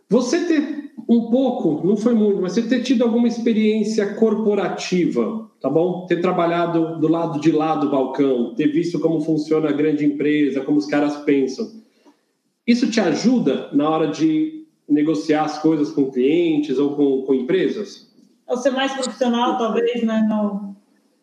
Você 0.08 0.46
ter 0.46 0.92
um 1.08 1.30
pouco, 1.30 1.86
não 1.86 1.96
foi 1.96 2.14
muito, 2.14 2.40
mas 2.40 2.52
você 2.52 2.62
ter 2.62 2.82
tido 2.82 3.02
alguma 3.02 3.26
experiência 3.26 4.14
corporativa, 4.14 5.50
tá 5.60 5.68
bom? 5.68 6.06
Ter 6.06 6.20
trabalhado 6.20 6.98
do 6.98 7.08
lado 7.08 7.40
de 7.40 7.50
lá 7.50 7.74
do 7.74 7.90
balcão, 7.90 8.54
ter 8.54 8.68
visto 8.68 8.98
como 9.00 9.20
funciona 9.20 9.68
a 9.68 9.72
grande 9.72 10.04
empresa, 10.04 10.60
como 10.60 10.78
os 10.78 10.86
caras 10.86 11.16
pensam. 11.18 11.78
Isso 12.66 12.90
te 12.90 13.00
ajuda 13.00 13.70
na 13.72 13.88
hora 13.88 14.08
de 14.08 14.66
negociar 14.88 15.44
as 15.44 15.58
coisas 15.58 15.90
com 15.90 16.10
clientes 16.10 16.78
ou 16.78 16.94
com, 16.94 17.22
com 17.22 17.34
empresas? 17.34 18.08
Ou 18.46 18.56
ser 18.56 18.70
mais 18.70 18.92
profissional, 18.92 19.58
talvez, 19.58 20.02
né? 20.02 20.26
No... 20.28 20.76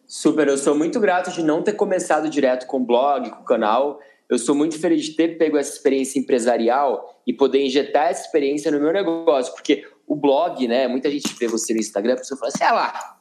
Super, 0.07 0.47
eu 0.47 0.57
sou 0.57 0.75
muito 0.75 0.99
grato 0.99 1.31
de 1.31 1.43
não 1.43 1.63
ter 1.63 1.73
começado 1.73 2.29
direto 2.29 2.67
com 2.67 2.77
o 2.77 2.85
blog, 2.85 3.29
com 3.31 3.41
o 3.41 3.45
canal 3.45 3.99
eu 4.29 4.37
sou 4.37 4.55
muito 4.55 4.79
feliz 4.79 5.05
de 5.05 5.15
ter 5.15 5.37
pego 5.37 5.57
essa 5.57 5.73
experiência 5.73 6.19
empresarial 6.19 7.21
e 7.25 7.33
poder 7.33 7.63
injetar 7.63 8.09
essa 8.09 8.25
experiência 8.25 8.71
no 8.71 8.79
meu 8.79 8.91
negócio, 8.91 9.53
porque 9.53 9.85
o 10.07 10.15
blog, 10.15 10.67
né? 10.67 10.87
Muita 10.87 11.09
gente 11.09 11.33
vê 11.39 11.47
você 11.47 11.73
no 11.73 11.79
Instagram, 11.79 12.13
a 12.13 12.17
pessoa 12.17 12.39
fala 12.39 12.51
assim: 12.53 12.63
ah 12.63 12.73
lá, 12.73 13.17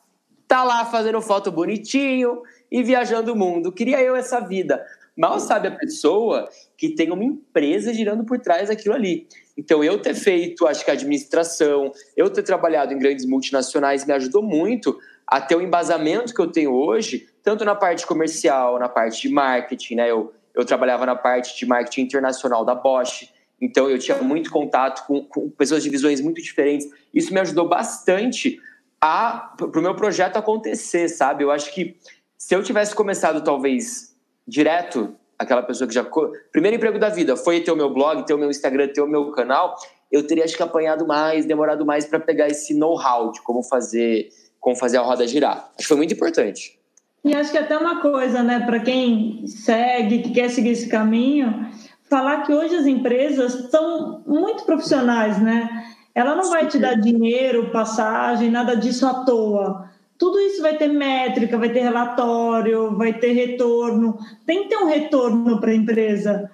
tá 0.46 0.64
lá 0.64 0.84
fazendo 0.86 1.20
foto 1.20 1.50
bonitinho 1.50 2.42
e 2.70 2.82
viajando 2.82 3.32
o 3.32 3.36
mundo. 3.36 3.72
Queria 3.72 4.00
eu 4.00 4.16
essa 4.16 4.40
vida. 4.40 4.84
Mal 5.16 5.38
sabe 5.38 5.68
a 5.68 5.70
pessoa 5.70 6.48
que 6.76 6.94
tem 6.94 7.12
uma 7.12 7.22
empresa 7.22 7.94
girando 7.94 8.24
por 8.24 8.38
trás 8.40 8.68
daquilo 8.68 8.94
ali. 8.94 9.28
Então, 9.56 9.84
eu 9.84 10.02
ter 10.02 10.14
feito, 10.14 10.66
acho 10.66 10.84
que 10.84 10.90
administração, 10.90 11.92
eu 12.16 12.28
ter 12.28 12.42
trabalhado 12.42 12.92
em 12.92 12.98
grandes 12.98 13.24
multinacionais 13.24 14.04
me 14.04 14.12
ajudou 14.12 14.42
muito 14.42 14.98
a 15.24 15.40
ter 15.40 15.54
o 15.54 15.60
embasamento 15.60 16.34
que 16.34 16.40
eu 16.40 16.50
tenho 16.50 16.72
hoje, 16.72 17.28
tanto 17.44 17.64
na 17.64 17.76
parte 17.76 18.04
comercial, 18.04 18.78
na 18.80 18.88
parte 18.88 19.22
de 19.22 19.32
marketing, 19.32 19.94
né? 19.94 20.10
Eu 20.10 20.32
eu 20.54 20.64
trabalhava 20.64 21.04
na 21.04 21.16
parte 21.16 21.56
de 21.58 21.66
marketing 21.66 22.02
internacional 22.02 22.64
da 22.64 22.74
Bosch, 22.74 23.28
então 23.60 23.88
eu 23.88 23.98
tinha 23.98 24.18
muito 24.18 24.50
contato 24.50 25.06
com, 25.06 25.24
com 25.24 25.50
pessoas 25.50 25.82
de 25.82 25.90
visões 25.90 26.20
muito 26.20 26.42
diferentes. 26.42 26.88
Isso 27.12 27.32
me 27.32 27.40
ajudou 27.40 27.68
bastante 27.68 28.60
a 29.00 29.54
para 29.56 29.78
o 29.78 29.82
meu 29.82 29.94
projeto 29.94 30.36
acontecer, 30.36 31.08
sabe? 31.08 31.44
Eu 31.44 31.50
acho 31.50 31.72
que 31.72 31.96
se 32.38 32.54
eu 32.54 32.62
tivesse 32.62 32.94
começado 32.94 33.42
talvez 33.42 34.14
direto, 34.46 35.14
aquela 35.38 35.62
pessoa 35.62 35.88
que 35.88 35.94
já 35.94 36.04
primeiro 36.52 36.76
emprego 36.76 36.98
da 36.98 37.08
vida 37.08 37.36
foi 37.36 37.60
ter 37.60 37.72
o 37.72 37.76
meu 37.76 37.92
blog, 37.92 38.24
ter 38.24 38.34
o 38.34 38.38
meu 38.38 38.50
Instagram, 38.50 38.88
ter 38.88 39.00
o 39.00 39.06
meu 39.06 39.30
canal, 39.30 39.76
eu 40.10 40.26
teria 40.26 40.44
acho 40.44 40.56
que 40.56 40.62
apanhado 40.62 41.06
mais, 41.06 41.44
demorado 41.46 41.84
mais 41.84 42.04
para 42.06 42.20
pegar 42.20 42.48
esse 42.48 42.74
know-how 42.74 43.32
de 43.32 43.42
como 43.42 43.62
fazer, 43.62 44.28
como 44.60 44.76
fazer 44.76 44.98
a 44.98 45.02
roda 45.02 45.26
girar. 45.26 45.70
Acho 45.70 45.78
que 45.78 45.86
foi 45.86 45.96
muito 45.96 46.14
importante. 46.14 46.78
E 47.24 47.34
acho 47.34 47.50
que 47.50 47.58
até 47.58 47.78
uma 47.78 48.02
coisa, 48.02 48.42
né, 48.42 48.60
para 48.60 48.80
quem 48.80 49.46
segue, 49.46 50.22
que 50.22 50.30
quer 50.30 50.50
seguir 50.50 50.70
esse 50.70 50.88
caminho, 50.90 51.68
falar 52.02 52.42
que 52.42 52.52
hoje 52.52 52.76
as 52.76 52.86
empresas 52.86 53.70
são 53.70 54.22
muito 54.26 54.64
profissionais, 54.64 55.40
né? 55.40 55.68
Ela 56.14 56.34
não 56.34 56.50
vai 56.50 56.66
te 56.66 56.78
dar 56.78 56.94
dinheiro, 56.94 57.70
passagem, 57.70 58.50
nada 58.50 58.76
disso 58.76 59.06
à 59.06 59.24
toa. 59.24 59.90
Tudo 60.18 60.38
isso 60.38 60.60
vai 60.60 60.76
ter 60.76 60.88
métrica, 60.88 61.58
vai 61.58 61.70
ter 61.70 61.80
relatório, 61.80 62.94
vai 62.94 63.14
ter 63.14 63.32
retorno. 63.32 64.18
Tem 64.46 64.64
que 64.64 64.68
ter 64.68 64.76
um 64.76 64.86
retorno 64.86 65.58
para 65.58 65.70
a 65.70 65.74
empresa. 65.74 66.50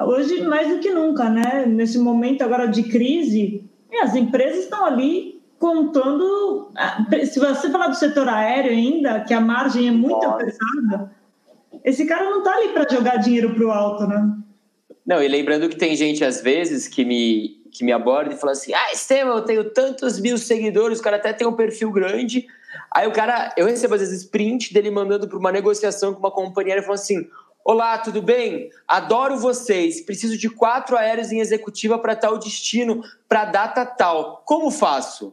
Hoje, 0.00 0.40
mais 0.44 0.68
do 0.68 0.78
que 0.78 0.90
nunca, 0.90 1.28
né? 1.28 1.66
Nesse 1.66 1.98
momento 1.98 2.42
agora 2.42 2.68
de 2.68 2.84
crise, 2.84 3.68
as 4.02 4.14
empresas 4.14 4.64
estão 4.64 4.84
ali 4.84 5.31
contando. 5.62 6.72
Se 7.30 7.38
você 7.38 7.70
falar 7.70 7.86
do 7.86 7.94
setor 7.94 8.28
aéreo 8.28 8.72
ainda, 8.72 9.20
que 9.20 9.32
a 9.32 9.40
margem 9.40 9.86
é 9.86 9.92
muito 9.92 10.26
Nossa. 10.26 10.34
apertada, 10.34 11.12
esse 11.84 12.04
cara 12.04 12.28
não 12.28 12.38
está 12.38 12.56
ali 12.56 12.70
para 12.70 12.92
jogar 12.92 13.16
dinheiro 13.18 13.54
para 13.54 13.64
o 13.64 13.70
alto, 13.70 14.08
né? 14.08 14.38
Não, 15.06 15.22
e 15.22 15.28
lembrando 15.28 15.68
que 15.68 15.76
tem 15.76 15.94
gente 15.94 16.24
às 16.24 16.40
vezes 16.40 16.88
que 16.88 17.04
me, 17.04 17.62
que 17.70 17.84
me 17.84 17.92
aborda 17.92 18.34
e 18.34 18.36
fala 18.36 18.52
assim: 18.52 18.74
Ah, 18.74 18.92
Estevam, 18.92 19.36
eu 19.36 19.44
tenho 19.44 19.70
tantos 19.70 20.18
mil 20.18 20.36
seguidores, 20.36 20.98
o 20.98 21.02
cara 21.02 21.16
até 21.16 21.32
tem 21.32 21.46
um 21.46 21.54
perfil 21.54 21.92
grande. 21.92 22.44
Aí 22.90 23.06
o 23.06 23.12
cara, 23.12 23.54
eu 23.56 23.66
recebo 23.66 23.94
às 23.94 24.00
vezes 24.00 24.24
print 24.24 24.74
dele 24.74 24.90
mandando 24.90 25.28
para 25.28 25.38
uma 25.38 25.52
negociação 25.52 26.12
com 26.12 26.18
uma 26.18 26.30
companhia 26.30 26.76
e 26.76 26.82
falando 26.82 26.98
assim: 26.98 27.28
Olá, 27.64 27.98
tudo 27.98 28.20
bem? 28.20 28.68
Adoro 28.88 29.36
vocês. 29.36 30.00
Preciso 30.00 30.36
de 30.36 30.50
quatro 30.50 30.96
aéreos 30.96 31.30
em 31.30 31.38
executiva 31.38 31.98
para 31.98 32.16
tal 32.16 32.36
destino, 32.36 33.02
para 33.28 33.44
data 33.44 33.86
tal. 33.86 34.42
Como 34.44 34.68
faço? 34.68 35.32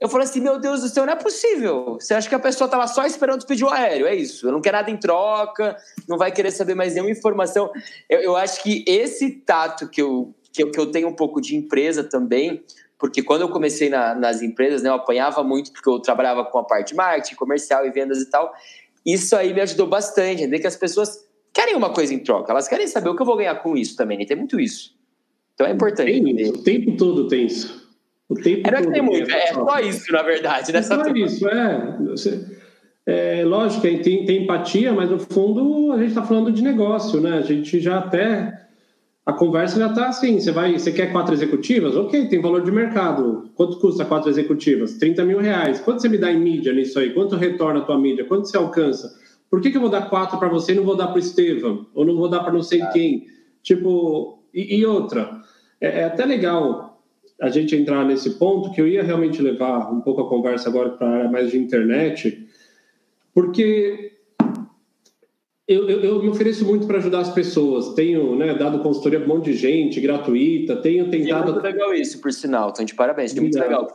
Eu 0.00 0.08
falei 0.08 0.26
assim: 0.26 0.40
Meu 0.40 0.58
Deus 0.60 0.82
do 0.82 0.88
céu, 0.88 1.04
não 1.04 1.12
é 1.12 1.16
possível. 1.16 1.94
Você 2.00 2.14
acha 2.14 2.28
que 2.28 2.34
a 2.34 2.38
pessoa 2.38 2.66
estava 2.66 2.86
só 2.86 3.04
esperando 3.04 3.46
pedir 3.46 3.64
o 3.64 3.68
aéreo? 3.68 4.06
É 4.06 4.14
isso. 4.14 4.46
Eu 4.46 4.52
não 4.52 4.60
quero 4.60 4.76
nada 4.76 4.90
em 4.90 4.96
troca, 4.96 5.76
não 6.08 6.16
vai 6.16 6.30
querer 6.30 6.50
saber 6.50 6.74
mais 6.74 6.94
nenhuma 6.94 7.10
informação. 7.10 7.70
Eu, 8.08 8.20
eu 8.20 8.36
acho 8.36 8.62
que 8.62 8.84
esse 8.86 9.30
tato 9.30 9.88
que 9.88 10.00
eu, 10.00 10.34
que 10.52 10.62
eu, 10.62 10.70
que 10.70 10.78
eu 10.78 10.90
tenho 10.90 11.08
um 11.08 11.14
pouco 11.14 11.40
de 11.40 11.56
empresa 11.56 12.04
também, 12.04 12.62
porque 12.98 13.22
quando 13.22 13.42
eu 13.42 13.48
comecei 13.48 13.88
na, 13.88 14.14
nas 14.14 14.42
empresas, 14.42 14.82
né, 14.82 14.88
eu 14.88 14.94
apanhava 14.94 15.42
muito, 15.42 15.72
porque 15.72 15.88
eu 15.88 16.00
trabalhava 16.00 16.44
com 16.44 16.58
a 16.58 16.64
parte 16.64 16.88
de 16.88 16.94
marketing, 16.94 17.34
comercial 17.34 17.86
e 17.86 17.90
vendas 17.90 18.18
e 18.20 18.30
tal. 18.30 18.52
Isso 19.04 19.34
aí 19.34 19.52
me 19.54 19.60
ajudou 19.60 19.86
bastante, 19.86 20.42
entender 20.42 20.58
que 20.58 20.66
as 20.66 20.76
pessoas 20.76 21.26
querem 21.52 21.74
uma 21.74 21.90
coisa 21.90 22.14
em 22.14 22.18
troca, 22.18 22.52
elas 22.52 22.68
querem 22.68 22.86
saber 22.86 23.08
o 23.08 23.16
que 23.16 23.22
eu 23.22 23.26
vou 23.26 23.36
ganhar 23.36 23.56
com 23.56 23.76
isso 23.76 23.96
também, 23.96 24.18
né? 24.18 24.24
tem 24.24 24.36
muito 24.36 24.60
isso. 24.60 24.96
Então 25.54 25.66
é 25.66 25.72
importante. 25.72 26.22
Tem, 26.22 26.50
o 26.50 26.62
tempo 26.62 26.96
todo 26.96 27.26
tem 27.26 27.46
isso. 27.46 27.77
O 28.28 28.34
tempo 28.34 28.68
é, 28.68 28.78
é 28.78 28.82
que 28.82 28.92
tem 28.92 29.02
muito, 29.02 29.30
é 29.30 29.52
só 29.52 29.80
isso, 29.80 30.12
na 30.12 30.22
verdade. 30.22 30.72
Né? 30.72 30.78
É 30.78 30.82
só 30.82 31.02
isso, 31.08 31.48
é. 31.48 31.96
Você, 32.08 32.44
é 33.06 33.42
lógico, 33.44 33.80
tem, 33.80 34.02
tem 34.02 34.42
empatia, 34.42 34.92
mas 34.92 35.10
no 35.10 35.18
fundo 35.18 35.92
a 35.92 35.98
gente 35.98 36.08
está 36.08 36.22
falando 36.22 36.52
de 36.52 36.62
negócio, 36.62 37.20
né? 37.20 37.38
A 37.38 37.40
gente 37.40 37.80
já 37.80 37.98
até 37.98 38.66
a 39.24 39.32
conversa 39.32 39.78
já 39.78 39.88
está 39.88 40.08
assim: 40.08 40.38
você 40.38 40.50
vai, 40.50 40.78
você 40.78 40.92
quer 40.92 41.12
quatro 41.12 41.34
executivas? 41.34 41.96
Ok, 41.96 42.28
tem 42.28 42.40
valor 42.40 42.62
de 42.62 42.70
mercado. 42.70 43.50
Quanto 43.54 43.78
custa 43.78 44.04
quatro 44.04 44.30
executivas? 44.30 44.94
30 44.94 45.24
mil 45.24 45.38
reais. 45.38 45.80
Quanto 45.80 46.00
você 46.00 46.08
me 46.08 46.18
dá 46.18 46.32
em 46.32 46.40
mídia 46.40 46.72
nisso 46.72 46.98
aí? 46.98 47.14
Quanto 47.14 47.36
retorna 47.36 47.80
a 47.80 47.82
tua 47.82 47.98
mídia? 47.98 48.24
Quanto 48.24 48.48
você 48.48 48.56
alcança? 48.56 49.14
Por 49.50 49.60
que, 49.60 49.70
que 49.70 49.76
eu 49.76 49.80
vou 49.82 49.90
dar 49.90 50.08
quatro 50.08 50.38
para 50.38 50.48
você 50.48 50.72
e 50.72 50.74
não 50.74 50.84
vou 50.84 50.96
dar 50.96 51.08
para 51.08 51.16
o 51.16 51.18
Estevam? 51.18 51.86
Ou 51.94 52.04
não 52.04 52.16
vou 52.16 52.28
dar 52.28 52.40
para 52.40 52.52
não 52.52 52.62
sei 52.62 52.82
quem? 52.92 53.26
Tipo, 53.62 54.42
e, 54.52 54.78
e 54.78 54.86
outra, 54.86 55.40
é, 55.80 56.00
é, 56.00 56.04
até 56.04 56.24
legal 56.24 56.87
a 57.40 57.48
gente 57.48 57.76
entrar 57.76 58.04
nesse 58.04 58.30
ponto 58.38 58.70
que 58.72 58.80
eu 58.80 58.88
ia 58.88 59.02
realmente 59.02 59.40
levar 59.40 59.92
um 59.92 60.00
pouco 60.00 60.22
a 60.22 60.28
conversa 60.28 60.68
agora 60.68 60.90
para 60.90 61.06
a 61.06 61.10
área 61.10 61.30
mais 61.30 61.50
de 61.50 61.58
internet, 61.58 62.46
porque 63.32 64.18
eu, 65.68 65.88
eu, 65.88 66.00
eu, 66.00 66.22
me 66.22 66.30
ofereço 66.30 66.64
muito 66.64 66.86
para 66.86 66.96
ajudar 66.96 67.20
as 67.20 67.32
pessoas. 67.32 67.94
Tenho 67.94 68.34
né, 68.34 68.54
dado 68.54 68.78
consultoria 68.80 69.20
para 69.20 69.30
um 69.30 69.36
monte 69.36 69.52
de 69.52 69.56
gente, 69.56 70.00
gratuita. 70.00 70.76
Tenho 70.76 71.10
tentado. 71.10 71.50
É 71.50 71.52
muito 71.52 71.62
legal 71.62 71.94
isso, 71.94 72.20
por 72.22 72.32
sinal. 72.32 72.70
Então, 72.70 72.84
de 72.84 72.94
parabéns. 72.94 73.36
É 73.36 73.40
muito 73.40 73.58
legal. 73.58 73.86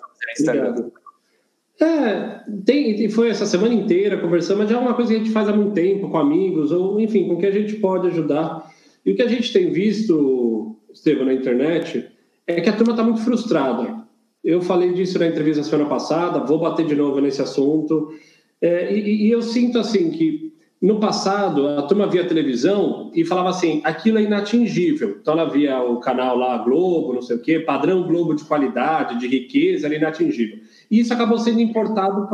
É, 1.81 2.41
tem, 2.63 3.09
foi 3.09 3.29
essa 3.29 3.47
semana 3.47 3.73
inteira 3.73 4.19
conversando, 4.19 4.59
mas 4.59 4.69
já 4.69 4.77
é 4.77 4.79
uma 4.79 4.93
coisa 4.93 5.11
que 5.11 5.19
a 5.19 5.23
gente 5.23 5.33
faz 5.33 5.49
há 5.49 5.53
muito 5.53 5.73
tempo 5.73 6.09
com 6.09 6.17
amigos, 6.17 6.71
ou 6.71 6.99
enfim, 6.99 7.27
com 7.27 7.37
que 7.37 7.47
a 7.47 7.51
gente 7.51 7.75
pode 7.77 8.07
ajudar. 8.07 8.71
E 9.03 9.11
o 9.11 9.15
que 9.15 9.23
a 9.23 9.27
gente 9.27 9.51
tem 9.51 9.71
visto, 9.71 10.77
Estevam, 10.93 11.25
na 11.25 11.33
internet, 11.33 12.07
é 12.47 12.61
que 12.61 12.69
a 12.69 12.75
turma 12.75 12.93
está 12.93 13.03
muito 13.03 13.21
frustrada. 13.21 14.03
Eu 14.43 14.61
falei 14.61 14.93
disso 14.93 15.17
na 15.19 15.27
entrevista 15.27 15.63
semana 15.63 15.89
passada, 15.89 16.39
vou 16.39 16.59
bater 16.59 16.85
de 16.85 16.95
novo 16.95 17.21
nesse 17.21 17.41
assunto. 17.41 18.13
É, 18.61 18.93
e, 18.93 19.27
e 19.27 19.31
eu 19.31 19.41
sinto 19.41 19.79
assim 19.79 20.11
que 20.11 20.53
no 20.83 20.99
passado, 20.99 21.65
a 21.65 21.81
turma 21.83 22.07
via 22.07 22.27
televisão 22.27 23.09
e 23.15 23.23
falava 23.23 23.51
assim: 23.51 23.79
aquilo 23.85 24.17
é 24.17 24.23
inatingível. 24.23 25.17
Então, 25.21 25.33
ela 25.33 25.49
via 25.49 25.81
o 25.81 26.01
canal 26.01 26.37
lá, 26.37 26.57
Globo, 26.57 27.13
não 27.13 27.21
sei 27.21 27.37
o 27.37 27.41
quê, 27.41 27.57
padrão 27.57 28.03
Globo 28.03 28.33
de 28.33 28.43
qualidade, 28.43 29.17
de 29.17 29.25
riqueza, 29.25 29.87
era 29.87 29.95
inatingível. 29.95 30.59
E 30.91 30.99
isso 30.99 31.13
acabou 31.13 31.37
sendo 31.37 31.61
importado 31.61 32.27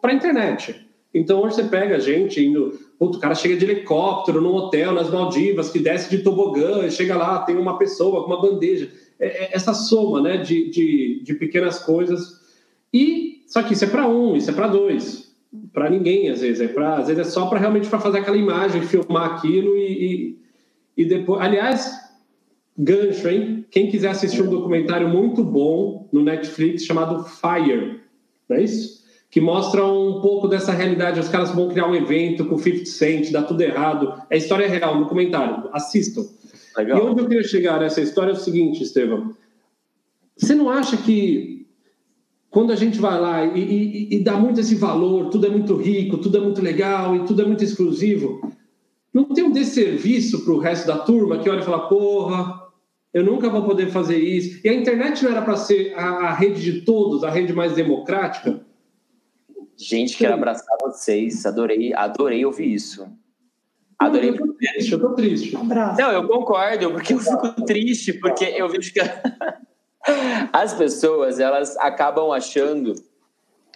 para 0.00 0.10
a 0.10 0.14
internet. 0.14 0.84
Então, 1.14 1.40
hoje 1.40 1.54
você 1.54 1.62
pega 1.62 2.00
gente 2.00 2.44
indo. 2.44 2.76
Puto, 2.98 3.18
o 3.18 3.20
cara 3.20 3.36
chega 3.36 3.56
de 3.56 3.64
helicóptero 3.64 4.40
num 4.40 4.54
hotel 4.54 4.92
nas 4.92 5.08
Maldivas, 5.08 5.70
que 5.70 5.78
desce 5.78 6.10
de 6.10 6.24
tobogã, 6.24 6.90
chega 6.90 7.16
lá, 7.16 7.38
tem 7.40 7.56
uma 7.56 7.78
pessoa 7.78 8.24
com 8.24 8.26
uma 8.26 8.42
bandeja. 8.42 8.90
É, 9.18 9.44
é 9.44 9.50
essa 9.52 9.74
soma 9.74 10.20
né, 10.20 10.36
de, 10.38 10.70
de, 10.70 11.22
de 11.22 11.34
pequenas 11.34 11.78
coisas. 11.78 12.40
E 12.92 13.42
só 13.46 13.62
que 13.62 13.74
isso 13.74 13.84
é 13.84 13.88
para 13.88 14.08
um, 14.08 14.36
isso 14.36 14.50
é 14.50 14.54
para 14.54 14.68
dois. 14.68 15.34
Para 15.72 15.90
ninguém 15.90 16.30
às 16.30 16.40
vezes. 16.40 16.60
É 16.60 16.68
para 16.68 16.96
às 16.96 17.08
vezes 17.08 17.26
é 17.26 17.30
só 17.30 17.46
para 17.46 17.58
realmente 17.58 17.88
para 17.88 18.00
fazer 18.00 18.18
aquela 18.18 18.36
imagem 18.36 18.82
filmar 18.82 19.34
aquilo 19.34 19.76
e, 19.76 20.38
e, 20.96 21.02
e, 21.02 21.04
depois 21.04 21.40
aliás 21.40 21.92
gancho 22.76 23.28
hein? 23.28 23.64
Quem 23.70 23.88
quiser 23.88 24.08
assistir 24.08 24.42
um 24.42 24.50
documentário 24.50 25.08
muito 25.08 25.44
bom 25.44 26.08
no 26.12 26.22
Netflix 26.22 26.84
chamado 26.84 27.24
Fire 27.24 28.04
não 28.48 28.56
é 28.56 28.62
isso? 28.62 29.04
Que 29.30 29.40
mostra 29.40 29.84
um 29.84 30.20
pouco 30.20 30.46
dessa 30.46 30.72
realidade. 30.72 31.18
Os 31.18 31.28
caras 31.28 31.50
vão 31.50 31.68
criar 31.68 31.88
um 31.88 31.94
evento 31.94 32.44
com 32.44 32.56
50 32.56 32.86
Cent 32.86 33.32
dá 33.32 33.42
tudo 33.42 33.60
errado. 33.62 34.14
É 34.30 34.36
história 34.36 34.68
real 34.68 34.96
um 34.96 35.00
documentário. 35.00 35.68
Assistam 35.72 36.24
Legal. 36.76 36.98
e 36.98 37.00
onde 37.02 37.20
eu 37.22 37.28
queria 37.28 37.44
chegar 37.44 37.80
nessa 37.80 38.00
história 38.00 38.30
é 38.30 38.34
o 38.34 38.36
seguinte 38.36 38.82
Estevam 38.82 39.34
você 40.36 40.54
não 40.54 40.68
acha 40.68 40.96
que 40.96 41.66
quando 42.50 42.72
a 42.72 42.76
gente 42.76 42.98
vai 42.98 43.20
lá 43.20 43.44
e, 43.44 43.60
e, 43.60 44.14
e, 44.16 44.22
dá 44.22 44.34
muito 44.34 44.60
esse 44.60 44.74
valor, 44.74 45.28
tudo 45.28 45.46
é 45.46 45.50
muito 45.50 45.76
rico, 45.76 46.18
tudo 46.18 46.38
é 46.38 46.40
muito 46.40 46.62
legal 46.62 47.16
e 47.16 47.24
tudo 47.24 47.42
é 47.42 47.44
muito 47.44 47.64
exclusivo, 47.64 48.52
não 49.12 49.24
tem 49.24 49.44
um 49.44 49.52
desserviço 49.52 50.44
para 50.44 50.54
o 50.54 50.58
resto 50.58 50.86
da 50.86 50.98
turma 50.98 51.38
que 51.38 51.48
olha 51.48 51.60
e 51.60 51.64
fala: 51.64 51.88
porra, 51.88 52.62
eu 53.12 53.24
nunca 53.24 53.48
vou 53.48 53.64
poder 53.64 53.88
fazer 53.90 54.18
isso. 54.18 54.60
E 54.64 54.68
a 54.68 54.74
internet 54.74 55.22
não 55.22 55.30
era 55.30 55.42
para 55.42 55.56
ser 55.56 55.94
a, 55.94 56.28
a, 56.28 56.32
rede 56.32 56.60
de 56.60 56.80
todos, 56.82 57.22
a 57.22 57.30
rede 57.30 57.52
mais 57.52 57.74
democrática? 57.74 58.60
Gente, 59.76 60.16
quero 60.16 60.34
abraçar 60.34 60.76
vocês, 60.80 61.44
adorei, 61.46 61.92
adorei 61.94 62.44
ouvir 62.44 62.72
isso. 62.72 63.06
Adorei. 64.06 64.30
Eu 64.30 64.36
tô 64.36 64.52
triste, 64.54 64.92
eu 64.92 65.00
tô 65.00 65.10
triste. 65.14 65.54
Não, 65.98 66.12
eu 66.12 66.26
concordo, 66.28 66.90
porque 66.92 67.14
eu 67.14 67.18
fico 67.18 67.64
triste, 67.64 68.12
porque 68.14 68.44
eu 68.44 68.68
vejo 68.68 68.92
que. 68.92 69.00
As 70.52 70.74
pessoas, 70.74 71.40
elas 71.40 71.76
acabam 71.78 72.30
achando. 72.30 72.94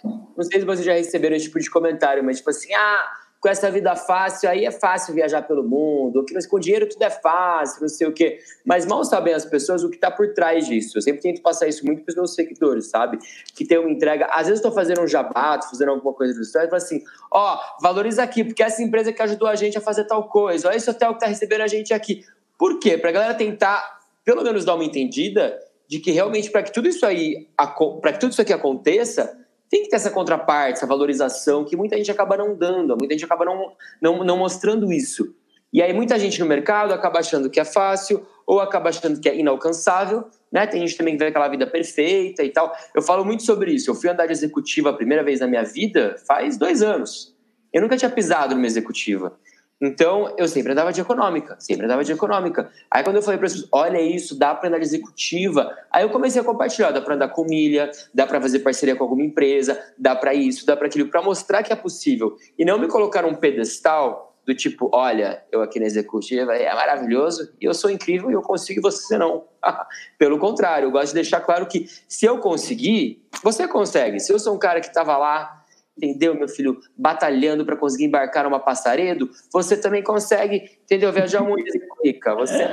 Não 0.03 0.43
sei 0.43 0.59
se 0.59 0.65
vocês 0.65 0.85
já 0.85 0.93
receberam 0.93 1.35
esse 1.35 1.45
tipo 1.45 1.59
de 1.59 1.69
comentário, 1.69 2.23
mas 2.23 2.37
tipo 2.37 2.49
assim, 2.51 2.73
ah, 2.73 3.18
com 3.39 3.47
essa 3.47 3.71
vida 3.71 3.95
fácil, 3.95 4.49
aí 4.49 4.65
é 4.65 4.71
fácil 4.71 5.13
viajar 5.13 5.41
pelo 5.43 5.63
mundo, 5.63 6.25
que 6.25 6.35
com 6.47 6.59
dinheiro 6.59 6.87
tudo 6.89 7.01
é 7.03 7.09
fácil, 7.09 7.81
não 7.81 7.87
sei 7.87 8.07
o 8.07 8.13
quê. 8.13 8.39
Mas 8.65 8.85
mal 8.85 9.03
sabem 9.05 9.33
as 9.33 9.45
pessoas 9.45 9.81
o 9.83 9.89
que 9.89 9.95
está 9.95 10.11
por 10.11 10.33
trás 10.33 10.67
disso. 10.67 10.97
Eu 10.97 11.01
sempre 11.01 11.21
tento 11.21 11.41
passar 11.41 11.67
isso 11.67 11.85
muito 11.85 12.03
para 12.03 12.11
os 12.11 12.15
meus 12.15 12.35
seguidores, 12.35 12.87
sabe? 12.87 13.17
Que 13.55 13.65
tem 13.65 13.77
uma 13.77 13.89
entrega. 13.89 14.25
Às 14.31 14.47
vezes 14.47 14.55
estou 14.55 14.71
fazendo 14.71 15.01
um 15.01 15.07
jabá, 15.07 15.59
fazendo 15.61 15.91
alguma 15.91 16.13
coisa 16.13 16.33
do 16.33 16.41
história, 16.41 16.67
e 16.67 16.69
falo 16.69 16.81
assim: 16.81 17.01
ó, 17.31 17.55
oh, 17.55 17.81
valoriza 17.81 18.21
aqui, 18.21 18.43
porque 18.43 18.61
essa 18.61 18.83
empresa 18.83 19.13
que 19.13 19.21
ajudou 19.21 19.47
a 19.47 19.55
gente 19.55 19.77
a 19.77 19.81
fazer 19.81 20.03
tal 20.03 20.27
coisa, 20.27 20.67
olha 20.67 20.75
esse 20.75 20.89
hotel 20.89 21.09
que 21.11 21.15
está 21.15 21.27
recebendo 21.27 21.61
a 21.61 21.67
gente 21.67 21.93
aqui. 21.93 22.25
Por 22.57 22.77
quê? 22.77 22.97
Para 22.97 23.09
a 23.09 23.13
galera 23.13 23.33
tentar, 23.33 23.99
pelo 24.25 24.43
menos, 24.43 24.65
dar 24.65 24.75
uma 24.75 24.83
entendida 24.83 25.57
de 25.87 25.99
que 25.99 26.11
realmente 26.11 26.51
para 26.51 26.61
que 26.61 26.73
tudo 26.73 26.87
isso 26.87 27.05
aí 27.05 27.47
para 27.55 28.13
que 28.13 28.19
tudo 28.19 28.31
isso 28.31 28.41
aqui 28.41 28.53
aconteça 28.53 29.35
tem 29.69 29.83
que 29.83 29.89
ter 29.89 29.97
essa 29.97 30.09
contraparte, 30.09 30.77
essa 30.77 30.87
valorização 30.87 31.63
que 31.63 31.75
muita 31.75 31.95
gente 31.97 32.11
acaba 32.11 32.35
não 32.35 32.55
dando, 32.55 32.97
muita 32.97 33.13
gente 33.13 33.25
acaba 33.25 33.45
não, 33.45 33.71
não, 34.01 34.23
não 34.23 34.37
mostrando 34.37 34.91
isso. 34.91 35.35
E 35.71 35.81
aí 35.81 35.93
muita 35.93 36.17
gente 36.17 36.39
no 36.39 36.47
mercado 36.47 36.93
acaba 36.93 37.19
achando 37.19 37.49
que 37.49 37.59
é 37.59 37.65
fácil 37.65 38.25
ou 38.45 38.59
acaba 38.59 38.89
achando 38.89 39.19
que 39.19 39.29
é 39.29 39.37
inalcançável, 39.37 40.25
né? 40.51 40.65
Tem 40.65 40.81
gente 40.81 40.97
também 40.97 41.13
que 41.13 41.23
vê 41.23 41.29
aquela 41.29 41.47
vida 41.47 41.67
perfeita 41.67 42.43
e 42.43 42.49
tal. 42.49 42.75
Eu 42.95 43.03
falo 43.03 43.23
muito 43.23 43.43
sobre 43.43 43.71
isso. 43.71 43.91
Eu 43.91 43.95
fui 43.95 44.09
andar 44.09 44.25
de 44.25 44.31
executiva 44.31 44.89
a 44.89 44.93
primeira 44.93 45.23
vez 45.23 45.39
na 45.39 45.47
minha 45.47 45.63
vida 45.63 46.15
faz 46.27 46.57
dois 46.57 46.81
anos. 46.81 47.35
Eu 47.71 47.83
nunca 47.83 47.95
tinha 47.95 48.09
pisado 48.09 48.55
numa 48.55 48.65
executiva. 48.65 49.37
Então, 49.81 50.33
eu 50.37 50.47
sempre 50.47 50.73
andava 50.73 50.91
de 50.91 50.99
econômica, 50.99 51.55
sempre 51.57 51.85
andava 51.85 52.03
de 52.03 52.11
econômica. 52.11 52.69
Aí, 52.91 53.01
quando 53.01 53.15
eu 53.15 53.21
falei 53.21 53.37
para 53.37 53.47
as 53.47 53.53
pessoas, 53.53 53.69
olha 53.71 54.01
isso, 54.01 54.37
dá 54.37 54.53
para 54.53 54.67
andar 54.67 54.79
de 54.79 54.85
executiva, 54.85 55.73
aí 55.89 56.03
eu 56.03 56.09
comecei 56.09 56.41
a 56.41 56.43
compartilhar, 56.43 56.91
dá 56.91 57.01
para 57.01 57.15
andar 57.15 57.29
com 57.29 57.45
milha, 57.45 57.89
dá 58.13 58.27
para 58.27 58.41
fazer 58.41 58.59
parceria 58.59 58.95
com 58.95 59.03
alguma 59.03 59.23
empresa, 59.23 59.81
dá 59.97 60.15
para 60.15 60.33
isso, 60.33 60.65
dá 60.65 60.75
para 60.75 60.87
aquilo, 60.87 61.09
para 61.09 61.21
mostrar 61.21 61.63
que 61.63 61.71
é 61.71 61.75
possível. 61.75 62.35
E 62.57 62.65
não 62.65 62.77
me 62.77 62.87
colocar 62.87 63.23
um 63.25 63.33
pedestal 63.33 64.29
do 64.45 64.55
tipo, 64.55 64.89
olha, 64.91 65.43
eu 65.51 65.61
aqui 65.61 65.79
na 65.79 65.85
executiva 65.85 66.55
é 66.55 66.73
maravilhoso, 66.73 67.53
e 67.61 67.65
eu 67.65 67.73
sou 67.73 67.89
incrível 67.89 68.31
e 68.31 68.33
eu 68.33 68.41
consigo 68.41 68.79
e 68.79 68.81
você 68.81 69.17
não. 69.17 69.45
Pelo 70.17 70.39
contrário, 70.39 70.87
eu 70.87 70.91
gosto 70.91 71.09
de 71.09 71.15
deixar 71.15 71.39
claro 71.39 71.67
que 71.67 71.87
se 72.07 72.25
eu 72.25 72.39
conseguir, 72.39 73.23
você 73.43 73.67
consegue. 73.67 74.19
Se 74.19 74.33
eu 74.33 74.39
sou 74.39 74.55
um 74.55 74.59
cara 74.59 74.81
que 74.81 74.87
estava 74.87 75.15
lá 75.17 75.58
entendeu, 75.99 76.33
meu 76.33 76.47
filho, 76.47 76.79
batalhando 76.97 77.65
para 77.65 77.75
conseguir 77.75 78.05
embarcar 78.05 78.45
numa 78.45 78.59
passaredo, 78.59 79.29
você 79.51 79.75
também 79.75 80.01
consegue, 80.01 80.63
entendeu, 80.85 81.11
viajar 81.11 81.41
muito 81.41 81.67
e 81.75 82.07
rica. 82.07 82.33
Você, 82.35 82.65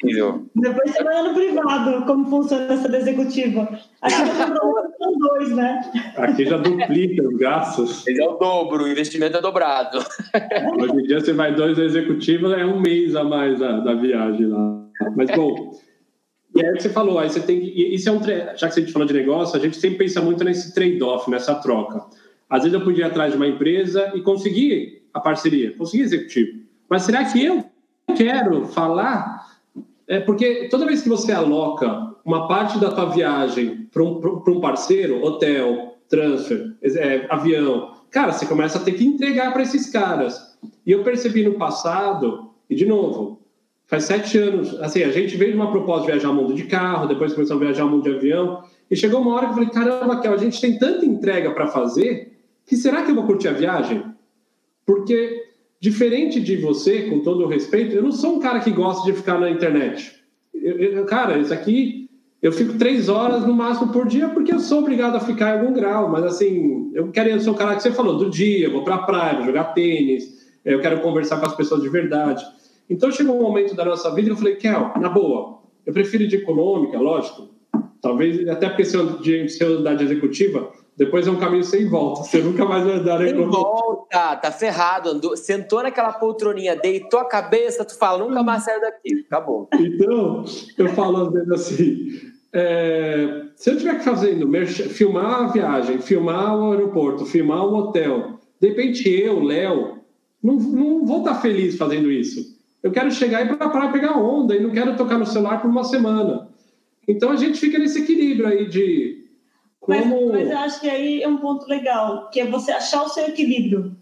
possível. 0.00 0.46
Depois 0.54 0.90
você 0.90 1.02
vai 1.02 1.22
no 1.22 1.34
privado, 1.34 2.04
como 2.06 2.28
funciona 2.28 2.74
essa 2.74 2.96
executiva. 2.96 3.62
Aqui 4.02 4.14
já 4.14 4.46
são 4.98 5.18
dois, 5.18 5.50
né? 5.56 5.80
Aqui 6.16 6.44
já 6.44 6.58
duplica 6.58 7.26
os 7.26 7.36
gastos. 7.38 8.06
Esse 8.06 8.20
é 8.20 8.28
o 8.28 8.34
dobro, 8.34 8.84
o 8.84 8.88
investimento 8.88 9.38
é 9.38 9.40
dobrado. 9.40 9.98
Hoje 10.78 10.92
em 10.92 11.02
dia 11.04 11.20
você 11.20 11.32
vai 11.32 11.54
dois 11.54 11.78
executivos, 11.78 12.52
é 12.52 12.64
um 12.64 12.80
mês 12.80 13.16
a 13.16 13.24
mais 13.24 13.58
da, 13.58 13.80
da 13.80 13.94
viagem 13.94 14.46
lá. 14.46 14.80
Mas, 15.16 15.30
bom, 15.30 15.72
e 16.54 16.64
aí 16.64 16.80
você 16.80 16.88
falou, 16.88 17.18
aí 17.18 17.30
você 17.30 17.40
tem 17.40 17.60
que. 17.60 17.94
Isso 17.94 18.08
é 18.08 18.12
um. 18.12 18.20
Já 18.22 18.68
que 18.68 18.80
a 18.80 18.82
gente 18.82 18.92
falou 18.92 19.06
de 19.06 19.14
negócio, 19.14 19.56
a 19.56 19.62
gente 19.62 19.76
sempre 19.76 19.98
pensa 19.98 20.20
muito 20.20 20.42
nesse 20.42 20.74
trade-off, 20.74 21.30
nessa 21.30 21.54
troca. 21.54 22.04
Às 22.50 22.64
vezes 22.64 22.74
eu 22.74 22.84
podia 22.84 23.04
ir 23.04 23.08
atrás 23.08 23.30
de 23.30 23.36
uma 23.36 23.46
empresa 23.46 24.10
e 24.14 24.20
conseguir 24.20 25.04
a 25.14 25.20
parceria, 25.20 25.72
conseguir 25.76 26.02
executivo. 26.02 26.58
Mas 26.88 27.02
será 27.02 27.24
que 27.24 27.44
eu 27.44 27.64
quero 28.16 28.66
falar? 28.66 29.46
É 30.08 30.18
porque 30.18 30.68
toda 30.68 30.84
vez 30.84 31.00
que 31.00 31.08
você 31.08 31.30
aloca 31.30 32.10
uma 32.24 32.48
parte 32.48 32.78
da 32.80 32.90
tua 32.90 33.06
viagem 33.06 33.88
para 33.92 34.02
um, 34.02 34.20
um 34.48 34.60
parceiro, 34.60 35.22
hotel, 35.22 35.96
transfer, 36.08 36.74
é, 36.82 37.26
avião, 37.30 37.94
cara, 38.10 38.32
você 38.32 38.44
começa 38.44 38.78
a 38.78 38.82
ter 38.82 38.92
que 38.92 39.04
entregar 39.04 39.52
para 39.52 39.62
esses 39.62 39.88
caras. 39.88 40.58
E 40.84 40.90
eu 40.90 41.04
percebi 41.04 41.44
no 41.44 41.54
passado, 41.54 42.50
e 42.68 42.74
de 42.74 42.84
novo, 42.84 43.40
faz 43.86 44.04
sete 44.04 44.36
anos, 44.38 44.78
assim, 44.80 45.04
a 45.04 45.12
gente 45.12 45.36
veio 45.36 45.52
de 45.52 45.56
uma 45.56 45.70
proposta 45.70 46.06
de 46.06 46.12
viajar 46.12 46.30
o 46.30 46.34
mundo 46.34 46.54
de 46.54 46.64
carro, 46.64 47.06
depois 47.06 47.32
começou 47.32 47.56
a 47.56 47.60
viajar 47.60 47.84
o 47.84 47.88
mundo 47.88 48.02
de 48.02 48.16
avião, 48.16 48.62
e 48.90 48.96
chegou 48.96 49.20
uma 49.20 49.34
hora 49.34 49.46
que 49.46 49.52
eu 49.52 49.54
falei, 49.54 49.70
caramba, 49.70 50.20
Kel, 50.20 50.34
a 50.34 50.36
gente 50.36 50.60
tem 50.60 50.76
tanta 50.76 51.06
entrega 51.06 51.52
para 51.52 51.68
fazer, 51.68 52.39
que 52.70 52.76
será 52.76 53.02
que 53.02 53.10
eu 53.10 53.16
vou 53.16 53.24
curtir 53.24 53.48
a 53.48 53.52
viagem? 53.52 54.04
Porque, 54.86 55.42
diferente 55.80 56.38
de 56.38 56.56
você, 56.56 57.10
com 57.10 57.18
todo 57.18 57.42
o 57.42 57.48
respeito, 57.48 57.96
eu 57.96 58.02
não 58.04 58.12
sou 58.12 58.36
um 58.36 58.38
cara 58.38 58.60
que 58.60 58.70
gosta 58.70 59.04
de 59.04 59.12
ficar 59.12 59.40
na 59.40 59.50
internet. 59.50 60.14
Eu, 60.54 60.76
eu, 60.78 61.04
cara, 61.04 61.36
isso 61.36 61.52
aqui, 61.52 62.08
eu 62.40 62.52
fico 62.52 62.78
três 62.78 63.08
horas 63.08 63.44
no 63.44 63.52
máximo 63.52 63.92
por 63.92 64.06
dia 64.06 64.28
porque 64.28 64.54
eu 64.54 64.60
sou 64.60 64.78
obrigado 64.78 65.16
a 65.16 65.20
ficar 65.20 65.48
em 65.48 65.58
algum 65.58 65.72
grau, 65.72 66.08
mas 66.08 66.22
assim, 66.22 66.92
eu 66.94 67.10
quero 67.10 67.40
sou 67.40 67.54
o 67.54 67.56
cara 67.56 67.74
que 67.74 67.82
você 67.82 67.90
falou, 67.90 68.16
do 68.16 68.30
dia, 68.30 68.66
eu 68.66 68.72
vou 68.72 68.84
pra 68.84 68.98
praia, 68.98 69.38
vou 69.38 69.46
jogar 69.46 69.74
tênis, 69.74 70.48
eu 70.64 70.80
quero 70.80 71.00
conversar 71.00 71.40
com 71.40 71.46
as 71.46 71.56
pessoas 71.56 71.82
de 71.82 71.88
verdade. 71.88 72.44
Então 72.88 73.10
chegou 73.10 73.36
um 73.36 73.42
momento 73.42 73.74
da 73.74 73.84
nossa 73.84 74.14
vida 74.14 74.28
e 74.28 74.30
eu 74.30 74.36
falei, 74.36 74.54
Kel, 74.54 74.92
na 75.00 75.08
boa, 75.08 75.60
eu 75.84 75.92
prefiro 75.92 76.28
de 76.28 76.36
econômica, 76.36 77.00
lógico, 77.00 77.48
talvez 78.00 78.48
até 78.48 78.68
porque 78.68 78.84
se 78.84 78.96
eu 78.96 79.18
de, 79.18 79.48
se 79.48 79.60
eu 79.60 79.82
de 79.82 80.04
executiva, 80.04 80.70
depois 81.00 81.26
é 81.26 81.30
um 81.30 81.38
caminho 81.38 81.64
sem 81.64 81.88
volta. 81.88 82.24
Você 82.24 82.42
nunca 82.42 82.62
mais 82.66 82.84
vai 82.84 82.96
andar 82.96 83.20
Sem 83.20 83.34
volta, 83.46 84.36
tá 84.36 84.52
ferrado. 84.52 85.08
Andou, 85.08 85.34
sentou 85.34 85.82
naquela 85.82 86.12
poltroninha, 86.12 86.76
deitou 86.76 87.18
a 87.18 87.24
cabeça, 87.24 87.86
tu 87.86 87.96
fala, 87.96 88.22
nunca 88.22 88.42
mais 88.42 88.64
saiu 88.64 88.82
daqui. 88.82 89.24
Acabou. 89.26 89.66
Então, 89.72 90.44
eu 90.76 90.88
falo 90.90 91.22
às 91.22 91.32
vezes 91.32 91.50
assim. 91.52 92.20
É, 92.52 93.44
se 93.56 93.70
eu 93.70 93.76
estiver 93.76 93.98
fazendo, 94.00 94.46
filmar 94.66 95.44
a 95.44 95.46
viagem, 95.46 96.02
filmar 96.02 96.54
o 96.54 96.72
aeroporto, 96.72 97.24
filmar 97.24 97.64
o 97.64 97.76
hotel, 97.76 98.38
de 98.60 98.68
repente 98.68 99.08
eu, 99.08 99.42
Léo, 99.42 100.00
não, 100.42 100.56
não 100.56 101.06
vou 101.06 101.20
estar 101.20 101.36
feliz 101.36 101.78
fazendo 101.78 102.12
isso. 102.12 102.58
Eu 102.82 102.90
quero 102.90 103.10
chegar 103.10 103.42
e 103.42 103.56
para 103.56 103.64
a 103.64 103.70
praia 103.70 103.90
pegar 103.90 104.18
onda 104.18 104.54
e 104.54 104.60
não 104.60 104.68
quero 104.68 104.94
tocar 104.98 105.16
no 105.16 105.24
celular 105.24 105.62
por 105.62 105.70
uma 105.70 105.82
semana. 105.82 106.50
Então 107.08 107.30
a 107.30 107.36
gente 107.36 107.58
fica 107.58 107.78
nesse 107.78 108.02
equilíbrio 108.02 108.46
aí 108.46 108.68
de 108.68 109.19
mas, 109.86 110.06
mas 110.06 110.50
eu 110.50 110.58
acho 110.58 110.80
que 110.80 110.88
aí 110.88 111.22
é 111.22 111.28
um 111.28 111.38
ponto 111.38 111.66
legal, 111.66 112.28
que 112.30 112.40
é 112.40 112.46
você 112.46 112.72
achar 112.72 113.02
o 113.02 113.08
seu 113.08 113.26
equilíbrio. 113.26 113.96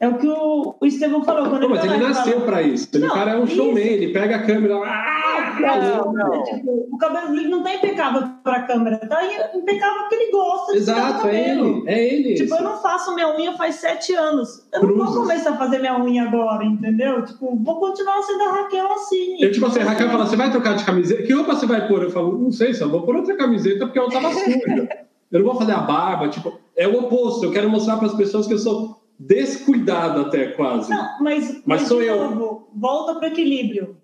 É 0.00 0.08
o 0.08 0.16
que 0.16 0.28
o, 0.28 0.76
o 0.80 0.86
Estevão 0.86 1.24
falou. 1.24 1.50
Quando 1.50 1.62
Pô, 1.62 1.70
mas 1.70 1.84
ele 1.84 1.96
nasceu 1.96 2.40
para 2.42 2.62
isso. 2.62 2.88
Ele, 2.94 3.06
não, 3.06 3.14
cara 3.14 3.32
é 3.32 3.36
um 3.36 3.44
isso. 3.44 3.56
showman, 3.56 3.84
ele 3.84 4.12
pega 4.12 4.36
a 4.36 4.42
câmera. 4.44 4.76
Ah, 4.84 5.27
não, 5.60 6.12
não. 6.12 6.42
Tipo, 6.44 6.88
o 6.92 6.98
cabelo 6.98 7.28
dele 7.28 7.48
não 7.48 7.62
tá 7.62 7.74
impecável 7.74 8.28
para 8.42 8.56
a 8.56 8.62
câmera, 8.62 8.96
tá 8.98 9.20
impecável 9.54 10.00
porque 10.00 10.14
ele 10.14 10.30
gosta 10.30 10.72
de 10.72 10.78
Exato, 10.78 11.28
é 11.28 11.50
ele. 11.50 11.82
É 11.86 12.14
ele. 12.14 12.34
Tipo, 12.34 12.54
eu 12.54 12.62
não 12.62 12.76
faço 12.76 13.14
minha 13.14 13.34
unha 13.34 13.52
faz 13.52 13.76
sete 13.76 14.14
anos. 14.14 14.66
Eu 14.72 14.80
Cruzes. 14.80 14.98
não 14.98 15.06
vou 15.06 15.22
começar 15.22 15.50
a 15.50 15.56
fazer 15.56 15.78
minha 15.78 15.98
unha 15.98 16.24
agora, 16.24 16.64
entendeu? 16.64 17.24
Tipo, 17.24 17.56
vou 17.56 17.80
continuar 17.80 18.22
sendo 18.22 18.42
a 18.44 18.52
Raquel 18.52 18.92
assim. 18.92 19.42
Eu, 19.42 19.52
tipo 19.52 19.66
assim, 19.66 19.80
a 19.80 19.84
Raquel 19.84 20.10
fala: 20.10 20.26
você 20.26 20.36
vai 20.36 20.50
trocar 20.50 20.76
de 20.76 20.84
camiseta? 20.84 21.22
Que 21.22 21.32
roupa 21.32 21.54
você 21.54 21.66
vai 21.66 21.86
pôr? 21.86 22.02
Eu 22.02 22.10
falo: 22.10 22.38
não 22.38 22.52
sei, 22.52 22.74
só 22.74 22.88
vou 22.88 23.02
pôr 23.02 23.16
outra 23.16 23.36
camiseta 23.36 23.86
porque 23.86 23.98
eu 23.98 24.08
tava 24.08 24.32
suja. 24.32 24.88
Eu 25.30 25.40
não 25.40 25.46
vou 25.46 25.56
fazer 25.56 25.72
a 25.72 25.80
barba, 25.80 26.28
tipo, 26.28 26.58
é 26.74 26.88
o 26.88 27.00
oposto. 27.00 27.44
Eu 27.44 27.52
quero 27.52 27.68
mostrar 27.68 27.98
para 27.98 28.06
as 28.06 28.14
pessoas 28.14 28.46
que 28.46 28.54
eu 28.54 28.58
sou 28.58 28.98
descuidado 29.18 30.22
até 30.22 30.48
quase. 30.52 30.90
Não, 30.90 30.96
mas, 31.20 31.48
mas, 31.48 31.62
mas 31.66 31.82
sou 31.82 32.02
eu. 32.02 32.30
Novo, 32.30 32.68
volta 32.74 33.16
para 33.16 33.28
equilíbrio. 33.28 33.96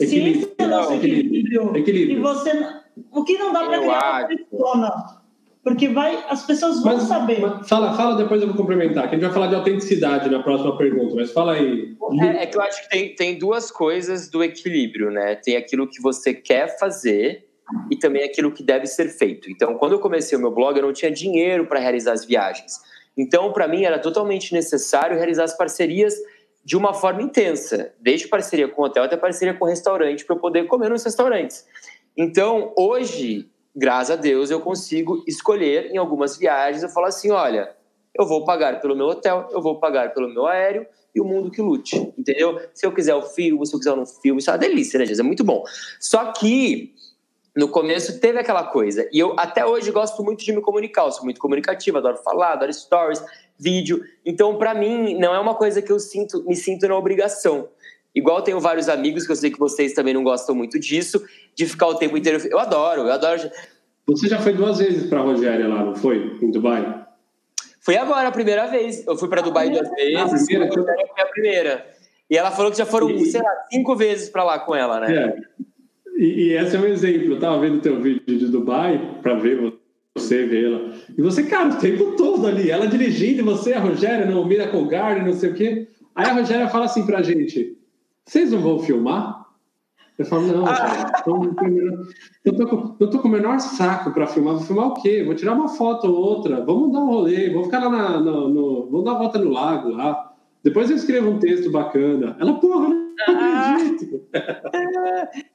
Esse 0.00 0.54
é 0.58 0.64
o 0.64 0.68
nosso 0.68 0.94
equilíbrio, 0.94 1.76
equilíbrio, 1.76 2.18
e 2.18 2.20
você 2.20 2.50
o 3.12 3.24
que 3.24 3.38
não 3.38 3.52
dá 3.52 3.64
para 3.64 3.78
criar 3.78 4.28
uma 4.50 5.20
porque 5.62 5.88
vai 5.88 6.24
as 6.28 6.44
pessoas 6.46 6.82
vão 6.82 6.96
mas, 6.96 7.02
saber. 7.02 7.40
Mas 7.40 7.68
fala, 7.68 7.94
fala 7.94 8.16
depois 8.16 8.40
eu 8.40 8.48
vou 8.48 8.56
complementar. 8.56 9.08
Que 9.08 9.16
a 9.16 9.18
gente 9.18 9.26
vai 9.26 9.32
falar 9.32 9.48
de 9.48 9.54
autenticidade 9.54 10.30
na 10.30 10.42
próxima 10.42 10.76
pergunta, 10.76 11.14
mas 11.14 11.32
fala 11.32 11.52
aí. 11.52 11.94
É, 12.20 12.42
é 12.42 12.46
que 12.46 12.56
eu 12.56 12.62
acho 12.62 12.82
que 12.82 12.88
tem, 12.88 13.14
tem 13.14 13.38
duas 13.38 13.70
coisas 13.70 14.30
do 14.30 14.42
equilíbrio, 14.42 15.10
né? 15.10 15.36
Tem 15.36 15.56
aquilo 15.56 15.86
que 15.86 16.00
você 16.00 16.32
quer 16.32 16.78
fazer 16.78 17.46
e 17.90 17.96
também 17.96 18.24
aquilo 18.24 18.50
que 18.50 18.62
deve 18.62 18.86
ser 18.86 19.10
feito. 19.10 19.50
Então, 19.50 19.74
quando 19.74 19.92
eu 19.92 20.00
comecei 20.00 20.36
o 20.36 20.40
meu 20.40 20.50
blog, 20.50 20.76
eu 20.76 20.86
não 20.86 20.92
tinha 20.92 21.10
dinheiro 21.10 21.66
para 21.66 21.78
realizar 21.78 22.12
as 22.12 22.24
viagens. 22.24 22.80
Então, 23.16 23.52
para 23.52 23.68
mim, 23.68 23.84
era 23.84 23.98
totalmente 23.98 24.54
necessário 24.54 25.16
realizar 25.16 25.44
as 25.44 25.56
parcerias 25.56 26.14
de 26.64 26.76
uma 26.76 26.92
forma 26.92 27.22
intensa, 27.22 27.92
desde 28.00 28.28
parceria 28.28 28.68
com 28.68 28.82
hotel 28.82 29.04
até 29.04 29.16
parceria 29.16 29.54
com 29.54 29.64
restaurante, 29.64 30.24
para 30.24 30.36
eu 30.36 30.40
poder 30.40 30.66
comer 30.66 30.90
nos 30.90 31.02
restaurantes. 31.02 31.66
Então, 32.16 32.72
hoje, 32.76 33.48
graças 33.74 34.10
a 34.10 34.20
Deus, 34.20 34.50
eu 34.50 34.60
consigo 34.60 35.24
escolher 35.26 35.90
em 35.90 35.96
algumas 35.96 36.36
viagens, 36.36 36.82
eu 36.82 36.88
falo 36.88 37.06
assim, 37.06 37.30
olha, 37.30 37.74
eu 38.14 38.26
vou 38.26 38.44
pagar 38.44 38.80
pelo 38.80 38.96
meu 38.96 39.06
hotel, 39.06 39.48
eu 39.52 39.62
vou 39.62 39.78
pagar 39.78 40.12
pelo 40.12 40.28
meu 40.28 40.46
aéreo 40.46 40.86
e 41.14 41.20
o 41.20 41.24
mundo 41.24 41.50
que 41.50 41.62
lute, 41.62 41.96
entendeu? 42.18 42.60
Se 42.74 42.86
eu 42.86 42.92
quiser 42.92 43.14
o 43.14 43.22
filme, 43.22 43.66
se 43.66 43.74
eu 43.74 43.78
quiser 43.78 43.92
um 43.92 44.06
filme, 44.06 44.40
isso 44.40 44.50
é 44.50 44.52
uma 44.52 44.58
delícia, 44.58 44.98
né, 44.98 45.04
Jesus? 45.04 45.20
É 45.20 45.26
muito 45.26 45.44
bom. 45.44 45.64
Só 45.98 46.32
que 46.32 46.94
no 47.56 47.68
começo 47.68 48.20
teve 48.20 48.38
aquela 48.38 48.64
coisa. 48.64 49.08
E 49.12 49.18
eu 49.18 49.34
até 49.38 49.66
hoje 49.66 49.90
gosto 49.90 50.22
muito 50.22 50.44
de 50.44 50.52
me 50.52 50.60
comunicar. 50.60 51.04
Eu 51.04 51.12
sou 51.12 51.24
muito 51.24 51.40
comunicativa, 51.40 51.98
adoro 51.98 52.16
falar, 52.18 52.52
adoro 52.52 52.72
stories, 52.72 53.22
vídeo. 53.60 54.02
Então, 54.24 54.56
para 54.56 54.74
mim, 54.74 55.18
não 55.18 55.34
é 55.34 55.38
uma 55.38 55.54
coisa 55.54 55.82
que 55.82 55.92
eu 55.92 56.00
sinto, 56.00 56.42
me 56.46 56.56
sinto 56.56 56.88
na 56.88 56.96
obrigação. 56.96 57.68
Igual 58.14 58.42
tenho 58.42 58.58
vários 58.58 58.88
amigos 58.88 59.26
que 59.26 59.32
eu 59.32 59.36
sei 59.36 59.50
que 59.50 59.58
vocês 59.58 59.92
também 59.92 60.14
não 60.14 60.24
gostam 60.24 60.54
muito 60.54 60.80
disso, 60.80 61.22
de 61.54 61.66
ficar 61.66 61.86
o 61.86 61.94
tempo 61.94 62.16
inteiro. 62.16 62.42
Eu 62.48 62.58
adoro, 62.58 63.02
eu 63.02 63.12
adoro. 63.12 63.50
Você 64.06 64.26
já 64.26 64.40
foi 64.40 64.52
duas 64.52 64.78
vezes 64.78 65.08
para 65.08 65.20
Rogéria 65.20 65.68
lá, 65.68 65.84
não 65.84 65.94
foi? 65.94 66.38
Em 66.42 66.50
Dubai? 66.50 67.06
Foi 67.80 67.96
agora 67.96 68.28
a 68.28 68.32
primeira 68.32 68.66
vez. 68.66 69.06
Eu 69.06 69.16
fui 69.16 69.28
para 69.28 69.42
Dubai 69.42 69.70
duas 69.70 69.88
vezes. 69.90 70.16
Ah, 70.16 70.24
a 70.24 70.28
primeira, 70.28 70.72
foi 70.72 71.22
a 71.22 71.26
primeira. 71.26 71.86
E 72.28 72.36
ela 72.36 72.50
falou 72.50 72.70
que 72.70 72.78
já 72.78 72.86
foram, 72.86 73.10
e... 73.10 73.26
sei 73.26 73.40
lá, 73.40 73.50
cinco 73.70 73.94
vezes 73.94 74.28
para 74.28 74.42
lá 74.42 74.58
com 74.58 74.74
ela, 74.74 75.00
né? 75.00 75.16
É. 75.16 75.36
E, 76.16 76.48
e 76.48 76.52
esse 76.52 76.76
é 76.76 76.78
um 76.78 76.86
exemplo. 76.86 77.30
Eu 77.30 77.34
estava 77.34 77.60
vendo 77.60 77.80
teu 77.80 78.00
vídeo 78.00 78.38
de 78.38 78.48
Dubai 78.48 79.18
para 79.22 79.34
ver 79.34 79.79
você 80.16 80.46
vê-la. 80.46 80.92
E 81.16 81.22
você, 81.22 81.44
cara, 81.44 81.68
o 81.68 81.78
tempo 81.78 82.16
todo 82.16 82.46
ali, 82.46 82.70
ela 82.70 82.86
dirigindo, 82.86 83.44
você, 83.44 83.72
a 83.72 83.80
Rogéria, 83.80 84.26
no 84.26 84.44
Miracle 84.44 84.86
Garden, 84.86 85.24
não 85.24 85.32
sei 85.32 85.50
o 85.50 85.54
quê. 85.54 85.88
Aí 86.14 86.26
a 86.26 86.34
Rogéria 86.34 86.68
fala 86.68 86.86
assim 86.86 87.06
pra 87.06 87.22
gente: 87.22 87.76
vocês 88.24 88.50
não 88.50 88.60
vão 88.60 88.78
filmar? 88.78 89.40
Eu 90.18 90.26
falo, 90.26 90.46
não, 90.48 90.64
cara, 90.66 91.12
eu 92.44 92.54
tô, 92.54 92.66
com, 92.66 92.96
eu 93.00 93.08
tô 93.08 93.18
com 93.20 93.28
o 93.28 93.30
menor 93.30 93.58
saco 93.58 94.12
para 94.12 94.26
filmar. 94.26 94.54
Vou 94.54 94.64
filmar 94.64 94.88
o 94.88 94.94
quê? 94.94 95.22
Vou 95.24 95.34
tirar 95.34 95.54
uma 95.54 95.68
foto 95.68 96.08
ou 96.08 96.14
outra, 96.14 96.62
vamos 96.62 96.92
dar 96.92 97.00
um 97.00 97.06
rolê, 97.06 97.48
vou 97.48 97.64
ficar 97.64 97.78
lá 97.78 97.88
na, 97.88 98.20
no, 98.20 98.48
no, 98.50 98.90
Vamos 98.90 99.04
dar 99.04 99.12
uma 99.12 99.18
volta 99.20 99.38
no 99.38 99.50
lago 99.50 99.88
lá. 99.88 100.34
Depois 100.62 100.90
eu 100.90 100.96
escrevo 100.96 101.30
um 101.30 101.38
texto 101.38 101.70
bacana. 101.70 102.36
Ela, 102.38 102.52
porra, 102.60 102.88
não 102.88 103.74
acredito. 103.74 104.20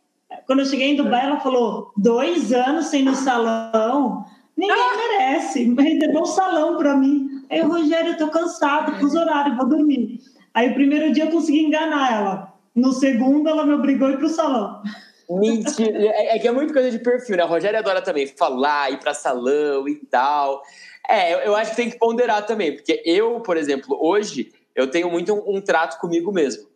Quando 0.47 0.59
eu 0.59 0.65
cheguei 0.65 0.87
em 0.87 0.95
Dubai, 0.95 1.25
ela 1.25 1.39
falou: 1.39 1.91
dois 1.95 2.51
anos 2.51 2.87
sem 2.87 3.03
no 3.03 3.13
salão, 3.13 4.25
ninguém 4.67 4.83
ah! 4.83 5.17
merece. 5.17 5.73
Reservou 5.73 6.21
um 6.21 6.25
salão 6.25 6.77
para 6.77 6.95
mim. 6.95 7.43
Aí, 7.49 7.61
Rogério, 7.61 8.11
eu 8.11 8.17
tô 8.17 8.29
cansado 8.29 8.99
com 8.99 9.05
os 9.05 9.13
horários, 9.13 9.57
vou 9.57 9.67
dormir. 9.67 10.19
Aí, 10.53 10.71
o 10.71 10.73
primeiro 10.73 11.11
dia 11.11 11.25
eu 11.25 11.31
consegui 11.31 11.59
enganar 11.59 12.13
ela. 12.13 12.53
No 12.75 12.91
segundo, 12.91 13.47
ela 13.47 13.65
me 13.65 13.73
obrigou 13.73 14.07
a 14.07 14.11
ir 14.11 14.17
pro 14.17 14.29
salão. 14.29 14.81
Mentira. 15.29 15.97
É, 15.97 16.35
é 16.35 16.39
que 16.39 16.47
é 16.47 16.51
muito 16.51 16.73
coisa 16.73 16.91
de 16.91 16.99
perfil, 16.99 17.37
né? 17.37 17.43
A 17.43 17.47
Rogéria 17.47 17.79
adora 17.79 18.01
também 18.01 18.27
falar, 18.27 18.91
ir 18.91 18.99
para 18.99 19.13
salão 19.13 19.87
e 19.87 19.95
tal. 19.95 20.61
É, 21.09 21.33
eu, 21.33 21.37
eu, 21.39 21.55
acho 21.55 21.71
que 21.71 21.77
tem 21.77 21.89
que 21.89 21.97
ponderar 21.97 22.45
também, 22.45 22.73
porque 22.75 23.01
eu, 23.05 23.39
por 23.39 23.57
exemplo, 23.57 23.97
hoje, 24.01 24.51
eu 24.75 24.89
tenho 24.89 25.09
muito 25.09 25.33
um, 25.33 25.57
um 25.57 25.61
trato 25.61 25.99
comigo 25.99 26.31
mesmo. 26.31 26.67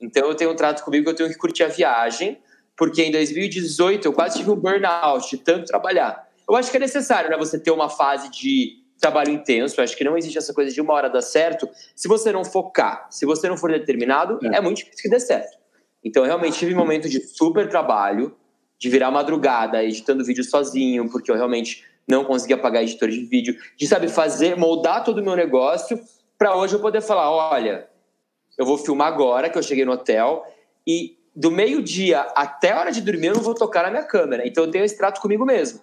Então, 0.00 0.28
eu 0.28 0.34
tenho 0.34 0.50
um 0.50 0.56
trato 0.56 0.82
comigo, 0.84 1.08
eu 1.08 1.14
tenho 1.14 1.28
que 1.28 1.36
curtir 1.36 1.64
a 1.64 1.68
viagem, 1.68 2.38
porque 2.76 3.02
em 3.02 3.10
2018 3.10 4.06
eu 4.06 4.12
quase 4.12 4.38
tive 4.38 4.50
um 4.50 4.56
burnout 4.56 5.30
de 5.30 5.38
tanto 5.38 5.66
trabalhar. 5.66 6.23
Eu 6.48 6.56
acho 6.56 6.70
que 6.70 6.76
é 6.76 6.80
necessário, 6.80 7.30
né, 7.30 7.36
você 7.36 7.58
ter 7.58 7.70
uma 7.70 7.88
fase 7.88 8.30
de 8.30 8.82
trabalho 9.00 9.30
intenso. 9.30 9.80
Eu 9.80 9.84
acho 9.84 9.96
que 9.96 10.04
não 10.04 10.16
existe 10.16 10.38
essa 10.38 10.52
coisa 10.52 10.72
de 10.72 10.80
uma 10.80 10.94
hora 10.94 11.08
dar 11.08 11.22
certo. 11.22 11.68
Se 11.94 12.08
você 12.08 12.32
não 12.32 12.44
focar, 12.44 13.06
se 13.10 13.26
você 13.26 13.48
não 13.48 13.56
for 13.56 13.70
determinado, 13.70 14.38
é, 14.42 14.56
é 14.56 14.60
muito 14.60 14.78
difícil 14.78 15.02
que 15.02 15.08
dê 15.08 15.20
certo. 15.20 15.58
Então, 16.02 16.22
eu 16.22 16.26
realmente 16.26 16.58
tive 16.58 16.74
um 16.74 16.78
momento 16.78 17.08
de 17.08 17.20
super 17.20 17.68
trabalho, 17.68 18.36
de 18.78 18.88
virar 18.88 19.10
madrugada 19.10 19.82
editando 19.82 20.24
vídeo 20.24 20.44
sozinho, 20.44 21.10
porque 21.10 21.30
eu 21.30 21.34
realmente 21.34 21.84
não 22.06 22.24
conseguia 22.24 22.58
pagar 22.58 22.82
editor 22.82 23.08
de 23.08 23.24
vídeo, 23.24 23.56
de 23.76 23.86
saber 23.86 24.08
fazer, 24.08 24.56
moldar 24.56 25.02
todo 25.02 25.18
o 25.18 25.24
meu 25.24 25.34
negócio 25.34 25.98
para 26.38 26.56
hoje 26.56 26.74
eu 26.74 26.80
poder 26.80 27.00
falar, 27.00 27.30
olha, 27.30 27.88
eu 28.58 28.66
vou 28.66 28.76
filmar 28.76 29.08
agora 29.08 29.48
que 29.48 29.56
eu 29.56 29.62
cheguei 29.62 29.84
no 29.84 29.92
hotel 29.92 30.44
e 30.86 31.16
do 31.34 31.50
meio-dia 31.50 32.20
até 32.36 32.72
a 32.72 32.80
hora 32.80 32.92
de 32.92 33.00
dormir 33.00 33.28
eu 33.28 33.34
não 33.34 33.42
vou 33.42 33.54
tocar 33.54 33.84
na 33.84 33.90
minha 33.90 34.04
câmera. 34.04 34.46
Então 34.46 34.64
eu 34.64 34.70
tenho 34.70 34.84
esse 34.84 34.96
trato 34.96 35.20
comigo 35.20 35.44
mesmo. 35.44 35.80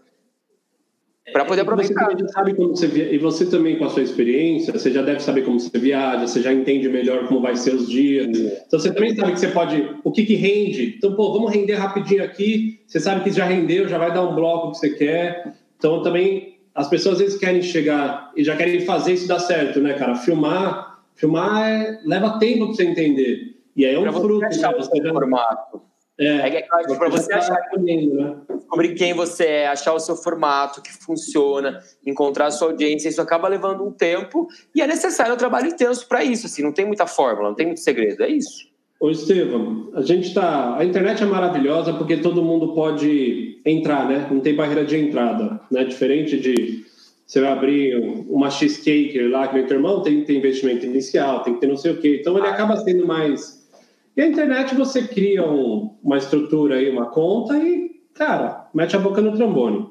Para 1.32 1.46
poder 1.46 1.62
aproveitar. 1.62 2.12
Você 2.12 2.28
sabe 2.30 2.54
como 2.54 2.70
você 2.70 2.88
via... 2.88 3.14
E 3.14 3.18
você 3.18 3.46
também, 3.46 3.78
com 3.78 3.86
a 3.86 3.90
sua 3.90 4.04
experiência, 4.04 4.74
você 4.74 4.92
já 4.92 5.02
deve 5.02 5.20
saber 5.22 5.44
como 5.44 5.60
você 5.60 5.78
viaja, 5.78 6.28
você 6.28 6.42
já 6.42 6.54
entende 6.54 6.90
melhor 6.90 7.28
como 7.28 7.42
vai 7.42 7.56
ser 7.56 7.74
os 7.74 7.90
dias. 7.90 8.28
Então 8.28 8.80
você 8.80 8.94
também 8.94 9.16
sabe 9.16 9.34
que 9.34 9.40
você 9.40 9.48
pode. 9.48 9.96
O 10.04 10.12
que, 10.12 10.26
que 10.26 10.36
rende? 10.36 10.96
Então, 10.98 11.16
pô, 11.16 11.34
vamos 11.34 11.52
render 11.52 11.76
rapidinho 11.76 12.24
aqui. 12.24 12.80
Você 12.88 13.00
sabe 13.00 13.24
que 13.24 13.32
já 13.32 13.46
rendeu, 13.46 13.88
já 13.88 13.98
vai 13.98 14.14
dar 14.14 14.24
um 14.24 14.36
bloco 14.36 14.72
que 14.72 14.78
você 14.78 14.90
quer. 14.92 15.54
Então 15.78 16.02
também 16.02 16.58
as 16.74 16.88
pessoas 16.88 17.16
às 17.16 17.22
vezes 17.22 17.40
querem 17.40 17.62
chegar 17.62 18.32
e 18.36 18.44
já 18.44 18.56
querem 18.56 18.82
fazer 18.82 19.14
isso 19.14 19.28
dar 19.28 19.40
certo, 19.40 19.80
né, 19.80 19.94
cara? 19.94 20.16
Filmar, 20.16 21.02
filmar 21.16 21.70
é... 21.70 22.00
leva 22.06 22.40
tempo 22.40 22.68
para 22.68 22.76
você 22.76 22.84
entender. 22.84 23.56
E 23.76 23.86
aí 23.86 23.96
é 23.96 24.00
um 24.00 24.04
pra 24.04 24.14
fruto. 24.14 24.46
Você 24.46 24.62
né? 24.62 24.70
o 24.70 24.82
seu 24.84 25.14
formato. 25.14 25.82
É, 26.22 26.50
é, 26.50 26.58
é 26.60 26.96
para 26.96 27.10
você 27.10 27.34
achar 27.34 27.58
né? 27.80 28.36
descobrir 28.56 28.94
quem 28.94 29.12
você 29.12 29.44
é, 29.44 29.68
achar 29.68 29.92
o 29.94 30.00
seu 30.00 30.16
formato 30.16 30.80
que 30.80 30.94
funciona, 30.94 31.80
encontrar 32.06 32.46
a 32.46 32.52
sua 32.52 32.68
audiência, 32.68 33.10
isso 33.10 33.22
acaba 33.22 33.48
levando 33.48 33.84
um 33.84 33.92
tempo 33.92 34.48
e 34.76 34.82
é 34.82 34.88
necessário 34.88 35.34
um 35.34 35.38
trabalho 35.38 35.68
intenso 35.68 36.08
para 36.08 36.24
isso. 36.24 36.46
Assim, 36.46 36.62
não 36.62 36.72
tem 36.72 36.86
muita 36.86 37.08
fórmula, 37.08 37.50
não 37.50 37.56
tem 37.56 37.66
muito 37.66 37.80
segredo, 37.80 38.24
é 38.24 38.30
isso. 38.30 38.70
Ô 39.00 39.10
Estevam, 39.10 39.90
a 39.96 40.02
gente 40.04 40.32
tá. 40.32 40.78
A 40.78 40.86
internet 40.86 41.24
é 41.24 41.26
maravilhosa 41.26 41.92
porque 41.94 42.18
todo 42.18 42.44
mundo 42.44 42.76
pode 42.76 43.60
entrar, 43.66 44.08
né? 44.08 44.28
Não 44.30 44.40
tem 44.40 44.56
barreira 44.56 44.86
de 44.86 44.96
entrada, 44.96 45.60
né? 45.72 45.84
Diferente 45.84 46.40
de 46.40 46.86
você 47.26 47.42
vai 47.42 47.50
abrir 47.50 47.96
uma 48.30 48.52
cheesecake 48.52 49.18
lá 49.30 49.48
que 49.48 49.58
o 49.58 49.66
teu 49.66 49.78
irmão 49.78 50.04
tem 50.04 50.20
que 50.20 50.28
ter 50.28 50.36
investimento 50.36 50.86
inicial, 50.86 51.42
tem 51.42 51.56
que 51.56 51.62
ter 51.62 51.68
não 51.68 51.78
sei 51.78 51.94
o 51.94 51.98
quê. 51.98 52.18
Então 52.20 52.38
ele 52.38 52.46
acaba 52.46 52.78
sendo 52.78 53.08
mais. 53.08 53.61
E 54.16 54.22
a 54.22 54.28
internet 54.28 54.76
você 54.76 55.04
cria 55.04 55.48
um, 55.50 55.96
uma 56.04 56.18
estrutura 56.18 56.76
aí, 56.76 56.90
uma 56.90 57.08
conta 57.08 57.58
e, 57.58 58.02
cara, 58.14 58.70
mete 58.74 58.96
a 58.96 59.00
boca 59.00 59.22
no 59.22 59.36
trombone. 59.36 59.88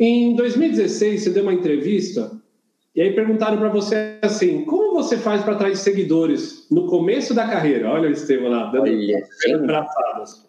Em 0.00 0.34
2016, 0.34 1.22
você 1.22 1.30
deu 1.30 1.42
uma 1.42 1.54
entrevista 1.54 2.30
e 2.94 3.00
aí 3.00 3.12
perguntaram 3.14 3.58
para 3.58 3.68
você 3.68 4.18
assim: 4.22 4.64
como 4.64 4.94
você 4.94 5.16
faz 5.16 5.42
para 5.42 5.54
atrair 5.54 5.76
seguidores 5.76 6.66
no 6.70 6.86
começo 6.86 7.34
da 7.34 7.46
carreira? 7.46 7.90
Olha 7.90 8.08
o 8.08 8.12
Estevam 8.12 8.48
lá, 8.48 8.70
dando 8.70 9.66
braçadas. 9.66 10.46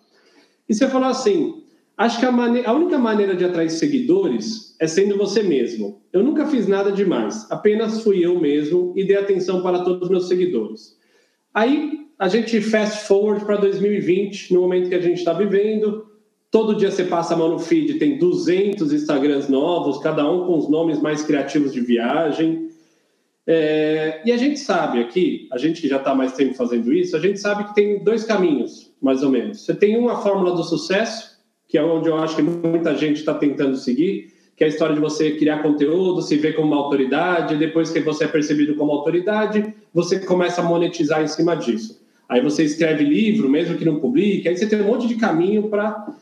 E 0.67 0.73
você 0.73 0.87
falou 0.87 1.09
assim: 1.09 1.63
Acho 1.97 2.19
que 2.19 2.25
a, 2.25 2.29
a, 2.29 2.73
única 2.73 2.99
maneira 2.99 3.35
de 3.35 3.43
atrair 3.43 3.71
seguidores 3.71 4.75
é 4.79 4.85
sendo 4.85 5.17
você 5.17 5.41
mesmo. 5.41 5.99
Eu 6.13 6.23
nunca 6.23 6.45
fiz 6.45 6.67
nada 6.67 6.91
demais, 6.91 7.49
apenas 7.49 8.03
fui 8.03 8.23
eu 8.23 8.39
mesmo 8.39 8.93
e 8.95 9.03
dei 9.03 9.17
atenção 9.17 9.63
para 9.63 9.79
todos 9.79 10.03
os 10.03 10.09
meus 10.09 10.27
seguidores. 10.27 10.95
Aí 11.51 12.06
a 12.19 12.27
gente 12.27 12.59
fast 12.61 13.05
forward 13.05 13.45
para 13.45 13.57
2020, 13.57 14.53
no 14.53 14.61
momento 14.61 14.89
que 14.89 14.95
a 14.95 15.01
gente 15.01 15.19
está 15.19 15.33
vivendo. 15.33 16.07
Todo 16.49 16.75
dia 16.75 16.89
você 16.89 17.03
passa 17.03 17.33
a 17.33 17.37
mão 17.37 17.49
no 17.49 17.59
feed, 17.59 17.95
tem 17.95 18.17
200 18.17 18.91
Instagrams 18.91 19.49
novos, 19.49 19.99
cada 19.99 20.29
um 20.29 20.47
com 20.47 20.57
os 20.57 20.69
nomes 20.69 20.99
mais 20.99 21.21
criativos 21.21 21.73
de 21.73 21.81
viagem. 21.81 22.69
É, 23.45 24.21
e 24.25 24.31
a 24.31 24.37
gente 24.37 24.59
sabe 24.59 24.99
aqui, 24.99 25.47
a 25.51 25.57
gente 25.57 25.81
que 25.81 25.87
já 25.87 25.97
está 25.97 26.15
mais 26.15 26.33
tempo 26.33 26.55
fazendo 26.55 26.91
isso, 26.91 27.15
a 27.15 27.19
gente 27.19 27.39
sabe 27.39 27.65
que 27.65 27.75
tem 27.75 28.03
dois 28.03 28.23
caminhos, 28.23 28.91
mais 29.01 29.23
ou 29.23 29.29
menos. 29.29 29.61
Você 29.61 29.75
tem 29.75 29.97
uma 29.97 30.21
fórmula 30.21 30.55
do 30.55 30.63
sucesso, 30.63 31.37
que 31.67 31.77
é 31.77 31.83
onde 31.83 32.09
eu 32.09 32.15
acho 32.17 32.35
que 32.35 32.41
muita 32.41 32.95
gente 32.95 33.17
está 33.17 33.33
tentando 33.33 33.75
seguir, 33.75 34.33
que 34.55 34.63
é 34.63 34.67
a 34.67 34.69
história 34.69 34.95
de 34.95 35.01
você 35.01 35.31
criar 35.31 35.61
conteúdo, 35.61 36.21
se 36.21 36.35
ver 36.35 36.55
como 36.55 36.69
uma 36.69 36.77
autoridade, 36.77 37.55
depois 37.57 37.91
que 37.91 37.99
você 37.99 38.23
é 38.23 38.27
percebido 38.27 38.75
como 38.75 38.91
autoridade, 38.91 39.73
você 39.93 40.19
começa 40.19 40.61
a 40.61 40.63
monetizar 40.63 41.21
em 41.21 41.27
cima 41.27 41.55
disso. 41.55 42.06
Aí 42.27 42.41
você 42.41 42.63
escreve 42.63 43.03
livro, 43.03 43.49
mesmo 43.49 43.77
que 43.77 43.85
não 43.85 43.99
publique, 43.99 44.47
aí 44.47 44.57
você 44.57 44.67
tem 44.67 44.81
um 44.81 44.87
monte 44.87 45.07
de 45.07 45.15
caminho 45.15 45.69
para. 45.69 46.13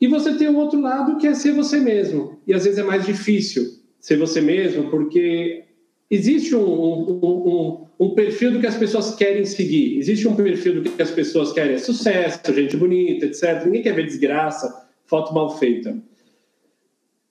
E 0.00 0.06
você 0.06 0.34
tem 0.34 0.48
um 0.48 0.56
outro 0.56 0.80
lado 0.80 1.18
que 1.18 1.26
é 1.26 1.34
ser 1.34 1.52
você 1.52 1.78
mesmo. 1.78 2.38
E 2.46 2.54
às 2.54 2.64
vezes 2.64 2.78
é 2.78 2.82
mais 2.82 3.04
difícil 3.04 3.78
ser 4.00 4.16
você 4.16 4.40
mesmo, 4.40 4.90
porque 4.90 5.64
existe 6.10 6.54
um, 6.54 6.62
um, 6.62 7.20
um, 7.24 7.86
um, 8.00 8.14
perfil 8.14 8.52
do 8.52 8.60
que 8.60 8.66
as 8.66 8.76
pessoas 8.76 9.14
querem 9.14 9.44
seguir, 9.44 9.98
existe 9.98 10.26
um 10.26 10.34
perfil 10.34 10.82
do 10.82 10.90
que 10.90 11.02
as 11.02 11.10
pessoas 11.10 11.52
querem 11.52 11.74
é 11.74 11.78
sucesso, 11.78 12.40
gente 12.54 12.76
bonita, 12.76 13.26
etc. 13.26 13.64
Ninguém 13.64 13.82
quer 13.82 13.94
ver 13.94 14.06
desgraça, 14.06 14.88
foto 15.04 15.34
mal 15.34 15.58
feita. 15.58 15.96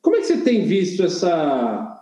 Como 0.01 0.15
é 0.15 0.19
que 0.19 0.27
você 0.27 0.37
tem 0.37 0.65
visto 0.65 1.03
essa, 1.03 1.96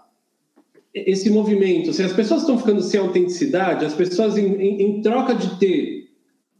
esse 0.95 1.29
movimento? 1.29 1.91
Se 1.91 2.01
as 2.01 2.13
pessoas 2.13 2.41
estão 2.41 2.57
ficando 2.57 2.81
sem 2.81 2.99
autenticidade, 2.99 3.83
as 3.83 3.93
pessoas, 3.93 4.37
em, 4.37 4.55
em, 4.55 4.81
em 4.81 5.01
troca 5.01 5.35
de 5.35 5.59
ter 5.59 6.05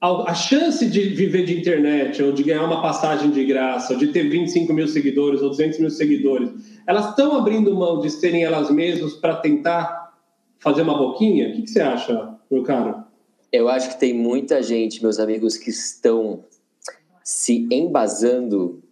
a, 0.01 0.31
a 0.31 0.33
chance 0.33 0.85
de 0.85 1.01
viver 1.09 1.45
de 1.45 1.57
internet, 1.57 2.21
ou 2.21 2.33
de 2.33 2.43
ganhar 2.43 2.65
uma 2.65 2.81
passagem 2.81 3.31
de 3.31 3.45
graça, 3.45 3.93
ou 3.93 3.99
de 3.99 4.07
ter 4.07 4.29
25 4.29 4.73
mil 4.73 4.87
seguidores, 4.89 5.41
ou 5.41 5.49
200 5.49 5.79
mil 5.79 5.89
seguidores, 5.89 6.49
elas 6.85 7.09
estão 7.11 7.37
abrindo 7.37 7.73
mão 7.73 8.01
de 8.01 8.09
serem 8.09 8.43
elas 8.43 8.69
mesmas 8.69 9.13
para 9.13 9.37
tentar 9.37 10.13
fazer 10.59 10.81
uma 10.81 10.97
boquinha? 10.97 11.49
O 11.49 11.53
que, 11.53 11.61
que 11.61 11.69
você 11.69 11.81
acha, 11.81 12.35
meu 12.51 12.63
caro? 12.63 13.05
Eu 13.51 13.69
acho 13.69 13.89
que 13.89 13.99
tem 13.99 14.13
muita 14.13 14.61
gente, 14.61 15.01
meus 15.01 15.17
amigos, 15.17 15.55
que 15.55 15.69
estão 15.69 16.43
se 17.23 17.67
embasando 17.71 18.83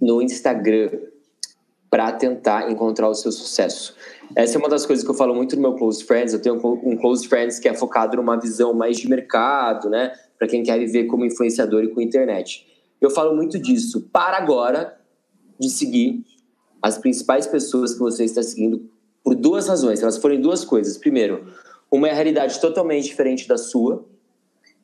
no 0.00 0.22
Instagram 0.22 0.90
para 1.90 2.12
tentar 2.12 2.70
encontrar 2.70 3.08
o 3.08 3.14
seu 3.14 3.32
sucesso. 3.32 3.96
Essa 4.36 4.56
é 4.56 4.58
uma 4.58 4.68
das 4.68 4.86
coisas 4.86 5.04
que 5.04 5.10
eu 5.10 5.14
falo 5.14 5.34
muito 5.34 5.56
no 5.56 5.62
meu 5.62 5.74
close 5.74 6.04
friends. 6.04 6.32
Eu 6.32 6.40
tenho 6.40 6.54
um 6.84 6.96
close 6.96 7.26
friends 7.26 7.58
que 7.58 7.68
é 7.68 7.74
focado 7.74 8.16
numa 8.16 8.38
visão 8.38 8.72
mais 8.72 8.96
de 8.96 9.08
mercado, 9.08 9.90
né? 9.90 10.12
Para 10.38 10.46
quem 10.46 10.62
quer 10.62 10.78
viver 10.78 11.04
como 11.06 11.24
influenciador 11.24 11.82
e 11.82 11.88
com 11.88 12.00
internet. 12.00 12.64
Eu 13.00 13.10
falo 13.10 13.34
muito 13.34 13.58
disso. 13.58 14.08
Para 14.12 14.36
agora 14.36 14.96
de 15.58 15.68
seguir 15.68 16.24
as 16.80 16.96
principais 16.96 17.46
pessoas 17.48 17.92
que 17.92 17.98
você 17.98 18.24
está 18.24 18.42
seguindo 18.42 18.88
por 19.24 19.34
duas 19.34 19.66
razões. 19.66 20.00
Elas 20.00 20.16
forem 20.16 20.40
duas 20.40 20.64
coisas. 20.64 20.96
Primeiro, 20.96 21.52
uma 21.90 22.06
é 22.06 22.12
a 22.12 22.14
realidade 22.14 22.60
totalmente 22.60 23.06
diferente 23.06 23.48
da 23.48 23.58
sua 23.58 24.06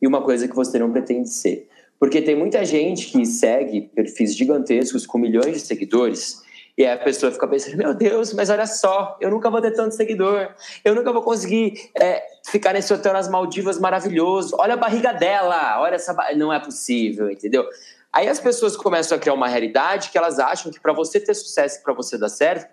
e 0.03 0.09
uma 0.09 0.23
coisa 0.23 0.49
que 0.49 0.57
você 0.57 0.77
não 0.77 0.91
pretende 0.91 1.29
ser. 1.29 1.69
Porque 2.01 2.21
tem 2.21 2.37
muita 2.37 2.65
gente 2.65 3.13
que 3.13 3.25
segue 3.25 3.83
perfis 3.95 4.37
gigantescos 4.37 5.07
com 5.07 5.19
milhões 5.19 5.53
de 5.53 5.61
seguidores 5.61 6.45
e 6.77 6.85
aí 6.85 6.93
a 6.93 6.99
pessoa 6.99 7.33
fica 7.33 7.49
pensando: 7.49 7.77
meu 7.77 7.95
Deus, 7.95 8.35
mas 8.35 8.51
olha 8.51 8.67
só, 8.67 9.17
eu 9.21 9.31
nunca 9.31 9.49
vou 9.51 9.61
ter 9.63 9.71
tanto 9.71 9.95
seguidor, 9.95 10.55
eu 10.85 10.95
nunca 10.95 11.13
vou 11.13 11.23
conseguir 11.23 11.91
é, 11.99 12.23
ficar 12.45 12.75
nesse 12.75 12.93
hotel 12.93 13.13
nas 13.13 13.29
Maldivas 13.29 13.79
maravilhoso. 13.79 14.57
Olha 14.59 14.75
a 14.75 14.77
barriga 14.77 15.13
dela, 15.13 15.81
olha 15.81 15.95
essa. 15.95 16.15
Não 16.37 16.53
é 16.53 16.61
possível, 16.61 17.31
entendeu? 17.31 17.67
Aí 18.13 18.29
as 18.29 18.41
pessoas 18.41 18.77
começam 18.77 19.17
a 19.17 19.21
criar 19.21 19.35
uma 19.35 19.49
realidade 19.49 20.11
que 20.11 20.19
elas 20.19 20.39
acham 20.39 20.71
que 20.71 20.81
para 20.81 20.93
você 20.93 21.19
ter 21.19 21.35
sucesso, 21.35 21.83
para 21.83 21.95
você 21.95 22.19
dar 22.19 22.29
certo, 22.29 22.71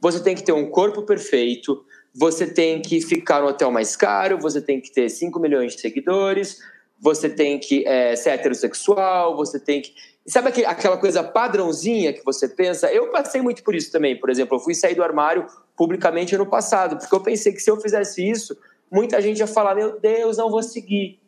você 0.00 0.20
tem 0.20 0.34
que 0.34 0.42
ter 0.42 0.52
um 0.52 0.70
corpo 0.70 1.02
perfeito, 1.02 1.84
você 2.14 2.46
tem 2.46 2.80
que 2.80 3.00
ficar 3.00 3.40
no 3.40 3.48
hotel 3.48 3.70
mais 3.70 3.96
caro, 3.96 4.38
você 4.38 4.60
tem 4.60 4.80
que 4.80 4.92
ter 4.92 5.08
5 5.08 5.38
milhões 5.40 5.74
de 5.74 5.80
seguidores, 5.80 6.58
você 7.04 7.28
tem 7.28 7.58
que 7.58 7.86
é, 7.86 8.16
ser 8.16 8.30
heterossexual, 8.30 9.36
você 9.36 9.60
tem 9.60 9.82
que. 9.82 9.92
Sabe 10.26 10.48
aquela 10.64 10.96
coisa 10.96 11.22
padrãozinha 11.22 12.14
que 12.14 12.24
você 12.24 12.48
pensa? 12.48 12.90
Eu 12.90 13.10
passei 13.10 13.42
muito 13.42 13.62
por 13.62 13.74
isso 13.74 13.92
também. 13.92 14.18
Por 14.18 14.30
exemplo, 14.30 14.56
eu 14.56 14.58
fui 14.58 14.74
sair 14.74 14.94
do 14.94 15.02
armário 15.02 15.44
publicamente 15.76 16.34
ano 16.34 16.46
passado, 16.46 16.96
porque 16.96 17.14
eu 17.14 17.20
pensei 17.20 17.52
que 17.52 17.60
se 17.60 17.70
eu 17.70 17.78
fizesse 17.78 18.26
isso, 18.26 18.56
muita 18.90 19.20
gente 19.20 19.38
ia 19.38 19.46
falar: 19.46 19.74
Meu 19.74 20.00
Deus, 20.00 20.38
não 20.38 20.50
vou 20.50 20.62
seguir. 20.62 21.20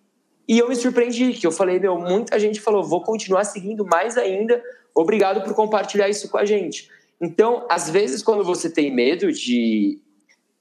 E 0.49 0.59
eu 0.59 0.67
me 0.67 0.75
surpreendi, 0.75 1.35
que 1.35 1.47
eu 1.47 1.53
falei: 1.53 1.79
Meu, 1.79 1.99
muita 1.99 2.39
gente 2.39 2.59
falou, 2.59 2.83
vou 2.83 3.03
continuar 3.03 3.45
seguindo 3.45 3.85
mais 3.85 4.17
ainda. 4.17 4.63
Obrigado 4.95 5.43
por 5.43 5.53
compartilhar 5.55 6.09
isso 6.09 6.31
com 6.31 6.39
a 6.39 6.47
gente. 6.47 6.91
Então, 7.21 7.67
às 7.69 7.91
vezes, 7.91 8.23
quando 8.23 8.43
você 8.43 8.71
tem 8.71 8.91
medo 8.91 9.31
de 9.31 10.01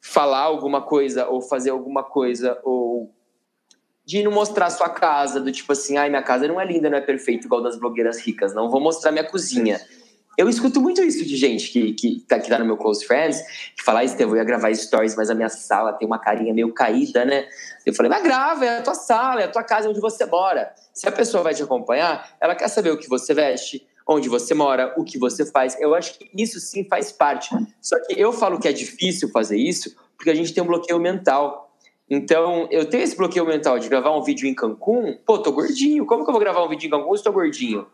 falar 0.01 0.41
alguma 0.41 0.81
coisa 0.81 1.25
ou 1.29 1.41
fazer 1.41 1.69
alguma 1.69 2.03
coisa 2.03 2.59
ou 2.65 3.15
de 4.05 4.21
não 4.23 4.31
mostrar 4.31 4.69
sua 4.69 4.89
casa, 4.89 5.39
do 5.39 5.51
tipo 5.51 5.71
assim, 5.71 5.97
ai, 5.97 6.09
minha 6.09 6.21
casa 6.21 6.47
não 6.47 6.61
é 6.61 6.65
linda, 6.65 6.89
não 6.89 6.97
é 6.97 7.01
perfeita 7.01 7.45
igual 7.45 7.61
das 7.61 7.77
blogueiras 7.77 8.19
ricas, 8.19 8.53
não 8.53 8.69
vou 8.69 8.79
mostrar 8.79 9.11
minha 9.11 9.23
cozinha. 9.23 9.81
Eu 10.37 10.49
escuto 10.49 10.81
muito 10.81 11.01
isso 11.01 11.25
de 11.25 11.37
gente 11.37 11.71
que, 11.71 11.93
que, 11.93 12.19
tá, 12.27 12.37
que 12.37 12.49
tá 12.49 12.59
no 12.59 12.65
meu 12.65 12.75
Close 12.75 13.05
Friends, 13.05 13.41
que 13.75 13.81
fala, 13.83 14.01
ah, 14.01 14.03
Estevão, 14.03 14.35
eu 14.35 14.39
ia 14.39 14.43
gravar 14.43 14.73
stories, 14.75 15.15
mas 15.15 15.29
a 15.29 15.33
minha 15.33 15.47
sala 15.47 15.93
tem 15.93 16.05
uma 16.05 16.19
carinha 16.19 16.53
meio 16.53 16.73
caída, 16.73 17.23
né? 17.23 17.47
Eu 17.85 17.93
falei, 17.93 18.09
mas 18.09 18.21
grava, 18.21 18.65
é 18.65 18.79
a 18.79 18.81
tua 18.81 18.95
sala, 18.95 19.41
é 19.41 19.45
a 19.45 19.47
tua 19.47 19.63
casa, 19.63 19.87
é 19.87 19.89
onde 19.89 20.01
você 20.01 20.25
mora. 20.25 20.73
Se 20.93 21.07
a 21.07 21.11
pessoa 21.11 21.41
vai 21.41 21.53
te 21.53 21.63
acompanhar, 21.63 22.35
ela 22.39 22.53
quer 22.53 22.67
saber 22.67 22.91
o 22.91 22.97
que 22.97 23.07
você 23.07 23.33
veste, 23.33 23.87
onde 24.05 24.27
você 24.27 24.53
mora, 24.53 24.93
o 24.97 25.05
que 25.05 25.17
você 25.17 25.45
faz. 25.45 25.79
Eu 25.79 25.95
acho 25.95 26.19
que 26.19 26.29
isso 26.37 26.59
sim 26.59 26.83
faz 26.83 27.13
parte. 27.13 27.55
Só 27.81 27.97
que 28.05 28.19
eu 28.19 28.33
falo 28.33 28.59
que 28.59 28.67
é 28.67 28.73
difícil 28.73 29.29
fazer 29.29 29.57
isso 29.57 29.95
porque 30.17 30.29
a 30.29 30.35
gente 30.35 30.53
tem 30.53 30.63
um 30.63 30.67
bloqueio 30.67 30.99
mental. 30.99 31.64
Então, 32.09 32.67
eu 32.71 32.85
tenho 32.85 33.03
esse 33.03 33.17
bloqueio 33.17 33.45
mental 33.45 33.79
de 33.79 33.89
gravar 33.89 34.15
um 34.15 34.21
vídeo 34.21 34.47
em 34.47 34.53
Cancún. 34.53 35.17
Pô, 35.25 35.39
tô 35.39 35.51
gordinho. 35.51 36.05
Como 36.05 36.23
que 36.23 36.29
eu 36.29 36.33
vou 36.33 36.41
gravar 36.41 36.63
um 36.63 36.69
vídeo 36.69 36.87
em 36.87 36.89
Cancún 36.89 37.17
se 37.17 37.23
tô 37.23 37.31
gordinho? 37.31 37.87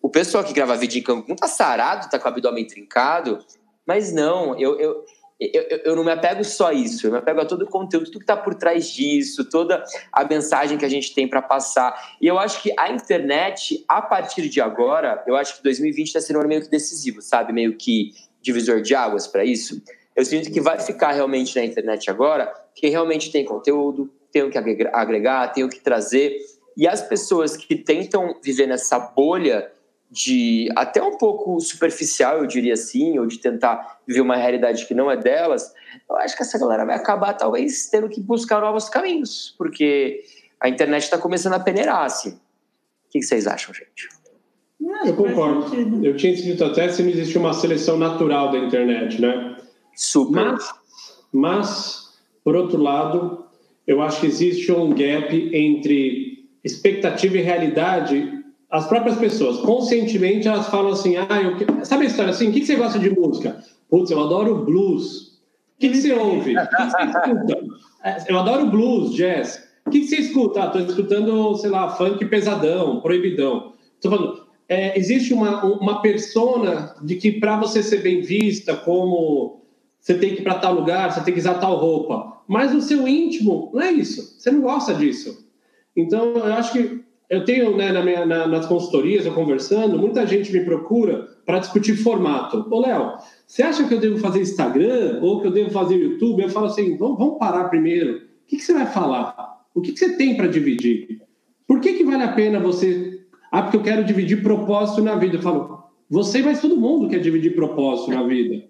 O 0.00 0.08
pessoal 0.08 0.44
que 0.44 0.52
grava 0.52 0.76
vídeo 0.76 1.00
em 1.00 1.02
Cancún 1.02 1.34
tá 1.34 1.48
sarado, 1.48 2.08
tá 2.08 2.18
com 2.18 2.28
o 2.28 2.28
abdômen 2.28 2.66
trincado. 2.66 3.44
Mas 3.84 4.12
não, 4.12 4.56
eu, 4.58 4.78
eu, 4.78 5.04
eu, 5.40 5.80
eu 5.84 5.96
não 5.96 6.04
me 6.04 6.12
apego 6.12 6.44
só 6.44 6.68
a 6.68 6.72
isso. 6.72 7.04
Eu 7.04 7.10
me 7.10 7.18
apego 7.18 7.40
a 7.40 7.44
todo 7.44 7.62
o 7.62 7.66
conteúdo, 7.66 8.06
tudo 8.06 8.20
que 8.20 8.26
tá 8.26 8.36
por 8.36 8.54
trás 8.54 8.88
disso, 8.88 9.44
toda 9.50 9.82
a 10.12 10.24
mensagem 10.24 10.78
que 10.78 10.84
a 10.84 10.88
gente 10.88 11.12
tem 11.12 11.26
para 11.26 11.42
passar. 11.42 12.16
E 12.20 12.28
eu 12.28 12.38
acho 12.38 12.62
que 12.62 12.72
a 12.78 12.92
internet, 12.92 13.84
a 13.88 14.00
partir 14.00 14.48
de 14.48 14.60
agora, 14.60 15.24
eu 15.26 15.34
acho 15.34 15.56
que 15.56 15.64
2020 15.64 16.12
tá 16.12 16.20
sendo 16.20 16.36
um 16.36 16.40
ano 16.40 16.48
meio 16.48 16.62
que 16.62 16.70
decisivo, 16.70 17.20
sabe? 17.20 17.52
Meio 17.52 17.76
que 17.76 18.12
divisor 18.40 18.80
de 18.80 18.94
águas 18.94 19.26
para 19.26 19.44
isso. 19.44 19.82
Eu 20.14 20.24
sinto 20.24 20.50
que 20.50 20.60
vai 20.60 20.78
ficar 20.80 21.12
realmente 21.12 21.56
na 21.56 21.64
internet 21.64 22.10
agora 22.10 22.52
que 22.78 22.88
realmente 22.88 23.32
tem 23.32 23.44
conteúdo, 23.44 24.08
tem 24.30 24.42
o 24.42 24.50
que 24.50 24.56
agregar, 24.56 25.48
tem 25.48 25.64
o 25.64 25.68
que 25.68 25.80
trazer. 25.80 26.38
E 26.76 26.86
as 26.86 27.02
pessoas 27.02 27.56
que 27.56 27.74
tentam 27.74 28.36
viver 28.40 28.68
nessa 28.68 29.00
bolha 29.00 29.68
de 30.08 30.68
até 30.76 31.02
um 31.02 31.18
pouco 31.18 31.60
superficial, 31.60 32.38
eu 32.38 32.46
diria 32.46 32.74
assim, 32.74 33.18
ou 33.18 33.26
de 33.26 33.38
tentar 33.38 33.98
viver 34.06 34.20
uma 34.20 34.36
realidade 34.36 34.86
que 34.86 34.94
não 34.94 35.10
é 35.10 35.16
delas, 35.16 35.74
eu 36.08 36.16
acho 36.16 36.36
que 36.36 36.42
essa 36.42 36.56
galera 36.56 36.84
vai 36.84 36.94
acabar 36.94 37.34
talvez 37.34 37.88
tendo 37.88 38.08
que 38.08 38.20
buscar 38.20 38.60
novos 38.60 38.88
caminhos, 38.88 39.54
porque 39.58 40.22
a 40.60 40.68
internet 40.68 41.02
está 41.02 41.18
começando 41.18 41.54
a 41.54 41.60
peneirar, 41.60 42.04
assim. 42.04 42.30
O 42.30 43.10
que 43.10 43.22
vocês 43.22 43.46
acham, 43.46 43.74
gente? 43.74 44.08
Eu 45.04 45.16
concordo. 45.16 46.06
Eu 46.06 46.16
tinha 46.16 46.32
escrito 46.32 46.64
até 46.64 46.88
se 46.88 47.02
não 47.02 47.10
existe 47.10 47.36
uma 47.36 47.52
seleção 47.52 47.98
natural 47.98 48.52
da 48.52 48.58
internet, 48.58 49.20
né? 49.20 49.56
Super. 49.94 50.52
Mas, 50.52 50.70
mas 51.32 52.07
por 52.48 52.56
outro 52.56 52.82
lado, 52.82 53.44
eu 53.86 54.00
acho 54.00 54.22
que 54.22 54.26
existe 54.26 54.72
um 54.72 54.88
gap 54.88 55.54
entre 55.54 56.48
expectativa 56.64 57.36
e 57.36 57.42
realidade. 57.42 58.42
As 58.70 58.88
próprias 58.88 59.18
pessoas, 59.18 59.58
conscientemente, 59.58 60.48
elas 60.48 60.66
falam 60.68 60.92
assim: 60.92 61.14
ah, 61.18 61.42
eu... 61.42 61.84
sabe 61.84 62.04
a 62.04 62.06
história 62.06 62.30
assim? 62.30 62.48
O 62.48 62.52
que 62.52 62.64
você 62.64 62.74
gosta 62.76 62.98
de 62.98 63.10
música? 63.10 63.62
Putz, 63.90 64.10
eu 64.10 64.18
adoro 64.18 64.64
blues. 64.64 65.38
O 65.76 65.78
que, 65.78 65.94
você 65.94 66.10
ouve? 66.14 66.56
O 66.56 66.68
que, 66.68 66.84
você 66.84 67.02
escuta? 67.04 67.58
Eu 68.26 68.38
adoro 68.38 68.70
blues, 68.70 69.14
jazz. 69.14 69.68
O 69.84 69.90
que, 69.90 70.06
você 70.06 70.16
escuta? 70.16 70.64
Estou 70.64 70.80
ah, 70.80 70.84
escutando, 70.84 71.54
sei 71.58 71.68
lá, 71.68 71.90
funk 71.90 72.24
pesadão, 72.24 73.02
proibidão. 73.02 73.74
Estou 73.96 74.10
falando, 74.10 74.46
é, 74.70 74.98
existe 74.98 75.34
uma, 75.34 75.66
uma 75.66 76.00
persona 76.00 76.94
de 77.02 77.16
que 77.16 77.30
para 77.30 77.58
você 77.58 77.82
ser 77.82 77.98
bem 77.98 78.22
vista 78.22 78.74
como 78.74 79.57
você 80.12 80.18
tem 80.18 80.34
que 80.34 80.40
ir 80.40 80.44
para 80.44 80.58
tal 80.58 80.74
lugar, 80.74 81.12
você 81.12 81.20
tem 81.22 81.34
que 81.34 81.40
usar 81.40 81.54
tal 81.54 81.76
roupa 81.76 82.38
mas 82.48 82.74
o 82.74 82.80
seu 82.80 83.06
íntimo 83.06 83.70
não 83.74 83.82
é 83.82 83.92
isso. 83.92 84.40
Você 84.40 84.50
não 84.50 84.62
gosta 84.62 84.94
disso. 84.94 85.46
Então, 85.94 86.32
eu 86.34 86.54
acho 86.54 86.72
que 86.72 87.00
eu 87.28 87.44
tenho 87.44 87.76
né, 87.76 87.92
na 87.92 88.02
minha, 88.02 88.24
na, 88.24 88.46
nas 88.46 88.64
consultorias, 88.64 89.26
eu 89.26 89.34
conversando, 89.34 89.98
muita 89.98 90.26
gente 90.26 90.50
me 90.50 90.64
procura 90.64 91.28
para 91.44 91.58
discutir 91.58 91.94
formato. 91.96 92.66
Ô, 92.70 92.80
Léo, 92.80 93.18
você 93.46 93.62
acha 93.62 93.86
que 93.86 93.92
eu 93.92 94.00
devo 94.00 94.16
fazer 94.16 94.40
Instagram 94.40 95.20
ou 95.20 95.42
que 95.42 95.46
eu 95.46 95.50
devo 95.50 95.70
fazer 95.70 95.96
YouTube? 95.96 96.42
Eu 96.42 96.48
falo 96.48 96.66
assim, 96.66 96.96
vamos, 96.96 97.18
vamos 97.18 97.38
parar 97.38 97.68
primeiro. 97.68 98.16
O 98.16 98.20
que, 98.46 98.56
que, 98.56 98.62
você 98.62 98.72
vai 98.72 98.86
falar? 98.86 99.60
O 99.74 99.82
que, 99.82 99.92
que 99.92 99.98
você 99.98 100.16
tem 100.16 100.34
para 100.34 100.46
dividir? 100.46 101.20
Por 101.66 101.80
que, 101.80 101.92
que 101.92 102.04
vale 102.04 102.22
a 102.22 102.32
pena 102.32 102.58
você... 102.58 103.26
Ah, 103.52 103.62
porque 103.62 103.76
eu 103.76 103.82
quero 103.82 104.04
dividir 104.04 104.42
propósito 104.42 105.02
na 105.02 105.16
vida. 105.16 105.36
Eu 105.36 105.42
falo, 105.42 105.84
você, 106.08 106.42
mas 106.42 106.62
todo 106.62 106.78
mundo 106.78 107.08
quer 107.08 107.18
dividir 107.18 107.54
propósito 107.54 108.10
na 108.10 108.22
vida. 108.22 108.64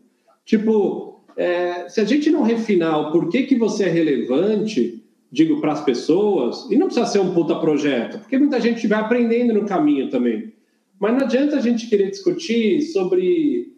Tipo, 0.45 1.08
é, 1.39 1.89
se 1.89 2.01
a 2.01 2.05
gente 2.05 2.31
não 2.31 2.43
refinar 2.43 2.99
o 2.99 3.13
porquê 3.13 3.45
que 3.45 3.55
você 3.55 3.85
é 3.85 3.89
relevante, 3.89 5.05
digo, 5.31 5.61
para 5.61 5.73
as 5.73 5.85
pessoas, 5.85 6.69
e 6.69 6.77
não 6.77 6.87
precisa 6.87 7.07
ser 7.07 7.21
um 7.21 7.33
puta 7.33 7.55
projeto, 7.55 8.19
porque 8.19 8.37
muita 8.37 8.61
gente 8.61 8.85
vai 8.89 8.99
aprendendo 8.99 9.55
no 9.55 9.65
caminho 9.65 10.11
também. 10.11 10.53
Mas 10.99 11.15
não 11.15 11.21
adianta 11.21 11.57
a 11.57 11.61
gente 11.61 11.87
querer 11.87 12.11
discutir 12.11 12.83
sobre. 12.83 13.73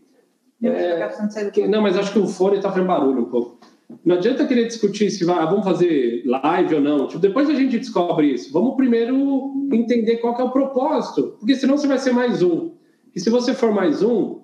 É, 0.62 1.51
que, 1.53 1.69
não, 1.69 1.82
mas 1.82 1.99
acho 1.99 2.15
que 2.15 2.19
o 2.19 2.27
fone 2.27 2.57
está 2.57 2.70
fazendo 2.70 2.87
barulho 2.87 3.20
um 3.20 3.31
pouco. 3.31 3.61
Não 4.05 4.16
adianta 4.16 4.47
querer 4.47 4.66
discutir 4.66 5.11
se 5.11 5.24
vai, 5.24 5.39
ah, 5.39 5.47
vamos 5.47 5.65
fazer 5.65 6.23
live 6.24 6.77
ou 6.77 6.81
não. 6.81 7.09
Tipo, 7.09 7.20
depois 7.20 7.51
a 7.51 7.55
gente 7.55 7.78
descobre 7.78 8.32
isso. 8.32 8.53
Vamos 8.53 8.77
primeiro 8.77 9.53
entender 9.70 10.16
qual 10.19 10.39
é 10.39 10.45
o 10.45 10.51
propósito, 10.51 11.35
porque 11.39 11.55
senão 11.57 11.77
você 11.77 11.87
vai 11.87 11.99
ser 11.99 12.12
mais 12.12 12.43
um. 12.43 12.70
E 13.15 13.20
se 13.20 13.28
você 13.28 13.53
for 13.53 13.73
mais 13.73 14.03
um, 14.03 14.39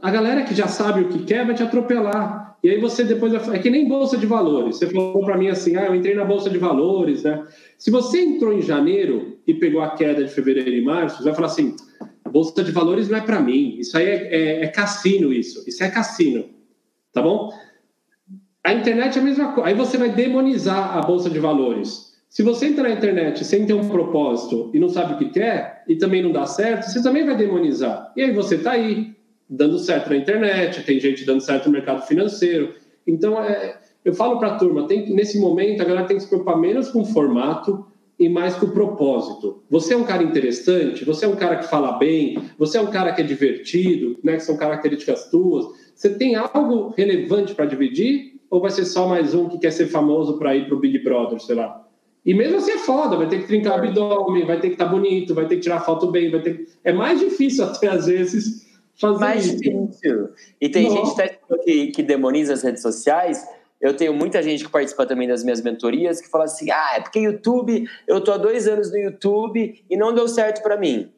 a 0.00 0.10
galera 0.10 0.44
que 0.44 0.54
já 0.54 0.68
sabe 0.68 1.00
o 1.02 1.08
que 1.08 1.24
quer 1.24 1.46
vai 1.46 1.54
te 1.54 1.62
atropelar. 1.62 2.58
E 2.62 2.70
aí 2.70 2.80
você 2.80 3.04
depois 3.04 3.32
vai... 3.32 3.56
é 3.56 3.58
que 3.58 3.70
nem 3.70 3.88
bolsa 3.88 4.16
de 4.16 4.26
valores. 4.26 4.76
Você 4.76 4.88
falou 4.88 5.24
para 5.24 5.36
mim 5.38 5.48
assim: 5.48 5.76
"Ah, 5.76 5.86
eu 5.86 5.94
entrei 5.94 6.14
na 6.14 6.24
bolsa 6.24 6.50
de 6.50 6.58
valores", 6.58 7.22
né? 7.22 7.44
Se 7.78 7.90
você 7.90 8.20
entrou 8.20 8.52
em 8.52 8.62
janeiro 8.62 9.38
e 9.46 9.54
pegou 9.54 9.80
a 9.80 9.90
queda 9.90 10.24
de 10.24 10.30
fevereiro 10.30 10.70
e 10.70 10.82
março, 10.82 11.18
você 11.18 11.24
vai 11.24 11.34
falar 11.34 11.46
assim: 11.48 11.74
"Bolsa 12.30 12.62
de 12.62 12.72
valores 12.72 13.08
não 13.08 13.18
é 13.18 13.20
para 13.20 13.40
mim. 13.40 13.76
Isso 13.78 13.96
aí 13.96 14.06
é, 14.06 14.34
é, 14.34 14.64
é 14.64 14.68
cassino 14.68 15.32
isso. 15.32 15.64
Isso 15.66 15.82
é 15.82 15.88
cassino". 15.88 16.44
Tá 17.12 17.22
bom? 17.22 17.50
A 18.64 18.74
internet 18.74 19.16
é 19.16 19.20
a 19.20 19.24
mesma 19.24 19.52
coisa. 19.52 19.68
Aí 19.68 19.74
você 19.74 19.96
vai 19.96 20.10
demonizar 20.10 20.98
a 20.98 21.00
bolsa 21.00 21.30
de 21.30 21.38
valores. 21.38 22.14
Se 22.28 22.42
você 22.42 22.66
entrar 22.66 22.88
na 22.88 22.94
internet 22.94 23.44
sem 23.44 23.64
ter 23.64 23.72
um 23.72 23.88
propósito 23.88 24.70
e 24.74 24.78
não 24.78 24.90
sabe 24.90 25.14
o 25.14 25.18
que 25.18 25.30
quer 25.30 25.84
e 25.88 25.96
também 25.96 26.22
não 26.22 26.32
dá 26.32 26.44
certo, 26.44 26.90
você 26.90 27.02
também 27.02 27.24
vai 27.24 27.36
demonizar. 27.36 28.12
E 28.14 28.22
aí 28.22 28.32
você 28.32 28.58
tá 28.58 28.72
aí 28.72 29.15
dando 29.48 29.78
certo 29.78 30.10
na 30.10 30.16
internet, 30.16 30.82
tem 30.84 30.98
gente 30.98 31.24
dando 31.24 31.40
certo 31.40 31.66
no 31.66 31.72
mercado 31.72 32.06
financeiro. 32.06 32.74
Então, 33.06 33.42
é, 33.42 33.78
eu 34.04 34.14
falo 34.14 34.38
para 34.38 34.54
a 34.54 34.58
turma, 34.58 34.86
tem, 34.86 35.12
nesse 35.14 35.38
momento 35.38 35.80
a 35.80 35.84
galera 35.84 36.06
tem 36.06 36.16
que 36.16 36.22
se 36.22 36.28
preocupar 36.28 36.58
menos 36.58 36.88
com 36.88 37.02
o 37.02 37.04
formato 37.04 37.86
e 38.18 38.28
mais 38.28 38.54
com 38.54 38.66
o 38.66 38.70
propósito. 38.70 39.62
Você 39.70 39.94
é 39.94 39.96
um 39.96 40.04
cara 40.04 40.22
interessante, 40.22 41.04
você 41.04 41.26
é 41.26 41.28
um 41.28 41.36
cara 41.36 41.56
que 41.56 41.68
fala 41.68 41.92
bem, 41.92 42.38
você 42.58 42.78
é 42.78 42.80
um 42.80 42.90
cara 42.90 43.12
que 43.12 43.20
é 43.20 43.24
divertido, 43.24 44.18
né, 44.22 44.36
que 44.36 44.42
são 44.42 44.56
características 44.56 45.28
tuas. 45.30 45.66
Você 45.94 46.10
tem 46.10 46.34
algo 46.34 46.94
relevante 46.96 47.54
para 47.54 47.66
dividir 47.66 48.36
ou 48.50 48.60
vai 48.60 48.70
ser 48.70 48.84
só 48.84 49.08
mais 49.08 49.34
um 49.34 49.48
que 49.48 49.58
quer 49.58 49.70
ser 49.70 49.86
famoso 49.86 50.38
para 50.38 50.56
ir 50.56 50.66
para 50.66 50.74
o 50.74 50.80
Big 50.80 50.98
Brother, 51.00 51.40
sei 51.40 51.56
lá? 51.56 51.84
E 52.24 52.34
mesmo 52.34 52.56
assim 52.56 52.72
é 52.72 52.78
foda, 52.78 53.16
vai 53.16 53.28
ter 53.28 53.40
que 53.40 53.46
trincar 53.46 53.74
o 53.74 53.84
abdômen, 53.84 54.44
vai 54.44 54.58
ter 54.58 54.68
que 54.68 54.74
estar 54.74 54.86
tá 54.86 54.90
bonito, 54.90 55.34
vai 55.34 55.46
ter 55.46 55.56
que 55.56 55.62
tirar 55.62 55.80
foto 55.80 56.10
bem, 56.10 56.30
vai 56.30 56.40
ter 56.40 56.66
É 56.82 56.92
mais 56.92 57.20
difícil 57.20 57.62
até 57.66 57.88
às 57.88 58.06
vezes 58.06 58.65
fazer 59.00 59.18
mais 59.18 59.46
isso. 59.46 59.56
difícil. 59.58 60.30
E 60.60 60.68
tem 60.68 60.88
Nossa. 60.88 61.22
gente 61.22 61.40
que, 61.64 61.86
que 61.88 62.02
demoniza 62.02 62.54
as 62.54 62.62
redes 62.62 62.82
sociais. 62.82 63.46
Eu 63.80 63.94
tenho 63.94 64.14
muita 64.14 64.42
gente 64.42 64.64
que 64.64 64.70
participa 64.70 65.04
também 65.04 65.28
das 65.28 65.44
minhas 65.44 65.60
mentorias 65.60 66.20
que 66.20 66.28
fala 66.28 66.44
assim: 66.44 66.70
ah, 66.70 66.94
é 66.96 67.00
porque 67.00 67.18
YouTube, 67.18 67.88
eu 68.06 68.20
tô 68.22 68.32
há 68.32 68.38
dois 68.38 68.66
anos 68.66 68.90
no 68.90 68.96
YouTube 68.96 69.84
e 69.88 69.96
não 69.96 70.14
deu 70.14 70.26
certo 70.28 70.62
para 70.62 70.76
mim. 70.76 71.12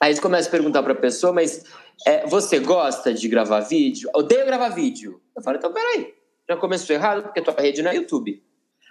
Aí 0.00 0.14
você 0.14 0.20
começa 0.20 0.48
a 0.48 0.50
perguntar 0.50 0.82
para 0.82 0.92
a 0.92 0.96
pessoa, 0.96 1.32
mas 1.32 1.64
é, 2.06 2.26
você 2.26 2.58
gosta 2.58 3.14
de 3.14 3.28
gravar 3.28 3.60
vídeo? 3.60 4.10
Odeio 4.14 4.44
gravar 4.44 4.68
vídeo. 4.68 5.22
Eu 5.34 5.42
falo, 5.42 5.56
então 5.56 5.72
peraí, 5.72 6.12
já 6.48 6.56
começou 6.56 6.94
errado 6.94 7.22
porque 7.22 7.40
tua 7.40 7.54
rede 7.54 7.82
não 7.82 7.90
é 7.90 7.96
YouTube. 7.96 8.42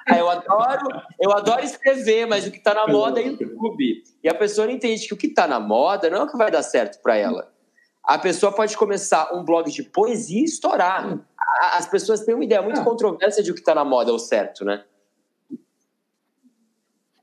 Ah, 0.08 0.18
eu 0.18 0.30
adoro, 0.30 0.88
eu 1.20 1.32
adoro 1.32 1.64
escrever, 1.64 2.28
mas 2.28 2.46
o 2.46 2.52
que 2.52 2.58
está 2.58 2.74
na 2.74 2.88
moda 2.88 3.20
é 3.20 3.28
YouTube. 3.28 4.04
E 4.24 4.30
a 4.30 4.34
pessoa 4.34 4.66
não 4.68 4.74
entende 4.74 5.08
que 5.08 5.14
o 5.14 5.18
que 5.18 5.28
está 5.28 5.48
na 5.48 5.60
moda 5.60 6.10
não 6.10 6.20
é 6.20 6.24
o 6.24 6.28
que 6.28 6.38
vai 6.38 6.50
dar 6.50 6.64
certo 6.64 7.02
para 7.02 7.18
ela 7.18 7.55
a 8.06 8.18
pessoa 8.20 8.52
pode 8.52 8.78
começar 8.78 9.34
um 9.34 9.44
blog 9.44 9.72
de 9.72 9.84
poesia 9.84 10.42
e 10.42 10.46
estourar. 10.46 11.20
As 11.74 11.88
pessoas 11.88 12.22
têm 12.22 12.36
uma 12.36 12.44
ideia 12.44 12.62
muito 12.62 12.80
é. 12.80 12.84
controversa 12.84 13.42
de 13.42 13.52
o 13.52 13.54
que 13.54 13.62
está 13.62 13.74
na 13.74 13.84
moda 13.84 14.12
ou 14.12 14.20
certo, 14.20 14.64
né? 14.64 14.84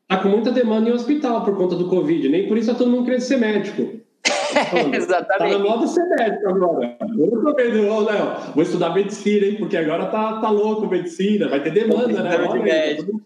Tá 0.08 0.18
com 0.18 0.28
muita 0.28 0.50
demanda 0.50 0.90
em 0.90 0.92
hospital 0.92 1.44
por 1.44 1.56
conta 1.56 1.76
do 1.76 1.88
Covid. 1.88 2.28
Nem 2.28 2.48
por 2.48 2.58
isso 2.58 2.70
tá 2.70 2.76
todo 2.76 2.90
mundo 2.90 3.04
querendo 3.04 3.20
ser 3.20 3.38
médico. 3.38 4.00
Exatamente. 4.92 5.52
Tá 5.52 5.58
na 5.58 5.58
moda 5.58 5.86
ser 5.86 6.04
médico 6.08 6.48
agora. 6.48 6.96
Eu 7.00 7.30
não 7.30 7.44
tô 7.44 7.54
vendo, 7.54 7.88
ô, 7.88 8.00
Léo, 8.00 8.36
vou 8.54 8.62
estudar 8.62 8.90
medicina, 8.90 9.46
hein? 9.46 9.56
Porque 9.58 9.76
agora 9.76 10.06
tá, 10.06 10.40
tá 10.40 10.50
louco 10.50 10.86
medicina, 10.86 11.48
vai 11.48 11.62
ter 11.62 11.70
demanda, 11.70 12.22
né? 12.22 12.48
De 12.48 12.58
médico. 12.58 13.22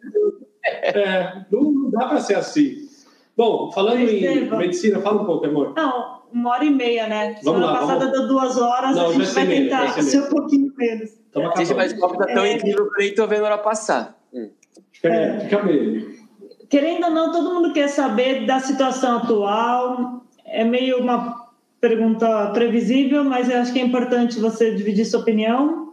É, 0.64 1.44
não, 1.50 1.62
não 1.72 1.90
dá 1.90 2.06
para 2.06 2.20
ser 2.20 2.34
assim. 2.34 2.86
Bom, 3.36 3.70
falando 3.72 4.00
em 4.00 4.48
medicina, 4.50 5.00
fala 5.00 5.22
um 5.22 5.26
pouco, 5.26 5.46
amor. 5.46 5.72
Não, 5.76 6.15
uma 6.36 6.50
hora 6.50 6.64
e 6.64 6.70
meia, 6.70 7.08
né? 7.08 7.38
Vamos 7.42 7.60
Semana 7.60 7.66
lá, 7.66 7.78
passada 7.78 7.98
vamos... 8.00 8.18
deu 8.18 8.28
duas 8.28 8.58
horas, 8.58 8.94
Não, 8.94 9.08
a 9.08 9.12
gente 9.12 9.30
vai 9.32 9.46
tentar 9.46 9.94
meio, 9.94 10.02
ser 10.02 10.22
um 10.22 10.28
pouquinho 10.28 10.72
menos. 10.76 11.10
Gente, 11.56 11.74
mas 11.74 11.92
o 11.92 11.98
copo 11.98 12.18
tá 12.18 12.26
tão 12.26 12.44
é... 12.44 12.52
incrível 12.52 12.90
que 12.90 12.98
nem 12.98 13.14
tô 13.14 13.26
vendo 13.26 13.42
a 13.42 13.46
hora 13.46 13.58
passar. 13.58 14.16
Hum. 14.32 14.50
É, 15.02 15.40
fica 15.40 15.62
meio. 15.62 16.14
Querendo 16.68 17.04
ou 17.04 17.10
não, 17.10 17.32
todo 17.32 17.54
mundo 17.54 17.72
quer 17.72 17.88
saber 17.88 18.44
da 18.44 18.60
situação 18.60 19.18
atual. 19.18 20.22
É 20.44 20.62
meio 20.62 20.98
uma 20.98 21.46
pergunta 21.80 22.50
previsível, 22.50 23.24
mas 23.24 23.48
eu 23.48 23.58
acho 23.58 23.72
que 23.72 23.78
é 23.78 23.82
importante 23.82 24.38
você 24.38 24.74
dividir 24.74 25.06
sua 25.06 25.20
opinião 25.20 25.92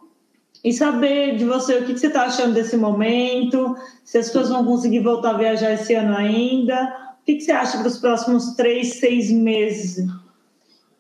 e 0.64 0.74
saber 0.74 1.38
de 1.38 1.45
você 1.45 1.78
o 1.78 1.86
que 1.86 1.98
você 1.98 2.07
está 2.07 2.24
achando 2.24 2.53
desse 2.53 2.78
momento, 2.78 3.76
se 4.03 4.18
as 4.18 4.28
pessoas 4.28 4.49
vão 4.49 4.65
conseguir 4.65 4.99
voltar 4.99 5.32
a 5.32 5.38
viajar 5.38 5.74
esse 5.74 5.94
ano 5.94 6.15
ainda. 6.15 7.14
O 7.22 7.26
que 7.26 7.40
você 7.40 7.52
acha 7.52 7.78
para 7.78 7.88
os 7.88 7.98
próximos 7.98 8.56
três, 8.56 8.95
seis 8.99 9.32
meses? 9.32 10.06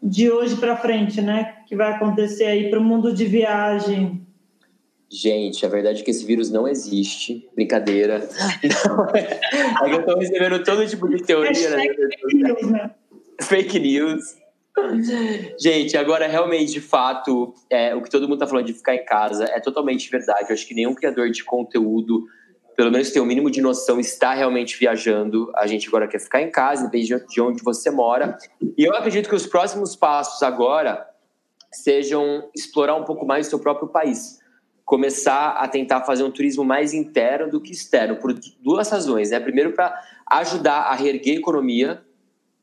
De 0.03 0.29
hoje 0.29 0.57
para 0.57 0.75
frente, 0.75 1.21
né? 1.21 1.55
Que 1.65 1.75
vai 1.75 1.93
acontecer 1.93 2.43
aí 2.43 2.69
para 2.69 2.79
o 2.79 2.83
mundo 2.83 3.13
de 3.13 3.23
viagem. 3.23 4.21
Gente, 5.09 5.65
a 5.65 5.69
verdade 5.69 6.01
é 6.01 6.03
que 6.03 6.11
esse 6.11 6.25
vírus 6.25 6.51
não 6.51 6.67
existe. 6.67 7.47
Brincadeira. 7.55 8.27
Não, 8.87 9.09
é, 9.15 9.39
é 9.83 9.93
eu 9.93 9.99
estou 9.99 10.17
recebendo 10.17 10.63
todo 10.63 10.87
tipo 10.87 11.07
de 11.07 11.21
teoria. 11.21 11.69
Né? 11.69 11.83
Fake 11.87 12.35
news, 12.35 12.71
né? 12.71 12.91
Fake 13.39 13.79
news. 13.79 14.35
Gente, 15.59 15.95
agora 15.95 16.27
realmente, 16.27 16.71
de 16.73 16.81
fato, 16.81 17.53
é, 17.69 17.93
o 17.93 18.01
que 18.01 18.09
todo 18.09 18.23
mundo 18.23 18.35
está 18.35 18.47
falando 18.47 18.65
de 18.65 18.73
ficar 18.73 18.95
em 18.95 19.05
casa 19.05 19.45
é 19.45 19.59
totalmente 19.59 20.09
verdade. 20.09 20.47
Eu 20.49 20.53
acho 20.55 20.67
que 20.67 20.73
nenhum 20.73 20.95
criador 20.95 21.29
de 21.29 21.43
conteúdo, 21.43 22.25
pelo 22.75 22.91
menos 22.91 23.11
tem 23.11 23.21
o 23.21 23.25
um 23.25 23.27
mínimo 23.27 23.49
de 23.49 23.61
noção, 23.61 23.99
está 23.99 24.33
realmente 24.33 24.77
viajando. 24.77 25.51
A 25.55 25.67
gente 25.67 25.87
agora 25.87 26.07
quer 26.07 26.19
ficar 26.19 26.41
em 26.41 26.51
casa, 26.51 26.85
depende 26.85 27.25
de 27.27 27.41
onde 27.41 27.63
você 27.63 27.89
mora. 27.89 28.37
E 28.77 28.83
eu 28.83 28.93
acredito 28.95 29.29
que 29.29 29.35
os 29.35 29.45
próximos 29.45 29.95
passos 29.95 30.41
agora 30.43 31.07
sejam 31.71 32.49
explorar 32.55 32.95
um 32.95 33.03
pouco 33.03 33.25
mais 33.25 33.47
o 33.47 33.49
seu 33.49 33.59
próprio 33.59 33.87
país. 33.87 34.39
Começar 34.85 35.51
a 35.51 35.67
tentar 35.67 36.01
fazer 36.01 36.23
um 36.23 36.31
turismo 36.31 36.63
mais 36.63 36.93
interno 36.93 37.49
do 37.49 37.61
que 37.61 37.71
externo, 37.71 38.17
por 38.17 38.33
duas 38.61 38.89
razões. 38.89 39.31
Né? 39.31 39.39
Primeiro, 39.39 39.73
para 39.73 39.93
ajudar 40.31 40.81
a 40.81 40.95
reerguer 40.95 41.35
a 41.35 41.39
economia 41.39 42.03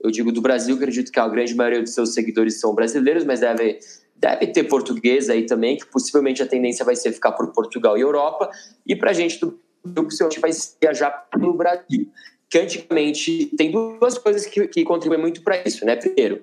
eu 0.02 0.10
digo 0.10 0.32
do 0.32 0.40
Brasil, 0.40 0.74
acredito 0.76 1.12
que 1.12 1.20
a 1.20 1.28
grande 1.28 1.54
maioria 1.54 1.82
dos 1.82 1.92
seus 1.92 2.14
seguidores 2.14 2.58
são 2.58 2.74
brasileiros, 2.74 3.24
mas 3.24 3.40
deve, 3.40 3.78
deve 4.16 4.46
ter 4.46 4.64
português 4.64 5.28
aí 5.28 5.44
também, 5.44 5.76
que 5.76 5.86
possivelmente 5.86 6.42
a 6.42 6.46
tendência 6.46 6.84
vai 6.84 6.96
ser 6.96 7.12
ficar 7.12 7.32
por 7.32 7.52
Portugal 7.52 7.98
e 7.98 8.00
Europa. 8.00 8.50
E 8.86 8.96
para 8.96 9.10
a 9.10 9.12
gente 9.12 9.38
do 9.38 9.60
Brasil, 9.84 10.04
possivelmente 10.04 10.40
vai 10.40 10.50
viajar 10.80 11.10
para 11.10 11.46
o 11.46 11.54
Brasil. 11.54 12.10
Que 12.48 12.58
antigamente 12.58 13.46
tem 13.56 13.70
duas 13.70 14.18
coisas 14.18 14.44
que, 14.46 14.66
que 14.68 14.84
contribuem 14.84 15.20
muito 15.20 15.42
para 15.42 15.62
isso, 15.66 15.84
né? 15.84 15.94
Primeiro, 15.94 16.42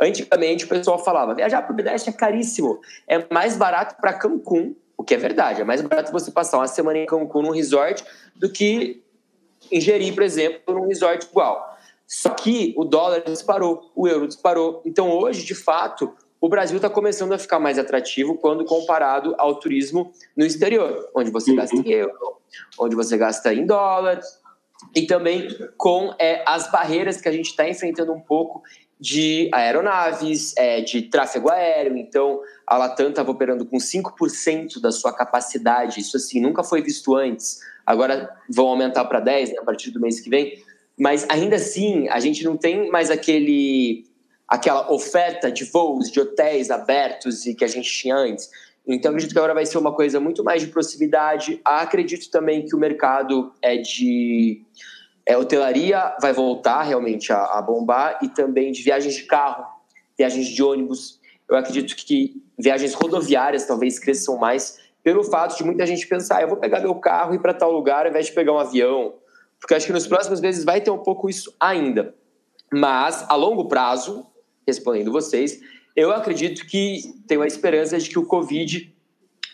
antigamente 0.00 0.64
o 0.64 0.68
pessoal 0.68 1.02
falava: 1.04 1.34
viajar 1.34 1.62
para 1.62 1.72
o 1.72 1.76
Nordeste 1.76 2.10
é 2.10 2.12
caríssimo, 2.12 2.80
é 3.08 3.26
mais 3.32 3.56
barato 3.56 3.96
para 4.00 4.12
Cancún, 4.12 4.76
o 4.96 5.02
que 5.02 5.14
é 5.14 5.16
verdade, 5.16 5.60
é 5.60 5.64
mais 5.64 5.82
barato 5.82 6.12
você 6.12 6.30
passar 6.30 6.58
uma 6.58 6.68
semana 6.68 6.98
em 6.98 7.06
Cancún 7.06 7.42
num 7.42 7.50
resort 7.50 8.04
do 8.36 8.50
que 8.50 9.02
ingerir, 9.70 10.14
por 10.14 10.22
exemplo, 10.22 10.74
num 10.74 10.86
resort 10.86 11.26
igual. 11.26 11.76
Só 12.06 12.30
que 12.30 12.72
o 12.76 12.84
dólar 12.84 13.20
disparou, 13.20 13.92
o 13.94 14.08
euro 14.08 14.26
disparou. 14.26 14.80
Então, 14.84 15.10
hoje, 15.10 15.44
de 15.44 15.54
fato, 15.54 16.14
o 16.40 16.48
Brasil 16.48 16.76
está 16.76 16.88
começando 16.88 17.32
a 17.32 17.38
ficar 17.38 17.58
mais 17.58 17.78
atrativo 17.78 18.36
quando 18.36 18.64
comparado 18.64 19.34
ao 19.38 19.58
turismo 19.58 20.12
no 20.36 20.44
exterior, 20.44 21.10
onde 21.14 21.30
você 21.30 21.54
gasta 21.54 21.76
em 21.76 21.90
euro, 21.90 22.38
onde 22.78 22.94
você 22.94 23.16
gasta 23.16 23.52
em 23.52 23.66
dólar, 23.66 24.20
e 24.94 25.06
também 25.06 25.48
com 25.76 26.14
é, 26.18 26.44
as 26.46 26.70
barreiras 26.70 27.20
que 27.20 27.28
a 27.28 27.32
gente 27.32 27.50
está 27.50 27.68
enfrentando 27.68 28.12
um 28.12 28.20
pouco 28.20 28.62
de 29.00 29.48
aeronaves, 29.52 30.56
é, 30.56 30.80
de 30.80 31.02
tráfego 31.02 31.50
aéreo. 31.50 31.96
Então, 31.96 32.40
a 32.66 32.76
Latam 32.76 33.10
estava 33.10 33.30
operando 33.30 33.64
com 33.64 33.76
5% 33.76 34.80
da 34.80 34.90
sua 34.90 35.12
capacidade. 35.12 36.00
Isso, 36.00 36.16
assim, 36.16 36.40
nunca 36.40 36.64
foi 36.64 36.82
visto 36.82 37.14
antes. 37.14 37.60
Agora 37.86 38.28
vão 38.48 38.66
aumentar 38.66 39.04
para 39.04 39.20
10% 39.20 39.48
né, 39.48 39.54
a 39.58 39.64
partir 39.64 39.90
do 39.90 40.00
mês 40.00 40.20
que 40.20 40.28
vem. 40.28 40.62
Mas 40.98 41.26
ainda 41.28 41.56
assim, 41.56 42.08
a 42.08 42.18
gente 42.18 42.44
não 42.44 42.56
tem 42.56 42.90
mais 42.90 43.10
aquele 43.10 44.04
aquela 44.48 44.90
oferta 44.90 45.52
de 45.52 45.64
voos, 45.64 46.10
de 46.10 46.20
hotéis 46.20 46.70
abertos 46.70 47.46
e 47.46 47.54
que 47.54 47.64
a 47.64 47.68
gente 47.68 47.90
tinha 47.90 48.16
antes. 48.16 48.50
Então, 48.86 49.10
acredito 49.10 49.32
que 49.32 49.38
agora 49.38 49.52
vai 49.52 49.66
ser 49.66 49.76
uma 49.76 49.94
coisa 49.94 50.18
muito 50.18 50.42
mais 50.42 50.62
de 50.62 50.68
proximidade. 50.68 51.60
Acredito 51.64 52.30
também 52.30 52.64
que 52.64 52.74
o 52.74 52.78
mercado 52.78 53.52
é 53.60 53.76
de 53.76 54.64
é, 55.26 55.36
hotelaria 55.36 56.16
vai 56.22 56.32
voltar 56.32 56.82
realmente 56.82 57.30
a, 57.30 57.44
a, 57.44 57.60
bombar 57.62 58.18
e 58.22 58.28
também 58.28 58.72
de 58.72 58.82
viagens 58.82 59.14
de 59.14 59.24
carro, 59.24 59.66
viagens 60.16 60.46
de 60.46 60.62
ônibus. 60.62 61.20
Eu 61.46 61.56
acredito 61.56 61.94
que 61.94 62.42
viagens 62.58 62.94
rodoviárias 62.94 63.66
talvez 63.66 63.98
cresçam 63.98 64.38
mais 64.38 64.78
pelo 65.02 65.22
fato 65.22 65.56
de 65.56 65.64
muita 65.64 65.86
gente 65.86 66.06
pensar, 66.06 66.38
ah, 66.38 66.42
eu 66.42 66.48
vou 66.48 66.56
pegar 66.56 66.80
meu 66.80 66.94
carro 66.94 67.32
e 67.32 67.36
ir 67.36 67.40
para 67.40 67.52
tal 67.52 67.70
lugar 67.70 68.04
ao 68.04 68.10
invés 68.10 68.26
de 68.26 68.32
pegar 68.32 68.52
um 68.52 68.58
avião 68.58 69.14
porque 69.60 69.74
acho 69.74 69.86
que 69.86 69.92
nos 69.92 70.06
próximos 70.06 70.40
meses 70.40 70.64
vai 70.64 70.80
ter 70.80 70.90
um 70.90 70.98
pouco 70.98 71.28
isso 71.28 71.54
ainda. 71.58 72.14
Mas, 72.72 73.24
a 73.28 73.34
longo 73.34 73.66
prazo, 73.66 74.26
respondendo 74.68 75.10
vocês, 75.10 75.60
eu 75.96 76.12
acredito 76.12 76.66
que 76.66 77.00
tenho 77.26 77.42
a 77.42 77.46
esperança 77.46 77.98
de 77.98 78.08
que 78.08 78.18
o 78.18 78.24
Covid 78.24 78.94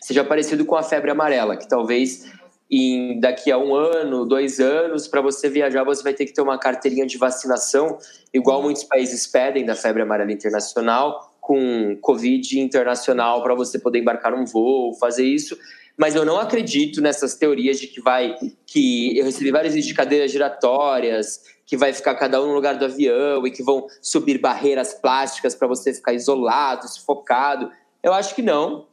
seja 0.01 0.23
parecido 0.23 0.65
com 0.65 0.75
a 0.75 0.83
febre 0.83 1.09
amarela, 1.09 1.57
que 1.57 1.67
talvez 1.67 2.31
em 2.69 3.19
daqui 3.19 3.51
a 3.51 3.57
um 3.57 3.73
ano, 3.75 4.25
dois 4.25 4.59
anos, 4.59 5.07
para 5.07 5.21
você 5.21 5.49
viajar, 5.49 5.83
você 5.83 6.03
vai 6.03 6.13
ter 6.13 6.25
que 6.25 6.33
ter 6.33 6.41
uma 6.41 6.57
carteirinha 6.57 7.05
de 7.05 7.17
vacinação, 7.17 7.97
igual 8.33 8.61
muitos 8.61 8.83
países 8.83 9.25
pedem 9.27 9.65
da 9.65 9.75
febre 9.75 10.01
amarela 10.01 10.31
internacional, 10.31 11.35
com 11.39 11.97
Covid 12.01 12.59
internacional 12.59 13.41
para 13.43 13.53
você 13.53 13.77
poder 13.77 13.99
embarcar 13.99 14.31
num 14.31 14.45
voo, 14.45 14.93
fazer 14.95 15.25
isso. 15.25 15.57
Mas 15.97 16.15
eu 16.15 16.25
não 16.25 16.37
acredito 16.37 17.01
nessas 17.01 17.35
teorias 17.35 17.79
de 17.79 17.87
que 17.87 18.01
vai 18.01 18.35
que 18.65 19.17
eu 19.17 19.23
recebi 19.25 19.51
vídeos 19.51 19.85
de 19.85 19.93
cadeiras 19.93 20.31
giratórias, 20.31 21.41
que 21.65 21.75
vai 21.75 21.91
ficar 21.91 22.15
cada 22.15 22.41
um 22.41 22.47
no 22.47 22.53
lugar 22.53 22.77
do 22.77 22.85
avião 22.85 23.45
e 23.45 23.51
que 23.51 23.63
vão 23.63 23.87
subir 24.01 24.39
barreiras 24.39 24.93
plásticas 24.93 25.55
para 25.55 25.67
você 25.67 25.93
ficar 25.93 26.13
isolado, 26.13 26.87
sufocado. 26.87 27.71
Eu 28.03 28.13
acho 28.13 28.35
que 28.35 28.41
não. 28.41 28.85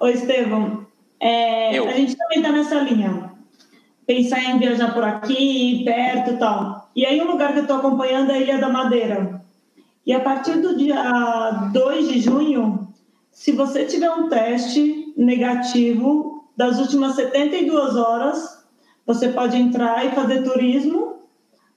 Ô, 0.00 0.08
Estevão, 0.08 0.86
é, 1.20 1.78
a 1.78 1.92
gente 1.92 2.16
também 2.16 2.38
está 2.38 2.50
nessa 2.50 2.80
linha. 2.80 3.32
Pensar 4.06 4.42
em 4.42 4.58
viajar 4.58 4.92
por 4.92 5.04
aqui, 5.04 5.82
perto 5.84 6.32
e 6.32 6.36
tal. 6.36 6.90
E 6.94 7.06
aí, 7.06 7.20
um 7.20 7.30
lugar 7.30 7.52
que 7.52 7.60
eu 7.60 7.62
estou 7.62 7.76
acompanhando 7.76 8.30
é 8.30 8.34
a 8.34 8.40
Ilha 8.40 8.58
da 8.58 8.68
Madeira. 8.68 9.42
E 10.04 10.12
a 10.12 10.20
partir 10.20 10.60
do 10.60 10.76
dia 10.76 11.70
2 11.72 12.08
de 12.08 12.20
junho, 12.20 12.92
se 13.30 13.52
você 13.52 13.84
tiver 13.84 14.10
um 14.10 14.28
teste 14.28 15.14
negativo 15.16 16.44
das 16.56 16.78
últimas 16.78 17.14
72 17.14 17.96
horas, 17.96 18.64
você 19.06 19.28
pode 19.28 19.56
entrar 19.56 20.04
e 20.04 20.10
fazer 20.10 20.42
turismo 20.42 21.13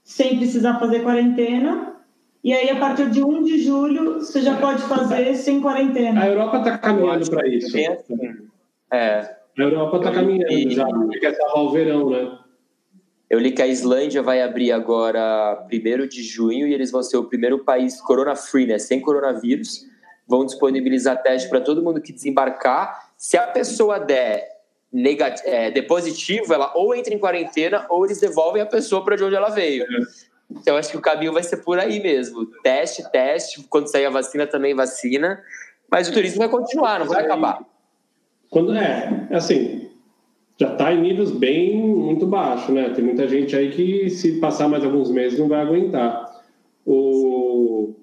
sem 0.07 0.37
precisar 0.37 0.79
fazer 0.79 1.01
quarentena. 1.01 1.97
E 2.41 2.53
aí, 2.53 2.69
a 2.69 2.77
partir 2.77 3.09
de 3.09 3.21
1 3.21 3.43
de 3.43 3.61
julho, 3.61 4.21
você 4.21 4.41
já 4.41 4.55
pode 4.55 4.81
fazer 4.83 5.35
sem 5.35 5.59
quarentena. 5.59 6.21
A 6.21 6.27
Europa 6.27 6.57
está 6.59 6.77
caminhando 6.77 7.29
para 7.29 7.45
isso. 7.45 7.77
É. 8.89 9.35
A 9.59 9.61
Europa 9.61 9.97
está 9.97 10.11
caminhando 10.11 10.71
já, 10.71 10.85
porque 10.85 11.19
quer 11.19 11.35
salvar 11.35 11.63
o 11.63 11.71
verão, 11.71 12.09
né? 12.09 12.39
Eu 13.29 13.37
li 13.37 13.51
que 13.51 13.61
a 13.61 13.67
Islândia 13.67 14.23
vai 14.23 14.41
abrir 14.41 14.71
agora 14.71 15.67
1 15.69 16.07
de 16.07 16.23
junho 16.23 16.65
e 16.65 16.73
eles 16.73 16.89
vão 16.89 17.03
ser 17.03 17.17
o 17.17 17.25
primeiro 17.25 17.65
país 17.65 17.99
corona-free, 17.99 18.65
né? 18.65 18.79
Sem 18.79 19.01
coronavírus. 19.01 19.85
Vão 20.25 20.45
disponibilizar 20.45 21.21
teste 21.21 21.49
para 21.49 21.59
todo 21.59 21.83
mundo 21.83 22.01
que 22.01 22.13
desembarcar 22.13 23.11
se 23.17 23.37
a 23.37 23.45
pessoa 23.45 23.99
der 23.99 24.47
negat 24.97 25.41
é, 25.45 25.69
de 25.69 25.81
positivo, 25.83 26.53
ela 26.53 26.71
ou 26.75 26.95
entra 26.95 27.13
em 27.13 27.19
quarentena 27.19 27.85
ou 27.89 28.05
eles 28.05 28.19
devolvem 28.19 28.61
a 28.61 28.65
pessoa 28.65 29.03
para 29.03 29.15
de 29.15 29.23
onde 29.23 29.35
ela 29.35 29.49
veio. 29.49 29.85
Então, 30.49 30.77
acho 30.77 30.89
que 30.89 30.97
o 30.97 31.01
caminho 31.01 31.33
vai 31.33 31.43
ser 31.43 31.57
por 31.57 31.77
aí 31.77 32.01
mesmo. 32.01 32.45
Teste, 32.63 33.09
teste. 33.11 33.63
Quando 33.69 33.91
sair 33.91 34.05
a 34.05 34.09
vacina, 34.09 34.47
também 34.47 34.73
vacina. 34.73 35.41
Mas 35.91 36.09
o 36.09 36.13
turismo 36.13 36.39
vai 36.39 36.49
continuar, 36.49 36.99
não 36.99 37.07
vai 37.07 37.23
acabar. 37.23 37.59
Quando 38.49 38.73
é, 38.73 39.27
assim, 39.31 39.91
já 40.57 40.71
está 40.71 40.93
em 40.93 41.01
níveis 41.01 41.31
bem 41.31 41.77
muito 41.77 42.25
baixos, 42.25 42.73
né? 42.73 42.89
Tem 42.89 43.03
muita 43.03 43.27
gente 43.27 43.55
aí 43.55 43.71
que, 43.71 44.09
se 44.09 44.39
passar 44.39 44.67
mais 44.67 44.83
alguns 44.83 45.11
meses, 45.11 45.37
não 45.37 45.47
vai 45.47 45.61
aguentar. 45.61 46.25
O, 46.85 47.93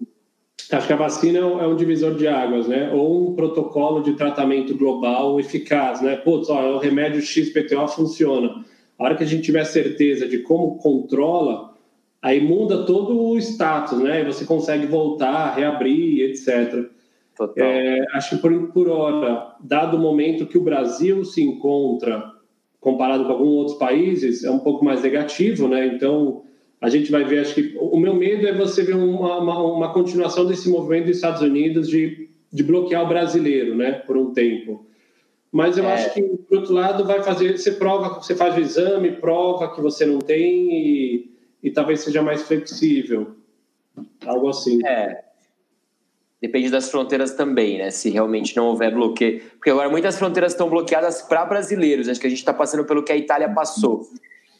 Acho 0.75 0.87
que 0.87 0.93
a 0.93 0.97
vacina 0.97 1.39
é 1.39 1.67
um 1.67 1.77
divisor 1.77 2.15
de 2.15 2.27
águas, 2.27 2.67
né? 2.67 2.91
Ou 2.93 3.31
um 3.31 3.35
protocolo 3.35 4.03
de 4.03 4.15
tratamento 4.15 4.77
global 4.77 5.39
eficaz, 5.39 6.01
né? 6.03 6.17
Putz, 6.17 6.49
ó, 6.51 6.77
o 6.77 6.79
remédio 6.79 7.23
XPTO 7.23 7.87
funciona. 7.89 8.65
A 8.99 9.05
hora 9.05 9.15
que 9.15 9.25
a 9.25 9.27
gente 9.27 9.43
tiver 9.43 9.65
certeza 9.65 10.29
de 10.29 10.39
como 10.39 10.77
controla, 10.79 11.75
aí 12.21 12.41
muda 12.41 12.85
todo 12.85 13.21
o 13.21 13.39
status, 13.39 13.99
né? 14.01 14.23
E 14.23 14.25
você 14.25 14.45
consegue 14.45 14.87
voltar, 14.87 15.55
reabrir, 15.55 16.31
etc. 16.31 16.89
Total. 17.37 17.67
É, 17.67 18.05
acho 18.13 18.37
que 18.37 18.43
por, 18.43 18.73
por 18.73 18.89
hora, 18.89 19.57
dado 19.61 19.97
o 19.97 20.01
momento 20.01 20.47
que 20.47 20.57
o 20.57 20.63
Brasil 20.63 21.25
se 21.25 21.43
encontra, 21.43 22.33
comparado 22.81 23.25
com 23.25 23.33
alguns 23.33 23.57
outros 23.57 23.79
países, 23.79 24.45
é 24.45 24.51
um 24.51 24.61
pouco 24.61 24.85
mais 24.85 25.03
negativo, 25.03 25.67
né? 25.67 25.87
Então, 25.87 26.43
a 26.85 26.91
gente 26.91 27.11
vai 27.11 27.25
ver, 27.25 27.39
acho 27.39 27.55
que 27.55 27.75
o 27.81 27.99
meu 27.99 28.13
medo 28.15 28.47
é 28.47 28.53
você 28.53 28.83
ver 28.83 28.95
uma, 28.95 29.39
uma, 29.39 29.59
uma 29.73 29.93
continuação 29.95 30.45
desse 30.45 30.69
movimento 30.69 31.07
dos 31.07 31.17
Estados 31.17 31.41
Unidos 31.41 31.89
de, 31.89 32.29
de 32.53 32.63
bloquear 32.63 33.03
o 33.03 33.09
brasileiro, 33.09 33.75
né, 33.75 33.93
por 33.93 34.19
um 34.19 34.35
tempo. 34.35 34.85
Mas 35.51 35.79
eu 35.79 35.85
é. 35.85 35.95
acho 35.95 36.13
que, 36.13 36.23
por 36.23 36.59
outro 36.59 36.75
lado, 36.75 37.03
vai 37.07 37.23
fazer, 37.23 37.57
você 37.57 37.73
prova, 37.73 38.21
você 38.21 38.35
faz 38.35 38.55
o 38.55 38.61
exame, 38.61 39.13
prova 39.13 39.75
que 39.75 39.81
você 39.81 40.05
não 40.05 40.19
tem 40.19 40.71
e, 40.71 41.31
e 41.63 41.71
talvez 41.71 42.01
seja 42.01 42.21
mais 42.21 42.43
flexível. 42.43 43.35
Algo 44.27 44.51
assim. 44.51 44.87
É. 44.87 45.25
Depende 46.39 46.69
das 46.69 46.91
fronteiras 46.91 47.33
também, 47.33 47.79
né? 47.79 47.91
Se 47.91 48.11
realmente 48.11 48.55
não 48.55 48.67
houver 48.67 48.93
bloqueio. 48.93 49.41
Porque 49.53 49.71
agora 49.71 49.89
muitas 49.89 50.19
fronteiras 50.19 50.53
estão 50.53 50.69
bloqueadas 50.69 51.23
para 51.23 51.47
brasileiros. 51.47 52.11
Acho 52.11 52.21
que 52.21 52.27
a 52.27 52.31
gente 52.31 52.41
está 52.41 52.53
passando 52.53 52.85
pelo 52.85 53.03
que 53.03 53.13
a 53.13 53.17
Itália 53.17 53.49
passou. 53.49 54.07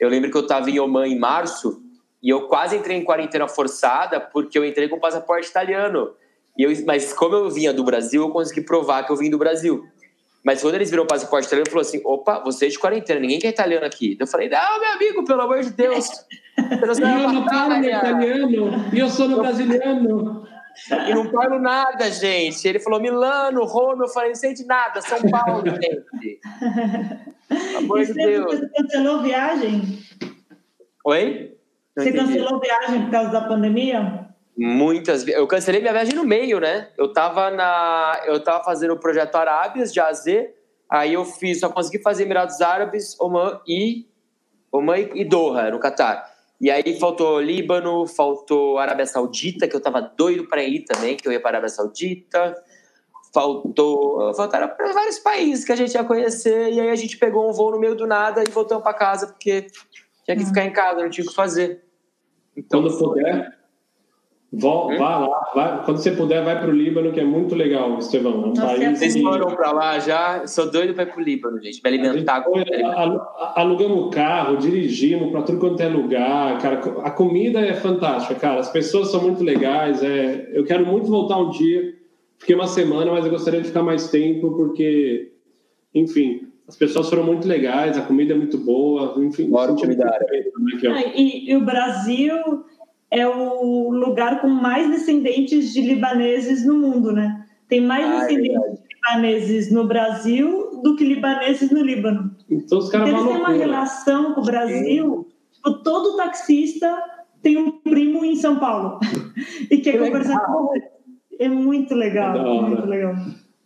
Eu 0.01 0.09
lembro 0.09 0.31
que 0.31 0.37
eu 0.39 0.43
estava 0.43 0.71
em 0.71 0.81
Oman 0.81 1.07
em 1.07 1.19
março 1.19 1.84
e 2.25 2.31
eu 2.31 2.49
quase 2.49 2.75
entrei 2.75 2.97
em 2.97 3.05
quarentena 3.05 3.47
forçada 3.47 4.19
porque 4.19 4.59
eu 4.59 4.65
entrei 4.65 4.89
com 4.89 4.99
passaporte 4.99 5.47
italiano. 5.47 6.15
E 6.57 6.63
eu, 6.63 6.73
mas 6.87 7.13
como 7.13 7.37
eu 7.37 7.51
vinha 7.51 7.71
do 7.71 7.85
Brasil, 7.85 8.23
eu 8.23 8.31
consegui 8.31 8.63
provar 8.63 9.05
que 9.05 9.13
eu 9.13 9.17
vim 9.17 9.29
do 9.29 9.37
Brasil. 9.37 9.85
Mas 10.43 10.63
quando 10.63 10.77
eles 10.77 10.91
viram 10.91 11.05
o 11.05 11.07
passaporte 11.07 11.47
italiano, 11.47 11.69
falou 11.69 11.83
assim: 11.83 12.01
opa, 12.03 12.43
você 12.43 12.65
é 12.65 12.69
de 12.71 12.79
quarentena, 12.79 13.21
ninguém 13.21 13.39
quer 13.39 13.49
italiano 13.49 13.85
aqui. 13.85 14.17
Eu 14.19 14.27
falei: 14.27 14.49
não, 14.49 14.81
meu 14.81 14.93
amigo, 14.93 15.25
pelo 15.27 15.43
amor 15.43 15.61
de 15.61 15.71
Deus. 15.71 16.09
Eu 16.57 17.33
não 17.33 17.45
falo 17.49 17.85
italiano, 17.85 18.89
e 18.93 18.99
eu 19.01 19.09
sou 19.11 19.27
no 19.27 19.39
brasiliano. 19.39 20.47
E 21.09 21.13
não 21.13 21.29
falo 21.33 21.59
nada, 21.59 22.09
gente. 22.13 22.67
Ele 22.67 22.79
falou 22.79 23.01
Milano, 23.01 23.65
Roma. 23.65 24.05
Eu 24.05 24.09
falei, 24.09 24.29
não 24.29 24.37
sei 24.37 24.55
de 24.55 24.65
nada. 24.65 25.01
São 25.01 25.21
Paulo, 25.23 25.65
gente. 25.67 26.41
Pelo 27.49 27.79
amor 27.79 28.05
de 28.05 28.15
Deus. 28.15 28.61
Você 28.61 28.69
cancelou 28.69 29.21
viagem? 29.21 29.99
Oi? 31.05 31.55
Você 31.97 32.13
cancelou 32.13 32.61
viagem 32.61 33.03
por 33.03 33.11
causa 33.11 33.31
da 33.31 33.43
pandemia? 33.43 34.29
Muitas 34.57 35.27
Eu 35.27 35.47
cancelei 35.47 35.81
minha 35.81 35.93
viagem 35.93 36.15
no 36.15 36.25
meio, 36.25 36.61
né? 36.61 36.89
Eu 36.97 37.13
tava 37.13 37.51
na. 37.51 38.21
Eu 38.27 38.43
tava 38.43 38.63
fazendo 38.65 38.95
o 38.95 39.01
projeto 39.01 39.35
Arábias 39.35 39.93
de 39.93 40.01
AZ. 40.01 40.25
Aí 40.91 41.15
eu 41.15 41.25
fiz, 41.25 41.61
só 41.61 41.69
consegui 41.69 42.03
fazer 42.03 42.25
Emirados 42.25 42.61
Árabes, 42.61 43.19
Oman 43.21 43.61
e. 43.67 44.07
Oman 44.71 44.99
e 45.15 45.25
Doha, 45.25 45.71
no 45.71 45.79
Catar. 45.79 46.25
E 46.61 46.71
aí 46.71 46.99
faltou 46.99 47.41
Líbano, 47.41 48.07
faltou 48.07 48.79
Arábia 48.79 49.07
Saudita, 49.07 49.67
que 49.67 49.75
eu 49.75 49.81
tava 49.81 50.01
doido 50.01 50.49
para 50.49 50.63
ir 50.63 50.85
também, 50.85 51.17
que 51.17 51.27
eu 51.27 51.33
ia 51.33 51.41
para 51.41 51.51
Arábia 51.51 51.69
Saudita. 51.69 52.55
Faltou. 53.33 54.33
Faltaram 54.35 54.71
vários 54.79 55.19
países 55.19 55.65
que 55.65 55.73
a 55.73 55.77
gente 55.77 55.95
ia 55.95 56.05
conhecer. 56.05 56.73
E 56.73 56.81
aí 56.81 56.91
a 56.91 56.97
gente 56.97 57.19
pegou 57.19 57.49
um 57.49 57.53
voo 57.53 57.73
no 57.73 57.79
meio 57.79 57.95
do 57.95 58.07
nada 58.07 58.43
e 58.43 58.51
voltamos 58.51 58.85
para 58.85 58.95
casa, 58.95 59.27
porque 59.27 59.67
tinha 60.25 60.37
que 60.37 60.47
ficar 60.47 60.65
em 60.65 60.73
casa, 60.73 61.03
não 61.03 61.11
tinha 61.11 61.25
o 61.25 61.29
que 61.29 61.35
fazer. 61.35 61.84
Então, 62.57 62.83
Quando 62.83 62.99
puder, 62.99 63.55
Vá, 64.57 64.87
hum? 64.87 64.99
vá 64.99 65.19
lá, 65.19 65.53
vá, 65.55 65.79
quando 65.85 65.99
você 65.99 66.13
puder, 66.13 66.45
vai 66.45 66.61
para 66.61 66.71
o 66.71 66.73
Líbano, 66.73 67.11
que 67.13 67.19
é 67.19 67.25
muito 67.25 67.55
legal, 67.55 67.99
Estevão. 67.99 68.33
É 68.33 68.37
um 68.37 68.49
Nossa, 68.49 68.67
país 68.67 68.99
Vocês 68.99 69.21
foram 69.21 69.49
para 69.49 69.73
lá 69.73 69.99
já? 69.99 70.47
Sou 70.47 70.71
doido 70.71 70.95
para 70.95 71.05
ir 71.05 71.07
para 71.07 71.21
o 71.21 71.25
Líbano, 71.25 71.61
gente. 71.61 71.81
Me 71.83 71.91
alimentar. 71.91 72.45
Foi, 72.45 72.65
alugamos 73.57 74.15
carro, 74.15 74.57
dirigimos 74.57 75.33
para 75.33 75.43
tudo 75.43 75.59
quanto 75.59 75.81
é 75.81 75.89
lugar. 75.89 76.59
Cara, 76.61 76.79
a 77.03 77.11
comida 77.11 77.61
é 77.61 77.75
fantástica, 77.75 78.35
cara. 78.37 78.61
As 78.61 78.71
pessoas 78.71 79.11
são 79.11 79.23
muito 79.23 79.43
legais. 79.43 80.03
É, 80.03 80.51
eu 80.53 80.65
quero 80.65 80.87
muito 80.87 81.09
voltar 81.09 81.39
um 81.39 81.51
dia. 81.51 81.95
Fiquei 82.39 82.55
uma 82.55 82.67
semana, 82.67 83.11
mas 83.11 83.25
eu 83.25 83.31
gostaria 83.33 83.61
de 83.61 83.67
ficar 83.67 83.83
mais 83.83 84.09
tempo, 84.09 84.53
porque, 84.53 85.33
enfim, 85.95 86.49
as 86.67 86.77
pessoas 86.77 87.11
foram 87.11 87.25
muito 87.25 87.47
legais, 87.47 87.99
a 87.99 88.03
comida 88.03 88.33
é 88.33 88.37
muito 88.37 88.57
boa. 88.59 89.15
Enfim, 89.23 89.51
Bora 89.51 89.75
comida 89.75 90.07
árabe. 90.07 90.51
Ah, 90.89 91.13
e, 91.15 91.51
e 91.51 91.57
o 91.57 91.65
Brasil 91.65 92.65
é 93.11 93.29
o 93.29 93.91
lugar 93.91 94.41
com 94.41 94.49
mais 94.49 94.91
descendentes 94.91 95.73
de 95.73 95.83
libaneses 95.83 96.65
no 96.65 96.75
mundo, 96.75 97.13
né? 97.13 97.47
Tem 97.69 97.81
mais 97.81 98.07
ah, 98.07 98.15
é 98.15 98.27
descendentes 98.27 98.57
é 98.57 98.71
de 98.71 98.95
libaneses 98.95 99.73
no 99.73 99.87
Brasil 99.87 100.81
do 100.83 100.97
que 100.97 101.05
libaneses 101.05 101.71
no 101.71 101.83
Líbano. 101.83 102.35
Então 102.51 102.79
os 102.79 102.89
caras 102.89 103.09
então, 103.09 103.21
eles 103.21 103.33
têm 103.33 103.41
uma 103.41 103.53
relação 103.53 104.35
com 104.35 104.41
o 104.41 104.45
Brasil. 104.45 105.29
Tipo, 105.53 105.73
todo 105.83 106.17
taxista 106.17 106.97
tem 107.43 107.59
um 107.59 107.71
primo 107.71 108.25
em 108.25 108.37
São 108.37 108.59
Paulo 108.59 108.99
e 109.71 109.79
quer 109.79 109.99
conversar 109.99 110.41
com 110.47 110.73
É 111.39 111.49
muito 111.49 111.95
legal, 111.95 112.37
é 112.37 112.61
muito 112.63 112.87
legal. 112.87 113.15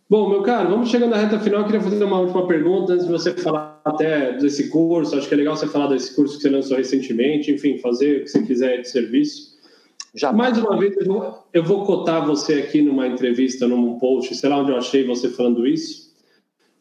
Bom, 0.09 0.27
meu 0.27 0.41
caro, 0.41 0.71
vamos 0.71 0.89
chegando 0.89 1.11
na 1.11 1.17
reta 1.17 1.39
final. 1.39 1.59
Eu 1.59 1.65
queria 1.67 1.81
fazer 1.81 2.03
uma 2.03 2.19
última 2.19 2.47
pergunta 2.47 2.93
antes 2.93 3.05
de 3.05 3.11
você 3.11 3.31
falar 3.31 3.79
até 3.85 4.35
desse 4.39 4.67
curso. 4.67 5.15
Acho 5.15 5.27
que 5.27 5.35
é 5.35 5.37
legal 5.37 5.55
você 5.55 5.67
falar 5.67 5.85
desse 5.85 6.15
curso 6.15 6.35
que 6.37 6.41
você 6.41 6.49
lançou 6.49 6.77
recentemente. 6.77 7.51
Enfim, 7.51 7.77
fazer 7.77 8.21
o 8.21 8.23
que 8.23 8.29
você 8.29 8.41
quiser 8.41 8.81
de 8.81 8.89
serviço. 8.89 9.55
Já 10.15 10.33
Mais 10.33 10.57
uma 10.57 10.79
vez, 10.79 10.97
eu 10.97 11.05
vou, 11.05 11.43
eu 11.53 11.63
vou 11.63 11.85
cotar 11.85 12.25
você 12.25 12.53
aqui 12.53 12.81
numa 12.81 13.05
entrevista, 13.05 13.67
num 13.67 13.99
post, 13.99 14.33
sei 14.33 14.49
lá 14.49 14.57
onde 14.57 14.71
eu 14.71 14.77
achei 14.77 15.05
você 15.05 15.29
falando 15.29 15.67
isso. 15.67 16.11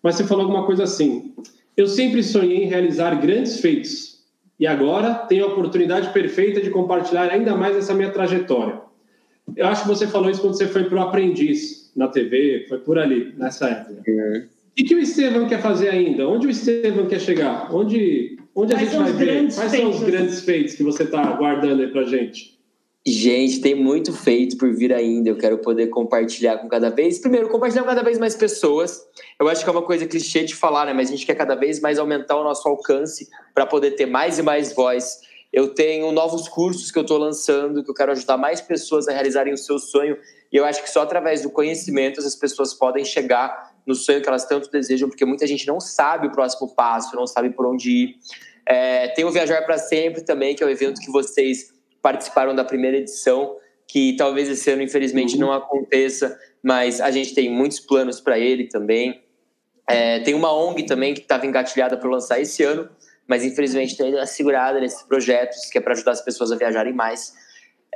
Mas 0.02 0.14
você 0.14 0.24
falou 0.24 0.44
alguma 0.44 0.64
coisa 0.64 0.84
assim. 0.84 1.34
Eu 1.76 1.86
sempre 1.86 2.22
sonhei 2.22 2.64
em 2.64 2.66
realizar 2.66 3.14
grandes 3.16 3.60
feitos. 3.60 4.20
E 4.58 4.66
agora 4.66 5.12
tenho 5.12 5.44
a 5.44 5.48
oportunidade 5.48 6.14
perfeita 6.14 6.62
de 6.62 6.70
compartilhar 6.70 7.30
ainda 7.30 7.54
mais 7.54 7.76
essa 7.76 7.92
minha 7.92 8.10
trajetória. 8.10 8.80
Eu 9.54 9.66
acho 9.66 9.82
que 9.82 9.88
você 9.88 10.06
falou 10.06 10.30
isso 10.30 10.40
quando 10.40 10.56
você 10.56 10.66
foi 10.66 10.84
para 10.84 10.96
o 10.96 11.02
Aprendiz 11.02 11.77
na 11.96 12.08
TV, 12.08 12.66
foi 12.68 12.78
por 12.78 12.98
ali, 12.98 13.32
nessa 13.36 13.68
época. 13.68 14.02
É. 14.06 14.44
E 14.76 14.84
que 14.84 14.94
o 14.94 14.98
Estevam 15.00 15.48
quer 15.48 15.60
fazer 15.60 15.88
ainda? 15.88 16.28
Onde 16.28 16.46
o 16.46 16.50
Estevam 16.50 17.06
quer 17.06 17.20
chegar? 17.20 17.74
Onde, 17.74 18.38
onde 18.54 18.74
a 18.74 18.78
gente 18.78 18.96
vai 18.96 19.12
ver? 19.12 19.52
Quais 19.52 19.72
são 19.72 19.90
os 19.90 20.02
grandes 20.02 20.40
feitos 20.42 20.74
que 20.74 20.84
você 20.84 21.02
está 21.02 21.32
guardando 21.32 21.82
aí 21.82 21.88
para 21.88 22.04
gente? 22.04 22.58
Gente, 23.04 23.60
tem 23.60 23.74
muito 23.74 24.12
feito 24.12 24.56
por 24.58 24.72
vir 24.72 24.92
ainda. 24.92 25.30
Eu 25.30 25.36
quero 25.36 25.58
poder 25.58 25.86
compartilhar 25.88 26.58
com 26.58 26.68
cada 26.68 26.90
vez. 26.90 27.18
Primeiro, 27.18 27.48
compartilhar 27.48 27.82
com 27.82 27.88
cada 27.88 28.02
vez 28.02 28.18
mais 28.18 28.36
pessoas. 28.36 29.00
Eu 29.40 29.48
acho 29.48 29.64
que 29.64 29.68
é 29.68 29.72
uma 29.72 29.82
coisa 29.82 30.06
clichê 30.06 30.44
de 30.44 30.54
falar, 30.54 30.86
né? 30.86 30.92
Mas 30.92 31.08
a 31.08 31.12
gente 31.12 31.24
quer 31.24 31.34
cada 31.34 31.54
vez 31.54 31.80
mais 31.80 31.98
aumentar 31.98 32.36
o 32.36 32.44
nosso 32.44 32.68
alcance 32.68 33.28
para 33.54 33.64
poder 33.64 33.92
ter 33.92 34.06
mais 34.06 34.38
e 34.38 34.42
mais 34.42 34.74
voz. 34.74 35.20
Eu 35.50 35.74
tenho 35.74 36.12
novos 36.12 36.48
cursos 36.48 36.90
que 36.90 36.98
eu 36.98 37.02
estou 37.02 37.16
lançando, 37.16 37.82
que 37.82 37.90
eu 37.90 37.94
quero 37.94 38.12
ajudar 38.12 38.36
mais 38.36 38.60
pessoas 38.60 39.08
a 39.08 39.12
realizarem 39.12 39.54
o 39.54 39.58
seu 39.58 39.78
sonho 39.78 40.16
e 40.52 40.56
eu 40.56 40.64
acho 40.64 40.82
que 40.82 40.90
só 40.90 41.02
através 41.02 41.42
do 41.42 41.50
conhecimento 41.50 42.20
as 42.20 42.34
pessoas 42.34 42.72
podem 42.72 43.04
chegar 43.04 43.74
no 43.86 43.94
sonho 43.94 44.20
que 44.22 44.28
elas 44.28 44.46
tanto 44.46 44.70
desejam, 44.70 45.08
porque 45.08 45.24
muita 45.24 45.46
gente 45.46 45.66
não 45.66 45.80
sabe 45.80 46.26
o 46.26 46.32
próximo 46.32 46.74
passo, 46.74 47.14
não 47.16 47.26
sabe 47.26 47.50
por 47.50 47.66
onde 47.66 47.90
ir. 47.90 48.16
É, 48.66 49.08
tem 49.08 49.24
o 49.24 49.30
Viajar 49.30 49.62
para 49.64 49.78
Sempre 49.78 50.22
também, 50.22 50.54
que 50.54 50.62
é 50.62 50.66
o 50.66 50.70
evento 50.70 51.00
que 51.00 51.10
vocês 51.10 51.72
participaram 52.02 52.54
da 52.54 52.64
primeira 52.64 52.96
edição, 52.98 53.56
que 53.86 54.14
talvez 54.16 54.48
esse 54.48 54.70
ano, 54.70 54.82
infelizmente, 54.82 55.34
uhum. 55.34 55.40
não 55.40 55.52
aconteça, 55.52 56.38
mas 56.62 57.00
a 57.00 57.10
gente 57.10 57.34
tem 57.34 57.50
muitos 57.50 57.80
planos 57.80 58.20
para 58.20 58.38
ele 58.38 58.68
também. 58.68 59.22
É, 59.88 60.20
tem 60.20 60.34
uma 60.34 60.52
ONG 60.52 60.84
também 60.84 61.14
que 61.14 61.20
estava 61.20 61.46
engatilhada 61.46 61.96
para 61.96 62.08
lançar 62.08 62.38
esse 62.38 62.62
ano, 62.62 62.88
mas 63.26 63.44
infelizmente 63.44 64.00
está 64.02 64.26
segurada 64.26 64.80
nesses 64.80 65.02
projetos, 65.02 65.66
que 65.70 65.78
é 65.78 65.80
para 65.80 65.92
ajudar 65.92 66.12
as 66.12 66.20
pessoas 66.20 66.52
a 66.52 66.56
viajarem 66.56 66.92
mais. 66.92 67.32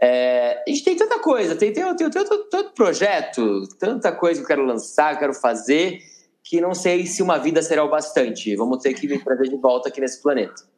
É, 0.01 0.63
a 0.67 0.71
gente 0.71 0.85
tem 0.85 0.97
tanta 0.97 1.19
coisa, 1.19 1.55
tem, 1.55 1.73
tem, 1.73 1.85
tem, 1.95 2.11
tem 2.11 2.25
tanto 2.25 2.75
projeto, 2.75 3.63
tanta 3.79 4.13
coisa 4.13 4.41
que 4.41 4.45
eu 4.45 4.49
quero 4.49 4.65
lançar, 4.65 5.19
quero 5.19 5.35
fazer, 5.35 5.99
que 6.43 6.61
não 6.61 6.75
sei 6.75 7.07
se 7.07 7.23
uma 7.23 7.39
vida 7.39 7.63
será 7.63 7.85
o 7.85 7.91
bastante. 7.91 8.55
Vamos 8.57 8.79
ter 8.79 8.95
que 8.95 9.07
me 9.07 9.19
trazer 9.19 9.49
de 9.49 9.57
volta 9.57 9.89
aqui 9.89 10.01
nesse 10.01 10.21
planeta. 10.23 10.73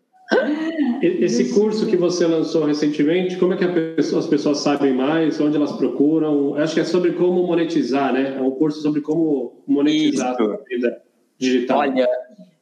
Esse 1.03 1.53
curso 1.53 1.86
que 1.86 1.97
você 1.97 2.27
lançou 2.27 2.65
recentemente, 2.65 3.36
como 3.36 3.53
é 3.53 3.57
que 3.57 3.66
pessoa, 3.95 4.20
as 4.20 4.27
pessoas 4.27 4.59
sabem 4.59 4.95
mais? 4.95 5.39
Onde 5.39 5.57
elas 5.57 5.73
procuram? 5.73 6.55
Acho 6.57 6.74
que 6.74 6.81
é 6.81 6.85
sobre 6.85 7.12
como 7.12 7.47
monetizar, 7.47 8.12
né? 8.12 8.35
É 8.36 8.41
um 8.41 8.51
curso 8.51 8.81
sobre 8.81 9.01
como 9.01 9.62
monetizar 9.66 10.32
Isso. 10.32 10.43
a 10.43 10.57
vida 10.69 11.03
digital. 11.39 11.78
Olha, 11.78 12.09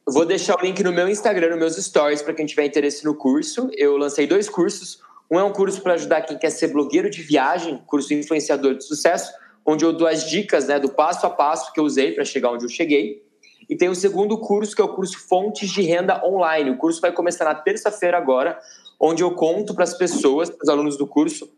vou 0.05 0.25
deixar 0.25 0.59
o 0.59 0.61
link 0.61 0.83
no 0.83 0.91
meu 0.91 1.07
Instagram, 1.07 1.51
nos 1.51 1.59
meus 1.59 1.75
stories, 1.77 2.21
para 2.21 2.33
quem 2.33 2.45
tiver 2.45 2.65
interesse 2.65 3.05
no 3.05 3.15
curso. 3.15 3.69
Eu 3.73 3.97
lancei 3.97 4.27
dois 4.27 4.49
cursos. 4.49 4.99
Um 5.33 5.39
é 5.39 5.43
um 5.43 5.51
curso 5.51 5.81
para 5.81 5.93
ajudar 5.93 6.21
quem 6.21 6.37
quer 6.37 6.51
ser 6.51 6.67
blogueiro 6.67 7.09
de 7.09 7.23
viagem, 7.23 7.81
curso 7.87 8.13
influenciador 8.13 8.75
de 8.75 8.83
sucesso, 8.83 9.33
onde 9.65 9.83
eu 9.83 9.91
dou 9.91 10.07
as 10.07 10.29
dicas 10.29 10.67
né, 10.67 10.79
do 10.79 10.89
passo 10.89 11.25
a 11.25 11.29
passo 11.31 11.73
que 11.73 11.79
eu 11.79 11.83
usei 11.83 12.11
para 12.11 12.23
chegar 12.23 12.51
onde 12.51 12.65
eu 12.65 12.69
cheguei. 12.69 13.25
E 13.67 13.75
tem 13.75 13.89
o 13.89 13.95
segundo 13.95 14.37
curso, 14.37 14.75
que 14.75 14.81
é 14.83 14.85
o 14.85 14.93
curso 14.93 15.17
Fontes 15.27 15.71
de 15.71 15.81
Renda 15.81 16.23
Online. 16.23 16.69
O 16.69 16.77
curso 16.77 17.01
vai 17.01 17.11
começar 17.11 17.45
na 17.45 17.55
terça-feira 17.55 18.15
agora, 18.15 18.59
onde 18.99 19.23
eu 19.23 19.31
conto 19.31 19.73
para 19.73 19.85
as 19.85 19.95
pessoas, 19.95 20.51
para 20.51 20.61
os 20.61 20.69
alunos 20.69 20.97
do 20.97 21.07
curso, 21.07 21.51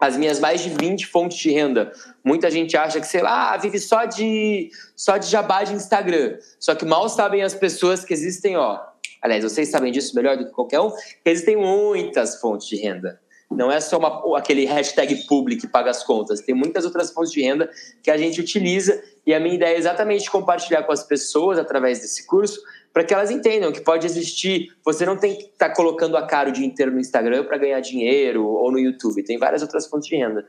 as 0.00 0.16
minhas 0.16 0.40
mais 0.40 0.60
de 0.60 0.70
20 0.70 1.06
fontes 1.06 1.38
de 1.38 1.52
renda. 1.52 1.92
Muita 2.24 2.50
gente 2.50 2.76
acha 2.76 3.00
que, 3.00 3.06
sei 3.06 3.22
lá, 3.22 3.56
vive 3.56 3.78
só 3.78 4.04
de, 4.04 4.68
só 4.96 5.16
de 5.16 5.28
jabá 5.28 5.62
de 5.62 5.74
Instagram. 5.74 6.38
Só 6.58 6.74
que 6.74 6.84
mal 6.84 7.08
sabem 7.08 7.44
as 7.44 7.54
pessoas 7.54 8.04
que 8.04 8.12
existem, 8.12 8.56
ó, 8.56 8.80
aliás, 9.22 9.44
vocês 9.44 9.68
sabem 9.68 9.92
disso 9.92 10.14
melhor 10.14 10.36
do 10.36 10.46
que 10.46 10.52
qualquer 10.52 10.80
um, 10.80 10.90
existem 11.24 11.56
muitas 11.56 12.40
fontes 12.40 12.66
de 12.66 12.76
renda. 12.76 13.20
Não 13.56 13.70
é 13.70 13.80
só 13.80 13.98
uma, 13.98 14.38
aquele 14.38 14.64
hashtag 14.64 15.26
public 15.26 15.60
que 15.60 15.66
paga 15.66 15.90
as 15.90 16.02
contas. 16.02 16.40
Tem 16.40 16.54
muitas 16.54 16.84
outras 16.84 17.12
fontes 17.12 17.30
de 17.30 17.42
renda 17.42 17.70
que 18.02 18.10
a 18.10 18.16
gente 18.16 18.40
utiliza 18.40 19.02
e 19.26 19.34
a 19.34 19.38
minha 19.38 19.54
ideia 19.54 19.74
é 19.74 19.78
exatamente 19.78 20.30
compartilhar 20.30 20.82
com 20.82 20.92
as 20.92 21.04
pessoas 21.04 21.58
através 21.58 22.00
desse 22.00 22.26
curso 22.26 22.60
para 22.92 23.04
que 23.04 23.14
elas 23.14 23.30
entendam 23.30 23.72
que 23.72 23.80
pode 23.80 24.06
existir. 24.06 24.72
Você 24.84 25.06
não 25.06 25.16
tem 25.16 25.36
que 25.36 25.44
estar 25.44 25.68
tá 25.68 25.74
colocando 25.74 26.16
a 26.16 26.26
cara 26.26 26.50
o 26.50 26.52
dia 26.52 26.66
inteiro 26.66 26.92
no 26.92 27.00
Instagram 27.00 27.44
para 27.44 27.58
ganhar 27.58 27.80
dinheiro 27.80 28.46
ou 28.46 28.70
no 28.70 28.78
YouTube. 28.78 29.22
Tem 29.22 29.38
várias 29.38 29.62
outras 29.62 29.86
fontes 29.86 30.08
de 30.08 30.16
renda. 30.16 30.46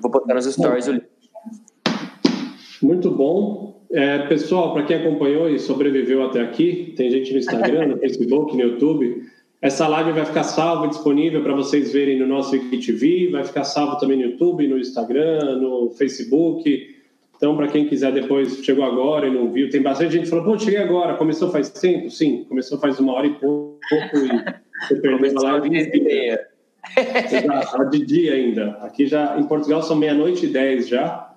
Vou 0.00 0.10
botar 0.10 0.34
nos 0.34 0.46
stories 0.46 0.86
o 0.86 0.92
link. 0.92 1.06
Muito 2.82 3.10
bom. 3.10 3.77
É, 3.90 4.18
pessoal, 4.26 4.74
para 4.74 4.82
quem 4.82 4.96
acompanhou 4.96 5.48
e 5.48 5.58
sobreviveu 5.58 6.22
até 6.22 6.40
aqui, 6.40 6.92
tem 6.96 7.10
gente 7.10 7.32
no 7.32 7.38
Instagram, 7.38 7.86
no 7.86 7.98
Facebook, 7.98 8.54
no 8.54 8.62
YouTube. 8.62 9.22
Essa 9.60 9.88
live 9.88 10.12
vai 10.12 10.24
ficar 10.24 10.44
salva 10.44 10.86
e 10.86 10.90
disponível 10.90 11.42
para 11.42 11.54
vocês 11.54 11.92
verem 11.92 12.18
no 12.18 12.26
nosso 12.26 12.54
IGTV, 12.54 13.30
vai 13.32 13.44
ficar 13.44 13.64
salvo 13.64 13.98
também 13.98 14.18
no 14.18 14.24
YouTube, 14.24 14.68
no 14.68 14.78
Instagram, 14.78 15.56
no 15.56 15.90
Facebook. 15.90 16.96
Então, 17.36 17.56
para 17.56 17.68
quem 17.68 17.86
quiser 17.86 18.12
depois, 18.12 18.64
chegou 18.64 18.84
agora 18.84 19.26
e 19.26 19.30
não 19.30 19.50
viu, 19.50 19.70
tem 19.70 19.80
bastante 19.80 20.12
gente 20.12 20.24
que 20.24 20.30
falou, 20.30 20.44
pô, 20.44 20.58
cheguei 20.58 20.80
agora, 20.80 21.14
começou 21.14 21.50
faz 21.50 21.70
tempo? 21.70 22.10
Sim, 22.10 22.44
começou 22.48 22.78
faz 22.78 23.00
uma 23.00 23.12
hora 23.14 23.26
e 23.26 23.34
pouco 23.34 23.78
e 24.14 24.86
você 24.86 24.96
perdeu 24.96 25.38
a 25.38 25.42
live 25.42 25.68
inteira. 25.68 26.48
Exato, 26.96 27.90
de 27.90 28.04
dia 28.04 28.34
ainda. 28.34 28.70
Aqui 28.82 29.06
já, 29.06 29.38
em 29.38 29.44
Portugal, 29.44 29.82
são 29.82 29.96
meia-noite 29.96 30.46
e 30.46 30.48
dez 30.48 30.88
já. 30.88 31.27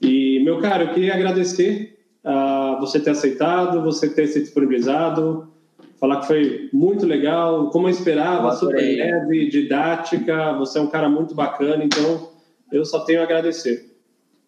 E, 0.00 0.40
meu 0.44 0.60
caro, 0.60 0.84
eu 0.84 0.94
queria 0.94 1.14
agradecer. 1.14 1.98
Uh, 2.24 2.78
você 2.78 3.00
ter 3.00 3.10
aceitado, 3.10 3.82
você 3.82 4.08
ter 4.08 4.28
se 4.28 4.40
disponibilizado, 4.40 5.52
falar 5.98 6.20
que 6.20 6.26
foi 6.26 6.70
muito 6.72 7.04
legal, 7.04 7.70
como 7.70 7.86
eu 7.86 7.90
esperava, 7.90 8.48
eu 8.48 8.52
super 8.52 8.76
leve, 8.76 9.48
didática, 9.48 10.52
você 10.52 10.78
é 10.78 10.82
um 10.82 10.86
cara 10.86 11.08
muito 11.08 11.34
bacana, 11.34 11.82
então 11.84 12.30
eu 12.70 12.84
só 12.84 13.00
tenho 13.00 13.20
a 13.20 13.24
agradecer. 13.24 13.92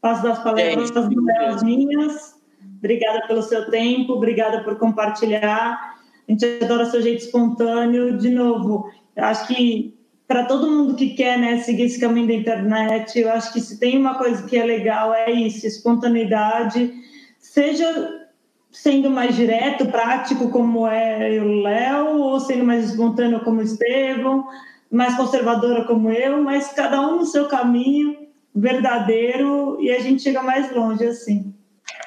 Faço 0.00 0.22
das 0.22 0.42
palavras 0.42 0.90
das 0.90 1.62
minhas. 1.62 2.34
Obrigada 2.78 3.26
pelo 3.26 3.42
seu 3.42 3.70
tempo, 3.70 4.12
obrigada 4.12 4.62
por 4.62 4.76
compartilhar. 4.76 5.96
A 6.28 6.32
gente 6.32 6.44
adora 6.62 6.86
seu 6.86 7.00
jeito 7.00 7.24
espontâneo. 7.24 8.18
De 8.18 8.30
novo, 8.30 8.90
acho 9.16 9.46
que 9.46 9.94
para 10.34 10.46
todo 10.46 10.68
mundo 10.68 10.96
que 10.96 11.10
quer 11.10 11.38
né, 11.38 11.58
seguir 11.58 11.84
esse 11.84 12.00
caminho 12.00 12.26
da 12.26 12.34
internet, 12.34 13.16
eu 13.16 13.30
acho 13.30 13.52
que 13.52 13.60
se 13.60 13.78
tem 13.78 13.96
uma 13.96 14.18
coisa 14.18 14.42
que 14.42 14.58
é 14.58 14.64
legal 14.64 15.14
é 15.14 15.30
isso, 15.30 15.64
espontaneidade, 15.64 16.92
seja 17.38 18.26
sendo 18.72 19.08
mais 19.08 19.36
direto, 19.36 19.86
prático 19.86 20.50
como 20.50 20.88
é 20.88 21.38
o 21.40 21.62
Léo, 21.62 22.18
ou 22.18 22.40
sendo 22.40 22.64
mais 22.64 22.90
espontâneo 22.90 23.44
como 23.44 23.60
o 23.60 23.62
Estevão, 23.62 24.44
mais 24.90 25.14
conservadora 25.14 25.84
como 25.84 26.10
eu, 26.10 26.42
mas 26.42 26.72
cada 26.72 27.00
um 27.00 27.18
no 27.18 27.26
seu 27.26 27.46
caminho 27.46 28.26
verdadeiro 28.52 29.80
e 29.80 29.88
a 29.92 30.00
gente 30.00 30.24
chega 30.24 30.42
mais 30.42 30.74
longe 30.74 31.06
assim. 31.06 31.54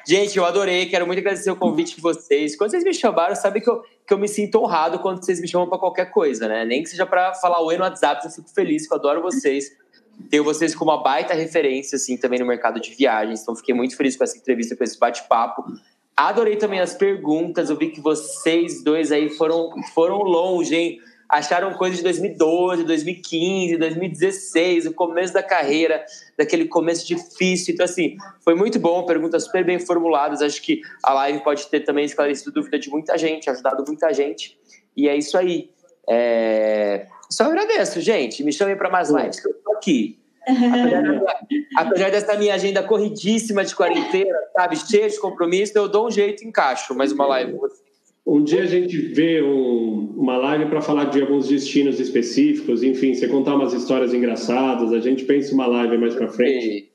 Gente, 0.07 0.37
eu 0.37 0.45
adorei, 0.45 0.85
quero 0.85 1.05
muito 1.05 1.19
agradecer 1.19 1.51
o 1.51 1.55
convite 1.55 1.95
de 1.95 2.01
vocês. 2.01 2.55
Quando 2.55 2.71
vocês 2.71 2.83
me 2.83 2.93
chamaram, 2.93 3.35
sabe 3.35 3.61
que 3.61 3.69
eu, 3.69 3.83
que 4.05 4.13
eu 4.13 4.17
me 4.17 4.27
sinto 4.27 4.59
honrado 4.59 4.99
quando 4.99 5.23
vocês 5.23 5.41
me 5.41 5.47
chamam 5.47 5.67
para 5.67 5.77
qualquer 5.77 6.11
coisa, 6.11 6.47
né? 6.47 6.63
Nem 6.63 6.81
que 6.81 6.89
seja 6.89 7.05
para 7.05 7.33
falar 7.33 7.61
oi 7.61 7.77
no 7.77 7.83
WhatsApp, 7.83 8.23
eu 8.25 8.31
fico 8.31 8.49
feliz, 8.49 8.87
que 8.87 8.93
eu 8.93 8.97
adoro 8.97 9.21
vocês. 9.21 9.65
Tenho 10.29 10.43
vocês 10.43 10.73
como 10.73 10.91
uma 10.91 11.03
baita 11.03 11.33
referência, 11.33 11.97
assim, 11.97 12.17
também 12.17 12.39
no 12.39 12.45
mercado 12.45 12.79
de 12.79 12.91
viagens. 12.95 13.41
Então, 13.41 13.55
fiquei 13.55 13.75
muito 13.75 13.95
feliz 13.95 14.15
com 14.15 14.23
essa 14.23 14.37
entrevista, 14.37 14.75
com 14.75 14.83
esse 14.83 14.97
bate-papo. 14.97 15.63
Adorei 16.15 16.55
também 16.55 16.79
as 16.79 16.93
perguntas. 16.93 17.69
Eu 17.69 17.77
vi 17.77 17.89
que 17.89 18.01
vocês 18.01 18.83
dois 18.83 19.11
aí 19.11 19.29
foram, 19.29 19.71
foram 19.93 20.17
longe, 20.23 20.75
hein? 20.75 20.99
Acharam 21.29 21.73
coisas 21.73 21.97
de 21.97 22.03
2012, 22.03 22.83
2015, 22.83 23.77
2016, 23.77 24.85
o 24.87 24.93
começo 24.93 25.33
da 25.33 25.43
carreira, 25.43 26.05
daquele 26.37 26.65
começo 26.65 27.05
difícil. 27.05 27.73
Então, 27.73 27.83
assim, 27.83 28.15
foi 28.43 28.55
muito 28.55 28.79
bom, 28.79 29.05
perguntas 29.05 29.43
super 29.43 29.65
bem 29.65 29.79
formuladas. 29.79 30.41
Acho 30.41 30.61
que 30.61 30.81
a 31.03 31.13
live 31.13 31.43
pode 31.43 31.67
ter 31.67 31.81
também 31.81 32.05
esclarecido 32.05 32.51
dúvida 32.51 32.79
de 32.79 32.89
muita 32.89 33.17
gente, 33.17 33.49
ajudado 33.49 33.83
muita 33.85 34.13
gente. 34.13 34.57
E 34.95 35.07
é 35.07 35.15
isso 35.15 35.37
aí. 35.37 35.69
É... 36.09 37.07
Só 37.29 37.43
agradeço, 37.43 37.99
gente. 37.99 38.43
Me 38.43 38.53
chamem 38.53 38.77
para 38.77 38.89
mais 38.89 39.09
lives, 39.09 39.39
que 39.39 39.49
eu 39.49 39.53
tô 39.53 39.73
aqui. 39.73 40.17
Apesar, 40.47 41.25
apesar, 41.75 42.09
dessa 42.09 42.37
minha 42.37 42.55
agenda 42.55 42.81
corridíssima 42.81 43.65
de 43.65 43.75
quarentena, 43.75 44.39
sabe, 44.53 44.77
cheia 44.77 45.09
de 45.09 45.19
compromisso, 45.19 45.73
eu 45.75 45.89
dou 45.89 46.07
um 46.07 46.11
jeito 46.11 46.43
e 46.43 46.47
encaixo 46.47 46.95
mais 46.95 47.11
uma 47.11 47.27
live 47.27 47.51
com 47.51 47.59
você. 47.59 47.86
Um 48.27 48.43
dia 48.43 48.63
a 48.63 48.65
gente 48.65 48.97
vê 48.97 49.41
um, 49.41 50.13
uma 50.17 50.35
live 50.35 50.65
para 50.65 50.81
falar 50.81 51.05
de 51.05 51.21
alguns 51.21 51.47
destinos 51.47 51.97
específicos, 51.97 52.83
enfim, 52.83 53.13
você 53.13 53.25
contar 53.25 53.55
umas 53.55 53.71
histórias 53.71 54.13
engraçadas, 54.13 54.91
a 54.91 54.99
gente 54.99 55.23
pensa 55.23 55.53
uma 55.53 55.65
live 55.65 55.97
mais 55.97 56.13
para 56.13 56.27
frente, 56.27 56.91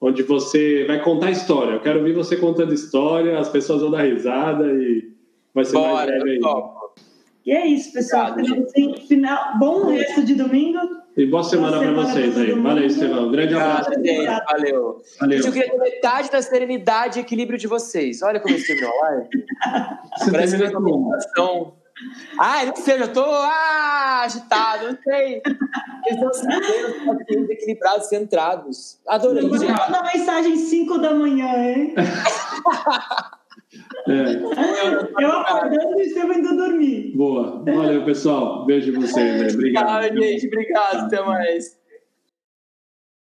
onde 0.00 0.22
você 0.22 0.84
vai 0.84 1.02
contar 1.02 1.32
história. 1.32 1.72
Eu 1.72 1.80
quero 1.80 1.98
ouvir 1.98 2.12
você 2.12 2.36
contando 2.36 2.72
história, 2.72 3.40
as 3.40 3.48
pessoas 3.48 3.82
vão 3.82 3.90
dar 3.90 4.02
risada 4.02 4.72
e 4.72 5.10
vai 5.52 5.64
ser 5.64 5.72
Bora, 5.72 5.94
mais 5.94 6.10
leve 6.10 6.30
ainda. 6.30 6.77
E 7.48 7.50
é 7.50 7.66
isso, 7.66 7.94
pessoal. 7.94 8.34
Final, 9.08 9.58
bom 9.58 9.86
resto 9.86 10.22
de 10.22 10.34
domingo. 10.34 10.78
E 11.16 11.24
boa 11.24 11.42
semana, 11.42 11.78
semana 11.78 12.02
para 12.02 12.12
vocês 12.12 12.36
aí. 12.36 12.52
Valeu, 12.52 12.84
Estevão. 12.84 13.30
Grande 13.30 13.54
abraço. 13.54 13.90
Valeu. 14.50 15.02
Valeu. 15.18 15.38
Eu 15.38 15.52
queria 15.52 15.70
ter 15.70 15.78
metade 15.78 16.30
da 16.30 16.42
serenidade 16.42 17.18
e 17.18 17.22
equilíbrio 17.22 17.58
de 17.58 17.66
vocês. 17.66 18.20
Olha 18.20 18.38
como 18.38 18.54
eu 18.54 18.62
terminou 18.62 18.92
a 18.92 19.06
live. 19.06 19.28
Você 20.18 20.30
Parece 20.30 20.58
que 20.58 20.76
uma 20.76 20.80
meditação. 20.80 21.74
Ah, 22.38 22.66
não 22.66 22.76
sei, 22.76 23.00
eu 23.02 23.12
tô 23.14 23.24
ah, 23.24 24.24
agitado, 24.24 24.88
não 24.88 24.98
sei. 25.02 25.40
Eles 26.06 26.20
estão 26.20 26.32
se 26.34 27.52
equilibrados, 27.52 28.08
centrados. 28.08 29.00
Adorei. 29.08 29.44
Eu 29.44 29.48
vou 29.48 29.58
mandar 29.58 30.04
mensagem 30.14 30.54
5 30.54 30.98
da 30.98 31.14
manhã, 31.14 31.48
hein? 31.56 31.94
É. 34.08 35.22
Eu 35.22 35.30
acordando 35.32 36.00
e 36.00 36.06
Estevam 36.06 36.38
indo 36.38 36.56
dormir. 36.56 37.12
Boa. 37.14 37.62
Valeu, 37.64 38.04
pessoal. 38.04 38.64
Beijo 38.64 38.90
em 38.90 38.94
vocês. 38.94 39.42
Né? 39.42 39.48
Obrigado. 39.52 40.08
Tchau, 40.08 40.22
gente. 40.22 40.46
Obrigado. 40.46 41.06
Até 41.06 41.22
mais. 41.22 41.77